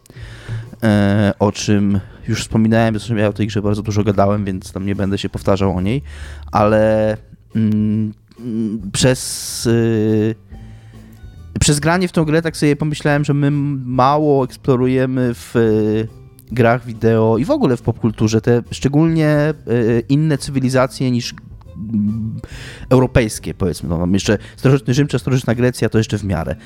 e, 0.82 1.32
o 1.38 1.52
czym 1.52 2.00
już 2.28 2.40
wspominałem, 2.40 2.94
zresztą 2.94 3.16
ja 3.16 3.28
o 3.28 3.32
tej 3.32 3.46
grze 3.46 3.62
bardzo 3.62 3.82
dużo 3.82 4.04
gadałem, 4.04 4.44
więc 4.44 4.72
tam 4.72 4.86
nie 4.86 4.94
będę 4.94 5.18
się 5.18 5.28
powtarzał 5.28 5.76
o 5.76 5.80
niej, 5.80 6.02
ale 6.52 7.16
mm, 7.56 8.12
przez... 8.92 9.66
Y, 9.66 10.34
przez 11.61 11.80
granie 11.80 12.08
w 12.08 12.12
tą 12.12 12.24
grę 12.24 12.42
tak 12.42 12.56
sobie 12.56 12.76
pomyślałem, 12.76 13.24
że 13.24 13.34
my 13.34 13.50
mało 13.84 14.44
eksplorujemy 14.44 15.34
w 15.34 15.56
y, 15.56 16.08
grach 16.52 16.86
wideo 16.86 17.38
i 17.38 17.44
w 17.44 17.50
ogóle 17.50 17.76
w 17.76 17.82
popkulturze 17.82 18.40
te 18.40 18.62
szczególnie 18.70 19.54
inne 20.08 20.38
cywilizacje 20.38 21.11
niż 21.11 21.34
mm, 21.76 22.40
europejskie, 22.90 23.54
powiedzmy. 23.54 23.88
No, 23.88 24.06
jeszcze 24.12 24.38
starożytny 24.56 24.94
Rzym 24.94 25.06
czy 25.08 25.18
starożytna 25.18 25.54
Grecja, 25.54 25.88
to 25.88 25.98
jeszcze 25.98 26.18
w 26.18 26.24
miarę. 26.24 26.56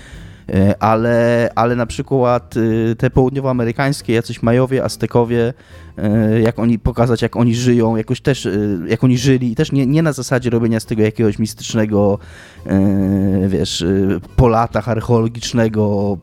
E, 0.52 0.82
ale, 0.82 1.50
ale 1.54 1.76
na 1.76 1.86
przykład 1.86 2.56
y, 2.56 2.96
te 2.98 3.10
południowoamerykańskie, 3.10 4.12
jacyś 4.12 4.42
Majowie, 4.42 4.84
Aztekowie, 4.84 5.54
jak 6.42 6.58
oni 6.58 6.78
pokazać, 6.78 7.22
jak 7.22 7.36
oni 7.36 7.54
żyją, 7.54 7.96
jakoś 7.96 8.20
też, 8.20 8.46
y, 8.46 8.78
jak 8.88 9.04
oni 9.04 9.18
żyli, 9.18 9.54
też 9.54 9.72
nie, 9.72 9.86
nie 9.86 10.02
na 10.02 10.12
zasadzie 10.12 10.50
robienia 10.50 10.80
z 10.80 10.86
tego 10.86 11.02
jakiegoś 11.02 11.38
mistycznego, 11.38 12.18
e, 12.66 13.48
wiesz, 13.48 13.84
po 14.36 14.48
latach 14.48 14.88
archeologicznego 14.88 16.16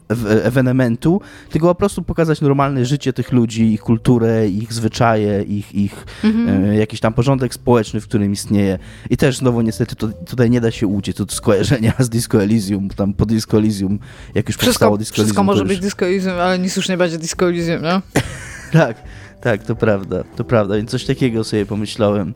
ewenementu, 0.43 1.21
tylko 1.49 1.67
po 1.67 1.75
prostu 1.75 2.01
pokazać 2.01 2.41
normalne 2.41 2.85
życie 2.85 3.13
tych 3.13 3.31
ludzi, 3.31 3.73
ich 3.73 3.81
kulturę, 3.81 4.47
ich 4.47 4.73
zwyczaje, 4.73 5.41
ich, 5.41 5.75
ich 5.75 6.05
mhm. 6.23 6.73
jakiś 6.73 6.99
tam 6.99 7.13
porządek 7.13 7.53
społeczny, 7.53 8.01
w 8.01 8.07
którym 8.07 8.31
istnieje. 8.31 8.79
I 9.09 9.17
też 9.17 9.37
znowu 9.37 9.61
niestety 9.61 9.95
to, 9.95 10.07
tutaj 10.07 10.49
nie 10.49 10.61
da 10.61 10.71
się 10.71 10.87
uciec 10.87 11.21
od 11.21 11.31
skojarzenia 11.31 11.93
z 11.99 12.09
Disco 12.09 12.43
Elysium, 12.43 12.89
tam 12.89 13.13
po 13.13 13.25
Disco 13.25 13.57
Elysium 13.57 13.99
jak 14.35 14.47
już 14.47 14.57
wszystko, 14.57 14.71
powstało 14.71 14.97
Disco 14.97 15.15
Wszystko 15.15 15.43
może 15.43 15.65
być 15.65 15.79
Disco 15.79 16.05
Elysium, 16.05 16.33
ale 16.33 16.59
nic 16.59 16.75
już 16.75 16.89
nie 16.89 16.97
będzie 16.97 17.17
Disco 17.17 17.45
Elysium, 17.49 17.81
no? 17.81 18.01
tak, 18.79 19.03
tak, 19.41 19.63
to 19.63 19.75
prawda, 19.75 20.23
to 20.35 20.43
prawda, 20.43 20.75
więc 20.75 20.91
coś 20.91 21.05
takiego 21.05 21.43
sobie 21.43 21.65
pomyślałem, 21.65 22.33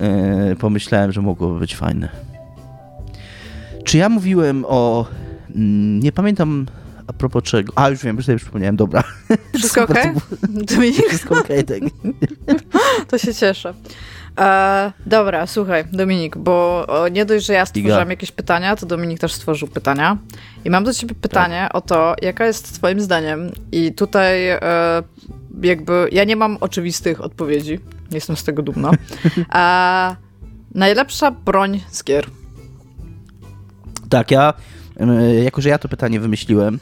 yy, 0.00 0.56
pomyślałem, 0.56 1.12
że 1.12 1.22
mogłoby 1.22 1.58
być 1.58 1.76
fajne. 1.76 2.08
Czy 3.84 3.98
ja 3.98 4.08
mówiłem 4.08 4.64
o... 4.68 5.06
Mm, 5.54 6.00
nie 6.00 6.12
pamiętam 6.12 6.66
a 7.10 7.12
propos 7.12 7.42
czego. 7.42 7.72
A, 7.76 7.88
już 7.88 8.04
wiem, 8.04 8.16
już 8.16 8.26
sobie 8.26 8.38
przypomniałem, 8.38 8.76
dobra. 8.76 9.02
Wszystko? 9.54 9.82
Okay? 9.90 10.14
Wszystko 11.08 11.38
okej, 11.38 11.64
okay, 11.64 11.80
tak. 11.80 11.90
to 13.10 13.18
się 13.18 13.34
cieszę. 13.34 13.74
E, 14.38 14.92
dobra, 15.06 15.46
słuchaj, 15.46 15.84
Dominik, 15.92 16.36
bo 16.36 16.86
nie 17.12 17.24
dość, 17.24 17.46
że 17.46 17.52
ja 17.52 17.66
stworzyłam 17.66 18.10
jakieś 18.10 18.32
pytania, 18.32 18.76
to 18.76 18.86
Dominik 18.86 19.18
też 19.18 19.32
stworzył 19.32 19.68
pytania. 19.68 20.16
I 20.64 20.70
mam 20.70 20.84
do 20.84 20.94
ciebie 20.94 21.14
pytanie 21.14 21.62
tak. 21.68 21.74
o 21.74 21.80
to, 21.80 22.14
jaka 22.22 22.46
jest 22.46 22.74
twoim 22.74 23.00
zdaniem, 23.00 23.50
i 23.72 23.92
tutaj 23.92 24.48
e, 24.48 24.60
jakby 25.62 26.08
ja 26.12 26.24
nie 26.24 26.36
mam 26.36 26.56
oczywistych 26.60 27.20
odpowiedzi, 27.20 27.72
nie 28.10 28.16
jestem 28.16 28.36
z 28.36 28.44
tego 28.44 28.62
dumna. 28.62 28.90
E, 29.54 30.16
najlepsza 30.74 31.30
broń 31.30 31.80
z 31.90 32.04
gier. 32.04 32.26
Tak, 34.08 34.30
ja, 34.30 34.54
jako 35.44 35.60
że 35.60 35.68
ja 35.68 35.78
to 35.78 35.88
pytanie 35.88 36.20
wymyśliłem, 36.20 36.78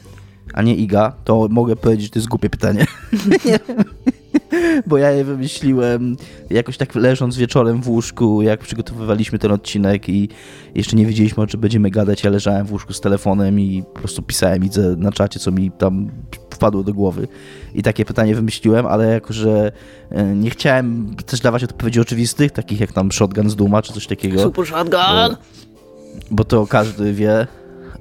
a 0.53 0.61
nie 0.61 0.75
Iga, 0.75 1.13
to 1.23 1.47
mogę 1.49 1.75
powiedzieć, 1.75 2.05
że 2.05 2.09
to 2.09 2.19
jest 2.19 2.29
głupie 2.29 2.49
pytanie. 2.49 2.85
bo 4.87 4.97
ja 4.97 5.11
je 5.11 5.23
wymyśliłem 5.23 6.17
jakoś 6.49 6.77
tak 6.77 6.95
leżąc 6.95 7.37
wieczorem 7.37 7.81
w 7.81 7.89
łóżku, 7.89 8.41
jak 8.41 8.59
przygotowywaliśmy 8.59 9.39
ten 9.39 9.51
odcinek 9.51 10.09
i 10.09 10.29
jeszcze 10.75 10.95
nie 10.95 11.05
wiedzieliśmy, 11.05 11.43
o 11.43 11.47
czym 11.47 11.61
będziemy 11.61 11.89
gadać. 11.89 12.23
Ja 12.23 12.29
leżałem 12.29 12.65
w 12.65 12.71
łóżku 12.71 12.93
z 12.93 13.01
telefonem 13.01 13.59
i 13.59 13.83
po 13.93 13.99
prostu 13.99 14.21
pisałem 14.21 14.59
widzę 14.61 14.95
na 14.97 15.11
czacie, 15.11 15.39
co 15.39 15.51
mi 15.51 15.71
tam 15.71 16.11
wpadło 16.49 16.83
do 16.83 16.93
głowy. 16.93 17.27
I 17.75 17.83
takie 17.83 18.05
pytanie 18.05 18.35
wymyśliłem, 18.35 18.85
ale 18.85 19.07
jako, 19.07 19.33
że 19.33 19.71
e, 20.09 20.35
nie 20.35 20.49
chciałem 20.49 21.15
też 21.25 21.39
dawać 21.39 21.63
odpowiedzi 21.63 21.99
oczywistych, 21.99 22.51
takich 22.51 22.79
jak 22.79 22.91
tam 22.91 23.11
shotgun 23.11 23.49
z 23.49 23.55
Duma 23.55 23.81
czy 23.81 23.93
coś 23.93 24.07
takiego. 24.07 24.39
Super 24.39 24.65
shotgun! 24.65 24.99
Bo, 25.01 25.37
bo 26.31 26.43
to 26.43 26.67
każdy 26.67 27.13
wie, 27.13 27.47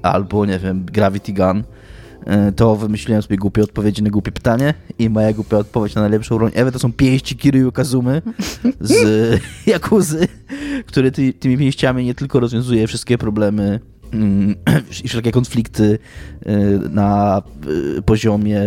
albo 0.02 0.46
nie 0.46 0.58
wiem, 0.58 0.84
Gravity 0.84 1.32
Gun 1.32 1.62
to 2.56 2.76
wymyśliłem 2.76 3.22
sobie 3.22 3.36
głupie 3.36 3.62
odpowiedzi 3.62 4.02
na 4.02 4.10
głupie 4.10 4.32
pytanie 4.32 4.74
i 4.98 5.10
moja 5.10 5.32
głupia 5.32 5.56
odpowiedź 5.56 5.94
na 5.94 6.00
najlepszą 6.00 6.36
broń 6.36 6.50
Ewy 6.54 6.72
to 6.72 6.78
są 6.78 6.92
pięści 6.92 7.36
Kiryu 7.36 7.72
Kazumy 7.72 8.22
z 8.80 8.94
Jakuzy, 9.66 10.28
który 10.86 11.12
ty, 11.12 11.32
tymi 11.32 11.58
pięściami 11.58 12.04
nie 12.04 12.14
tylko 12.14 12.40
rozwiązuje 12.40 12.86
wszystkie 12.86 13.18
problemy 13.18 13.80
mm, 14.12 14.54
i 15.04 15.08
wszelkie 15.08 15.32
konflikty 15.32 15.98
e, 16.46 16.56
na 16.90 17.42
e, 17.98 18.02
poziomie 18.02 18.62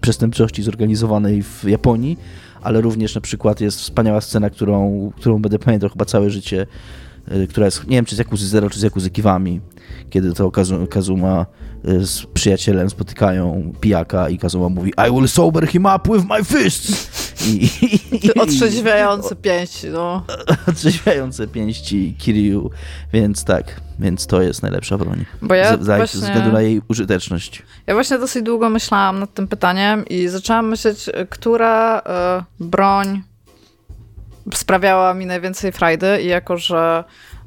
przestępczości 0.00 0.62
zorganizowanej 0.62 1.42
w 1.42 1.64
Japonii, 1.64 2.18
ale 2.62 2.80
również 2.80 3.14
na 3.14 3.20
przykład 3.20 3.60
jest 3.60 3.80
wspaniała 3.80 4.20
scena, 4.20 4.50
którą, 4.50 5.10
którą 5.16 5.42
będę 5.42 5.58
pamiętał 5.58 5.90
chyba 5.90 6.04
całe 6.04 6.30
życie, 6.30 6.66
która 7.50 7.66
jest, 7.66 7.86
nie 7.86 7.96
wiem 7.96 8.04
czy 8.04 8.16
z 8.16 8.18
Jakuzy 8.18 8.48
Zero, 8.48 8.70
czy 8.70 8.78
z 8.78 8.82
Jakuzy 8.82 9.10
Kiwami, 9.10 9.60
kiedy 10.10 10.32
to 10.32 10.50
Kazuma 10.90 11.46
y, 11.88 12.06
z 12.06 12.26
przyjacielem 12.26 12.90
spotykają 12.90 13.72
pijaka 13.80 14.28
i 14.28 14.38
Kazuma 14.38 14.68
mówi 14.68 14.92
I 15.08 15.12
will 15.12 15.28
sober 15.28 15.68
him 15.68 15.86
up 15.86 16.12
with 16.12 16.28
my 16.28 16.44
fists. 16.44 17.24
I, 17.46 17.68
i, 18.26 18.34
Otrzeźwiające 18.34 19.36
pięści, 19.36 19.86
no. 19.88 20.24
Otrzeźwiające 20.68 21.46
pięści 21.46 22.14
Kiryu, 22.18 22.70
więc 23.12 23.44
tak, 23.44 23.80
więc 23.98 24.26
to 24.26 24.42
jest 24.42 24.62
najlepsza 24.62 24.98
broń. 24.98 25.24
Bo 25.42 25.54
ja 25.54 25.76
z, 25.76 25.84
właśnie, 25.84 26.20
ze 26.20 26.26
względu 26.26 26.52
na 26.52 26.60
jej 26.62 26.82
użyteczność. 26.88 27.62
Ja 27.86 27.94
właśnie 27.94 28.18
dosyć 28.18 28.42
długo 28.42 28.70
myślałam 28.70 29.20
nad 29.20 29.34
tym 29.34 29.48
pytaniem 29.48 30.04
i 30.04 30.28
zaczęłam 30.28 30.68
myśleć, 30.68 31.10
która 31.30 31.98
y, 31.98 32.64
broń 32.64 33.22
sprawiała 34.54 35.14
mi 35.14 35.26
najwięcej 35.26 35.72
frajdy 35.72 36.22
i 36.22 36.26
jako, 36.26 36.56
że 36.56 37.04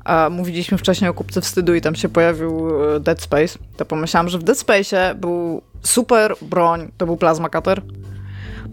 a 0.08 0.30
mówiliśmy 0.30 0.78
wcześniej 0.78 1.10
o 1.10 1.14
kupce 1.14 1.42
wstydu 1.42 1.76
i 1.76 1.82
tam 1.82 1.96
się 1.96 2.10
pojawił 2.10 2.70
e, 2.96 3.00
Dead 3.00 3.22
Space, 3.22 3.60
to 3.78 3.86
pomyślałam, 3.86 4.30
że 4.30 4.40
w 4.40 4.44
Dead 4.44 4.58
Space 4.58 5.16
był 5.16 5.62
super 5.84 6.36
broń, 6.42 6.92
to 6.98 7.06
był 7.06 7.18
Plasma 7.18 7.50
Cutter. 7.50 7.82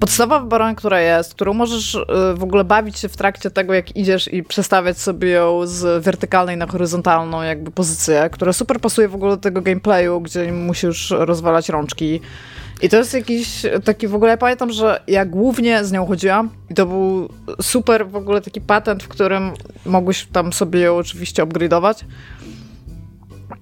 Podstawowa 0.01 0.47
broń, 0.47 0.75
która 0.75 1.01
jest, 1.01 1.35
którą 1.35 1.55
możesz 1.55 1.95
e, 1.95 2.35
w 2.35 2.43
ogóle 2.43 2.65
bawić 2.65 2.99
się 2.99 3.09
w 3.09 3.17
trakcie 3.17 3.51
tego, 3.51 3.75
jak 3.75 3.97
idziesz 3.97 4.33
i 4.33 4.43
przestawiać 4.43 4.99
sobie 4.99 5.31
ją 5.31 5.67
z 5.67 6.05
wertykalnej 6.05 6.57
na 6.57 6.67
horyzontalną 6.67 7.43
jakby 7.43 7.71
pozycję, 7.71 8.29
która 8.33 8.53
super 8.53 8.81
pasuje 8.81 9.09
w 9.09 9.15
ogóle 9.15 9.31
do 9.31 9.43
tego 9.43 9.63
gameplayu, 9.63 10.21
gdzie 10.21 10.53
musisz 10.53 11.11
rozwalać 11.11 11.69
rączki. 11.69 12.21
I 12.85 12.89
to 12.89 12.97
jest 12.97 13.15
jakiś 13.15 13.63
taki 13.85 14.09
w 14.09 14.15
ogóle, 14.15 14.31
ja 14.31 14.37
pamiętam, 14.37 14.73
że 14.73 15.01
ja 15.07 15.25
głównie 15.25 15.85
z 15.85 15.93
nią 15.93 16.07
chodziłam 16.07 16.51
i 16.71 16.75
to 16.75 16.87
był 16.87 17.29
super 17.63 18.09
w 18.09 18.17
ogóle 18.17 18.41
taki 18.41 18.61
patent, 18.61 19.03
w 19.03 19.09
którym 19.09 19.51
mogłeś 19.87 20.27
tam 20.33 20.53
sobie 20.53 20.81
ją 20.81 20.97
oczywiście 20.97 21.47
upgrade'ować. 21.47 22.05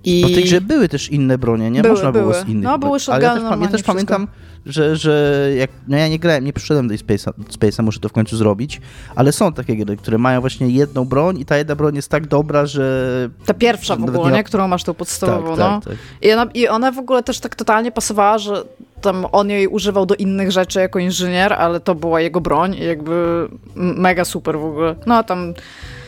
I... 0.04 0.24
W 0.24 0.34
tej 0.34 0.44
grze 0.44 0.60
były 0.60 0.88
też 0.88 1.10
inne 1.10 1.38
bronie, 1.38 1.70
nie? 1.70 1.82
Były, 1.82 1.94
Można 1.94 2.12
były. 2.12 2.24
było 2.24 2.44
z 2.44 2.48
innych. 2.48 2.64
No, 2.64 2.78
były 2.78 2.98
Ale 3.06 3.24
ja 3.24 3.34
też, 3.34 3.42
ja 3.60 3.68
też 3.68 3.82
pamiętam, 3.82 4.28
że, 4.66 4.96
że 4.96 5.46
jak, 5.56 5.70
no 5.88 5.96
ja 5.96 6.08
nie 6.08 6.18
grałem, 6.18 6.44
nie 6.44 6.52
przyszedłem 6.52 6.88
do 6.88 6.94
Space'a, 6.94 7.32
Space'a, 7.58 7.82
muszę 7.82 8.00
to 8.00 8.08
w 8.08 8.12
końcu 8.12 8.36
zrobić, 8.36 8.80
ale 9.14 9.32
są 9.32 9.52
takie 9.52 9.76
gry, 9.76 9.96
które 9.96 10.18
mają 10.18 10.40
właśnie 10.40 10.68
jedną 10.68 11.04
broń 11.04 11.38
i 11.38 11.44
ta 11.44 11.56
jedna 11.56 11.76
broń 11.76 11.96
jest 11.96 12.08
tak 12.08 12.26
dobra, 12.26 12.66
że... 12.66 13.30
Ta 13.46 13.54
pierwsza 13.54 13.96
w 13.96 14.04
ogóle, 14.04 14.32
nie? 14.32 14.44
Którą 14.44 14.68
masz 14.68 14.84
tą 14.84 14.94
podstawową, 14.94 15.56
tak, 15.56 15.58
no. 15.58 15.80
Tak, 15.80 15.84
tak. 15.84 15.96
I, 16.22 16.32
ona, 16.32 16.46
I 16.54 16.68
ona 16.68 16.92
w 16.92 16.98
ogóle 16.98 17.22
też 17.22 17.40
tak 17.40 17.54
totalnie 17.54 17.92
pasowała, 17.92 18.38
że 18.38 18.64
tam 19.03 19.26
on 19.32 19.50
jej 19.50 19.68
używał 19.68 20.07
do 20.07 20.14
innych 20.14 20.53
rzeczy 20.53 20.80
jako 20.80 20.98
inżynier, 20.98 21.53
ale 21.53 21.80
to 21.80 21.94
była 21.94 22.20
jego 22.20 22.40
broń 22.40 22.74
i 22.74 22.84
jakby 22.84 23.48
mega 23.74 24.24
super 24.24 24.59
w 24.59 24.64
ogóle. 24.64 24.94
No 25.07 25.24
tam 25.24 25.55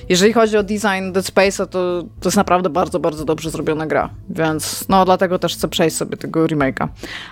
jeżeli 0.08 0.32
chodzi 0.32 0.56
o 0.56 0.62
design 0.62 1.12
Dead 1.12 1.24
Space'a, 1.24 1.66
to, 1.66 2.02
to 2.20 2.28
jest 2.28 2.36
naprawdę 2.36 2.70
bardzo, 2.70 3.00
bardzo 3.00 3.24
dobrze 3.24 3.50
zrobiona 3.50 3.86
gra. 3.86 4.10
Więc 4.30 4.88
no 4.88 5.04
dlatego 5.04 5.38
też 5.38 5.54
chcę 5.54 5.68
przejść 5.68 5.96
sobie 5.96 6.16
tego 6.16 6.46
remake'a. 6.46 6.88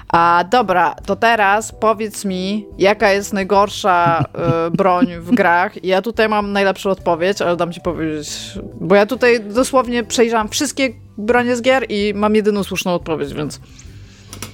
A 0.08 0.44
dobra, 0.50 0.94
to 1.06 1.16
teraz 1.16 1.72
powiedz 1.72 2.24
mi, 2.24 2.66
jaka 2.78 3.12
jest 3.12 3.32
najgorsza 3.32 4.24
y, 4.68 4.70
broń 4.76 5.06
w 5.20 5.30
grach. 5.34 5.84
I 5.84 5.88
ja 5.88 6.02
tutaj 6.02 6.28
mam 6.28 6.52
najlepszą 6.52 6.90
odpowiedź, 6.90 7.42
ale 7.42 7.56
dam 7.56 7.72
ci 7.72 7.80
powiedzieć, 7.80 8.58
bo 8.80 8.94
ja 8.94 9.06
tutaj 9.06 9.40
dosłownie 9.40 10.04
przejrzałam 10.04 10.48
wszystkie 10.48 10.90
bronie 11.18 11.56
z 11.56 11.62
gier 11.62 11.86
i 11.88 12.12
mam 12.14 12.34
jedyną 12.34 12.64
słuszną 12.64 12.94
odpowiedź, 12.94 13.34
więc... 13.34 13.60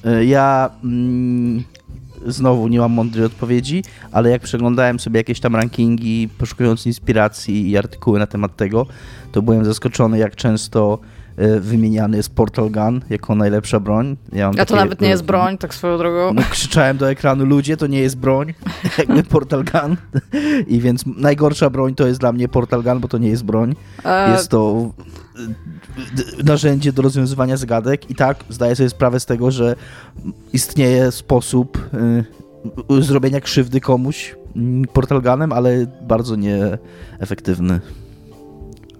E, 0.04 0.24
ja 0.24 0.70
mm, 0.84 1.64
znowu 2.26 2.68
nie 2.68 2.78
mam 2.78 2.92
mądrej 2.92 3.24
odpowiedzi, 3.24 3.84
ale 4.12 4.30
jak 4.30 4.42
przeglądałem 4.42 5.00
sobie 5.00 5.20
jakieś 5.20 5.40
tam 5.40 5.56
rankingi, 5.56 6.28
poszukując 6.38 6.86
inspiracji 6.86 7.70
i 7.70 7.78
artykuły 7.78 8.18
na 8.18 8.26
temat 8.26 8.56
tego, 8.56 8.86
to 9.32 9.42
byłem 9.42 9.64
zaskoczony, 9.64 10.18
jak 10.18 10.36
często 10.36 10.98
e, 11.36 11.60
wymieniany 11.60 12.16
jest 12.16 12.34
Portal 12.34 12.70
Gun 12.70 13.00
jako 13.10 13.34
najlepsza 13.34 13.80
broń. 13.80 14.16
Ja 14.32 14.48
A 14.48 14.50
to 14.50 14.56
takie, 14.56 14.74
nawet 14.74 15.00
nie 15.00 15.08
jest 15.08 15.24
broń, 15.24 15.58
tak 15.58 15.74
swoją 15.74 15.98
drogą. 15.98 16.34
No, 16.34 16.42
krzyczałem 16.50 16.96
do 16.96 17.10
ekranu, 17.10 17.44
ludzie, 17.44 17.76
to 17.76 17.86
nie 17.86 18.00
jest 18.00 18.16
broń, 18.16 18.54
jakby 18.98 19.22
Portal 19.22 19.64
Gun. 19.64 19.96
I 20.66 20.80
więc 20.80 21.04
najgorsza 21.06 21.70
broń 21.70 21.94
to 21.94 22.06
jest 22.06 22.20
dla 22.20 22.32
mnie 22.32 22.48
Portal 22.48 22.82
Gun, 22.82 23.00
bo 23.00 23.08
to 23.08 23.18
nie 23.18 23.28
jest 23.28 23.44
broń. 23.44 23.74
E... 24.04 24.30
Jest 24.30 24.50
to 24.50 24.90
narzędzie 26.44 26.92
do 26.92 27.02
rozwiązywania 27.02 27.56
zagadek 27.56 28.10
i 28.10 28.14
tak 28.14 28.44
zdaję 28.48 28.76
sobie 28.76 28.90
sprawę 28.90 29.20
z 29.20 29.26
tego, 29.26 29.50
że 29.50 29.76
istnieje 30.52 31.12
sposób 31.12 31.88
y, 32.90 33.02
zrobienia 33.02 33.40
krzywdy 33.40 33.80
komuś 33.80 34.36
mm, 34.56 34.84
portalganem, 34.92 35.52
ale 35.52 35.86
bardzo 36.02 36.36
nieefektywny. 36.36 37.80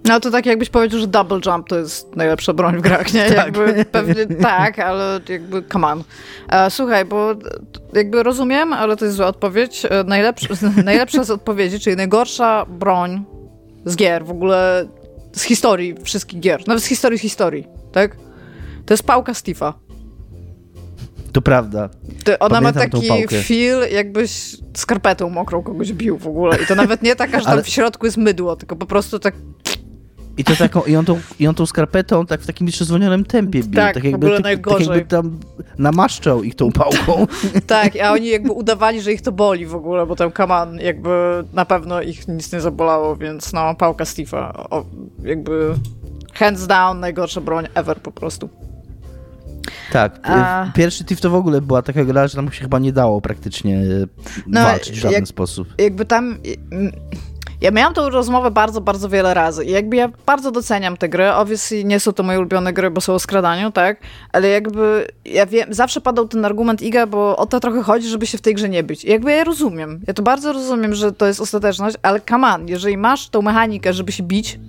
No 0.03 0.19
to 0.19 0.31
tak 0.31 0.45
jakbyś 0.45 0.69
powiedział, 0.69 0.99
że 0.99 1.07
double 1.07 1.39
jump 1.45 1.67
to 1.67 1.77
jest 1.77 2.15
najlepsza 2.15 2.53
broń 2.53 2.77
w 2.77 2.81
grach, 2.81 3.13
nie? 3.13 3.25
Tak. 3.35 3.37
Jakby 3.37 3.85
pewnie 3.85 4.25
tak, 4.41 4.79
ale 4.79 5.19
jakby 5.29 5.63
come 5.71 5.87
on. 5.87 6.03
E, 6.49 6.69
słuchaj, 6.69 7.05
bo 7.05 7.35
jakby 7.93 8.23
rozumiem, 8.23 8.73
ale 8.73 8.97
to 8.97 9.05
jest 9.05 9.17
zła 9.17 9.27
odpowiedź. 9.27 9.85
E, 9.89 10.03
najlepsza, 10.03 10.47
najlepsza 10.85 11.23
z 11.23 11.31
odpowiedzi, 11.31 11.79
czyli 11.79 11.95
najgorsza 11.95 12.65
broń 12.65 13.23
z 13.85 13.95
gier 13.95 14.25
w 14.25 14.31
ogóle 14.31 14.87
z 15.31 15.41
historii 15.41 15.95
wszystkich 16.03 16.39
gier, 16.39 16.67
nawet 16.67 16.83
z 16.83 16.85
historii 16.85 17.19
historii, 17.19 17.67
tak? 17.91 18.15
To 18.85 18.93
jest 18.93 19.03
pałka 19.03 19.31
Steve'a. 19.31 19.73
To 21.31 21.41
prawda. 21.41 21.89
Ona 22.39 22.61
Pamiętam 22.61 22.63
ma 22.63 22.73
taki 22.73 23.27
feel, 23.43 23.91
jakbyś 23.91 24.57
skarpetą 24.77 25.29
mokrą 25.29 25.63
kogoś 25.63 25.93
bił 25.93 26.17
w 26.17 26.27
ogóle. 26.27 26.57
I 26.63 26.65
to 26.65 26.75
nawet 26.75 27.01
nie 27.01 27.15
taka, 27.15 27.39
że 27.39 27.45
tam 27.45 27.53
Ale... 27.53 27.63
w 27.63 27.69
środku 27.69 28.05
jest 28.05 28.17
mydło, 28.17 28.55
tylko 28.55 28.75
po 28.75 28.85
prostu 28.85 29.19
tak 29.19 29.35
i 30.39 30.43
to 30.43 30.55
taką, 30.55 30.81
i 30.81 30.95
on 30.95 31.05
tą, 31.05 31.19
i 31.39 31.47
on 31.47 31.55
tą 31.55 31.65
skarpetą 31.65 32.25
tak 32.25 32.41
w 32.41 32.47
takim 32.47 32.67
przyzwolnionym 32.67 33.25
tempie 33.25 33.63
bił. 33.63 33.73
Tak, 33.75 33.93
tak 33.93 34.03
jakby, 34.03 34.19
w 34.19 34.23
ogóle 34.23 34.35
tak, 34.35 34.43
najgorzej. 34.43 34.87
Tak 34.87 34.95
jakby 34.95 35.09
tam 35.09 35.39
namaszczał 35.77 36.43
ich 36.43 36.55
tą 36.55 36.71
pałką. 36.71 37.27
tak, 37.67 37.95
a 38.03 38.11
oni 38.11 38.27
jakby 38.27 38.51
udawali, 38.51 39.01
że 39.01 39.13
ich 39.13 39.21
to 39.21 39.31
boli 39.31 39.65
w 39.65 39.75
ogóle, 39.75 40.05
bo 40.05 40.15
tam 40.15 40.31
kaman 40.31 40.79
jakby 40.79 41.09
na 41.53 41.65
pewno 41.65 42.01
ich 42.01 42.27
nic 42.27 42.53
nie 42.53 42.61
zabolało, 42.61 43.15
więc 43.15 43.53
no, 43.53 43.75
pałka 43.75 44.03
Steve'a. 44.03 44.67
Jakby 45.23 45.75
hands 46.33 46.67
down 46.67 46.99
najgorsza 46.99 47.41
broń 47.41 47.67
ever 47.75 48.01
po 48.01 48.11
prostu. 48.11 48.49
Tak. 49.91 50.19
A... 50.23 50.71
Pierwszy 50.75 51.03
Thief 51.03 51.21
to 51.21 51.29
w 51.29 51.35
ogóle 51.35 51.61
była 51.61 51.81
taka 51.81 52.05
gra, 52.05 52.27
że 52.27 52.35
tam 52.35 52.51
się 52.51 52.61
chyba 52.61 52.79
nie 52.79 52.93
dało 52.93 53.21
praktycznie 53.21 53.81
no, 54.47 54.63
walczyć 54.63 54.95
w 54.95 55.01
żaden 55.01 55.19
jak, 55.19 55.27
sposób. 55.27 55.67
Jakby 55.77 56.05
tam 56.05 56.37
ja 57.61 57.71
miałam 57.71 57.93
tą 57.93 58.09
rozmowę 58.09 58.51
bardzo, 58.51 58.81
bardzo 58.81 59.09
wiele 59.09 59.33
razy 59.33 59.65
i 59.65 59.71
jakby 59.71 59.95
ja 59.95 60.09
bardzo 60.25 60.51
doceniam 60.51 60.97
te 60.97 61.09
gry. 61.09 61.31
Obviously 61.31 61.83
nie 61.83 61.99
są 61.99 62.13
to 62.13 62.23
moje 62.23 62.39
ulubione 62.39 62.73
gry, 62.73 62.91
bo 62.91 63.01
są 63.01 63.13
o 63.13 63.19
skradaniu, 63.19 63.71
tak? 63.71 64.01
Ale 64.33 64.47
jakby 64.47 65.07
ja 65.25 65.45
wiem, 65.45 65.73
zawsze 65.73 66.01
padał 66.01 66.27
ten 66.27 66.45
argument 66.45 66.81
Iga, 66.81 67.07
bo 67.07 67.37
o 67.37 67.45
to 67.45 67.59
trochę 67.59 67.83
chodzi, 67.83 68.07
żeby 68.07 68.25
się 68.25 68.37
w 68.37 68.41
tej 68.41 68.55
grze 68.55 68.69
nie 68.69 68.83
być. 68.83 69.05
I 69.05 69.09
jakby 69.09 69.31
ja 69.31 69.43
rozumiem. 69.43 70.01
Ja 70.07 70.13
to 70.13 70.23
bardzo 70.23 70.53
rozumiem, 70.53 70.95
że 70.95 71.11
to 71.11 71.27
jest 71.27 71.41
ostateczność, 71.41 71.97
ale 72.01 72.21
come 72.29 72.47
on, 72.47 72.67
jeżeli 72.67 72.97
masz 72.97 73.29
tą 73.29 73.41
mechanikę, 73.41 73.93
żeby 73.93 74.11
się 74.11 74.23
bić, 74.23 74.59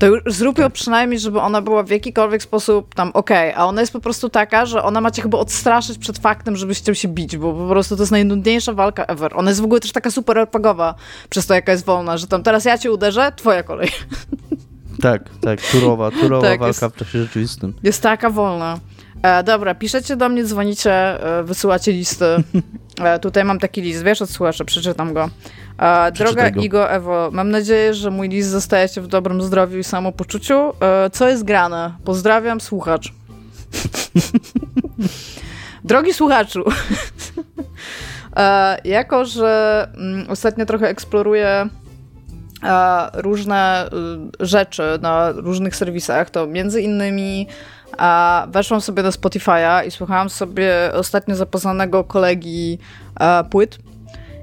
to 0.00 0.06
już 0.06 0.22
zrób 0.26 0.58
ją 0.58 0.64
tak. 0.64 0.72
przynajmniej, 0.72 1.20
żeby 1.20 1.40
ona 1.40 1.62
była 1.62 1.82
w 1.82 1.90
jakikolwiek 1.90 2.42
sposób 2.42 2.94
tam 2.94 3.10
okej, 3.14 3.50
okay. 3.50 3.62
a 3.62 3.66
ona 3.66 3.80
jest 3.80 3.92
po 3.92 4.00
prostu 4.00 4.28
taka, 4.28 4.66
że 4.66 4.82
ona 4.82 5.00
macie 5.00 5.22
chyba 5.22 5.38
odstraszyć 5.38 5.98
przed 5.98 6.18
faktem, 6.18 6.56
żebyś 6.56 6.78
chciał 6.78 6.94
się 6.94 7.08
bić, 7.08 7.36
bo 7.36 7.52
po 7.52 7.68
prostu 7.68 7.96
to 7.96 8.02
jest 8.02 8.12
najnudniejsza 8.12 8.72
walka 8.72 9.04
ever. 9.04 9.32
Ona 9.34 9.50
jest 9.50 9.60
w 9.60 9.64
ogóle 9.64 9.80
też 9.80 9.92
taka 9.92 10.10
super 10.10 10.38
RPGowa 10.38 10.94
przez 11.30 11.46
to, 11.46 11.54
jaka 11.54 11.72
jest 11.72 11.84
wolna, 11.84 12.16
że 12.16 12.26
tam 12.26 12.42
teraz 12.42 12.64
ja 12.64 12.78
cię 12.78 12.92
uderzę, 12.92 13.32
twoja 13.36 13.62
kolej. 13.62 13.88
Tak, 15.02 15.22
tak, 15.40 15.60
turowa, 15.62 16.10
turowa 16.10 16.48
tak, 16.48 16.60
walka 16.60 16.66
jest, 16.66 16.94
w 16.94 16.96
czasie 16.96 17.18
rzeczywistym. 17.18 17.74
Jest 17.82 18.02
taka 18.02 18.30
wolna. 18.30 18.78
E, 19.22 19.42
dobra, 19.42 19.74
piszecie 19.74 20.16
do 20.16 20.28
mnie, 20.28 20.44
dzwonicie, 20.44 20.92
e, 20.92 21.42
wysyłacie 21.42 21.92
listy. 21.92 22.24
E, 23.04 23.18
tutaj 23.18 23.44
mam 23.44 23.58
taki 23.58 23.82
list, 23.82 24.04
wiesz, 24.04 24.22
od 24.22 24.30
słuchacza, 24.30 24.64
przeczytam 24.64 25.14
go. 25.14 25.30
Droga 26.14 26.48
Igo, 26.48 26.90
Ewo, 26.90 27.30
mam 27.32 27.50
nadzieję, 27.50 27.94
że 27.94 28.10
mój 28.10 28.28
list 28.28 28.50
zostajecie 28.50 29.00
w 29.00 29.06
dobrym 29.06 29.42
zdrowiu 29.42 29.78
i 29.78 29.84
samopoczuciu. 29.84 30.72
E, 30.80 31.10
co 31.10 31.28
jest 31.28 31.44
grane? 31.44 31.94
Pozdrawiam, 32.04 32.60
słuchacz. 32.60 33.12
Drogi 35.84 36.14
słuchaczu, 36.14 36.64
e, 38.36 38.78
jako 38.84 39.24
że 39.24 39.88
mm, 39.96 40.30
ostatnio 40.30 40.66
trochę 40.66 40.88
eksploruję 40.88 41.68
e, 42.62 43.08
różne 43.14 43.90
y, 44.40 44.46
rzeczy 44.46 44.98
na 45.02 45.32
różnych 45.32 45.76
serwisach, 45.76 46.30
to 46.30 46.46
między 46.46 46.82
innymi 46.82 47.46
a 47.98 48.46
weszłam 48.50 48.80
sobie 48.80 49.02
do 49.02 49.08
Spotify'a 49.08 49.86
i 49.86 49.90
słuchałam 49.90 50.30
sobie 50.30 50.90
ostatnio 50.94 51.36
zapoznanego 51.36 52.04
kolegi 52.04 52.78
płyt. 53.50 53.78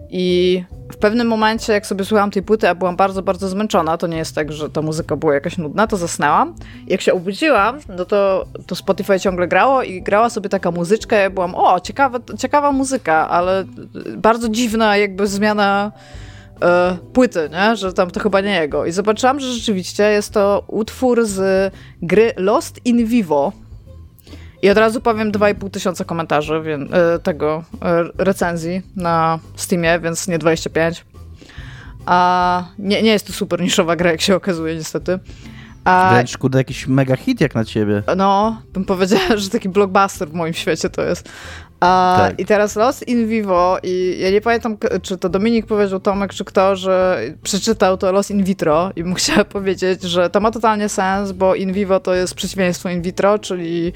I 0.10 0.64
w 0.92 0.98
pewnym 0.98 1.28
momencie, 1.28 1.74
jak 1.74 1.88
sobie 1.88 2.06
słuchałam 2.06 2.32
tej 2.32 2.44
płyty, 2.44 2.70
a 2.70 2.76
byłam 2.76 2.96
bardzo, 2.96 3.22
bardzo 3.22 3.50
zmęczona, 3.50 3.98
to 3.98 4.08
nie 4.08 4.18
jest 4.18 4.36
tak, 4.36 4.52
że 4.52 4.70
ta 4.70 4.82
muzyka 4.82 5.16
była 5.16 5.34
jakaś 5.34 5.58
nudna, 5.58 5.88
to 5.88 5.98
zasnęłam. 5.98 6.56
Jak 6.88 7.02
się 7.02 7.14
obudziłam, 7.14 7.80
no 7.98 8.06
to, 8.06 8.46
to 8.68 8.76
Spotify 8.76 9.20
ciągle 9.20 9.48
grało 9.48 9.84
i 9.84 10.02
grała 10.02 10.30
sobie 10.30 10.50
taka 10.50 10.72
muzyczka. 10.72 11.16
Ja 11.16 11.30
byłam, 11.30 11.56
o, 11.56 11.80
ciekawa, 11.80 12.20
ciekawa 12.38 12.72
muzyka, 12.72 13.30
ale 13.30 13.66
bardzo 14.18 14.50
dziwna 14.50 14.98
jakby 14.98 15.28
zmiana 15.28 15.92
e, 16.62 16.98
płyty, 17.14 17.50
nie? 17.52 17.76
że 17.76 17.94
tam 17.94 18.12
to 18.12 18.20
chyba 18.20 18.42
nie 18.42 18.62
jego. 18.62 18.86
I 18.86 18.92
zobaczyłam, 18.92 19.40
że 19.40 19.54
rzeczywiście 19.54 20.04
jest 20.04 20.34
to 20.34 20.64
utwór 20.68 21.26
z 21.26 21.74
gry 22.02 22.34
Lost 22.38 22.86
in 22.86 23.06
Vivo. 23.06 23.52
I 24.62 24.70
od 24.70 24.78
razu 24.78 25.02
powiem 25.02 25.32
2,5 25.32 25.70
tysiąca 25.70 26.06
komentarzy 26.06 26.62
więc, 26.62 26.94
e, 26.94 27.20
tego 27.20 27.64
e, 27.82 28.04
recenzji 28.18 28.82
na 28.96 29.40
Steamie, 29.56 30.00
więc 30.00 30.28
nie 30.28 30.40
25. 30.40 31.06
A 32.06 32.64
nie, 32.80 33.04
nie 33.04 33.12
jest 33.12 33.28
to 33.28 33.34
super 33.34 33.62
niszowa 33.62 33.96
gra, 33.96 34.12
jak 34.12 34.22
się 34.22 34.36
okazuje, 34.36 34.76
niestety. 34.76 35.20
A, 35.88 36.10
Wręcz 36.14 36.38
kurde 36.38 36.58
jakiś 36.58 36.88
mega 36.88 37.16
hit 37.16 37.42
jak 37.42 37.56
na 37.56 37.66
ciebie. 37.66 38.04
No, 38.18 38.62
bym 38.74 38.86
powiedziała, 38.86 39.38
że 39.38 39.50
taki 39.50 39.70
blockbuster 39.70 40.30
w 40.30 40.34
moim 40.34 40.54
świecie 40.54 40.90
to 40.90 41.04
jest. 41.04 41.30
A, 41.80 42.16
tak. 42.20 42.40
I 42.40 42.46
teraz 42.46 42.76
Lost 42.76 43.08
in 43.08 43.28
Vivo 43.28 43.78
i 43.84 44.18
ja 44.20 44.32
nie 44.32 44.42
pamiętam, 44.42 44.78
czy 45.02 45.18
to 45.18 45.30
Dominik 45.30 45.66
powiedział, 45.66 46.00
Tomek, 46.00 46.34
czy 46.34 46.46
kto, 46.46 46.76
że 46.76 47.22
przeczytał 47.44 47.98
to 47.98 48.12
Lost 48.12 48.32
in 48.32 48.44
Vitro 48.44 48.92
i 48.96 49.04
mu 49.04 49.16
chciała 49.22 49.46
powiedzieć, 49.46 50.04
że 50.04 50.30
to 50.30 50.40
ma 50.40 50.52
totalnie 50.52 50.90
sens, 50.90 51.32
bo 51.32 51.56
in 51.56 51.74
vivo 51.74 52.00
to 52.00 52.14
jest 52.14 52.36
przeciwieństwo 52.36 52.90
in 52.90 53.02
vitro, 53.02 53.40
czyli 53.40 53.94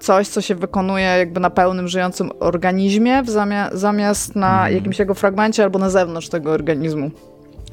coś, 0.00 0.28
co 0.28 0.40
się 0.40 0.54
wykonuje 0.54 1.04
jakby 1.04 1.40
na 1.40 1.50
pełnym, 1.50 1.88
żyjącym 1.88 2.30
organizmie 2.40 3.22
zamiast, 3.26 3.76
zamiast 3.76 4.36
na 4.36 4.52
mhm. 4.52 4.74
jakimś 4.74 4.98
jego 4.98 5.14
fragmencie 5.14 5.62
albo 5.62 5.78
na 5.78 5.90
zewnątrz 5.90 6.28
tego 6.28 6.50
organizmu. 6.50 7.10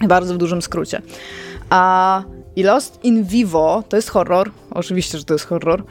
Bardzo 0.07 0.33
w 0.33 0.37
dużym 0.37 0.61
skrócie. 0.61 1.01
A 1.69 2.23
i 2.55 2.63
Lost 2.63 2.99
in 3.03 3.23
Vivo 3.23 3.83
to 3.89 3.95
jest 3.95 4.09
horror. 4.09 4.51
Oczywiście, 4.71 5.17
że 5.17 5.23
to 5.23 5.33
jest 5.33 5.45
horror. 5.45 5.83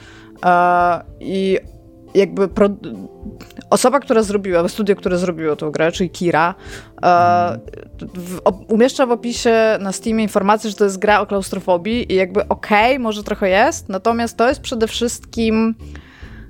I 1.21 1.59
jakby 2.15 2.49
pro... 2.49 2.69
osoba, 3.71 4.01
która 4.01 4.23
zrobiła, 4.23 4.69
studio, 4.69 4.97
które 4.97 5.19
zrobiło 5.19 5.57
tą 5.57 5.71
grę, 5.71 5.93
czyli 5.93 6.11
Kira, 6.11 6.55
e, 7.03 7.59
w, 8.15 8.41
umieszcza 8.69 9.07
w 9.07 9.11
opisie 9.11 9.79
na 9.81 9.93
Steamie 9.93 10.23
informację, 10.23 10.71
że 10.71 10.77
to 10.77 10.85
jest 10.85 10.99
gra 10.99 11.21
o 11.21 11.27
klaustrofobii 11.27 12.13
i 12.13 12.15
jakby 12.15 12.49
okej, 12.49 12.93
okay, 12.93 12.99
może 12.99 13.25
trochę 13.25 13.49
jest, 13.49 13.89
natomiast 13.89 14.37
to 14.37 14.49
jest 14.49 14.61
przede 14.61 14.87
wszystkim 14.87 15.75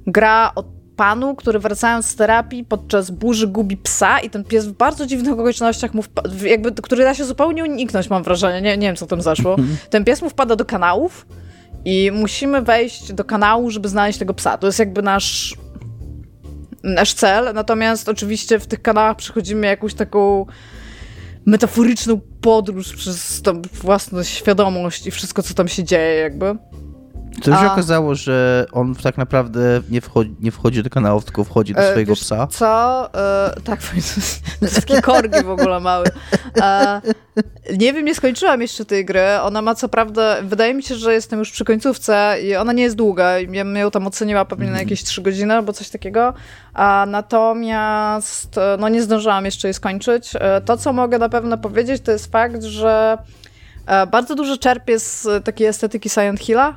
gra 0.07 0.53
o 0.55 0.65
panu, 0.99 1.35
który 1.35 1.59
wracając 1.59 2.07
z 2.07 2.17
terapii 2.17 2.65
podczas 2.65 3.11
burzy 3.11 3.47
gubi 3.47 3.77
psa 3.77 4.21
i 4.21 4.31
ten 4.31 4.45
pies 4.45 4.67
w 4.67 4.73
bardzo 4.73 5.07
dziwnych 5.07 5.33
okolicznościach 5.33 5.95
mu 5.95 6.03
jakby, 6.43 6.73
który 6.73 7.05
da 7.05 7.15
się 7.15 7.25
zupełnie 7.25 7.63
uniknąć, 7.63 8.11
mam 8.11 8.23
wrażenie, 8.23 8.63
nie, 8.63 8.77
nie 8.77 8.87
wiem 8.87 8.97
co 8.97 9.07
tam 9.07 9.23
zaszło. 9.23 9.57
Ten 9.91 10.05
pies 10.05 10.23
mu 10.23 10.31
wpada 10.31 10.57
do 10.57 10.65
kanałów 10.65 11.27
i 11.85 12.11
musimy 12.15 12.63
wejść 12.63 13.13
do 13.13 13.25
kanału, 13.25 13.71
żeby 13.71 13.89
znaleźć 13.89 14.19
tego 14.19 14.35
psa. 14.35 14.59
To 14.59 14.67
jest 14.67 14.79
jakby 14.79 15.03
nasz 15.03 15.57
nasz 16.83 17.15
cel, 17.15 17.55
natomiast 17.55 18.09
oczywiście 18.09 18.59
w 18.59 18.67
tych 18.67 18.83
kanałach 18.83 19.17
przechodzimy 19.17 19.67
jakąś 19.67 19.95
taką 19.95 20.47
metaforyczną 21.47 22.21
podróż 22.41 22.93
przez 22.93 23.43
tą 23.43 23.63
własną 23.63 24.23
świadomość 24.23 25.07
i 25.07 25.11
wszystko, 25.11 25.43
co 25.43 25.55
tam 25.55 25.69
się 25.69 25.85
dzieje 25.85 26.21
jakby. 26.21 26.57
To 27.43 27.57
się 27.57 27.73
okazało, 27.73 28.15
że 28.15 28.67
on 28.73 28.95
tak 28.95 29.19
naprawdę 29.19 29.81
nie 29.91 30.01
wchodzi, 30.01 30.35
nie 30.41 30.51
wchodzi 30.51 30.83
do 30.83 30.91
kanałów, 30.91 31.25
tylko 31.25 31.45
wchodzi 31.45 31.75
do 31.75 31.81
e, 31.81 31.91
swojego 31.91 32.15
psa. 32.15 32.47
Co? 32.47 33.11
E, 33.15 33.61
tak, 33.65 33.81
taki 34.87 35.03
korgi 35.03 35.45
w 35.45 35.51
ogóle 35.51 35.81
mały. 35.81 36.07
E, 36.61 37.01
nie 37.79 37.93
wiem, 37.93 38.05
nie 38.05 38.15
skończyłam 38.15 38.61
jeszcze 38.61 38.85
tej 38.85 39.05
gry. 39.05 39.41
Ona 39.43 39.63
ma 39.63 39.75
co 39.75 39.89
prawda, 39.89 40.37
wydaje 40.43 40.75
mi 40.75 40.83
się, 40.83 40.95
że 40.95 41.15
jestem 41.15 41.39
już 41.39 41.51
przy 41.51 41.65
końcówce 41.65 42.37
i 42.43 42.57
ona 42.57 42.73
nie 42.73 42.83
jest 42.83 42.97
długa. 42.97 43.39
Ja 43.39 43.65
bym 43.65 43.77
ją 43.77 43.91
tam 43.91 44.07
oceniła 44.07 44.45
pewnie 44.45 44.67
na 44.67 44.71
mhm. 44.71 44.87
jakieś 44.87 45.05
3 45.05 45.23
godziny 45.23 45.55
albo 45.55 45.73
coś 45.73 45.89
takiego. 45.89 46.35
A 46.75 47.07
natomiast 47.09 48.59
e, 48.59 48.77
no 48.81 48.89
nie 48.89 49.03
zdążyłam 49.03 49.45
jeszcze 49.45 49.69
jej 49.69 49.75
skończyć. 49.75 50.31
E, 50.35 50.61
to, 50.61 50.77
co 50.77 50.93
mogę 50.93 51.19
na 51.19 51.29
pewno 51.29 51.59
powiedzieć, 51.59 52.03
to 52.03 52.13
jest 52.13 52.33
fakt, 52.33 52.63
że 52.63 53.19
bardzo 54.11 54.35
dużo 54.35 54.57
czerpię 54.57 54.99
z 54.99 55.45
takiej 55.45 55.67
estetyki 55.67 56.09
Silent 56.09 56.41
Hilla 56.41 56.75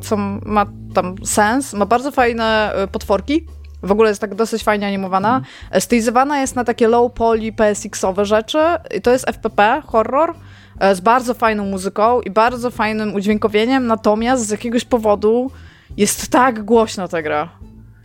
co 0.00 0.16
ma 0.46 0.66
tam 0.94 1.14
sens. 1.24 1.74
Ma 1.74 1.86
bardzo 1.86 2.10
fajne 2.10 2.72
y, 2.84 2.88
potworki. 2.88 3.46
W 3.82 3.92
ogóle 3.92 4.08
jest 4.08 4.20
tak 4.20 4.34
dosyć 4.34 4.62
fajnie 4.64 4.86
animowana. 4.86 5.42
Mm. 5.70 5.80
Stylizowana 5.80 6.40
jest 6.40 6.56
na 6.56 6.64
takie 6.64 6.88
low 6.88 7.12
poly 7.12 7.52
PSX-owe 7.52 8.24
rzeczy. 8.24 8.58
I 8.96 9.00
to 9.00 9.10
jest 9.10 9.26
FPP, 9.28 9.82
horror, 9.86 10.34
e, 10.80 10.94
z 10.94 11.00
bardzo 11.00 11.34
fajną 11.34 11.66
muzyką 11.66 12.20
i 12.20 12.30
bardzo 12.30 12.70
fajnym 12.70 13.14
udźwiękowieniem, 13.14 13.86
natomiast 13.86 14.46
z 14.46 14.50
jakiegoś 14.50 14.84
powodu 14.84 15.50
jest 15.96 16.28
tak 16.28 16.64
głośna 16.64 17.08
ta 17.08 17.22
gra. 17.22 17.48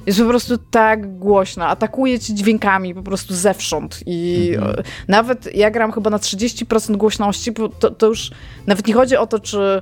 Jest 0.05 0.19
po 0.19 0.25
prostu 0.25 0.57
tak 0.57 1.17
głośna, 1.17 1.67
atakuje 1.67 2.19
ci 2.19 2.35
dźwiękami 2.35 2.95
po 2.95 3.01
prostu 3.01 3.33
zewsząd 3.33 3.99
i 4.05 4.51
-hmm. 4.57 4.83
nawet 5.07 5.55
ja 5.55 5.71
gram 5.71 5.91
chyba 5.91 6.09
na 6.09 6.17
30% 6.17 6.95
głośności, 6.95 7.51
bo 7.51 7.69
to, 7.69 7.91
to 7.91 8.07
już 8.07 8.31
nawet 8.67 8.87
nie 8.87 8.93
chodzi 8.93 9.17
o 9.17 9.27
to, 9.27 9.39
czy 9.39 9.81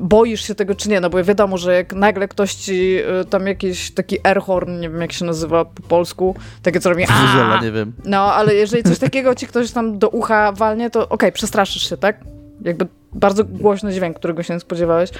boisz 0.00 0.46
się 0.46 0.54
tego 0.54 0.74
czy 0.74 0.88
nie, 0.88 1.00
no 1.00 1.10
bo 1.10 1.24
wiadomo, 1.24 1.58
że 1.58 1.74
jak 1.74 1.92
nagle 1.92 2.28
ktoś 2.28 2.54
ci 2.54 2.98
y, 3.20 3.24
tam 3.24 3.46
jakiś 3.46 3.90
taki 3.90 4.26
airhorn, 4.26 4.80
nie 4.80 4.90
wiem 4.90 5.00
jak 5.00 5.12
się 5.12 5.24
nazywa 5.24 5.64
po 5.64 5.82
polsku, 5.82 6.34
takie 6.62 6.80
co 6.80 6.90
robi 6.90 7.06
Fuzela, 7.06 7.60
nie 7.62 7.72
wiem. 7.72 7.92
No, 8.04 8.34
ale 8.34 8.54
jeżeli 8.54 8.82
coś 8.82 8.98
takiego 8.98 9.34
ci 9.34 9.46
ktoś 9.46 9.70
tam 9.70 9.98
do 9.98 10.08
ucha 10.08 10.52
walnie, 10.52 10.90
to 10.90 11.00
okej, 11.00 11.14
okay, 11.14 11.32
przestraszysz 11.32 11.88
się, 11.88 11.96
tak? 11.96 12.20
Jakby 12.64 12.86
bardzo 13.12 13.44
głośny 13.44 13.92
dźwięk, 13.92 14.16
którego 14.16 14.42
się 14.42 14.54
nie 14.54 14.60
spodziewałeś, 14.60 15.10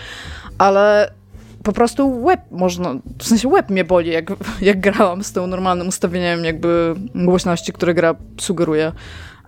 ale 0.58 1.10
po 1.62 1.72
prostu 1.72 2.22
łeb 2.22 2.40
można, 2.50 2.94
w 3.18 3.26
sensie 3.26 3.48
łeb 3.48 3.70
mnie 3.70 3.84
boli, 3.84 4.10
jak, 4.10 4.32
jak 4.60 4.80
grałam 4.80 5.24
z 5.24 5.32
tym 5.32 5.50
normalnym 5.50 5.88
ustawieniem 5.88 6.44
jakby 6.44 6.94
głośności, 7.14 7.72
które 7.72 7.94
gra 7.94 8.14
sugeruje. 8.40 8.92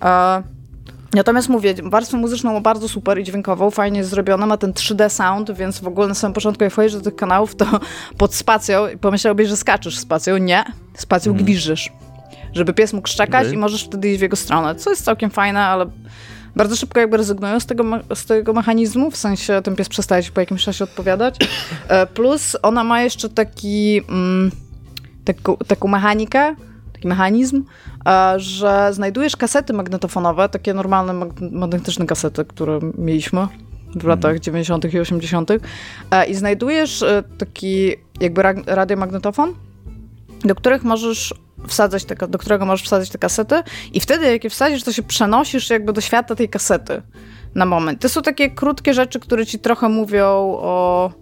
A 0.01 0.43
Natomiast 1.15 1.49
mówię, 1.49 1.75
warstwę 1.83 2.17
muzyczną 2.17 2.53
ma 2.53 2.61
bardzo 2.61 2.89
super 2.89 3.19
i 3.19 3.25
dźwiękową, 3.25 3.71
fajnie 3.71 4.05
zrobiona, 4.05 4.47
ma 4.47 4.57
ten 4.57 4.73
3D 4.73 5.09
sound, 5.09 5.51
więc 5.51 5.81
w 5.81 5.87
ogóle 5.87 6.09
na 6.09 6.15
samym 6.15 6.35
początku 6.35 6.65
jak 6.65 6.73
wchodzisz 6.73 6.95
do 6.95 7.01
tych 7.01 7.17
kanałów, 7.17 7.57
to 7.57 7.67
pod 8.19 8.35
spacją 8.35 8.85
pomyślałbyś, 9.01 9.49
że 9.49 9.57
skaczesz 9.57 9.99
spacją. 9.99 10.37
Nie, 10.37 10.65
spacją 10.95 11.33
mm. 11.33 11.45
gwiżdżysz. 11.45 11.93
Żeby 12.53 12.75
pies 12.75 12.93
mógł 12.93 13.09
szczekać 13.09 13.43
okay. 13.43 13.55
i 13.55 13.59
możesz 13.59 13.85
wtedy 13.85 14.09
iść 14.09 14.19
w 14.19 14.23
jego 14.23 14.37
stronę, 14.37 14.75
co 14.75 14.91
jest 14.91 15.05
całkiem 15.05 15.31
fajne, 15.31 15.61
ale 15.61 15.87
bardzo 16.57 16.77
szybko 16.77 17.01
jakby 17.01 17.17
rezygnują 17.17 17.61
z 17.61 17.67
tego, 17.67 17.85
z 18.15 18.27
tego 18.27 18.53
mechanizmu, 18.53 19.11
w 19.11 19.17
sensie 19.17 19.61
ten 19.65 19.77
pies 19.77 19.89
przestaje 19.89 20.23
się 20.23 20.33
po 20.33 20.41
jakimś 20.41 20.65
czasie 20.65 20.85
odpowiadać. 20.85 21.37
E, 21.89 22.07
plus 22.07 22.57
ona 22.63 22.85
ma 22.85 23.03
jeszcze 23.03 23.29
taki, 23.29 24.01
mm, 24.09 24.51
taką, 25.25 25.57
taką 25.57 25.89
mechanikę, 25.89 26.55
taki 27.03 27.09
mechanizm, 27.09 27.65
e, 28.07 28.41
że 28.41 28.89
znajdujesz 28.93 29.37
kasety 29.37 29.73
magnetofonowe, 29.73 30.49
takie 30.49 30.75
normalne 30.75 31.13
magnetyczne 31.51 32.07
kasety, 32.07 32.45
które 32.45 32.79
mieliśmy 32.99 33.47
w 33.95 34.05
latach 34.05 34.41
90. 34.41 34.85
Mhm. 34.85 34.99
i 34.99 35.03
80. 35.03 35.51
E, 36.11 36.27
i 36.27 36.35
znajdujesz 36.35 37.03
e, 37.03 37.23
taki 37.39 37.95
jakby 38.21 38.43
radiomagnetofon, 38.67 39.55
do 40.45 40.55
których 40.55 40.85
możesz 40.85 41.35
wsadzać 41.69 42.05
te, 42.05 42.15
do 42.29 42.39
którego 42.39 42.67
możesz 42.67 42.87
wsadzić 42.87 43.11
te 43.11 43.19
kasety 43.19 43.55
i 43.93 44.01
wtedy 44.01 44.33
jak 44.33 44.45
je 44.45 44.51
wsadzisz, 44.51 44.83
to 44.83 44.93
się 44.93 45.03
przenosisz 45.03 45.71
jakby 45.71 45.93
do 45.93 46.01
świata 46.01 46.35
tej 46.35 46.49
kasety 46.49 47.03
na 47.55 47.67
moment. 47.67 48.01
To 48.01 48.09
są 48.09 48.23
takie 48.23 48.51
krótkie 48.51 48.95
rzeczy, 48.95 49.21
które 49.21 49.47
ci 49.47 49.59
trochę 49.59 49.89
mówią 49.89 50.29
o 50.61 51.13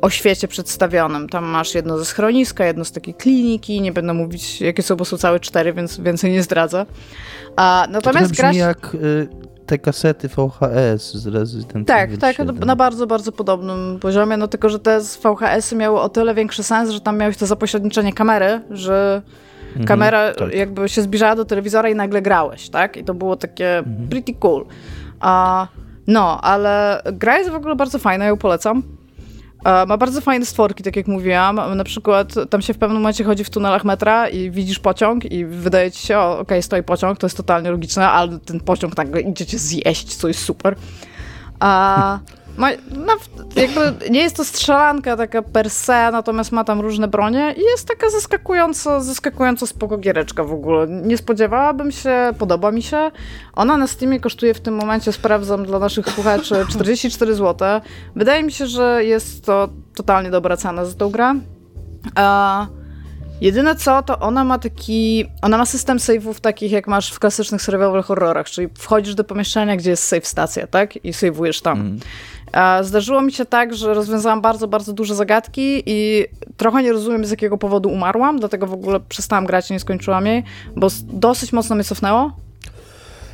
o 0.00 0.10
świecie 0.10 0.48
przedstawionym. 0.48 1.28
Tam 1.28 1.44
masz 1.44 1.74
jedno 1.74 1.98
ze 1.98 2.04
schroniska, 2.04 2.64
jedno 2.64 2.84
z 2.84 2.92
takiej 2.92 3.14
kliniki, 3.14 3.80
nie 3.80 3.92
będę 3.92 4.14
mówić 4.14 4.60
jakie 4.60 4.82
są, 4.82 4.96
bo 4.96 5.04
są 5.04 5.16
całe 5.16 5.40
cztery, 5.40 5.72
więc 5.72 6.00
więcej 6.00 6.32
nie 6.32 6.42
zdradzę. 6.42 6.86
A, 7.56 7.86
natomiast 7.90 8.36
to 8.36 8.36
grasz... 8.36 8.56
jak 8.56 8.94
y, 8.94 9.28
te 9.66 9.78
kasety 9.78 10.28
VHS 10.28 11.14
z 11.14 11.26
Resident 11.26 11.88
Tak, 11.88 12.16
tak, 12.16 12.38
na 12.66 12.76
bardzo, 12.76 13.06
bardzo 13.06 13.32
podobnym 13.32 13.98
poziomie, 14.00 14.36
no 14.36 14.48
tylko, 14.48 14.68
że 14.68 14.78
te 14.78 15.00
z 15.00 15.16
VHS-y 15.16 15.76
miały 15.76 16.00
o 16.00 16.08
tyle 16.08 16.34
większy 16.34 16.62
sens, 16.62 16.90
że 16.90 17.00
tam 17.00 17.18
miałeś 17.18 17.36
to 17.36 17.46
zapośredniczenie 17.46 18.12
kamery, 18.12 18.60
że 18.70 19.22
mhm, 19.68 19.86
kamera 19.86 20.34
tak. 20.34 20.54
jakby 20.54 20.88
się 20.88 21.02
zbliżała 21.02 21.36
do 21.36 21.44
telewizora 21.44 21.88
i 21.88 21.94
nagle 21.94 22.22
grałeś, 22.22 22.68
tak? 22.68 22.96
I 22.96 23.04
to 23.04 23.14
było 23.14 23.36
takie 23.36 23.78
mhm. 23.78 24.08
pretty 24.08 24.34
cool. 24.34 24.66
A, 25.20 25.66
no, 26.06 26.40
ale 26.40 27.02
gra 27.12 27.38
jest 27.38 27.50
w 27.50 27.54
ogóle 27.54 27.76
bardzo 27.76 27.98
fajna, 27.98 28.24
ja 28.24 28.30
ją 28.30 28.36
polecam. 28.36 28.82
Ma 29.64 29.96
bardzo 29.96 30.20
fajne 30.20 30.46
stworki, 30.46 30.82
tak 30.82 30.96
jak 30.96 31.06
mówiłam. 31.06 31.60
Na 31.76 31.84
przykład 31.84 32.34
tam 32.50 32.62
się 32.62 32.74
w 32.74 32.78
pewnym 32.78 33.00
momencie 33.00 33.24
chodzi 33.24 33.44
w 33.44 33.50
tunelach 33.50 33.84
metra 33.84 34.28
i 34.28 34.50
widzisz 34.50 34.78
pociąg 34.78 35.24
i 35.24 35.44
wydaje 35.44 35.90
ci 35.92 36.06
się, 36.06 36.18
o, 36.18 36.32
okej, 36.32 36.42
okay, 36.42 36.62
stoi 36.62 36.82
pociąg, 36.82 37.18
to 37.18 37.26
jest 37.26 37.36
totalnie 37.36 37.70
logiczne, 37.70 38.08
ale 38.08 38.38
ten 38.38 38.60
pociąg 38.60 38.96
nagle 38.96 39.20
idzie 39.20 39.46
cię 39.46 39.58
zjeść, 39.58 40.14
co 40.14 40.28
jest 40.28 40.40
super. 40.40 40.76
A 41.60 42.18
ma, 42.60 42.70
no, 42.90 43.16
jakby 43.56 44.10
nie 44.10 44.20
jest 44.20 44.36
to 44.36 44.44
strzelanka 44.44 45.16
taka 45.16 45.42
per 45.42 45.70
se, 45.70 46.10
natomiast 46.12 46.52
ma 46.52 46.64
tam 46.64 46.80
różne 46.80 47.08
bronie 47.08 47.54
i 47.56 47.60
jest 47.60 47.88
taka 47.88 48.10
zaskakująco, 48.10 49.00
zaskakująco 49.00 49.66
spoko 49.66 49.98
giereczka 49.98 50.44
w 50.44 50.52
ogóle. 50.52 50.86
Nie 50.88 51.16
spodziewałabym 51.16 51.92
się, 51.92 52.32
podoba 52.38 52.70
mi 52.72 52.82
się. 52.82 53.10
Ona 53.54 53.76
na 53.76 53.86
Steamie 53.86 54.20
kosztuje 54.20 54.54
w 54.54 54.60
tym 54.60 54.74
momencie, 54.74 55.12
sprawdzam 55.12 55.66
dla 55.66 55.78
naszych 55.78 56.08
słuchaczy, 56.08 56.54
44 56.72 57.34
zł. 57.34 57.80
Wydaje 58.16 58.42
mi 58.42 58.52
się, 58.52 58.66
że 58.66 59.04
jest 59.04 59.44
to 59.44 59.68
totalnie 59.94 60.30
dobra 60.30 60.56
cena 60.56 60.84
za 60.84 60.94
tą 60.94 61.10
grę. 61.10 61.34
A 62.14 62.66
Jedyne 63.40 63.76
co, 63.76 64.02
to 64.02 64.18
ona 64.18 64.44
ma 64.44 64.58
taki. 64.58 65.26
Ona 65.42 65.58
ma 65.58 65.66
system 65.66 65.98
save'ów 65.98 66.40
takich, 66.40 66.72
jak 66.72 66.88
masz 66.88 67.12
w 67.12 67.18
klasycznych 67.18 67.62
survival 67.62 68.02
horrorach, 68.02 68.50
czyli 68.50 68.68
wchodzisz 68.78 69.14
do 69.14 69.24
pomieszczenia, 69.24 69.76
gdzie 69.76 69.90
jest 69.90 70.04
save 70.04 70.26
stacja, 70.26 70.66
tak? 70.66 71.04
I 71.04 71.12
save'ujesz 71.12 71.62
tam. 71.62 71.80
Mm. 71.80 72.00
Zdarzyło 72.82 73.22
mi 73.22 73.32
się 73.32 73.44
tak, 73.44 73.74
że 73.74 73.94
rozwiązałam 73.94 74.40
bardzo, 74.40 74.68
bardzo 74.68 74.92
duże 74.92 75.14
zagadki 75.14 75.82
i 75.86 76.26
trochę 76.56 76.82
nie 76.82 76.92
rozumiem, 76.92 77.24
z 77.24 77.30
jakiego 77.30 77.58
powodu 77.58 77.88
umarłam, 77.88 78.38
dlatego 78.38 78.66
w 78.66 78.72
ogóle 78.72 79.00
przestałam 79.00 79.46
grać 79.46 79.70
i 79.70 79.72
nie 79.72 79.80
skończyłam 79.80 80.26
jej, 80.26 80.44
bo 80.76 80.88
dosyć 81.02 81.52
mocno 81.52 81.76
mnie 81.76 81.84
cofnęło. 81.84 82.32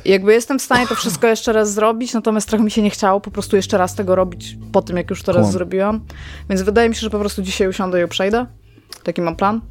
I 0.05 0.11
jakby 0.11 0.33
jestem 0.33 0.59
w 0.59 0.61
stanie 0.61 0.87
to 0.87 0.95
wszystko 0.95 1.27
jeszcze 1.27 1.53
raz 1.53 1.73
zrobić, 1.73 2.13
natomiast 2.13 2.49
trochę 2.49 2.63
mi 2.63 2.71
się 2.71 2.81
nie 2.81 2.89
chciało 2.89 3.21
po 3.21 3.31
prostu 3.31 3.55
jeszcze 3.55 3.77
raz 3.77 3.95
tego 3.95 4.15
robić 4.15 4.57
po 4.71 4.81
tym, 4.81 4.97
jak 4.97 5.09
już 5.09 5.23
to 5.23 5.31
raz 5.31 5.51
zrobiłam. 5.51 6.01
Więc 6.49 6.61
wydaje 6.61 6.89
mi 6.89 6.95
się, 6.95 7.01
że 7.01 7.09
po 7.09 7.19
prostu 7.19 7.41
dzisiaj 7.41 7.67
usiądę 7.67 8.03
i 8.03 8.07
przejdę. 8.07 8.45
Taki 9.03 9.21
mam 9.21 9.35
plan. 9.35 9.61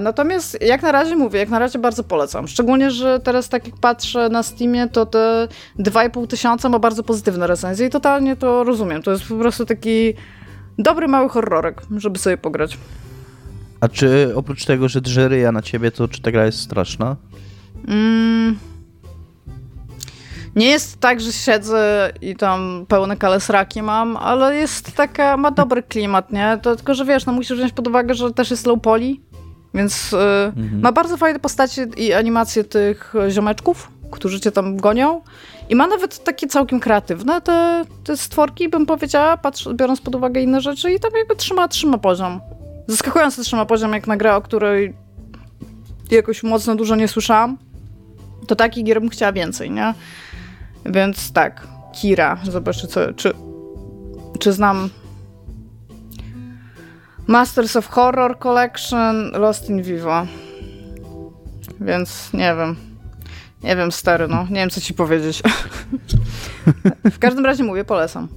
Natomiast 0.00 0.62
jak 0.62 0.82
na 0.82 0.92
razie 0.92 1.16
mówię, 1.16 1.38
jak 1.38 1.48
na 1.48 1.58
razie 1.58 1.78
bardzo 1.78 2.04
polecam. 2.04 2.48
Szczególnie, 2.48 2.90
że 2.90 3.20
teraz 3.20 3.48
tak 3.48 3.66
jak 3.66 3.76
patrzę 3.76 4.28
na 4.28 4.42
Steamie, 4.42 4.88
to 4.88 5.06
te 5.06 5.48
2,5 5.78 6.26
tysiąca 6.26 6.68
ma 6.68 6.78
bardzo 6.78 7.02
pozytywne 7.02 7.46
recenzje 7.46 7.86
i 7.86 7.90
totalnie 7.90 8.36
to 8.36 8.64
rozumiem. 8.64 9.02
To 9.02 9.10
jest 9.10 9.24
po 9.28 9.34
prostu 9.34 9.66
taki 9.66 10.14
dobry 10.78 11.08
mały 11.08 11.28
horrorek, 11.28 11.82
żeby 11.96 12.18
sobie 12.18 12.36
pograć. 12.36 12.78
A 13.80 13.88
czy 13.88 14.32
oprócz 14.34 14.64
tego, 14.64 14.88
że 14.88 15.00
drże 15.00 15.28
ryja 15.28 15.52
na 15.52 15.62
ciebie, 15.62 15.90
to 15.90 16.08
czy 16.08 16.22
ta 16.22 16.32
gra 16.32 16.46
jest 16.46 16.60
straszna? 16.60 17.16
Mm. 17.88 18.58
Nie 20.56 20.66
jest 20.66 21.00
tak, 21.00 21.20
że 21.20 21.32
siedzę 21.32 22.12
i 22.20 22.36
tam 22.36 22.86
pełne 22.88 23.16
kalesraki 23.16 23.82
mam, 23.82 24.16
ale 24.16 24.56
jest 24.56 24.96
taka, 24.96 25.36
ma 25.36 25.50
dobry 25.50 25.82
klimat, 25.82 26.32
nie? 26.32 26.58
To 26.62 26.76
tylko, 26.76 26.94
że 26.94 27.04
wiesz, 27.04 27.26
no 27.26 27.32
musisz 27.32 27.56
wziąć 27.56 27.72
pod 27.72 27.88
uwagę, 27.88 28.14
że 28.14 28.32
też 28.32 28.50
jest 28.50 28.66
low 28.66 28.80
poly, 28.80 29.16
więc 29.74 30.12
y, 30.12 30.16
mhm. 30.16 30.80
ma 30.80 30.92
bardzo 30.92 31.16
fajne 31.16 31.40
postacie 31.40 31.86
i 31.96 32.12
animacje 32.12 32.64
tych 32.64 33.14
ziomeczków, 33.28 33.90
którzy 34.10 34.40
cię 34.40 34.52
tam 34.52 34.76
gonią. 34.76 35.20
I 35.68 35.74
ma 35.74 35.86
nawet 35.86 36.24
takie 36.24 36.46
całkiem 36.46 36.80
kreatywne 36.80 37.40
te, 37.40 37.84
te 38.04 38.16
stworki, 38.16 38.68
bym 38.68 38.86
powiedziała, 38.86 39.36
patrz, 39.36 39.68
biorąc 39.74 40.00
pod 40.00 40.14
uwagę 40.14 40.40
inne 40.40 40.60
rzeczy 40.60 40.92
i 40.92 41.00
tam 41.00 41.10
jakby 41.18 41.36
trzyma, 41.36 41.68
trzyma 41.68 41.98
poziom. 41.98 42.40
Zaskakująco 42.86 43.42
trzyma 43.42 43.66
poziom, 43.66 43.92
jak 43.92 44.06
na 44.06 44.16
grę, 44.16 44.36
o 44.36 44.42
której 44.42 44.94
jakoś 46.10 46.42
mocno 46.42 46.74
dużo 46.74 46.96
nie 46.96 47.08
słyszałam. 47.08 47.58
To 48.46 48.56
takich 48.56 48.84
gier 48.84 49.00
bym 49.00 49.10
chciała 49.10 49.32
więcej, 49.32 49.70
nie? 49.70 49.94
Więc 50.86 51.32
tak, 51.32 51.68
Kira, 51.92 52.38
zobaczę 52.44 52.86
co, 52.88 53.12
czy, 53.12 53.32
czy 54.38 54.52
znam 54.52 54.90
Masters 57.26 57.76
of 57.76 57.88
Horror 57.88 58.38
Collection, 58.38 59.30
Lost 59.32 59.70
in 59.70 59.82
Vivo. 59.82 60.26
Więc 61.80 62.32
nie 62.32 62.54
wiem. 62.56 62.76
Nie 63.62 63.76
wiem, 63.76 63.92
stary, 63.92 64.28
no. 64.28 64.46
Nie 64.50 64.56
wiem, 64.56 64.70
co 64.70 64.80
ci 64.80 64.94
powiedzieć. 64.94 65.42
w 67.16 67.18
każdym 67.18 67.44
razie 67.46 67.64
mówię, 67.64 67.84
polecam. 67.84 68.28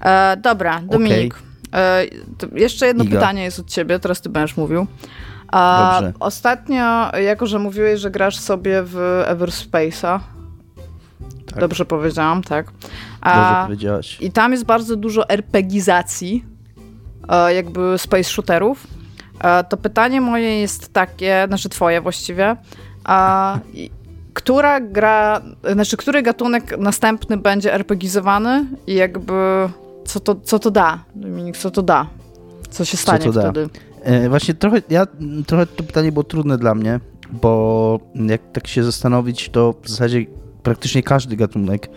E, 0.00 0.36
dobra, 0.36 0.80
Dominik. 0.80 1.34
Okay. 1.68 1.80
E, 1.80 2.06
jeszcze 2.54 2.86
jedno 2.86 3.04
Iga. 3.04 3.16
pytanie 3.16 3.44
jest 3.44 3.58
od 3.58 3.66
ciebie, 3.66 3.98
teraz 3.98 4.20
ty 4.20 4.28
będziesz 4.28 4.56
mówił. 4.56 4.86
A 5.48 5.92
Dobrze. 6.00 6.12
Ostatnio, 6.20 7.16
jako 7.16 7.46
że 7.46 7.58
mówiłeś, 7.58 8.00
że 8.00 8.10
grasz 8.10 8.38
sobie 8.38 8.82
w 8.82 9.24
Everspace'a, 9.28 10.20
tak. 11.46 11.60
Dobrze 11.60 11.84
powiedziałam, 11.84 12.42
tak. 12.42 12.66
A, 13.20 13.34
Dobrze 13.34 13.66
powiedziałaś. 13.66 14.18
I 14.20 14.30
tam 14.32 14.52
jest 14.52 14.64
bardzo 14.64 14.96
dużo 14.96 15.28
RPGizacji, 15.28 16.44
jakby 17.54 17.98
space 17.98 18.24
shooterów. 18.24 18.86
E, 19.40 19.64
to 19.64 19.76
pytanie 19.76 20.20
moje 20.20 20.60
jest 20.60 20.92
takie, 20.92 21.44
znaczy 21.48 21.68
twoje 21.68 22.00
właściwie. 22.00 22.56
A, 23.04 23.58
która 24.34 24.80
gra, 24.80 25.42
znaczy 25.72 25.96
który 25.96 26.22
gatunek 26.22 26.78
następny 26.78 27.36
będzie 27.36 27.74
RPGizowany 27.74 28.66
i 28.86 28.94
jakby 28.94 29.68
co 30.04 30.20
to, 30.20 30.34
co 30.34 30.58
to 30.58 30.70
da, 30.70 31.04
Dominik, 31.14 31.56
co 31.56 31.70
to 31.70 31.82
da? 31.82 32.06
Co 32.70 32.84
się 32.84 32.96
stanie 32.96 33.32
co 33.32 33.40
wtedy? 33.40 33.68
E, 34.02 34.28
właśnie 34.28 34.54
trochę, 34.54 34.82
ja, 34.90 35.06
trochę 35.46 35.66
to 35.66 35.82
pytanie 35.82 36.12
było 36.12 36.24
trudne 36.24 36.58
dla 36.58 36.74
mnie, 36.74 37.00
bo 37.32 38.00
jak 38.14 38.40
tak 38.52 38.66
się 38.66 38.84
zastanowić, 38.84 39.48
to 39.48 39.74
w 39.82 39.88
zasadzie 39.88 40.26
praktycznie 40.62 41.02
każdy 41.02 41.36
gatunek 41.36 41.90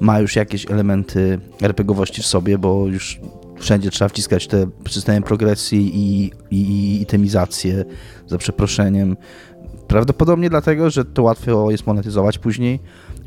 ma 0.00 0.20
już 0.20 0.36
jakieś 0.36 0.70
elementy 0.70 1.40
RPGowości 1.62 2.22
w 2.22 2.26
sobie, 2.26 2.58
bo 2.58 2.86
już 2.86 3.20
wszędzie 3.58 3.90
trzeba 3.90 4.08
wciskać 4.08 4.46
te 4.46 4.66
systemy 4.88 5.22
progresji 5.22 5.96
i, 5.96 6.32
i, 6.50 6.56
i 6.56 7.02
itemizację, 7.02 7.84
za 8.26 8.38
przeproszeniem. 8.38 9.16
Prawdopodobnie 9.88 10.50
dlatego, 10.50 10.90
że 10.90 11.04
to 11.04 11.22
łatwo 11.22 11.70
jest 11.70 11.86
monetyzować 11.86 12.38
później. 12.38 12.80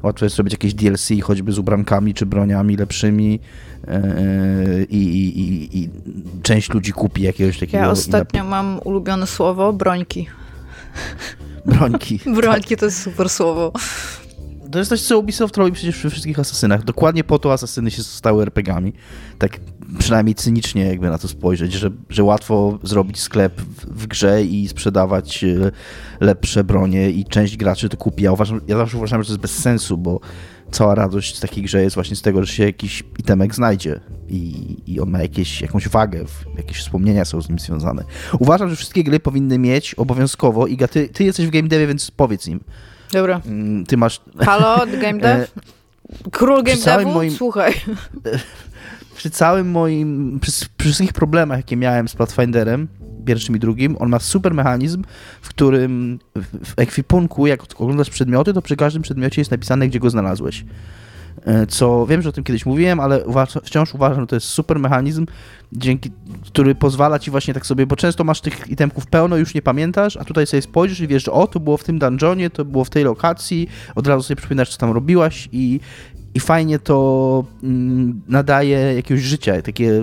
Łatwo 0.03 0.25
jest 0.25 0.35
zrobić 0.35 0.53
jakieś 0.53 0.73
DLC, 0.73 1.09
choćby 1.23 1.51
z 1.51 1.59
ubrankami 1.59 2.13
czy 2.13 2.25
broniami 2.25 2.77
lepszymi 2.77 3.39
yy, 3.87 4.83
i, 4.89 4.97
i, 5.39 5.77
i 5.79 5.89
część 6.43 6.73
ludzi 6.73 6.91
kupi 6.91 7.21
jakiegoś 7.21 7.59
takiego. 7.59 7.83
Ja 7.83 7.89
ostatnio 7.89 8.43
mam 8.43 8.79
ulubione 8.83 9.27
słowo 9.27 9.73
brońki. 9.73 10.27
Brońki. 11.65 12.19
brońki 12.41 12.77
to 12.77 12.85
jest 12.85 13.01
super 13.01 13.29
słowo 13.29 13.71
to 14.71 14.79
jest 14.79 14.89
coś, 14.89 15.01
co 15.01 15.19
Ubisoft 15.19 15.57
robi 15.57 15.71
przecież 15.71 16.03
we 16.03 16.09
wszystkich 16.09 16.39
Asasynach. 16.39 16.83
Dokładnie 16.83 17.23
po 17.23 17.39
to 17.39 17.53
Asasyny 17.53 17.91
się 17.91 18.03
stały 18.03 18.43
RPGami. 18.43 18.93
Tak 19.37 19.59
przynajmniej 19.99 20.35
cynicznie 20.35 20.85
jakby 20.85 21.09
na 21.09 21.17
to 21.17 21.27
spojrzeć, 21.27 21.73
że, 21.73 21.91
że 22.09 22.23
łatwo 22.23 22.79
zrobić 22.83 23.19
sklep 23.19 23.61
w, 23.61 24.03
w 24.03 24.07
grze 24.07 24.43
i 24.43 24.67
sprzedawać 24.67 25.43
e, 25.43 25.71
lepsze 26.19 26.63
bronie 26.63 27.09
i 27.09 27.25
część 27.25 27.57
graczy 27.57 27.89
to 27.89 27.97
kupi. 27.97 28.23
Ja, 28.23 28.31
uważam, 28.31 28.61
ja 28.67 28.77
zawsze 28.77 28.97
uważam, 28.97 29.23
że 29.23 29.27
to 29.27 29.33
jest 29.33 29.41
bez 29.41 29.57
sensu, 29.57 29.97
bo 29.97 30.19
cała 30.71 30.95
radość 30.95 31.37
z 31.37 31.39
takiej 31.39 31.63
grze 31.63 31.83
jest 31.83 31.95
właśnie 31.95 32.15
z 32.15 32.21
tego, 32.21 32.43
że 32.43 32.53
się 32.53 32.63
jakiś 32.63 33.03
itemek 33.19 33.55
znajdzie 33.55 33.99
i, 34.29 34.75
i 34.87 34.99
on 34.99 35.09
ma 35.09 35.21
jakieś, 35.21 35.61
jakąś 35.61 35.87
wagę, 35.87 36.25
jakieś 36.57 36.77
wspomnienia 36.77 37.25
są 37.25 37.41
z 37.41 37.49
nim 37.49 37.59
związane. 37.59 38.03
Uważam, 38.39 38.69
że 38.69 38.75
wszystkie 38.75 39.03
gry 39.03 39.19
powinny 39.19 39.57
mieć 39.57 39.93
obowiązkowo, 39.95 40.67
Iga, 40.67 40.87
ty, 40.87 41.09
ty 41.09 41.23
jesteś 41.23 41.47
w 41.47 41.49
game 41.49 41.67
devie, 41.67 41.87
więc 41.87 42.11
powiedz 42.11 42.47
im, 42.47 42.59
Dobra. 43.11 43.41
Mm, 43.45 43.85
ty 43.85 43.97
masz... 43.97 44.21
Halo, 44.39 44.85
game 45.01 45.19
dev? 45.19 45.47
Król 46.31 46.63
game 46.63 46.77
devu? 46.85 47.11
Moim... 47.11 47.31
Słuchaj. 47.31 47.73
Przy 49.15 49.29
całym 49.29 49.71
moim... 49.71 50.39
Przy, 50.39 50.51
przy 50.51 50.89
wszystkich 50.89 51.13
problemach, 51.13 51.57
jakie 51.57 51.77
miałem 51.77 52.07
z 52.07 52.15
Pathfinderem, 52.15 52.87
pierwszym 53.25 53.55
i 53.55 53.59
drugim, 53.59 53.97
on 53.99 54.09
ma 54.09 54.19
super 54.19 54.53
mechanizm, 54.53 55.03
w 55.41 55.49
którym 55.49 56.19
w 56.63 56.73
ekwipunku, 56.77 57.47
jak 57.47 57.63
oglądasz 57.77 58.09
przedmioty, 58.09 58.53
to 58.53 58.61
przy 58.61 58.75
każdym 58.75 59.01
przedmiocie 59.01 59.41
jest 59.41 59.51
napisane, 59.51 59.87
gdzie 59.87 59.99
go 59.99 60.09
znalazłeś. 60.09 60.65
E, 61.45 61.67
co 61.67 62.05
wiem, 62.05 62.21
że 62.21 62.29
o 62.29 62.31
tym 62.31 62.43
kiedyś 62.43 62.65
mówiłem, 62.65 62.99
ale 62.99 63.23
wciąż 63.63 63.93
uważam, 63.93 64.21
że 64.21 64.27
to 64.27 64.35
jest 64.35 64.47
super 64.47 64.79
mechanizm, 64.79 65.25
dzięki, 65.73 66.11
który 66.45 66.75
pozwala 66.75 67.19
ci 67.19 67.31
właśnie 67.31 67.53
tak 67.53 67.65
sobie, 67.65 67.85
bo 67.85 67.95
często 67.95 68.23
masz 68.23 68.41
tych 68.41 68.69
itemków 68.69 69.07
pełno, 69.07 69.37
już 69.37 69.53
nie 69.53 69.61
pamiętasz, 69.61 70.17
a 70.17 70.23
tutaj 70.23 70.47
sobie 70.47 70.61
spojrzysz 70.61 70.99
i 70.99 71.07
wiesz, 71.07 71.23
że 71.23 71.31
o, 71.31 71.47
to 71.47 71.59
było 71.59 71.77
w 71.77 71.83
tym 71.83 71.99
dungeonie, 71.99 72.49
to 72.49 72.65
było 72.65 72.85
w 72.85 72.89
tej 72.89 73.03
lokacji, 73.03 73.67
od 73.95 74.07
razu 74.07 74.23
sobie 74.23 74.35
przypominasz, 74.35 74.69
co 74.69 74.77
tam 74.77 74.91
robiłaś 74.91 75.49
i, 75.51 75.79
i 76.33 76.39
fajnie 76.39 76.79
to 76.79 77.43
mm, 77.63 78.21
nadaje 78.27 78.77
jakiegoś 78.77 79.23
życia, 79.23 79.61
takie 79.61 80.01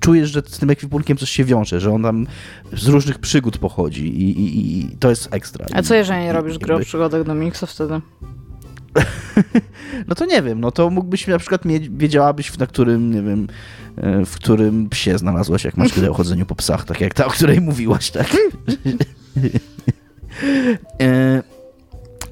czujesz, 0.00 0.30
że 0.30 0.42
z 0.46 0.58
tym 0.58 0.70
ekwipunkiem 0.70 1.16
coś 1.16 1.30
się 1.30 1.44
wiąże, 1.44 1.80
że 1.80 1.92
on 1.92 2.02
tam 2.02 2.26
z 2.72 2.86
różnych 2.86 3.18
przygód 3.18 3.58
pochodzi 3.58 4.06
i, 4.06 4.40
i, 4.40 4.78
i 4.78 4.96
to 4.96 5.10
jest 5.10 5.28
ekstra. 5.34 5.66
A 5.72 5.82
co 5.82 5.94
jeżeli 5.94 6.20
nie 6.20 6.32
robisz 6.32 6.58
gry 6.58 6.74
o 6.74 6.80
przygodach 6.80 7.24
do 7.24 7.34
Mixa 7.34 7.66
wtedy? 7.66 8.00
no 10.08 10.14
to 10.14 10.26
nie 10.26 10.42
wiem, 10.42 10.60
no 10.60 10.70
to 10.70 10.90
mógłbyś 10.90 11.26
na 11.26 11.38
przykład 11.38 11.64
mieć, 11.64 11.88
wiedziałabyś, 11.88 12.58
na 12.58 12.66
którym, 12.66 13.14
nie 13.14 13.22
wiem, 13.22 13.46
e, 13.96 14.24
w 14.24 14.34
którym 14.34 14.88
psie 14.88 15.18
znalazłaś, 15.18 15.64
jak 15.64 15.76
masz 15.76 15.92
tyle 15.92 16.10
o 16.10 16.14
chodzeniu 16.14 16.46
po 16.46 16.54
psach, 16.54 16.84
tak 16.84 17.00
jak 17.00 17.14
ta, 17.14 17.26
o 17.26 17.30
której 17.30 17.60
mówiłaś, 17.60 18.10
tak? 18.10 18.36
E, 21.00 21.42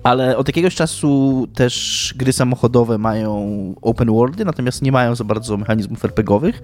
ale 0.02 0.36
od 0.36 0.48
jakiegoś 0.48 0.74
czasu 0.74 1.46
też 1.54 2.14
gry 2.16 2.32
samochodowe 2.32 2.98
mają 2.98 3.74
open 3.82 4.10
worldy, 4.10 4.44
natomiast 4.44 4.82
nie 4.82 4.92
mają 4.92 5.14
za 5.14 5.24
bardzo 5.24 5.56
mechanizmów 5.56 6.04
RPGowych, 6.04 6.62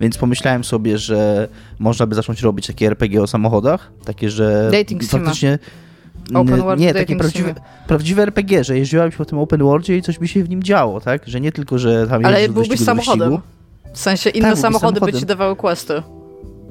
więc 0.00 0.18
pomyślałem 0.18 0.64
sobie, 0.64 0.98
że 0.98 1.48
można 1.78 2.06
by 2.06 2.14
zacząć 2.14 2.42
robić 2.42 2.66
takie 2.66 2.86
RPG 2.86 3.22
o 3.22 3.26
samochodach, 3.26 3.92
takie, 4.04 4.30
że 4.30 4.70
Dating 4.72 5.04
faktycznie... 5.04 5.58
Sima 5.62 5.91
Open 6.34 6.62
world 6.62 6.80
nie, 6.80 6.94
takie 6.94 7.16
prawdziwe, 7.16 7.54
prawdziwe 7.86 8.22
RPG, 8.22 8.64
że 8.64 8.78
jeździłabyś 8.78 9.16
po 9.16 9.24
tym 9.24 9.38
open 9.38 9.62
worldzie 9.62 9.96
i 9.96 10.02
coś 10.02 10.18
by 10.18 10.28
się 10.28 10.44
w 10.44 10.48
nim 10.48 10.62
działo, 10.62 11.00
tak? 11.00 11.22
Że 11.26 11.40
nie 11.40 11.52
tylko, 11.52 11.78
że 11.78 12.06
tam 12.06 12.24
Ale 12.24 12.48
byłbyś 12.48 12.80
samochodem. 12.80 13.38
W 13.92 13.98
sensie 13.98 14.30
inne 14.30 14.50
tak, 14.50 14.58
samochody 14.58 15.00
by 15.00 15.12
ci 15.12 15.26
dawały 15.26 15.56
questy. 15.56 16.02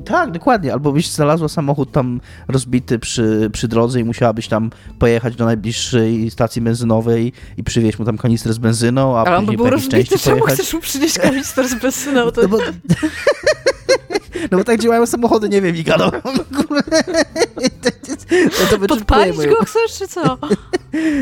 Tak, 0.05 0.31
dokładnie. 0.31 0.73
Albo 0.73 0.91
byś 0.91 1.09
znalazła 1.09 1.47
samochód 1.47 1.91
tam 1.91 2.21
rozbity 2.47 2.99
przy, 2.99 3.49
przy 3.53 3.67
drodze 3.67 3.99
i 3.99 4.03
musiałabyś 4.03 4.47
tam 4.47 4.69
pojechać 4.99 5.35
do 5.35 5.45
najbliższej 5.45 6.31
stacji 6.31 6.61
benzynowej 6.61 7.33
i 7.57 7.63
przywieźć 7.63 7.99
mu 7.99 8.05
tam 8.05 8.17
kanister 8.17 8.53
z 8.53 8.57
benzyną, 8.57 9.17
a 9.17 9.23
Ale 9.23 9.25
później 9.25 9.39
on 9.39 9.45
by 9.45 9.57
był 9.57 9.69
rozbity, 9.69 10.19
czemu 10.23 10.39
pojechać... 10.39 10.59
chcesz 10.59 10.73
mu 10.73 10.79
przynieść 10.79 11.19
kanister 11.19 11.67
z 11.67 11.73
benzyną? 11.73 12.31
To... 12.31 12.41
No 12.41 12.47
bo... 12.47 12.57
No 14.51 14.57
bo 14.57 14.63
tak 14.63 14.79
działają 14.79 15.05
samochody, 15.05 15.49
nie 15.49 15.61
wiem, 15.61 15.75
Iga, 15.75 15.97
no. 15.97 16.11
To, 18.69 18.77
to 18.77 18.87
Podpalić 18.87 19.37
moją... 19.37 19.49
go 19.49 19.65
chcesz, 19.65 19.97
czy 19.97 20.07
co? 20.07 20.37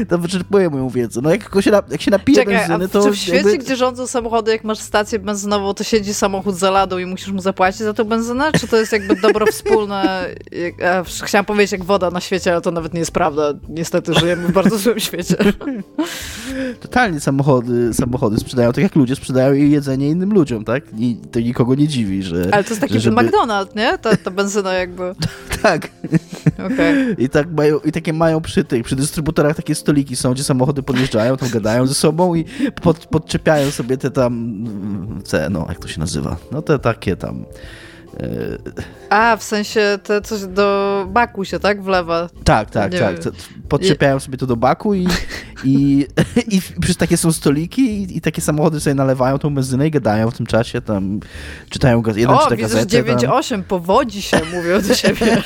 To 0.09 0.17
wyczerpuje 0.17 0.69
moją 0.69 0.89
wiedzę. 0.89 1.21
No 1.21 1.29
jak 1.29 1.61
się, 1.61 1.71
na, 1.71 1.83
jak 1.91 2.01
się 2.01 2.11
napije 2.11 2.37
Czekaj, 2.37 2.55
benzyny, 2.55 2.89
to... 2.89 3.03
czy 3.03 3.11
w 3.11 3.15
świecie, 3.15 3.37
jakby... 3.37 3.57
gdzie 3.57 3.75
rządzą 3.75 4.07
samochody, 4.07 4.51
jak 4.51 4.63
masz 4.63 4.79
stację 4.79 5.19
benzynową, 5.19 5.73
to 5.73 5.83
siedzi 5.83 6.13
samochód 6.13 6.55
za 6.55 6.71
ladą 6.71 6.97
i 6.97 7.05
musisz 7.05 7.31
mu 7.31 7.41
zapłacić 7.41 7.81
za 7.81 7.93
tę 7.93 8.05
benzynę? 8.05 8.51
Czy 8.59 8.67
to 8.67 8.77
jest 8.77 8.91
jakby 8.91 9.15
dobro 9.15 9.45
wspólne? 9.45 10.25
Ja 10.77 11.03
chciałam 11.23 11.45
powiedzieć 11.45 11.71
jak 11.71 11.83
woda 11.83 12.11
na 12.11 12.21
świecie, 12.21 12.51
ale 12.51 12.61
to 12.61 12.71
nawet 12.71 12.93
nie 12.93 12.99
jest 12.99 13.11
prawda. 13.11 13.53
Niestety 13.69 14.13
żyjemy 14.13 14.47
w 14.47 14.51
bardzo 14.51 14.77
złym 14.77 14.99
świecie. 14.99 15.35
Totalnie 16.81 17.19
samochody, 17.19 17.93
samochody 17.93 18.37
sprzedają, 18.37 18.73
tak 18.73 18.83
jak 18.83 18.95
ludzie 18.95 19.15
sprzedają 19.15 19.53
jedzenie 19.53 20.09
innym 20.09 20.33
ludziom, 20.33 20.65
tak? 20.65 20.83
I 20.97 21.17
to 21.31 21.39
nikogo 21.39 21.75
nie 21.75 21.87
dziwi, 21.87 22.23
że... 22.23 22.49
Ale 22.51 22.63
to 22.63 22.69
jest 22.69 22.81
taki 22.81 22.99
żeby... 23.09 23.21
McDonald's, 23.21 23.75
nie? 23.75 23.97
Ta, 23.97 24.17
ta 24.17 24.31
benzyna 24.31 24.73
jakby. 24.73 25.15
tak. 25.61 25.89
Okay. 26.65 27.15
I, 27.17 27.29
tak 27.29 27.51
mają, 27.51 27.79
I 27.79 27.91
takie 27.91 28.13
mają 28.13 28.41
przy 28.41 28.63
tych, 28.63 28.83
przy 28.83 28.95
dystrybutorach 28.95 29.55
takie 29.55 29.75
stoliki 29.75 30.15
są, 30.15 30.33
gdzie 30.33 30.43
samochody 30.43 30.83
podjeżdżają, 30.83 31.37
tam 31.37 31.49
gadają 31.49 31.87
ze 31.87 31.93
sobą 31.93 32.35
i 32.35 32.45
pod, 32.81 33.05
podczepiają 33.05 33.71
sobie 33.71 33.97
te 33.97 34.11
tam, 34.11 34.63
te, 35.29 35.49
no 35.49 35.65
jak 35.69 35.79
to 35.79 35.87
się 35.87 35.99
nazywa, 35.99 36.37
no 36.51 36.61
te 36.61 36.79
takie 36.79 37.15
tam 37.15 37.45
a, 39.09 39.37
w 39.37 39.43
sensie 39.43 39.99
te 40.03 40.21
coś 40.21 40.41
do 40.41 41.05
baku 41.09 41.45
się, 41.45 41.59
tak? 41.59 41.83
Wlewa. 41.83 42.29
Tak, 42.43 42.69
tak, 42.69 42.93
Nie 42.93 42.99
tak. 42.99 43.23
Wiem. 43.23 43.33
Podczepiają 43.69 44.19
sobie 44.19 44.37
to 44.37 44.45
do 44.45 44.55
baku 44.55 44.93
i, 44.93 45.07
i, 45.63 46.05
i 46.47 46.61
przez 46.81 46.97
takie 46.97 47.17
są 47.17 47.31
stoliki 47.31 47.81
i, 47.81 48.17
i, 48.17 48.21
takie 48.21 48.41
samochody 48.41 48.79
sobie 48.79 48.93
nalewają 48.93 49.37
tą 49.37 49.55
benzynę 49.55 49.87
i 49.87 49.91
gadają 49.91 50.31
w 50.31 50.37
tym 50.37 50.45
czasie, 50.45 50.81
tam 50.81 51.19
czytają 51.69 52.01
gaz 52.01 52.17
jeden 52.17 52.35
o, 52.35 52.39
czyta 52.39 52.55
widzę, 52.55 52.85
gazetę. 52.85 53.27
9-8, 53.27 53.63
powodzi 53.63 54.21
się, 54.21 54.41
mówią 54.53 54.81
do 54.81 54.95
siebie. 54.95 55.41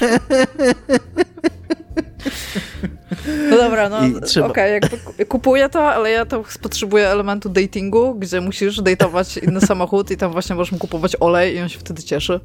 No 3.50 3.58
dobra, 3.58 3.90
no 3.90 3.98
okej, 3.98 4.44
okay, 4.44 4.70
jakby 4.70 5.26
kupuję 5.26 5.70
to, 5.70 5.94
ale 5.94 6.12
ja 6.12 6.26
to 6.26 6.44
potrzebuję 6.62 7.10
elementu 7.10 7.50
datingu, 7.50 8.16
gdzie 8.16 8.42
musisz 8.42 8.82
datować 8.82 9.38
inny 9.38 9.62
samochód 9.72 10.12
i 10.12 10.18
tam 10.18 10.32
właśnie 10.32 10.56
możesz 10.56 10.72
mu 10.72 10.78
kupować 10.78 11.16
olej 11.20 11.56
i 11.56 11.60
on 11.60 11.70
się 11.70 11.80
wtedy 11.80 12.04
cieszy. 12.04 12.40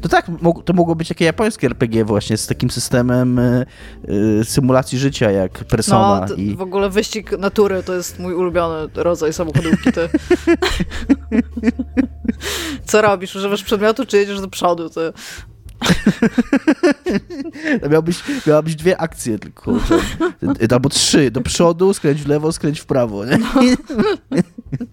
To 0.00 0.08
tak, 0.14 0.26
to 0.64 0.72
mogło 0.72 0.94
być 0.94 1.08
takie 1.08 1.24
japońskie 1.24 1.66
RPG 1.66 2.04
właśnie 2.04 2.36
z 2.36 2.46
takim 2.46 2.70
systemem 2.70 3.38
y, 3.38 3.66
y, 4.40 4.44
symulacji 4.44 4.98
życia 4.98 5.30
jak 5.30 5.64
Persona. 5.64 6.26
No, 6.28 6.34
i... 6.34 6.56
w 6.56 6.62
ogóle 6.62 6.90
wyścig 6.90 7.38
natury 7.38 7.82
to 7.82 7.94
jest 7.94 8.18
mój 8.18 8.34
ulubiony 8.34 8.88
rodzaj 8.94 9.32
samochodówki. 9.32 9.92
Ty. 9.92 10.08
Co 12.86 13.02
robisz? 13.02 13.36
Używasz 13.36 13.64
przedmiotu, 13.64 14.06
czy 14.06 14.16
jedziesz 14.16 14.40
do 14.40 14.48
przodu? 14.48 14.90
Ty? 14.90 15.12
No 17.82 17.88
miałbyś, 17.88 18.22
miałabyś 18.46 18.74
dwie 18.74 19.00
akcje 19.00 19.38
tylko. 19.38 19.72
Albo 20.70 20.88
trzy. 20.88 21.30
Do 21.30 21.40
przodu, 21.40 21.94
skręć 21.94 22.22
w 22.22 22.28
lewo, 22.28 22.52
skręć 22.52 22.80
w 22.80 22.86
prawo. 22.86 23.24
Nie? 23.24 23.38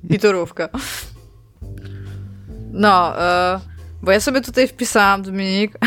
I 0.10 0.20
torówka. 0.20 0.70
No, 2.72 3.22
e, 3.22 3.60
bo 4.02 4.12
ja 4.12 4.20
sobie 4.20 4.42
tutaj 4.42 4.68
wpisałam, 4.68 5.24
Dominik, 5.24 5.78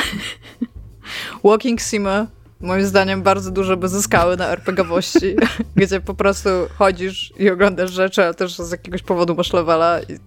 Walking 1.45 1.81
Simy, 1.81 2.27
moim 2.61 2.87
zdaniem 2.87 3.23
bardzo 3.23 3.51
dużo 3.51 3.77
by 3.77 3.89
zyskały 3.89 4.37
na 4.37 4.47
RPGowości, 4.49 5.37
gdzie 5.77 6.01
po 6.01 6.15
prostu 6.15 6.49
chodzisz 6.79 7.33
i 7.39 7.51
oglądasz 7.51 7.91
rzeczy, 7.91 8.25
ale 8.25 8.35
też 8.35 8.59
z 8.59 8.71
jakiegoś 8.71 9.03
powodu 9.03 9.35
masz 9.35 9.53
levela 9.53 10.01
i 10.01 10.19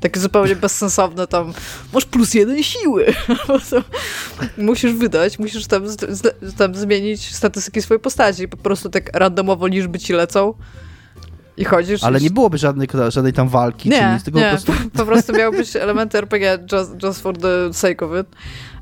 takie 0.00 0.20
zupełnie 0.20 0.56
bezsensowne 0.56 1.26
tam, 1.26 1.52
masz 1.92 2.04
plus 2.04 2.34
jeden 2.34 2.62
siły, 2.62 3.06
musisz 4.58 4.92
wydać, 4.92 5.38
musisz 5.38 5.66
tam, 5.66 5.82
tam 6.56 6.74
zmienić 6.74 7.34
statystyki 7.34 7.82
swojej 7.82 8.00
postaci 8.00 8.48
po 8.48 8.56
prostu 8.56 8.90
tak 8.90 9.16
randomowo 9.18 9.66
liczby 9.66 9.98
ci 9.98 10.12
lecą 10.12 10.54
i 11.56 11.64
chodzisz. 11.64 12.04
Ale 12.04 12.18
i... 12.18 12.22
nie 12.22 12.30
byłoby 12.30 12.58
żadnej, 12.58 12.88
żadnej 13.08 13.32
tam 13.32 13.48
walki, 13.48 13.90
nie, 13.90 13.98
czy 13.98 14.14
nic, 14.14 14.24
tylko 14.24 14.38
nie. 14.38 14.44
po 14.44 14.50
prostu... 14.50 14.88
po 14.96 15.06
prostu 15.06 15.32
miały 15.32 15.56
być 15.56 15.76
elementy 15.76 16.18
RPG 16.18 16.58
just, 16.72 17.02
just 17.02 17.20
for 17.20 17.38
the 17.38 17.72
sake 17.72 18.06
of 18.06 18.10
it. 18.20 18.26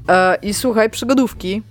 E, 0.09 0.37
I 0.43 0.55
słuchaj, 0.55 0.91
przygodówki, 0.91 1.63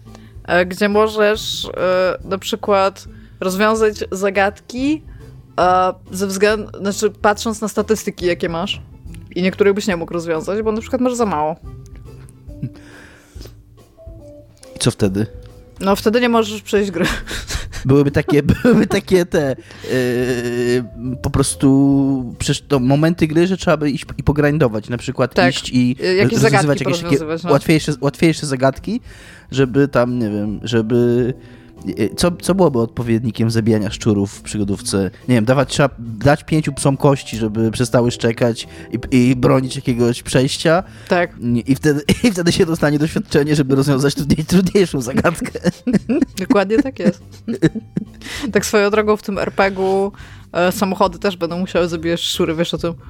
gdzie 0.66 0.90
możesz 0.90 1.66
e, 1.66 2.18
na 2.24 2.38
przykład 2.38 3.06
rozwiązać 3.40 3.96
zagadki 4.12 5.04
e, 5.60 5.94
ze 6.12 6.28
względu, 6.28 6.80
znaczy 6.80 7.10
patrząc 7.10 7.62
na 7.62 7.68
statystyki, 7.68 8.26
jakie 8.26 8.50
masz. 8.50 8.82
I 9.36 9.42
niektórych 9.42 9.74
byś 9.74 9.88
nie 9.88 9.98
mógł 9.98 10.14
rozwiązać, 10.14 10.62
bo 10.62 10.72
na 10.72 10.82
przykład 10.82 11.02
masz 11.02 11.14
za 11.14 11.26
mało. 11.26 11.56
I 14.76 14.80
co 14.80 14.92
wtedy? 14.92 15.26
No 15.80 15.96
wtedy 15.96 16.22
nie 16.22 16.30
możesz 16.30 16.62
przejść 16.62 16.92
gry. 16.92 17.06
Byłyby 17.86 18.12
takie, 18.12 18.44
byłyby 18.64 18.88
takie 18.88 19.26
te 19.26 19.56
yy, 19.84 21.18
po 21.22 21.30
prostu 21.30 22.36
przecież 22.40 22.62
to 22.62 22.80
momenty 22.80 23.28
gry, 23.28 23.48
że 23.48 23.58
trzeba 23.58 23.78
by 23.78 23.92
iść 23.92 24.06
i 24.18 24.24
pogrindować, 24.24 24.90
na 24.90 24.98
przykład 24.98 25.34
tak. 25.34 25.54
iść 25.54 25.70
i 25.70 25.96
jakieś 26.18 26.42
rozwiązywać 26.42 26.80
jakieś 26.82 27.00
takie 27.00 27.18
no. 27.44 27.52
łatwiejsze, 27.52 27.94
łatwiejsze 28.02 28.46
zagadki, 28.46 29.02
żeby 29.52 29.88
tam, 29.88 30.20
nie 30.20 30.30
wiem, 30.30 30.60
żeby 30.64 31.34
co, 32.16 32.32
co 32.32 32.56
byłoby 32.56 32.80
odpowiednikiem 32.80 33.52
zabijania 33.52 33.90
szczurów 33.90 34.34
w 34.34 34.42
przygodówce? 34.42 35.12
Nie 35.28 35.36
wiem, 35.36 35.46
dawać, 35.46 35.70
trzeba 35.70 35.90
dać 36.00 36.44
pięciu 36.44 36.74
psom 36.74 36.98
kości, 36.98 37.38
żeby 37.38 37.72
przestały 37.72 38.12
szczekać 38.12 38.68
i, 38.92 39.00
i 39.18 39.36
bronić 39.36 39.76
jakiegoś 39.76 40.24
przejścia. 40.24 40.84
Tak. 41.08 41.36
I 41.66 41.76
wtedy, 41.76 42.02
I 42.24 42.32
wtedy 42.32 42.52
się 42.52 42.66
dostanie 42.66 43.00
doświadczenie, 43.00 43.56
żeby 43.56 43.76
rozwiązać 43.76 44.16
trudniej, 44.16 44.46
trudniejszą 44.46 45.02
zagadkę. 45.02 45.60
Dokładnie 46.40 46.78
tak 46.84 47.00
jest. 47.00 47.24
tak 48.54 48.66
swoją 48.66 48.90
drogą 48.90 49.18
w 49.18 49.22
tym 49.22 49.40
RPG-u 49.40 50.12
e, 50.52 50.72
samochody 50.72 51.20
też 51.20 51.38
będą 51.38 51.60
musiały 51.60 51.88
zabijać 51.88 52.22
szczury, 52.22 52.56
wiesz 52.56 52.74
o 52.74 52.78
tym? 52.78 52.94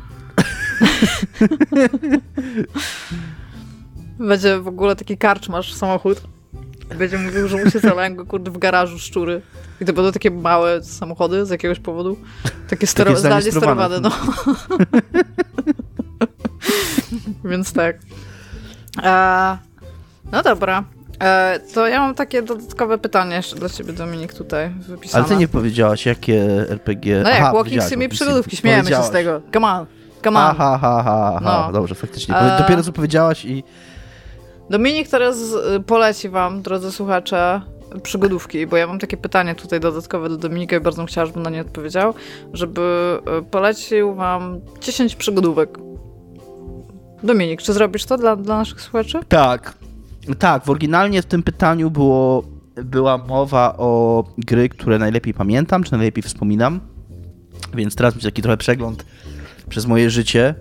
Będzie 4.20 4.60
w 4.60 4.68
ogóle 4.68 4.96
taki 4.96 5.18
karcz 5.18 5.50
masz 5.50 5.74
samochód 5.74 6.22
będzie 6.96 7.18
mówił, 7.18 7.48
że 7.48 7.58
mu 7.58 7.70
się 7.70 7.80
zalęgły, 7.80 8.26
kurde, 8.26 8.52
w 8.52 8.58
garażu 8.58 9.00
szczury. 9.00 9.42
I 9.82 9.86
to 9.86 9.94
będą 9.94 10.12
takie 10.12 10.32
małe 10.32 10.84
samochody 10.84 11.46
z 11.46 11.50
jakiegoś 11.50 11.80
powodu. 11.80 12.18
Takie, 12.70 12.88
stero- 12.88 13.06
takie 13.06 13.18
zdalnie 13.18 13.52
sterowane, 13.52 14.00
no. 14.00 14.12
Więc 17.50 17.74
tak. 17.74 17.98
E, 19.04 19.58
no 20.32 20.44
dobra. 20.44 20.84
E, 21.24 21.60
to 21.74 21.88
ja 21.88 22.00
mam 22.00 22.16
takie 22.16 22.42
dodatkowe 22.42 22.98
pytanie 22.98 23.36
jeszcze 23.36 23.56
dla 23.56 23.70
ciebie, 23.70 23.94
Dominik, 23.94 24.34
tutaj 24.34 24.70
wypisane. 24.70 25.24
Ale 25.24 25.34
ty 25.34 25.40
nie 25.40 25.48
powiedziałaś, 25.48 26.06
jakie 26.06 26.44
RPG... 26.70 27.22
No 27.24 27.30
jak, 27.30 27.42
Aha, 27.42 27.54
Walking 27.54 27.84
Sim 27.84 28.04
i 28.04 28.10
przygodówki, 28.10 28.58
śmiejemy 28.58 28.90
się 28.90 29.04
z 29.04 29.10
tego. 29.10 29.42
Come 29.54 29.68
on, 29.68 29.86
come 30.24 30.40
on. 30.40 30.46
Aha, 30.46 30.72
aha, 30.74 31.04
aha, 31.06 31.66
no. 31.68 31.74
dobrze, 31.74 31.96
faktycznie. 31.96 32.36
E... 32.36 32.60
Dopiero 32.60 32.84
co 32.84 32.92
powiedziałaś 32.92 33.46
i 33.46 33.64
Dominik 34.72 35.08
teraz 35.08 35.38
y, 35.78 35.80
poleci 35.80 36.30
wam, 36.30 36.62
drodzy 36.62 36.92
słuchacze, 36.92 37.62
przygodówki, 38.04 38.68
bo 38.68 38.78
ja 38.78 38.88
mam 38.88 39.00
takie 39.00 39.18
pytanie 39.18 39.56
tutaj 39.56 39.80
dodatkowe 39.80 40.30
do 40.30 40.38
Dominika 40.38 40.76
i 40.76 40.80
bardzo 40.80 40.98
bym 40.98 41.08
chciała, 41.08 41.28
żeby 41.28 41.40
na 41.40 41.50
nie 41.50 41.62
odpowiedział, 41.62 42.14
żeby 42.54 42.82
y, 43.40 43.44
polecił 43.44 44.16
wam 44.16 44.60
10 44.82 45.16
przygodówek. 45.16 45.78
Dominik, 47.24 47.62
czy 47.62 47.74
zrobisz 47.74 48.06
to 48.06 48.18
dla, 48.18 48.36
dla 48.36 48.58
naszych 48.58 48.82
słuchaczy? 48.82 49.20
Tak. 49.28 49.76
Tak, 50.40 50.66
w 50.66 50.70
oryginalnie 50.70 51.22
w 51.22 51.26
tym 51.26 51.44
pytaniu 51.44 51.92
było, 51.92 52.44
była 52.76 53.18
mowa 53.18 53.78
o 53.78 54.24
gry, 54.38 54.70
które 54.70 55.00
najlepiej 55.00 55.34
pamiętam, 55.34 55.84
czy 55.84 55.92
najlepiej 55.92 56.24
wspominam. 56.24 56.80
Więc 57.74 57.96
teraz 57.96 58.16
mi 58.16 58.22
taki 58.22 58.42
trochę 58.42 58.58
przegląd 58.58 59.06
przez 59.70 59.86
moje 59.86 60.10
życie 60.10 60.56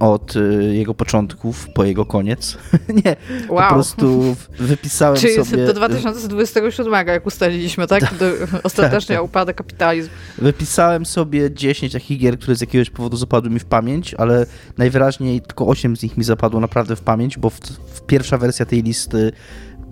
od 0.00 0.36
y, 0.36 0.74
jego 0.74 0.94
początków 0.94 1.68
po 1.74 1.84
jego 1.84 2.06
koniec. 2.06 2.58
nie, 3.04 3.16
wow. 3.48 3.68
po 3.68 3.74
prostu 3.74 4.36
wypisałem 4.58 5.16
Czyli 5.16 5.44
sobie... 5.44 5.66
do 5.66 5.74
2027, 5.74 7.06
jak 7.06 7.26
ustaliliśmy, 7.26 7.86
tak? 7.86 8.14
Do, 8.14 8.26
ostatecznie 8.62 9.16
tak, 9.16 9.24
upada 9.24 9.52
kapitalizm. 9.52 10.10
Wypisałem 10.38 11.06
sobie 11.06 11.54
10 11.54 11.92
takich 11.92 12.18
gier, 12.18 12.38
które 12.38 12.56
z 12.56 12.60
jakiegoś 12.60 12.90
powodu 12.90 13.16
zapadły 13.16 13.50
mi 13.50 13.58
w 13.58 13.64
pamięć, 13.64 14.14
ale 14.14 14.46
najwyraźniej 14.78 15.40
tylko 15.40 15.66
8 15.66 15.96
z 15.96 16.02
nich 16.02 16.16
mi 16.16 16.24
zapadło 16.24 16.60
naprawdę 16.60 16.96
w 16.96 17.00
pamięć, 17.00 17.38
bo 17.38 17.50
w, 17.50 17.60
w 17.94 18.02
pierwsza 18.06 18.38
wersja 18.38 18.66
tej 18.66 18.82
listy 18.82 19.32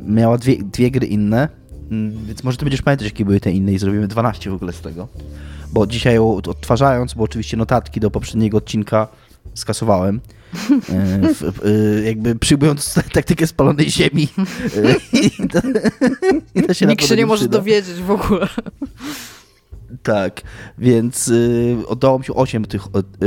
miała 0.07 0.39
dwie, 0.39 0.57
dwie 0.57 0.91
gry 0.91 1.07
inne, 1.07 1.49
mm, 1.91 2.27
więc 2.27 2.45
może 2.45 2.59
ty 2.59 2.65
będziesz 2.65 2.83
pamiętać, 2.83 3.05
jakie 3.05 3.25
były 3.25 3.41
te 3.41 3.53
inne 3.53 3.73
i 3.73 3.79
zrobimy 3.79 4.09
12 4.09 4.51
w 4.51 4.55
ogóle 4.55 4.73
z 4.73 4.81
tego. 4.81 5.09
Bo 5.73 5.87
dzisiaj 5.87 6.19
odtwarzając, 6.19 7.15
bo 7.15 7.25
oczywiście 7.25 7.57
notatki 7.57 8.01
do 8.01 8.11
poprzedniego 8.11 8.59
odcinka 8.59 9.09
skasowałem. 9.55 10.21
E, 10.71 11.35
w, 11.35 11.67
e, 11.67 12.03
jakby 12.03 12.35
przyjmując 12.35 12.95
taktykę 13.13 13.47
spalonej 13.47 13.91
ziemi. 13.91 14.29
E, 14.77 15.19
I 15.19 15.49
to, 15.49 15.61
i 16.55 16.63
to 16.63 16.75
się 16.75 16.87
Nikt 16.87 17.07
się 17.07 17.17
nie 17.17 17.27
może 17.27 17.49
dowiedzieć 17.49 17.95
w 17.95 18.11
ogóle. 18.11 18.49
Tak, 20.03 20.43
więc 20.79 21.29
y, 21.29 21.77
udało 21.89 22.19
mi 22.19 22.25
się 22.25 22.35
8 22.35 22.65
tych 22.65 22.83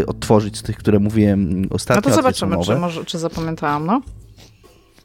odtworzyć 0.07 0.57
z 0.57 0.63
tych, 0.63 0.77
które 0.77 0.99
mówiłem 0.99 1.67
ostatnio. 1.69 2.01
No 2.05 2.09
to 2.09 2.15
zobaczymy, 2.15 2.57
czy, 2.65 2.75
może, 2.75 3.05
czy 3.05 3.19
zapamiętałam, 3.19 3.85
no. 3.85 4.01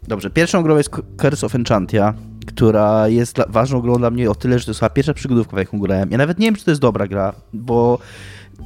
Dobrze, 0.09 0.31
pierwszą 0.31 0.63
grą 0.63 0.77
jest 0.77 0.91
Curse 1.17 1.47
of 1.47 1.55
Enchantia, 1.55 2.15
która 2.47 3.09
jest 3.09 3.37
dla, 3.37 3.45
ważną 3.49 3.81
grą 3.81 3.97
dla 3.97 4.11
mnie 4.11 4.31
o 4.31 4.35
tyle, 4.35 4.59
że 4.59 4.65
to 4.65 4.71
jest 4.71 4.81
chyba 4.81 4.91
pierwsza 4.91 5.15
przygodówka, 5.15 5.57
w 5.57 5.59
jaką 5.59 5.79
grałem. 5.79 6.11
Ja 6.11 6.19
nawet 6.19 6.39
nie 6.39 6.47
wiem, 6.47 6.55
czy 6.55 6.65
to 6.65 6.71
jest 6.71 6.81
dobra 6.81 7.09
gra, 7.09 7.33
bo 7.53 7.99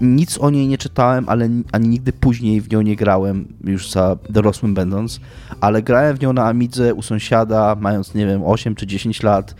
nic 0.00 0.38
o 0.38 0.50
niej 0.50 0.68
nie 0.68 0.78
czytałem, 0.78 1.28
ale 1.28 1.48
ani 1.72 1.88
nigdy 1.88 2.12
później 2.12 2.60
w 2.60 2.70
nią 2.70 2.82
nie 2.82 2.96
grałem, 2.96 3.48
już 3.64 3.90
za 3.90 4.16
dorosłym 4.30 4.74
będąc, 4.74 5.20
ale 5.60 5.82
grałem 5.82 6.16
w 6.16 6.20
nią 6.20 6.32
na 6.32 6.46
Amidze 6.46 6.94
u 6.94 7.02
sąsiada, 7.02 7.76
mając, 7.80 8.14
nie 8.14 8.26
wiem, 8.26 8.42
8 8.44 8.74
czy 8.74 8.86
10 8.86 9.22
lat 9.22 9.54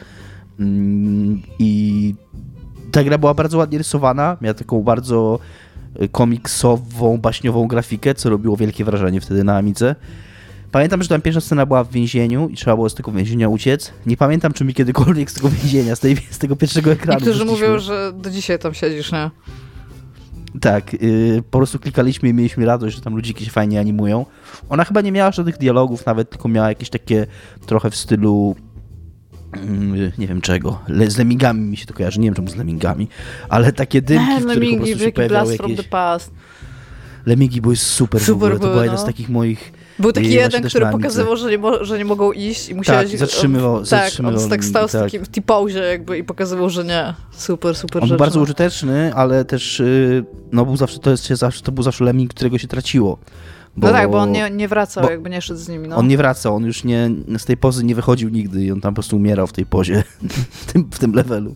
mm, 0.61 1.43
i 1.59 2.15
ta 2.93 3.05
gra 3.05 3.19
była 3.19 3.35
bardzo 3.35 3.59
ładnie 3.59 3.79
rysowana, 3.79 4.37
miała 4.41 4.55
taką 4.55 4.83
bardzo 4.83 5.39
e, 5.95 6.09
komiksową, 6.09 7.19
baśniową 7.19 7.67
grafikę, 7.67 8.15
co 8.15 8.31
robiło 8.31 8.57
wielkie 8.57 8.85
wrażenie 8.85 9.21
wtedy 9.21 9.45
na 9.45 9.57
Amidze. 9.57 9.95
Pamiętam, 10.73 11.03
że 11.03 11.09
tam 11.09 11.23
pierwsza 11.23 11.41
scena 11.41 11.67
była 11.67 11.85
w 11.85 11.91
więzieniu 11.91 12.49
i 12.49 12.57
trzeba 12.57 12.77
było 12.77 12.89
z 12.89 12.95
tego 12.95 13.13
więzienia 13.13 13.49
uciec. 13.49 13.93
Nie 14.07 14.17
pamiętam, 14.17 14.53
czy 14.53 14.65
mi 14.65 14.75
kiedykolwiek 14.75 15.31
z 15.31 15.35
tego 15.35 15.49
więzienia, 15.49 15.97
z, 15.97 16.01
tej, 16.01 16.17
z 16.31 16.39
tego 16.39 16.57
pierwszego 16.57 16.93
ekranu 16.93 17.21
Niektórzy 17.21 17.45
mówią, 17.45 17.79
że 17.79 18.13
do 18.17 18.31
dzisiaj 18.31 18.59
tam 18.59 18.75
siedzisz, 18.75 19.13
nie? 19.13 19.31
Tak, 20.61 20.93
yy, 20.93 21.43
po 21.51 21.59
prostu 21.59 21.79
klikaliśmy 21.79 22.29
i 22.29 22.35
mieliśmy 22.35 22.67
radość, 22.67 22.97
że 22.97 23.03
tam 23.03 23.15
ludziki 23.15 23.45
się 23.45 23.51
fajnie 23.51 23.81
animują. 23.81 24.27
Ona 24.69 24.85
chyba 24.85 25.01
nie 25.01 25.13
miała 25.13 25.33
żadnych 25.33 25.59
dialogów 25.59 26.07
nawet, 26.07 26.31
tylko 26.31 26.49
miała 26.49 26.69
jakieś 26.69 26.91
takie 26.91 27.27
trochę 27.67 27.91
w 27.91 27.97
stylu 27.97 28.57
yy, 29.95 30.13
nie 30.19 30.27
wiem 30.27 30.41
czego, 30.41 30.81
Le, 30.89 31.11
z 31.11 31.19
Lemmingami 31.19 31.61
mi 31.61 31.77
się 31.77 31.87
to 31.87 31.95
kojarzy, 31.95 32.21
nie 32.21 32.27
wiem 32.27 32.35
czemu 32.35 32.49
z 32.49 32.57
Lemmingami, 32.57 33.09
ale 33.49 33.73
takie 33.73 34.03
dymki, 34.03 34.41
w 34.41 34.47
których 34.47 34.71
po 34.71 34.77
prostu 34.77 34.99
się 34.99 35.13
pojawiały 35.13 35.53
jakieś... 35.53 35.87
Lemmingi 37.27 37.61
były 37.61 37.77
super, 37.77 38.21
super 38.21 38.53
ogóle, 38.53 38.61
to 38.61 38.71
była 38.71 38.85
jedna 38.85 38.99
z 38.99 39.01
no. 39.01 39.07
takich 39.07 39.29
moich 39.29 39.73
był 39.99 40.13
taki 40.13 40.31
jeden, 40.31 40.63
który 40.63 40.87
pokazywał, 40.87 41.37
że 41.37 41.51
nie, 41.51 41.59
mo- 41.59 41.85
że 41.85 41.99
nie 41.99 42.05
mogą 42.05 42.33
iść 42.33 42.69
i 42.69 42.75
musiałeś... 42.75 43.11
Tak, 43.11 43.19
zatrzymywał, 43.19 43.79
tak, 43.79 43.87
zatrzymywał 43.87 44.43
on 44.43 44.51
tak 44.51 44.65
stał 44.65 44.89
w 44.89 44.93
tak. 44.93 45.03
takim 45.03 45.27
t 45.27 45.43
jakby 45.91 46.19
i 46.19 46.25
pokazywał, 46.25 46.71
że 46.71 46.85
nie. 46.85 47.15
Super, 47.31 47.77
super 47.77 48.03
On 48.03 48.09
rzecz, 48.09 48.19
był 48.19 48.19
bardzo 48.19 48.39
no. 48.39 48.43
użyteczny, 48.43 49.15
ale 49.15 49.45
też 49.45 49.81
y, 49.81 50.25
no 50.53 50.65
był 50.65 50.77
zawsze, 50.77 50.99
to, 50.99 51.11
jest, 51.11 51.27
zawsze, 51.27 51.63
to 51.63 51.73
był 51.73 51.85
zawsze 51.85 52.05
lemming, 52.05 52.31
którego 52.31 52.59
się 52.59 52.69
traciło. 52.69 53.19
Bo, 53.77 53.87
no 53.87 53.93
tak, 53.93 54.11
bo 54.11 54.19
on 54.19 54.33
nie, 54.33 54.51
nie 54.51 54.69
wracał, 54.69 55.11
jakby 55.11 55.31
nie 55.31 55.43
szedł 55.43 55.61
z 55.61 55.69
nimi. 55.69 55.89
No. 55.89 55.97
On 55.97 56.09
nie 56.09 56.17
wracał, 56.17 56.57
on 56.57 56.65
już 56.65 56.85
nie, 56.85 57.11
z 57.39 57.45
tej 57.45 57.57
pozy 57.57 57.85
nie 57.85 57.95
wychodził 57.95 58.29
nigdy 58.29 58.65
i 58.65 58.73
on 58.73 58.81
tam 58.81 58.93
po 58.93 58.95
prostu 58.95 59.17
umierał 59.17 59.47
w 59.47 59.53
tej 59.53 59.67
pozie, 59.67 60.05
w 60.63 60.73
tym, 60.73 60.89
w 60.91 60.99
tym 60.99 61.13
levelu. 61.13 61.55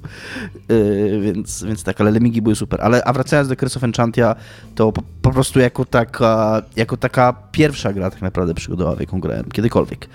Yy, 0.68 1.20
więc, 1.20 1.64
więc 1.64 1.82
tak, 1.82 2.00
ale 2.00 2.10
Lemingi 2.10 2.42
były 2.42 2.56
super. 2.56 2.80
Ale, 2.80 3.04
a 3.04 3.12
wracając 3.12 3.48
do 3.48 3.56
Curse 3.56 3.78
of 3.78 3.84
Enchantia, 3.84 4.36
to 4.74 4.92
po, 4.92 5.02
po, 5.22 5.30
prostu 5.30 5.60
jako 5.60 5.84
taka, 5.84 6.62
jako 6.76 6.96
taka 6.96 7.32
pierwsza 7.52 7.92
gra 7.92 8.10
tak 8.10 8.22
naprawdę 8.22 8.54
przygodowa, 8.54 8.96
w 8.96 9.00
jaką 9.00 9.20
grałem 9.20 9.44
kiedykolwiek. 9.44 10.08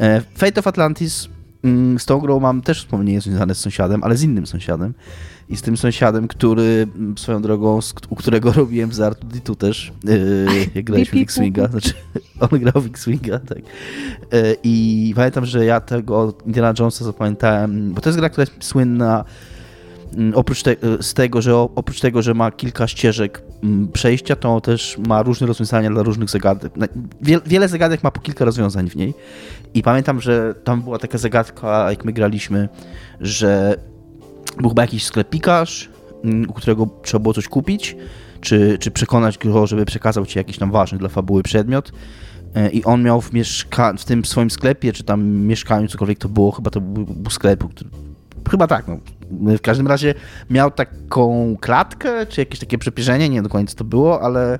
Yy, 0.00 0.06
Fate 0.34 0.60
of 0.60 0.66
Atlantis 0.66 1.28
mm, 1.64 1.98
z 1.98 2.06
tą 2.06 2.18
grą 2.18 2.40
mam 2.40 2.62
też 2.62 2.78
wspomnienie 2.78 3.20
związane 3.20 3.54
z 3.54 3.58
sąsiadem, 3.58 4.04
ale 4.04 4.16
z 4.16 4.22
innym 4.22 4.46
sąsiadem. 4.46 4.94
I 5.50 5.56
z 5.56 5.62
tym 5.62 5.76
sąsiadem, 5.76 6.28
który 6.28 6.86
mm, 6.96 7.18
swoją 7.18 7.42
drogą, 7.42 7.80
u 8.08 8.16
którego 8.16 8.52
robiłem 8.62 8.92
z 8.92 9.00
Artuditu 9.00 9.54
też, 9.54 9.92
yy, 10.04 10.46
jak 10.74 10.84
graliśmy 10.84 11.18
w 11.18 11.22
X-Winga, 11.22 11.68
znaczy 11.68 11.92
on 12.50 12.58
grał 12.58 12.82
w 12.82 12.86
X-Winga, 12.86 13.38
tak. 13.38 13.58
Yy, 13.58 14.56
I 14.64 15.12
pamiętam, 15.16 15.46
że 15.46 15.64
ja 15.64 15.80
tego 15.80 16.34
Indiana 16.46 16.74
Jonesa 16.78 17.04
zapamiętałem, 17.04 17.92
bo 17.94 18.00
to 18.00 18.08
jest 18.08 18.18
gra, 18.18 18.28
która 18.28 18.42
jest 18.42 18.64
słynna 18.64 19.24
Mm, 20.16 20.34
oprócz 20.34 20.62
te, 20.62 20.76
z 21.00 21.14
tego, 21.14 21.42
że 21.42 21.56
oprócz 21.56 22.00
tego, 22.00 22.22
że 22.22 22.34
ma 22.34 22.50
kilka 22.50 22.86
ścieżek 22.86 23.42
mm, 23.62 23.88
przejścia, 23.88 24.36
to 24.36 24.60
też 24.60 24.98
ma 25.08 25.22
różne 25.22 25.46
rozwiązania 25.46 25.90
dla 25.90 26.02
różnych 26.02 26.30
zagadek. 26.30 26.72
Wiele 27.46 27.68
zagadek 27.68 28.02
ma 28.02 28.10
po 28.10 28.20
kilka 28.20 28.44
rozwiązań 28.44 28.90
w 28.90 28.96
niej. 28.96 29.14
I 29.74 29.82
pamiętam, 29.82 30.20
że 30.20 30.54
tam 30.64 30.82
była 30.82 30.98
taka 30.98 31.18
zagadka, 31.18 31.90
jak 31.90 32.04
my 32.04 32.12
graliśmy, 32.12 32.68
że 33.20 33.76
był 34.56 34.68
chyba 34.68 34.82
jakiś 34.82 35.04
sklepikarz, 35.04 35.90
mm, 36.24 36.50
u 36.50 36.52
którego 36.52 36.88
trzeba 37.02 37.22
było 37.22 37.34
coś 37.34 37.48
kupić, 37.48 37.96
czy, 38.40 38.78
czy 38.80 38.90
przekonać 38.90 39.38
go, 39.38 39.66
żeby 39.66 39.84
przekazał 39.84 40.26
ci 40.26 40.38
jakiś 40.38 40.58
tam 40.58 40.70
ważny 40.70 40.98
dla 40.98 41.08
fabuły 41.08 41.42
przedmiot. 41.42 41.92
E, 42.54 42.70
I 42.70 42.84
on 42.84 43.02
miał 43.02 43.20
w, 43.20 43.32
mieszka- 43.32 43.98
w 43.98 44.04
tym 44.04 44.24
swoim 44.24 44.50
sklepie, 44.50 44.92
czy 44.92 45.04
tam 45.04 45.28
mieszkaniu, 45.28 45.88
cokolwiek 45.88 46.18
to 46.18 46.28
było, 46.28 46.52
chyba 46.52 46.70
to 46.70 46.80
był, 46.80 47.30
sklep, 47.30 47.64
który 47.74 47.90
Chyba 48.50 48.66
tak, 48.66 48.88
no. 48.88 48.98
W 49.30 49.60
każdym 49.60 49.86
razie 49.86 50.14
miał 50.50 50.70
taką 50.70 51.56
klatkę, 51.60 52.26
czy 52.26 52.40
jakieś 52.40 52.60
takie 52.60 52.78
przepierzenie, 52.78 53.28
nie 53.28 53.42
dokładnie 53.42 53.68
co 53.68 53.76
to 53.76 53.84
było, 53.84 54.22
ale 54.22 54.58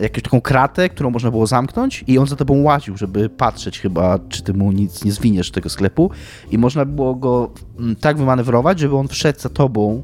jakąś 0.00 0.22
taką 0.22 0.40
kratę, 0.40 0.88
którą 0.88 1.10
można 1.10 1.30
było 1.30 1.46
zamknąć 1.46 2.04
i 2.06 2.18
on 2.18 2.26
za 2.26 2.36
tobą 2.36 2.62
łaził, 2.62 2.96
żeby 2.96 3.28
patrzeć 3.28 3.80
chyba, 3.80 4.18
czy 4.28 4.42
ty 4.42 4.54
mu 4.54 4.72
nic 4.72 5.04
nie 5.04 5.12
zwiniesz 5.12 5.50
tego 5.50 5.68
sklepu. 5.68 6.10
I 6.50 6.58
można 6.58 6.84
było 6.84 7.14
go 7.14 7.50
mm, 7.78 7.96
tak 7.96 8.18
wymanewrować, 8.18 8.78
żeby 8.78 8.96
on 8.96 9.08
wszedł 9.08 9.40
za 9.40 9.48
tobą, 9.48 10.02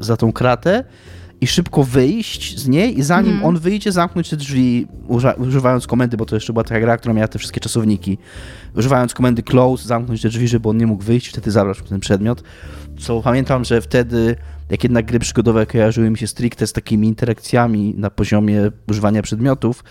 za 0.00 0.16
tą 0.16 0.32
kratę 0.32 0.84
i 1.46 1.48
szybko 1.48 1.84
wyjść 1.84 2.58
z 2.58 2.68
niej 2.68 2.98
i 2.98 3.02
zanim 3.02 3.32
mm. 3.32 3.44
on 3.44 3.58
wyjdzie, 3.58 3.92
zamknąć 3.92 4.30
te 4.30 4.36
drzwi 4.36 4.86
używając 5.38 5.86
komendy, 5.86 6.16
bo 6.16 6.26
to 6.26 6.36
jeszcze 6.36 6.52
była 6.52 6.64
taka 6.64 6.80
gra, 6.80 6.96
która 6.96 7.14
miała 7.14 7.28
te 7.28 7.38
wszystkie 7.38 7.60
czasowniki. 7.60 8.18
Używając 8.76 9.14
komendy 9.14 9.42
close, 9.42 9.88
zamknąć 9.88 10.22
te 10.22 10.28
drzwi, 10.28 10.48
żeby 10.48 10.68
on 10.68 10.76
nie 10.76 10.86
mógł 10.86 11.04
wyjść, 11.04 11.28
wtedy 11.28 11.50
zabrać 11.50 11.78
ten 11.88 12.00
przedmiot. 12.00 12.42
Co 12.98 13.22
pamiętam, 13.22 13.64
że 13.64 13.80
wtedy, 13.80 14.36
jak 14.70 14.84
jednak 14.84 15.06
gry 15.06 15.18
przygodowe 15.18 15.66
kojarzyły 15.66 16.10
mi 16.10 16.18
się 16.18 16.26
stricte 16.26 16.66
z 16.66 16.72
takimi 16.72 17.08
interakcjami 17.08 17.94
na 17.96 18.10
poziomie 18.10 18.70
używania 18.88 19.22
przedmiotów, 19.22 19.84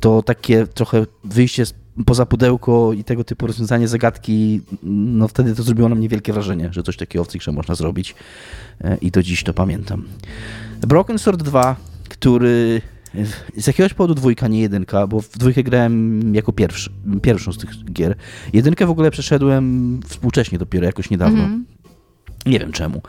to 0.00 0.22
takie 0.22 0.66
trochę 0.66 1.06
wyjście 1.24 1.64
poza 2.06 2.26
pudełko 2.26 2.92
i 2.92 3.04
tego 3.04 3.24
typu 3.24 3.46
rozwiązanie 3.46 3.88
zagadki, 3.88 4.60
no 4.82 5.28
wtedy 5.28 5.54
to 5.54 5.62
zrobiło 5.62 5.88
na 5.88 5.94
mnie 5.94 6.08
wielkie 6.08 6.32
wrażenie, 6.32 6.68
że 6.72 6.82
coś 6.82 6.96
takiego 6.96 7.24
w 7.24 7.28
grze 7.28 7.52
można 7.52 7.74
zrobić 7.74 8.14
e, 8.80 8.96
i 8.96 9.10
do 9.10 9.22
dziś 9.22 9.42
to 9.42 9.54
pamiętam. 9.54 10.04
Broken 10.80 11.18
Sword 11.18 11.42
2, 11.42 11.76
który 12.08 12.82
z 13.56 13.66
jakiegoś 13.66 13.94
powodu 13.94 14.14
dwójka, 14.14 14.48
nie 14.48 14.60
jedynka, 14.60 15.06
bo 15.06 15.20
w 15.20 15.38
dwójkę 15.38 15.62
grałem 15.62 16.34
jako 16.34 16.52
pierwszy, 16.52 16.90
pierwszą 17.22 17.52
z 17.52 17.58
tych 17.58 17.92
gier. 17.92 18.16
Jedynkę 18.52 18.86
w 18.86 18.90
ogóle 18.90 19.10
przeszedłem 19.10 20.00
współcześnie 20.06 20.58
dopiero, 20.58 20.86
jakoś 20.86 21.10
niedawno. 21.10 21.44
Mm 21.44 21.64
-hmm. 21.64 22.50
Nie 22.50 22.58
wiem 22.58 22.72
czemu. 22.72 23.02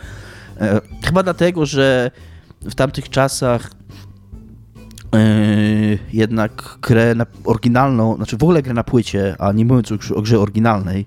E, 0.61 0.81
chyba 1.03 1.23
dlatego, 1.23 1.65
że 1.65 2.11
w 2.61 2.75
tamtych 2.75 3.09
czasach 3.09 3.71
e, 5.15 5.19
jednak 6.13 6.77
grę 6.81 7.15
na, 7.15 7.25
oryginalną, 7.43 8.15
znaczy 8.15 8.37
w 8.37 8.43
ogóle 8.43 8.61
grę 8.63 8.73
na 8.73 8.83
płycie, 8.83 9.35
a 9.39 9.51
nie 9.51 9.65
mówiąc 9.65 9.89
już 9.89 10.11
o 10.11 10.21
grze 10.21 10.39
oryginalnej, 10.39 11.05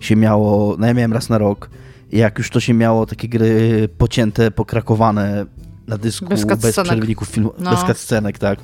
się 0.00 0.16
miało, 0.16 0.76
no 0.78 0.86
ja 0.86 0.94
miałem 0.94 1.12
raz 1.12 1.28
na 1.28 1.38
rok, 1.38 1.70
jak 2.12 2.38
już 2.38 2.50
to 2.50 2.60
się 2.60 2.74
miało 2.74 3.06
takie 3.06 3.28
gry 3.28 3.88
pocięte, 3.98 4.50
pokrakowane 4.50 5.46
na 5.86 5.98
dysku, 5.98 6.26
bez, 6.26 6.44
bez 6.44 6.80
przerywników 6.82 7.28
filmu, 7.28 7.52
no. 7.58 7.70
bez 7.70 7.80
cutscenek, 7.80 8.38
tak. 8.38 8.58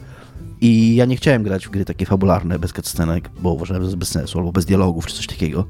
I 0.60 0.94
ja 0.94 1.04
nie 1.04 1.16
chciałem 1.16 1.42
grać 1.42 1.66
w 1.66 1.70
gry 1.70 1.84
takie 1.84 2.06
fabularne, 2.06 2.58
bez 2.58 2.72
cutscenek, 2.72 3.30
bo 3.40 3.52
uważałem, 3.52 3.82
że 3.82 3.86
to 3.86 3.90
jest 3.90 3.98
bez 3.98 4.08
sensu, 4.08 4.38
albo 4.38 4.52
bez 4.52 4.64
dialogów, 4.64 5.06
czy 5.06 5.16
coś 5.16 5.26
takiego. 5.26 5.66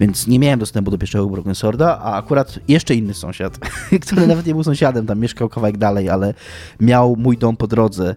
Więc 0.00 0.26
nie 0.26 0.38
miałem 0.38 0.60
dostępu 0.60 0.90
do 0.90 0.98
pierwszego 0.98 1.26
Broken 1.26 1.54
Sworda, 1.54 1.98
a 1.98 2.16
akurat 2.16 2.58
jeszcze 2.68 2.94
inny 2.94 3.14
sąsiad, 3.14 3.58
który 4.06 4.26
nawet 4.26 4.46
nie 4.46 4.52
był 4.54 4.64
sąsiadem, 4.64 5.06
tam 5.06 5.20
mieszkał 5.20 5.48
kawałek 5.48 5.78
dalej, 5.78 6.08
ale 6.08 6.34
miał 6.80 7.16
mój 7.16 7.38
dom 7.38 7.56
po 7.56 7.66
drodze 7.66 8.14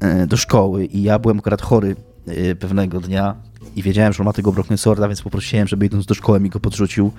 e, 0.00 0.26
do 0.26 0.36
szkoły 0.36 0.84
i 0.84 1.02
ja 1.02 1.18
byłem 1.18 1.38
akurat 1.38 1.62
chory 1.62 1.96
e, 2.26 2.54
pewnego 2.54 3.00
dnia 3.00 3.34
i 3.76 3.82
wiedziałem, 3.82 4.12
że 4.12 4.22
on 4.22 4.24
ma 4.24 4.32
tego 4.32 4.52
Broken 4.52 4.78
Sworda, 4.78 5.08
więc 5.08 5.22
poprosiłem, 5.22 5.68
żeby 5.68 5.86
idąc 5.86 6.06
do 6.06 6.14
szkoły 6.14 6.40
mi 6.40 6.50
go 6.50 6.60
podrzucił. 6.60 7.12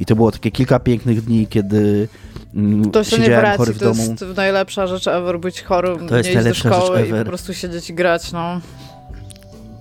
I 0.00 0.04
to 0.04 0.16
było 0.16 0.32
takie 0.32 0.50
kilka 0.50 0.78
pięknych 0.78 1.24
dni, 1.24 1.46
kiedy 1.46 2.08
mm, 2.54 2.90
to 2.90 3.04
się 3.04 3.16
siedziałem 3.16 3.50
nie 3.50 3.56
chory 3.56 3.72
w 3.72 3.78
domu. 3.78 4.14
To 4.18 4.24
jest 4.24 4.36
najlepsza 4.36 4.86
rzecz 4.86 5.08
ever, 5.08 5.40
być 5.40 5.62
chorym, 5.62 6.08
to 6.08 6.16
jest 6.16 6.30
nie 6.30 6.36
iść 6.36 6.44
do 6.44 6.54
szkoły 6.54 7.06
i 7.06 7.12
po 7.12 7.24
prostu 7.24 7.54
siedzieć 7.54 7.90
i 7.90 7.94
grać, 7.94 8.32
no. 8.32 8.60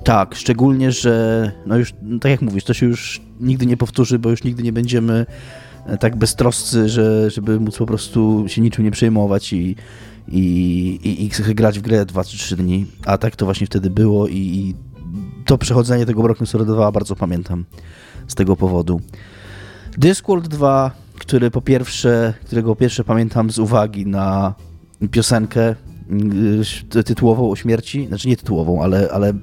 Tak, 0.04 0.36
szczególnie, 0.36 0.92
że 0.92 1.52
no 1.66 1.78
już, 1.78 1.94
no 2.02 2.20
tak 2.20 2.32
jak 2.32 2.42
mówisz, 2.42 2.64
to 2.64 2.74
się 2.74 2.86
już 2.86 3.22
nigdy 3.40 3.66
nie 3.66 3.78
powtórzy, 3.78 4.20
bo 4.20 4.30
już 4.30 4.44
nigdy 4.44 4.64
nie 4.64 4.74
będziemy 4.74 5.26
e, 5.86 5.98
tak 5.98 6.16
beztroscy, 6.16 6.90
że, 6.90 7.30
żeby 7.30 7.60
móc 7.60 7.78
po 7.78 7.86
prostu 7.86 8.46
się 8.48 8.62
niczym 8.62 8.86
nie 8.86 8.92
przejmować 8.92 9.54
i, 9.54 9.76
i, 10.28 10.40
i, 11.04 11.26
i 11.26 11.56
grać 11.56 11.80
w 11.80 11.82
grę 11.82 12.06
2 12.06 12.24
czy 12.24 12.38
3 12.38 12.56
dni. 12.56 12.86
A 13.06 13.18
tak 13.18 13.36
to 13.36 13.46
właśnie 13.46 13.68
wtedy 13.68 13.90
było 13.90 14.28
i, 14.28 14.38
i 14.38 14.76
to 15.46 15.58
przechodzenie 15.58 16.06
tego 16.06 16.24
Broken 16.24 16.48
Sword 16.48 16.68
2 16.68 16.92
bardzo 16.92 17.16
pamiętam 17.16 17.66
z 18.28 18.36
tego 18.36 18.56
powodu. 18.56 19.02
Discworld 19.98 20.48
2, 20.48 20.92
który 21.20 21.52
po 21.52 21.62
pierwsze, 21.62 22.34
którego 22.46 22.76
pierwsze 22.76 23.04
pamiętam 23.04 23.52
z 23.52 23.60
uwagi 23.60 24.06
na 24.06 24.54
piosenkę 25.12 25.76
y, 26.96 27.04
tytułową 27.04 27.52
o 27.52 27.56
śmierci, 27.56 28.08
znaczy 28.08 28.28
nie 28.28 28.38
tytułową, 28.38 28.84
ale, 28.84 29.10
ale 29.12 29.34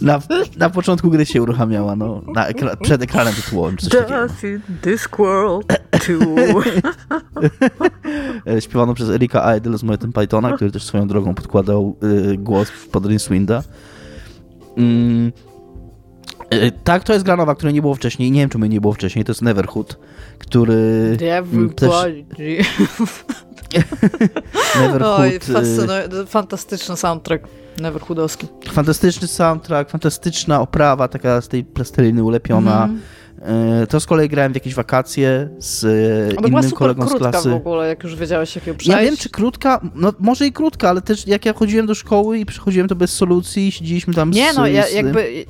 na, 0.00 0.20
na 0.56 0.70
początku 0.70 1.10
gry 1.10 1.26
się 1.26 1.42
uruchamiała, 1.42 1.96
no, 1.96 2.22
na 2.34 2.46
ekra 2.46 2.76
przed 2.76 3.02
ekranem 3.02 3.34
tytułowym. 3.34 3.76
Czy 3.76 3.90
coś 3.90 4.30
Discworld 4.82 5.66
2. 6.08 6.62
Śpiewano 8.60 8.94
przez 8.94 9.10
Erika 9.10 9.56
Idle 9.56 9.78
z 9.78 9.82
Monty 9.82 10.12
Pythona, 10.12 10.52
który 10.52 10.70
też 10.70 10.84
swoją 10.84 11.08
drogą 11.08 11.34
podkładał 11.34 11.96
y, 12.32 12.36
głos 12.36 12.68
w 12.68 12.88
Podrin 12.88 13.18
Swinda. 13.18 13.62
Mm. 14.76 15.32
E, 16.50 16.70
tak, 16.70 17.04
to 17.04 17.12
jest 17.12 17.24
gra 17.24 17.36
nowa, 17.36 17.54
której 17.54 17.74
nie 17.74 17.80
było 17.80 17.94
wcześniej. 17.94 18.30
Nie 18.30 18.40
wiem, 18.40 18.50
czemu 18.50 18.66
nie 18.66 18.80
było 18.80 18.92
wcześniej. 18.92 19.24
To 19.24 19.32
jest 19.32 19.42
Neverhood, 19.42 19.98
który 20.38 21.16
mm, 21.52 21.70
też... 21.70 21.90
Neverhood. 24.80 25.20
Oj, 25.20 25.40
y- 26.22 26.26
fantastyczny 26.26 26.96
soundtrack 26.96 27.44
Neverhoodowski. 27.80 28.46
Fantastyczny 28.72 29.28
soundtrack, 29.28 29.90
fantastyczna 29.90 30.60
oprawa, 30.60 31.08
taka 31.08 31.40
z 31.40 31.48
tej 31.48 31.64
plasteliny 31.64 32.24
ulepiona. 32.24 32.84
Mm. 32.84 33.00
To 33.88 34.00
z 34.00 34.06
kolei 34.06 34.28
grałem 34.28 34.52
w 34.52 34.54
jakieś 34.54 34.74
wakacje 34.74 35.48
z 35.58 35.84
Ona 36.38 36.48
innym 36.48 36.70
kolegą 36.70 37.08
z 37.08 37.14
klasy. 37.14 37.50
w 37.50 37.54
ogóle, 37.54 37.88
jak 37.88 38.02
już 38.04 38.16
wiedziałeś, 38.16 38.56
jak 38.56 38.66
ją 38.66 38.76
przejść. 38.76 39.00
Ja 39.00 39.04
wiem, 39.04 39.16
czy 39.16 39.30
krótka, 39.30 39.80
no 39.94 40.12
może 40.18 40.46
i 40.46 40.52
krótka, 40.52 40.88
ale 40.88 41.02
też 41.02 41.26
jak 41.26 41.46
ja 41.46 41.52
chodziłem 41.52 41.86
do 41.86 41.94
szkoły 41.94 42.38
i 42.38 42.46
przychodziłem 42.46 42.88
to 42.88 42.94
bez 42.94 43.12
solucji, 43.12 43.72
siedzieliśmy 43.72 44.14
tam 44.14 44.30
Nie, 44.30 44.52
z, 44.52 44.56
no, 44.56 44.66
ja, 44.66 44.88
jakby 44.88 45.44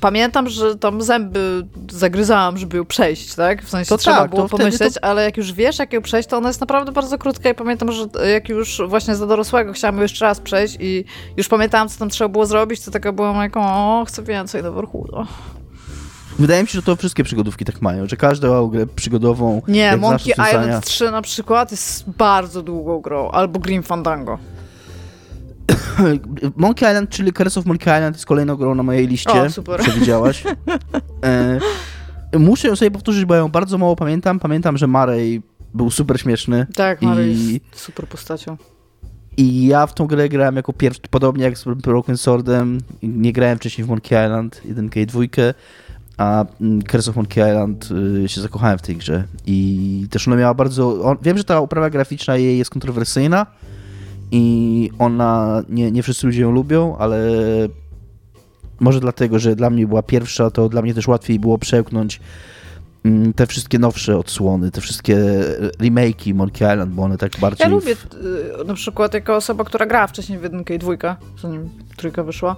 pamiętam, 0.00 0.48
że 0.48 0.76
tam 0.76 1.02
zęby 1.02 1.66
zagryzałam, 1.90 2.58
żeby 2.58 2.76
ją 2.76 2.84
przejść, 2.84 3.34
tak? 3.34 3.64
W 3.64 3.68
sensie 3.68 3.88
to 3.88 3.98
trzeba 3.98 4.18
tak, 4.18 4.30
było 4.30 4.48
pomyśleć, 4.48 4.94
to... 4.94 5.04
ale 5.04 5.24
jak 5.24 5.36
już 5.36 5.52
wiesz, 5.52 5.78
jak 5.78 5.92
ją 5.92 6.02
przejść, 6.02 6.28
to 6.28 6.36
ona 6.36 6.48
jest 6.48 6.60
naprawdę 6.60 6.92
bardzo 6.92 7.18
krótka 7.18 7.50
i 7.50 7.54
pamiętam, 7.54 7.92
że 7.92 8.06
jak 8.32 8.48
już 8.48 8.82
właśnie 8.88 9.16
za 9.16 9.26
dorosłego 9.26 9.72
chciałam 9.72 9.96
ją 9.96 10.02
jeszcze 10.02 10.24
raz 10.24 10.40
przejść 10.40 10.76
i 10.80 11.04
już 11.36 11.48
pamiętałam, 11.48 11.88
co 11.88 11.98
tam 11.98 12.08
trzeba 12.08 12.28
było 12.28 12.46
zrobić, 12.46 12.80
to 12.80 12.90
taka 12.90 13.12
byłam 13.12 13.36
jak, 13.36 13.56
o, 13.56 14.04
chcę 14.08 14.22
więcej 14.22 14.62
do 14.62 14.88
No. 15.12 15.26
Wydaje 16.38 16.62
mi 16.62 16.68
się, 16.68 16.78
że 16.78 16.82
to 16.82 16.96
wszystkie 16.96 17.24
przygodówki 17.24 17.64
tak 17.64 17.82
mają, 17.82 18.08
że 18.08 18.16
każda 18.16 18.48
grę 18.70 18.86
przygodową... 18.86 19.62
Nie, 19.68 19.96
Monkey 19.96 20.32
Island 20.32 20.84
3 20.84 21.10
na 21.10 21.22
przykład 21.22 21.70
jest 21.70 22.10
bardzo 22.10 22.62
długą 22.62 23.00
grą, 23.00 23.30
albo 23.30 23.58
Green 23.60 23.82
Fandango. 23.82 24.38
Monkey 26.56 26.88
Island, 26.88 27.10
czyli 27.10 27.32
Curse 27.32 27.60
of 27.60 27.66
Monkey 27.66 27.94
Island 27.94 28.16
jest 28.16 28.26
kolejną 28.26 28.56
grą 28.56 28.74
na 28.74 28.82
mojej 28.82 29.06
liście. 29.06 29.42
O, 29.42 29.50
super. 29.50 29.80
Przewidziałaś. 29.80 30.44
E, 32.32 32.38
muszę 32.38 32.68
ją 32.68 32.76
sobie 32.76 32.90
powtórzyć, 32.90 33.24
bo 33.24 33.34
ją 33.34 33.48
bardzo 33.48 33.78
mało 33.78 33.96
pamiętam. 33.96 34.40
Pamiętam, 34.40 34.76
że 34.76 34.86
Marej 34.86 35.42
był 35.74 35.90
super 35.90 36.20
śmieszny. 36.20 36.66
Tak, 36.74 37.02
Marej 37.02 37.36
i... 37.36 37.52
jest 37.52 37.64
super 37.72 38.06
postacią. 38.06 38.56
I 39.36 39.66
ja 39.66 39.86
w 39.86 39.94
tą 39.94 40.06
grę 40.06 40.28
grałem 40.28 40.56
jako 40.56 40.72
pierwszy, 40.72 41.00
podobnie 41.10 41.44
jak 41.44 41.58
z 41.58 41.64
Broken 41.64 42.16
Swordem. 42.16 42.78
Nie 43.02 43.32
grałem 43.32 43.58
wcześniej 43.58 43.84
w 43.84 43.88
Monkey 43.88 44.26
Island, 44.26 44.62
jedynkę 44.64 45.00
i 45.00 45.06
dwójkę, 45.06 45.54
a 46.16 46.44
mm, 46.60 46.82
Curse 46.82 47.10
of 47.10 47.16
Monkey 47.16 47.50
Island 47.50 47.88
y, 48.24 48.28
się 48.28 48.40
zakochałem 48.40 48.78
w 48.78 48.82
tej 48.82 48.96
grze. 48.96 49.24
I 49.46 50.06
też 50.10 50.28
ona 50.28 50.36
miała 50.36 50.54
bardzo... 50.54 51.02
On, 51.02 51.16
wiem, 51.22 51.38
że 51.38 51.44
ta 51.44 51.58
oprawa 51.58 51.90
graficzna 51.90 52.36
jej 52.36 52.58
jest 52.58 52.70
kontrowersyjna, 52.70 53.46
i 54.30 54.90
ona, 54.98 55.62
nie, 55.68 55.90
nie 55.90 56.02
wszyscy 56.02 56.26
ludzie 56.26 56.42
ją 56.42 56.50
lubią, 56.52 56.96
ale 56.96 57.18
może 58.80 59.00
dlatego, 59.00 59.38
że 59.38 59.56
dla 59.56 59.70
mnie 59.70 59.86
była 59.86 60.02
pierwsza, 60.02 60.50
to 60.50 60.68
dla 60.68 60.82
mnie 60.82 60.94
też 60.94 61.08
łatwiej 61.08 61.38
było 61.38 61.58
przełknąć 61.58 62.20
mm, 63.04 63.32
te 63.32 63.46
wszystkie 63.46 63.78
nowsze 63.78 64.18
odsłony, 64.18 64.70
te 64.70 64.80
wszystkie 64.80 65.16
remake'i 65.80 66.34
Monkey 66.34 66.72
Island, 66.72 66.94
bo 66.94 67.02
one 67.02 67.18
tak 67.18 67.32
bardziej... 67.40 67.64
Ja 67.64 67.70
lubię 67.70 67.94
w... 67.94 68.06
na 68.66 68.74
przykład 68.74 69.14
jako 69.14 69.36
osoba, 69.36 69.64
która 69.64 69.86
grała 69.86 70.06
wcześniej 70.06 70.38
w 70.38 70.42
jedynkę 70.42 70.74
i 70.74 70.78
dwójkę, 70.78 71.16
zanim 71.42 71.68
trójka 71.96 72.22
wyszła, 72.22 72.56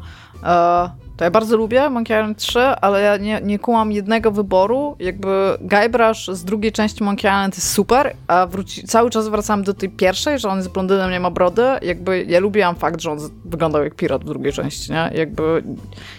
to 1.21 1.25
ja 1.25 1.31
bardzo 1.31 1.57
lubię 1.57 1.91
Monkey 1.91 2.17
Island 2.21 2.39
3, 2.39 2.61
ale 2.61 3.03
ja 3.03 3.17
nie, 3.17 3.41
nie 3.45 3.59
kułam 3.59 3.93
jednego 3.93 4.31
wyboru. 4.31 4.97
Jakby 4.99 5.59
Guybrush 5.61 6.27
z 6.33 6.45
drugiej 6.45 6.73
części 6.73 7.05
Monkey 7.05 7.31
Island 7.31 7.57
jest 7.57 7.71
super, 7.71 8.17
a 8.27 8.47
wróci, 8.47 8.83
cały 8.83 9.11
czas 9.11 9.29
wracam 9.29 9.63
do 9.63 9.75
tej 9.75 9.89
pierwszej, 9.89 10.39
że 10.39 10.49
on 10.49 10.57
jest 10.57 10.71
blondynem, 10.71 11.11
nie 11.11 11.21
ma 11.21 11.31
brody. 11.31 11.63
Jakby 11.83 12.25
ja 12.25 12.41
lubiłam 12.41 12.77
fakt, 12.77 13.01
że 13.01 13.11
on 13.11 13.19
wyglądał 13.45 13.85
jak 13.85 13.95
pirat 13.95 14.23
w 14.23 14.27
drugiej 14.27 14.53
części, 14.53 14.93
nie? 14.93 15.11
Jakby 15.15 15.63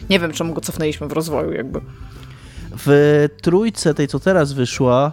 nie 0.09 0.19
wiem, 0.19 0.31
czemu 0.31 0.53
go 0.53 0.61
cofnęliśmy 0.61 1.07
w 1.07 1.11
rozwoju, 1.11 1.51
jakby. 1.51 1.81
W 2.77 3.27
trójce, 3.41 3.93
tej 3.93 4.07
co 4.07 4.19
teraz 4.19 4.53
wyszła, 4.53 5.11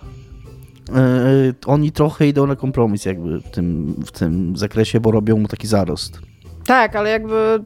yy, 0.89 0.95
oni 1.67 1.93
trochę 1.93 2.27
idą 2.27 2.47
na 2.47 2.57
kompromis 2.57 3.05
jakby 3.05 3.41
w 3.41 3.51
tym, 3.51 3.95
w 4.07 4.13
tym 4.13 4.57
zakresie, 4.57 5.01
bo 5.01 5.11
robią 5.11 5.39
mu 5.39 5.49
taki 5.49 5.67
zarost. 5.67 6.21
Tak, 6.69 6.97
ale 6.97 7.11
jakby 7.11 7.65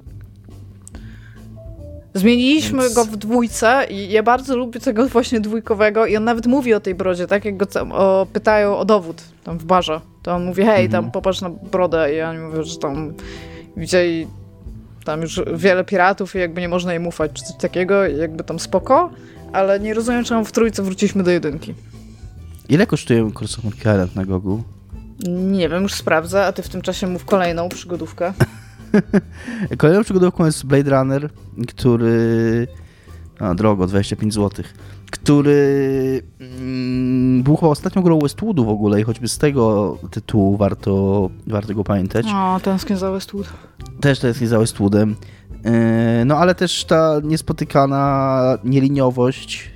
Zmieniliśmy 2.15 2.83
Więc... 2.83 2.95
go 2.95 3.05
w 3.05 3.17
dwójce 3.17 3.87
i 3.91 4.13
ja 4.13 4.23
bardzo 4.23 4.57
lubię 4.57 4.81
tego 4.81 5.09
właśnie 5.09 5.41
dwójkowego 5.41 6.07
i 6.07 6.17
on 6.17 6.25
nawet 6.25 6.47
mówi 6.47 6.75
o 6.75 6.81
tej 6.81 6.95
brodzie, 6.95 7.27
tak? 7.27 7.45
Jak 7.45 7.57
go 7.57 7.67
o, 7.93 8.27
pytają 8.33 8.79
o 8.79 8.85
dowód 8.85 9.23
tam 9.45 9.59
w 9.59 9.65
barze, 9.65 10.01
to 10.23 10.35
on 10.35 10.45
mówi, 10.45 10.63
hej, 10.63 10.89
tam 10.89 10.99
mhm. 10.99 11.13
popatrz 11.13 11.41
na 11.41 11.51
brodę 11.51 12.15
i 12.15 12.23
oni 12.23 12.39
mówią, 12.39 12.63
że 12.63 12.79
tam 12.79 13.15
widzieli 13.77 14.27
tam 15.05 15.23
już 15.23 15.41
wiele 15.55 15.85
piratów 15.85 16.35
i 16.35 16.39
jakby 16.39 16.61
nie 16.61 16.69
można 16.69 16.95
im 16.95 17.07
ufać, 17.07 17.33
czy 17.33 17.45
coś 17.45 17.57
takiego, 17.57 18.07
jakby 18.07 18.45
tam 18.45 18.59
spoko, 18.59 19.11
ale 19.53 19.81
nie 19.81 19.95
rozumiem, 19.95 20.25
czemu 20.25 20.45
w 20.45 20.53
trójce 20.53 20.83
wróciliśmy 20.83 21.23
do 21.23 21.31
jedynki. 21.31 21.75
Ile 22.69 22.87
kosztuje 22.87 23.31
kurs 23.33 23.59
Island 23.79 24.17
na 24.17 24.25
Gogu? 24.25 24.63
Nie 25.29 25.69
wiem, 25.69 25.83
już 25.83 25.95
sprawdzę, 25.95 26.47
a 26.47 26.53
ty 26.53 26.63
w 26.63 26.69
tym 26.69 26.83
czasie 26.83 27.07
mów 27.07 27.25
kolejną 27.25 27.69
przygodówkę. 27.69 28.33
Kolejną 29.79 30.05
przygodówką 30.05 30.45
jest 30.45 30.67
Blade 30.67 30.91
Runner, 30.91 31.31
który... 31.69 32.67
A, 33.41 33.55
drogo, 33.55 33.87
25 33.87 34.35
zł. 34.35 34.65
Który 35.11 36.23
mm, 36.41 37.43
był 37.43 37.57
chyba 37.57 37.69
ostatnią 37.69 38.03
grą 38.03 38.19
Westwoodu 38.19 38.65
w 38.65 38.69
ogóle 38.69 39.01
i 39.01 39.05
choćby 39.05 39.29
z 39.29 39.39
tego 39.39 39.99
tytułu 40.11 40.57
warto, 40.57 41.31
warto 41.47 41.75
go 41.75 41.85
pamiętać. 41.85 42.27
O, 42.35 42.61
tęsknię 42.63 42.97
za 42.97 43.11
Westwood. 43.11 43.49
Też 44.01 44.19
tęsknię 44.19 44.49
za 44.49 44.59
Westwoodem. 44.59 45.17
Yy, 45.65 46.25
no 46.25 46.37
ale 46.37 46.55
też 46.55 46.85
ta 46.85 47.21
niespotykana 47.25 48.59
nieliniowość 48.65 49.72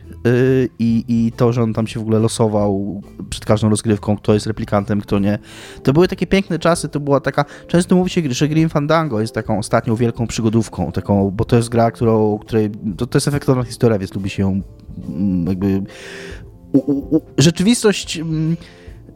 i, 0.79 1.05
i 1.09 1.33
to, 1.33 1.53
że 1.53 1.63
on 1.63 1.75
tam 1.75 1.87
się 1.87 2.01
w 2.01 2.03
ogóle 2.03 2.19
losował 2.19 3.03
przed 3.31 3.45
każdą 3.45 3.69
rozgrywką, 3.69 4.17
kto 4.17 4.35
jest 4.35 4.47
replikantem, 4.47 5.01
kto 5.01 5.19
nie. 5.19 5.39
To 5.83 5.93
były 5.93 6.09
takie 6.09 6.27
piękne 6.27 6.59
czasy, 6.59 6.89
to 6.89 7.01
była 7.01 7.21
taka, 7.21 7.45
często 7.67 7.97
mówi 7.97 8.11
się, 8.11 8.23
że 8.31 8.49
Grim 8.49 8.69
Fandango 8.69 9.21
jest 9.21 9.35
taką 9.35 9.59
ostatnią 9.59 9.97
wielką 9.97 10.27
przygodówką, 10.27 10.93
taką, 10.93 11.31
bo 11.31 11.45
to 11.45 11.57
jest 11.57 11.69
gra, 11.69 11.91
którą, 11.91 12.39
której, 12.39 12.71
to, 12.97 13.07
to 13.07 13.17
jest 13.17 13.29
efektowna 13.29 13.63
historia, 13.63 13.99
więc 13.99 14.15
lubi 14.15 14.31
się 14.31 14.43
ją 14.43 14.61
mm, 15.09 15.47
jakby 15.47 15.83
u, 16.73 16.79
u, 16.79 17.17
u, 17.17 17.21
rzeczywistość 17.39 18.19
mm, 18.19 18.57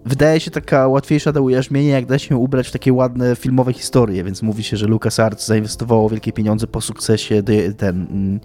wydaje 0.05 0.41
się 0.41 0.51
taka 0.51 0.89
łatwiejsza 0.89 1.32
do 1.32 1.43
ujarzmienia, 1.43 1.95
jak 1.95 2.07
da 2.07 2.19
się 2.19 2.37
ubrać 2.37 2.69
w 2.69 2.73
takie 2.73 2.93
ładne 2.93 3.37
filmowe 3.37 3.73
historie, 3.73 4.24
więc 4.24 4.43
mówi 4.43 4.62
się, 4.62 4.77
że 4.77 4.87
LucasArts 4.87 5.47
zainwestowało 5.47 6.09
wielkie 6.09 6.32
pieniądze 6.32 6.66
po 6.66 6.81
sukcesie 6.81 7.43
ten 7.77 8.07
mm, 8.11 8.41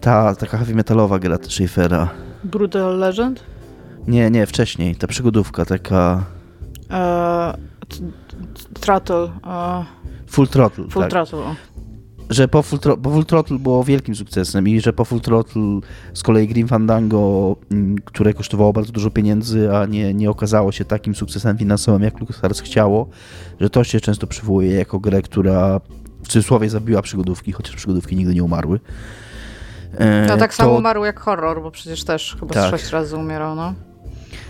ta 0.00 0.34
taka 0.34 0.58
heavy 0.58 0.74
metalowa 0.74 1.18
gra 1.18 1.38
Schaeffera. 1.48 2.08
Brutal 2.44 2.98
Legend? 2.98 3.44
Nie, 4.06 4.30
nie, 4.30 4.46
wcześniej. 4.46 4.96
Ta 4.96 5.06
przygodówka 5.06 5.64
taka... 5.64 6.24
Throttle. 8.80 9.24
Uh, 9.24 9.84
full 10.26 10.48
Throttle, 10.48 10.84
Full 10.88 11.02
tak. 11.02 11.10
Throttle, 11.10 11.54
Że 12.30 12.48
po 12.48 12.62
full, 12.62 12.78
bo 12.98 13.10
full 13.10 13.24
Throttle 13.24 13.58
było 13.58 13.84
wielkim 13.84 14.14
sukcesem 14.14 14.68
i 14.68 14.80
że 14.80 14.92
po 14.92 15.04
Full 15.04 15.20
Throttle 15.20 15.80
z 16.14 16.22
kolei 16.22 16.48
Grim 16.48 16.68
Fandango, 16.68 17.56
mm, 17.70 17.96
które 18.04 18.34
kosztowało 18.34 18.72
bardzo 18.72 18.92
dużo 18.92 19.10
pieniędzy, 19.10 19.76
a 19.76 19.86
nie, 19.86 20.14
nie 20.14 20.30
okazało 20.30 20.72
się 20.72 20.84
takim 20.84 21.14
sukcesem 21.14 21.58
finansowym, 21.58 22.02
jak 22.02 22.20
LucasArts 22.20 22.60
chciało, 22.60 23.08
że 23.60 23.70
to 23.70 23.84
się 23.84 24.00
często 24.00 24.26
przywołuje 24.26 24.72
jako 24.72 24.98
grę, 25.00 25.22
która 25.22 25.80
w 26.22 26.28
cudzysłowie 26.28 26.70
zabiła 26.70 27.02
przygodówki, 27.02 27.52
chociaż 27.52 27.76
przygodówki 27.76 28.16
nigdy 28.16 28.34
nie 28.34 28.44
umarły. 28.44 28.80
E, 29.98 30.26
no 30.28 30.36
tak 30.36 30.50
to... 30.50 30.56
samo 30.56 30.72
umarł 30.72 31.04
jak 31.04 31.20
horror, 31.20 31.62
bo 31.62 31.70
przecież 31.70 32.04
też 32.04 32.36
chyba 32.40 32.54
tak. 32.54 32.70
sześć 32.70 32.90
razy 32.90 33.16
umierał, 33.16 33.54
no. 33.54 33.74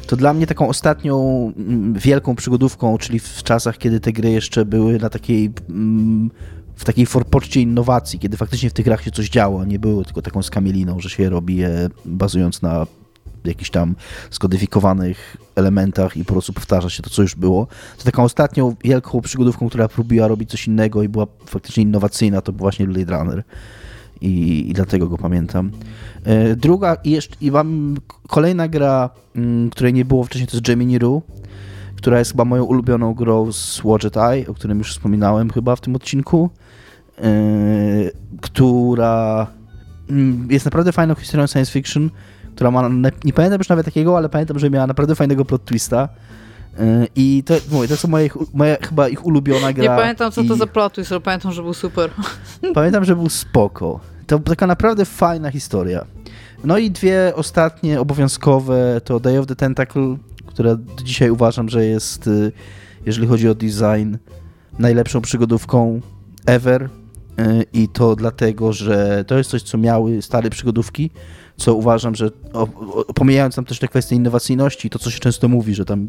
To 0.06 0.16
dla 0.16 0.34
mnie 0.34 0.46
taką 0.46 0.68
ostatnią 0.68 1.52
mm, 1.56 1.94
wielką 1.94 2.36
przygodówką, 2.36 2.98
czyli 2.98 3.18
w 3.18 3.42
czasach, 3.42 3.78
kiedy 3.78 4.00
te 4.00 4.12
gry 4.12 4.30
jeszcze 4.30 4.64
były 4.64 4.98
na 4.98 5.10
takiej 5.10 5.52
mm, 5.68 6.30
w 6.76 6.84
takiej 6.84 7.06
forpoczcie 7.06 7.60
innowacji, 7.60 8.18
kiedy 8.18 8.36
faktycznie 8.36 8.70
w 8.70 8.72
tych 8.72 8.84
grach 8.84 9.02
się 9.02 9.10
coś 9.10 9.28
działo, 9.28 9.64
nie 9.64 9.78
było 9.78 10.04
tylko 10.04 10.22
taką 10.22 10.42
skamieliną, 10.42 11.00
że 11.00 11.10
się 11.10 11.30
robi 11.30 11.56
je 11.56 11.88
bazując 12.04 12.62
na 12.62 12.86
jakichś 13.44 13.70
tam 13.70 13.94
skodyfikowanych 14.30 15.36
elementach 15.56 16.16
i 16.16 16.24
po 16.24 16.32
prostu 16.32 16.52
powtarza 16.52 16.90
się 16.90 17.02
to, 17.02 17.10
co 17.10 17.22
już 17.22 17.34
było. 17.34 17.66
To 17.98 18.04
taką 18.04 18.22
ostatnią 18.22 18.74
wielką 18.84 19.20
przygodówką, 19.20 19.68
która 19.68 19.88
próbowała 19.88 20.28
robić 20.28 20.50
coś 20.50 20.66
innego 20.66 21.02
i 21.02 21.08
była 21.08 21.26
faktycznie 21.46 21.82
innowacyjna, 21.82 22.40
to 22.40 22.52
był 22.52 22.58
właśnie 22.58 22.86
Blade 22.86 23.18
Runner 23.18 23.44
i, 24.20 24.64
i 24.70 24.72
dlatego 24.72 25.08
go 25.08 25.18
pamiętam. 25.18 25.70
E, 26.24 26.56
druga 26.56 26.94
i, 26.94 27.10
jeszcze, 27.10 27.36
i 27.40 27.50
mam 27.50 27.96
kolejna 28.28 28.68
gra, 28.68 29.10
mm, 29.36 29.70
której 29.70 29.92
nie 29.92 30.04
było 30.04 30.24
wcześniej, 30.24 30.48
to 30.48 30.56
jest 30.56 30.66
Gemini 30.66 30.98
Rue, 30.98 31.22
która 31.96 32.18
jest 32.18 32.30
chyba 32.30 32.44
moją 32.44 32.64
ulubioną 32.64 33.14
grą 33.14 33.52
z 33.52 33.80
Watchet 33.84 34.16
Eye, 34.16 34.46
o 34.48 34.54
którym 34.54 34.78
już 34.78 34.92
wspominałem 34.92 35.50
chyba 35.50 35.76
w 35.76 35.80
tym 35.80 35.96
odcinku, 35.96 36.50
e, 37.18 37.30
która 38.40 39.46
mm, 40.10 40.48
jest 40.50 40.64
naprawdę 40.64 40.92
fajną 40.92 41.14
historią 41.14 41.46
science 41.46 41.72
fiction, 41.72 42.10
która 42.54 42.70
ma, 42.70 42.88
nie 43.24 43.32
pamiętam 43.32 43.60
już 43.60 43.68
nawet 43.68 43.86
takiego, 43.86 44.16
ale 44.16 44.28
pamiętam, 44.28 44.58
że 44.58 44.70
miała 44.70 44.86
naprawdę 44.86 45.14
fajnego 45.14 45.44
plot 45.44 45.64
twista. 45.64 46.08
E, 46.78 47.06
I 47.16 47.42
to, 47.46 47.54
mówię, 47.72 47.88
to 47.88 47.96
są 47.96 48.08
moje, 48.08 48.28
moja 48.54 48.76
chyba 48.76 49.08
ich 49.08 49.26
ulubiona 49.26 49.72
gra. 49.72 49.82
Nie 49.82 50.00
pamiętam, 50.00 50.32
co 50.32 50.44
to 50.44 50.56
za 50.56 50.66
plot 50.66 50.96
ale 51.10 51.20
pamiętam, 51.20 51.52
że 51.52 51.62
był 51.62 51.74
super. 51.74 52.10
Pamiętam, 52.74 53.04
że 53.04 53.16
był 53.16 53.28
spoko. 53.28 54.00
To 54.26 54.38
taka 54.38 54.66
naprawdę 54.66 55.04
fajna 55.04 55.50
historia. 55.50 56.04
No 56.64 56.78
i 56.78 56.90
dwie 56.90 57.32
ostatnie 57.36 58.00
obowiązkowe 58.00 59.00
to 59.04 59.20
Day 59.20 59.38
of 59.38 59.46
the 59.46 59.56
Tentacle, 59.56 60.16
które 60.46 60.76
dzisiaj 61.04 61.30
uważam, 61.30 61.68
że 61.68 61.86
jest, 61.86 62.26
y, 62.26 62.52
jeżeli 63.06 63.28
chodzi 63.28 63.48
o 63.48 63.54
design, 63.54 64.16
najlepszą 64.78 65.20
przygodówką 65.20 66.00
ever. 66.46 66.82
Y, 66.82 66.88
I 67.72 67.88
to 67.88 68.16
dlatego, 68.16 68.72
że 68.72 69.24
to 69.26 69.38
jest 69.38 69.50
coś, 69.50 69.62
co 69.62 69.78
miały 69.78 70.22
stare 70.22 70.50
przygodówki, 70.50 71.10
co 71.60 71.74
uważam, 71.74 72.14
że 72.14 72.30
pomijając 73.14 73.54
tam 73.54 73.64
też 73.64 73.78
te 73.78 73.88
kwestie 73.88 74.16
innowacyjności, 74.16 74.90
to 74.90 74.98
co 74.98 75.10
się 75.10 75.20
często 75.20 75.48
mówi, 75.48 75.74
że 75.74 75.84
tam 75.84 76.08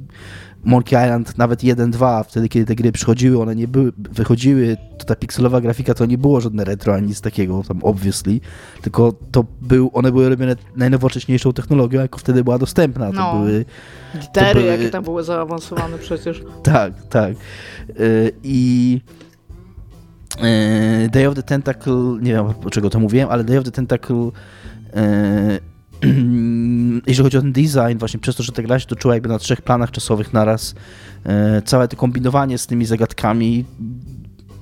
Monkey 0.64 1.06
Island 1.06 1.38
nawet 1.38 1.60
1-2, 1.60 2.24
wtedy 2.24 2.50
kiedy 2.50 2.66
te 2.66 2.76
gry 2.76 2.92
przychodziły, 2.92 3.42
one 3.42 3.56
nie 3.56 3.68
były, 3.68 3.92
wychodziły, 3.98 4.78
to 4.98 5.06
ta 5.06 5.16
pikselowa 5.16 5.62
grafika 5.62 5.94
to 5.94 6.06
nie 6.06 6.18
było 6.18 6.42
żadne 6.42 6.64
retro 6.64 6.96
ani 6.96 7.08
nic 7.08 7.22
takiego, 7.22 7.64
tam 7.68 7.84
obviously, 7.84 8.40
tylko 8.82 9.14
to 9.32 9.46
był, 9.62 9.92
one 9.94 10.12
były 10.12 10.30
robione 10.30 10.56
najnowocześniejszą 10.76 11.54
technologią, 11.54 12.02
jako 12.02 12.20
wtedy 12.20 12.44
była 12.44 12.58
dostępna. 12.58 13.08
To 13.08 13.14
no. 13.14 13.34
były... 13.34 13.66
Gitery, 14.20 14.60
były... 14.60 14.72
jakie 14.72 14.90
tam 14.90 15.04
były 15.04 15.24
zaawansowane 15.24 15.98
przecież. 15.98 16.44
tak, 16.64 16.94
tak. 17.10 17.34
Y, 18.00 18.32
I... 18.44 19.02
Y, 20.44 21.10
Day 21.10 21.28
of 21.28 21.36
the 21.36 21.44
Tentacle, 21.44 22.18
nie 22.22 22.34
wiem 22.34 22.46
czego 22.72 22.90
to 22.90 23.00
mówiłem, 23.00 23.30
ale 23.30 23.44
Day 23.44 23.58
of 23.58 23.66
the 23.66 23.72
Tentacle 23.72 24.16
E, 24.16 24.61
jeżeli 27.08 27.24
chodzi 27.24 27.38
o 27.38 27.42
ten 27.42 27.54
design, 27.54 27.98
właśnie 28.00 28.20
przez 28.20 28.36
to, 28.36 28.44
że 28.44 28.52
ta 28.52 28.62
gra 28.62 28.80
się 28.80 28.88
toczyła 28.88 29.14
jakby 29.14 29.30
na 29.30 29.40
trzech 29.40 29.62
planach 29.62 29.92
czasowych 29.92 30.34
naraz, 30.34 30.76
e, 31.24 31.62
całe 31.62 31.88
to 31.88 31.98
kombinowanie 31.98 32.58
z 32.58 32.68
tymi 32.68 32.86
zagadkami, 32.86 33.66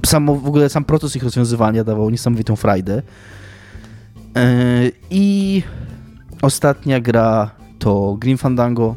samo, 0.05 0.35
w 0.35 0.47
ogóle 0.47 0.69
sam 0.69 0.85
proces 0.85 1.15
ich 1.15 1.23
rozwiązywania 1.23 1.83
dawał 1.83 2.09
niesamowitą 2.09 2.55
frajdę. 2.55 3.01
E, 4.35 4.91
I 5.09 5.63
ostatnia 6.41 6.99
gra 6.99 7.51
to 7.79 8.17
Green 8.19 8.37
Fandango, 8.37 8.95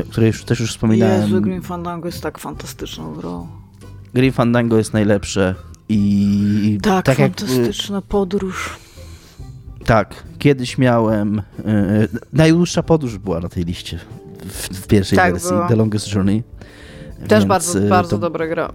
o 0.00 0.10
której 0.10 0.26
już, 0.26 0.44
też 0.44 0.60
już 0.60 0.70
wspominałem. 0.70 1.22
Jezu, 1.22 1.40
Green 1.40 1.62
Fandango 1.62 2.08
jest 2.08 2.22
tak 2.22 2.38
fantastyczną 2.38 3.14
grą. 3.14 3.46
Green 4.14 4.32
Fandango 4.32 4.78
jest 4.78 4.92
najlepsze 4.92 5.54
i... 5.88 6.78
Tak, 6.82 7.04
tak 7.04 7.16
fantastyczna 7.16 7.96
jak, 7.96 8.04
podróż. 8.04 8.76
Tak, 9.84 10.24
kiedyś 10.42 10.78
miałem. 10.78 11.42
Yy, 11.58 12.08
najdłuższa 12.32 12.82
podróż 12.82 13.18
była 13.18 13.40
na 13.40 13.48
tej 13.48 13.64
liście 13.64 13.98
w, 14.48 14.68
w 14.68 14.86
pierwszej 14.86 15.16
tak, 15.16 15.32
wersji, 15.32 15.56
The 15.68 15.76
Longest 15.76 16.14
Journey. 16.14 16.42
Też 17.28 17.38
Więc, 17.38 17.44
bardzo, 17.44 17.80
bardzo 17.80 18.18
dobra 18.18 18.46
gra. 18.46 18.72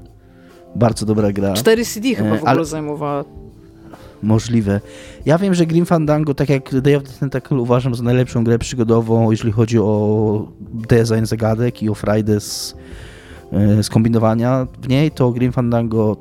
Bardzo 0.76 1.06
dobra 1.06 1.32
gra. 1.32 1.54
4 1.54 1.86
CD 1.86 2.16
chyba 2.16 2.30
w 2.30 2.34
ogóle 2.34 2.52
ale... 2.52 2.66
zajmowała. 2.66 3.26
Możliwe. 4.24 4.82
Ja 5.26 5.38
wiem, 5.38 5.54
że 5.54 5.66
Grim 5.66 5.86
Fandango, 5.86 6.34
tak 6.34 6.50
jak 6.50 6.82
Day 6.82 6.98
of 6.98 7.04
the 7.04 7.20
Tentacle 7.20 7.58
uważam 7.58 7.96
za 7.96 8.04
najlepszą 8.04 8.44
grę 8.44 8.60
przygodową, 8.60 9.32
jeżeli 9.32 9.52
chodzi 9.52 9.80
o 9.80 10.48
design 10.74 11.26
zagadek 11.26 11.84
i 11.84 11.90
o 11.90 11.94
frajdę 11.94 12.40
z, 12.40 12.76
e, 13.52 13.84
skombinowania 13.84 14.68
w 14.82 14.90
niej, 14.90 15.12
to 15.12 15.32
Grim 15.32 15.52
Fandango 15.52 16.18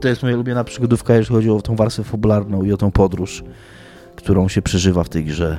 to 0.00 0.08
jest 0.08 0.22
moja 0.22 0.34
ulubiona 0.34 0.64
przygodówka, 0.64 1.14
jeżeli 1.14 1.36
chodzi 1.36 1.50
o 1.50 1.62
tą 1.62 1.76
warstwę 1.76 2.04
fabularną 2.04 2.62
i 2.62 2.72
o 2.72 2.76
tą 2.76 2.90
podróż, 2.90 3.44
którą 4.16 4.48
się 4.48 4.62
przeżywa 4.62 5.04
w 5.04 5.08
tej 5.08 5.24
grze. 5.24 5.58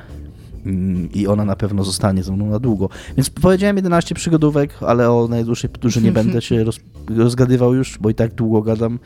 Mm, 0.66 1.12
I 1.12 1.26
ona 1.26 1.44
na 1.44 1.56
pewno 1.56 1.84
zostanie 1.84 2.22
ze 2.22 2.32
mną 2.32 2.46
na 2.46 2.58
długo. 2.58 2.88
Więc 3.16 3.30
powiedziałem 3.30 3.76
11 3.76 4.14
przygodówek, 4.14 4.70
ale 4.80 5.10
o 5.10 5.28
najdłuższej 5.28 5.70
podróży 5.70 6.02
nie 6.02 6.12
będę 6.12 6.42
się 6.42 6.64
roz, 6.64 6.80
rozgadywał 7.16 7.74
już, 7.74 7.98
bo 7.98 8.10
i 8.10 8.14
tak 8.14 8.34
długo 8.34 8.62
gadam. 8.62 8.98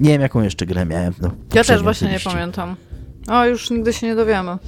Nie 0.00 0.10
wiem, 0.10 0.20
jaką 0.20 0.42
jeszcze 0.42 0.66
grę 0.66 0.86
miałem. 0.86 1.14
No, 1.20 1.30
ja 1.54 1.64
też 1.64 1.82
właśnie 1.82 2.10
nie 2.10 2.20
pamiętam. 2.20 2.76
O, 3.28 3.44
już 3.44 3.70
nigdy 3.70 3.92
się 3.92 4.06
nie 4.06 4.14
dowiemy. 4.14 4.50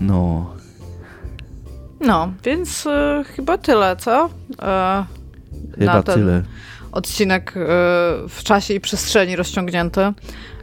no. 0.00 0.50
No, 2.00 2.32
więc 2.44 2.86
y, 2.86 3.24
chyba 3.24 3.58
tyle, 3.58 3.96
co? 3.96 4.26
Y, 4.26 5.78
chyba 5.78 6.02
tyle. 6.02 6.42
Odcinek 6.94 7.56
y, 7.56 7.60
w 8.28 8.40
czasie 8.44 8.74
i 8.74 8.80
przestrzeni 8.80 9.36
rozciągnięty. 9.36 10.12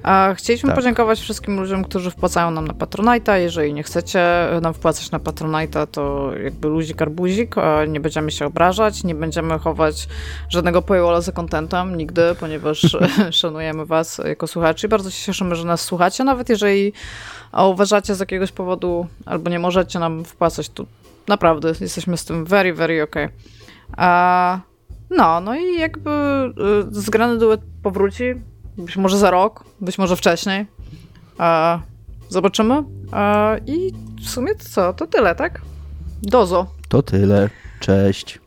A 0.03 0.33
chcieliśmy 0.37 0.69
tak. 0.69 0.75
podziękować 0.75 1.19
wszystkim 1.19 1.59
ludziom, 1.59 1.83
którzy 1.83 2.11
wpłacają 2.11 2.51
nam 2.51 2.67
na 2.67 2.73
Patronite'a. 2.73 3.35
Jeżeli 3.35 3.73
nie 3.73 3.83
chcecie 3.83 4.47
nam 4.61 4.73
wpłacać 4.73 5.11
na 5.11 5.19
Patronite'a, 5.19 5.87
to 5.87 6.31
jakby 6.43 6.67
luzik 6.67 7.01
arbuzik, 7.01 7.55
nie 7.87 7.99
będziemy 7.99 8.31
się 8.31 8.45
obrażać, 8.45 9.03
nie 9.03 9.15
będziemy 9.15 9.59
chować 9.59 10.07
żadnego 10.49 10.81
paywalla 10.81 11.21
za 11.21 11.31
contentem 11.31 11.97
nigdy, 11.97 12.21
ponieważ 12.39 12.97
szanujemy 13.31 13.85
was 13.85 14.21
jako 14.25 14.47
słuchaczy. 14.47 14.87
Bardzo 14.87 15.09
się 15.11 15.25
cieszymy, 15.25 15.55
że 15.55 15.65
nas 15.65 15.81
słuchacie, 15.81 16.23
nawet 16.23 16.49
jeżeli 16.49 16.93
uważacie 17.53 18.15
z 18.15 18.19
jakiegoś 18.19 18.51
powodu 18.51 19.07
albo 19.25 19.49
nie 19.49 19.59
możecie 19.59 19.99
nam 19.99 20.25
wpłacać, 20.25 20.69
to 20.69 20.85
naprawdę 21.27 21.73
jesteśmy 21.81 22.17
z 22.17 22.25
tym 22.25 22.45
very, 22.45 22.73
very 22.73 23.03
ok. 23.03 23.15
A, 23.97 24.59
no, 25.17 25.41
no 25.41 25.55
i 25.55 25.79
jakby 25.79 26.09
y, 26.89 27.01
zgrany 27.01 27.37
duet 27.37 27.61
powróci 27.83 28.23
być 28.77 28.97
może 28.97 29.17
za 29.17 29.31
rok, 29.31 29.63
być 29.81 29.97
może 29.97 30.15
wcześniej. 30.15 30.65
E, 31.39 31.79
zobaczymy. 32.29 32.83
E, 33.13 33.59
I 33.65 33.91
w 34.25 34.29
sumie 34.29 34.55
co? 34.55 34.93
To 34.93 35.07
tyle, 35.07 35.35
tak? 35.35 35.61
Dozo. 36.23 36.67
To 36.89 37.03
tyle. 37.03 37.49
Cześć. 37.79 38.40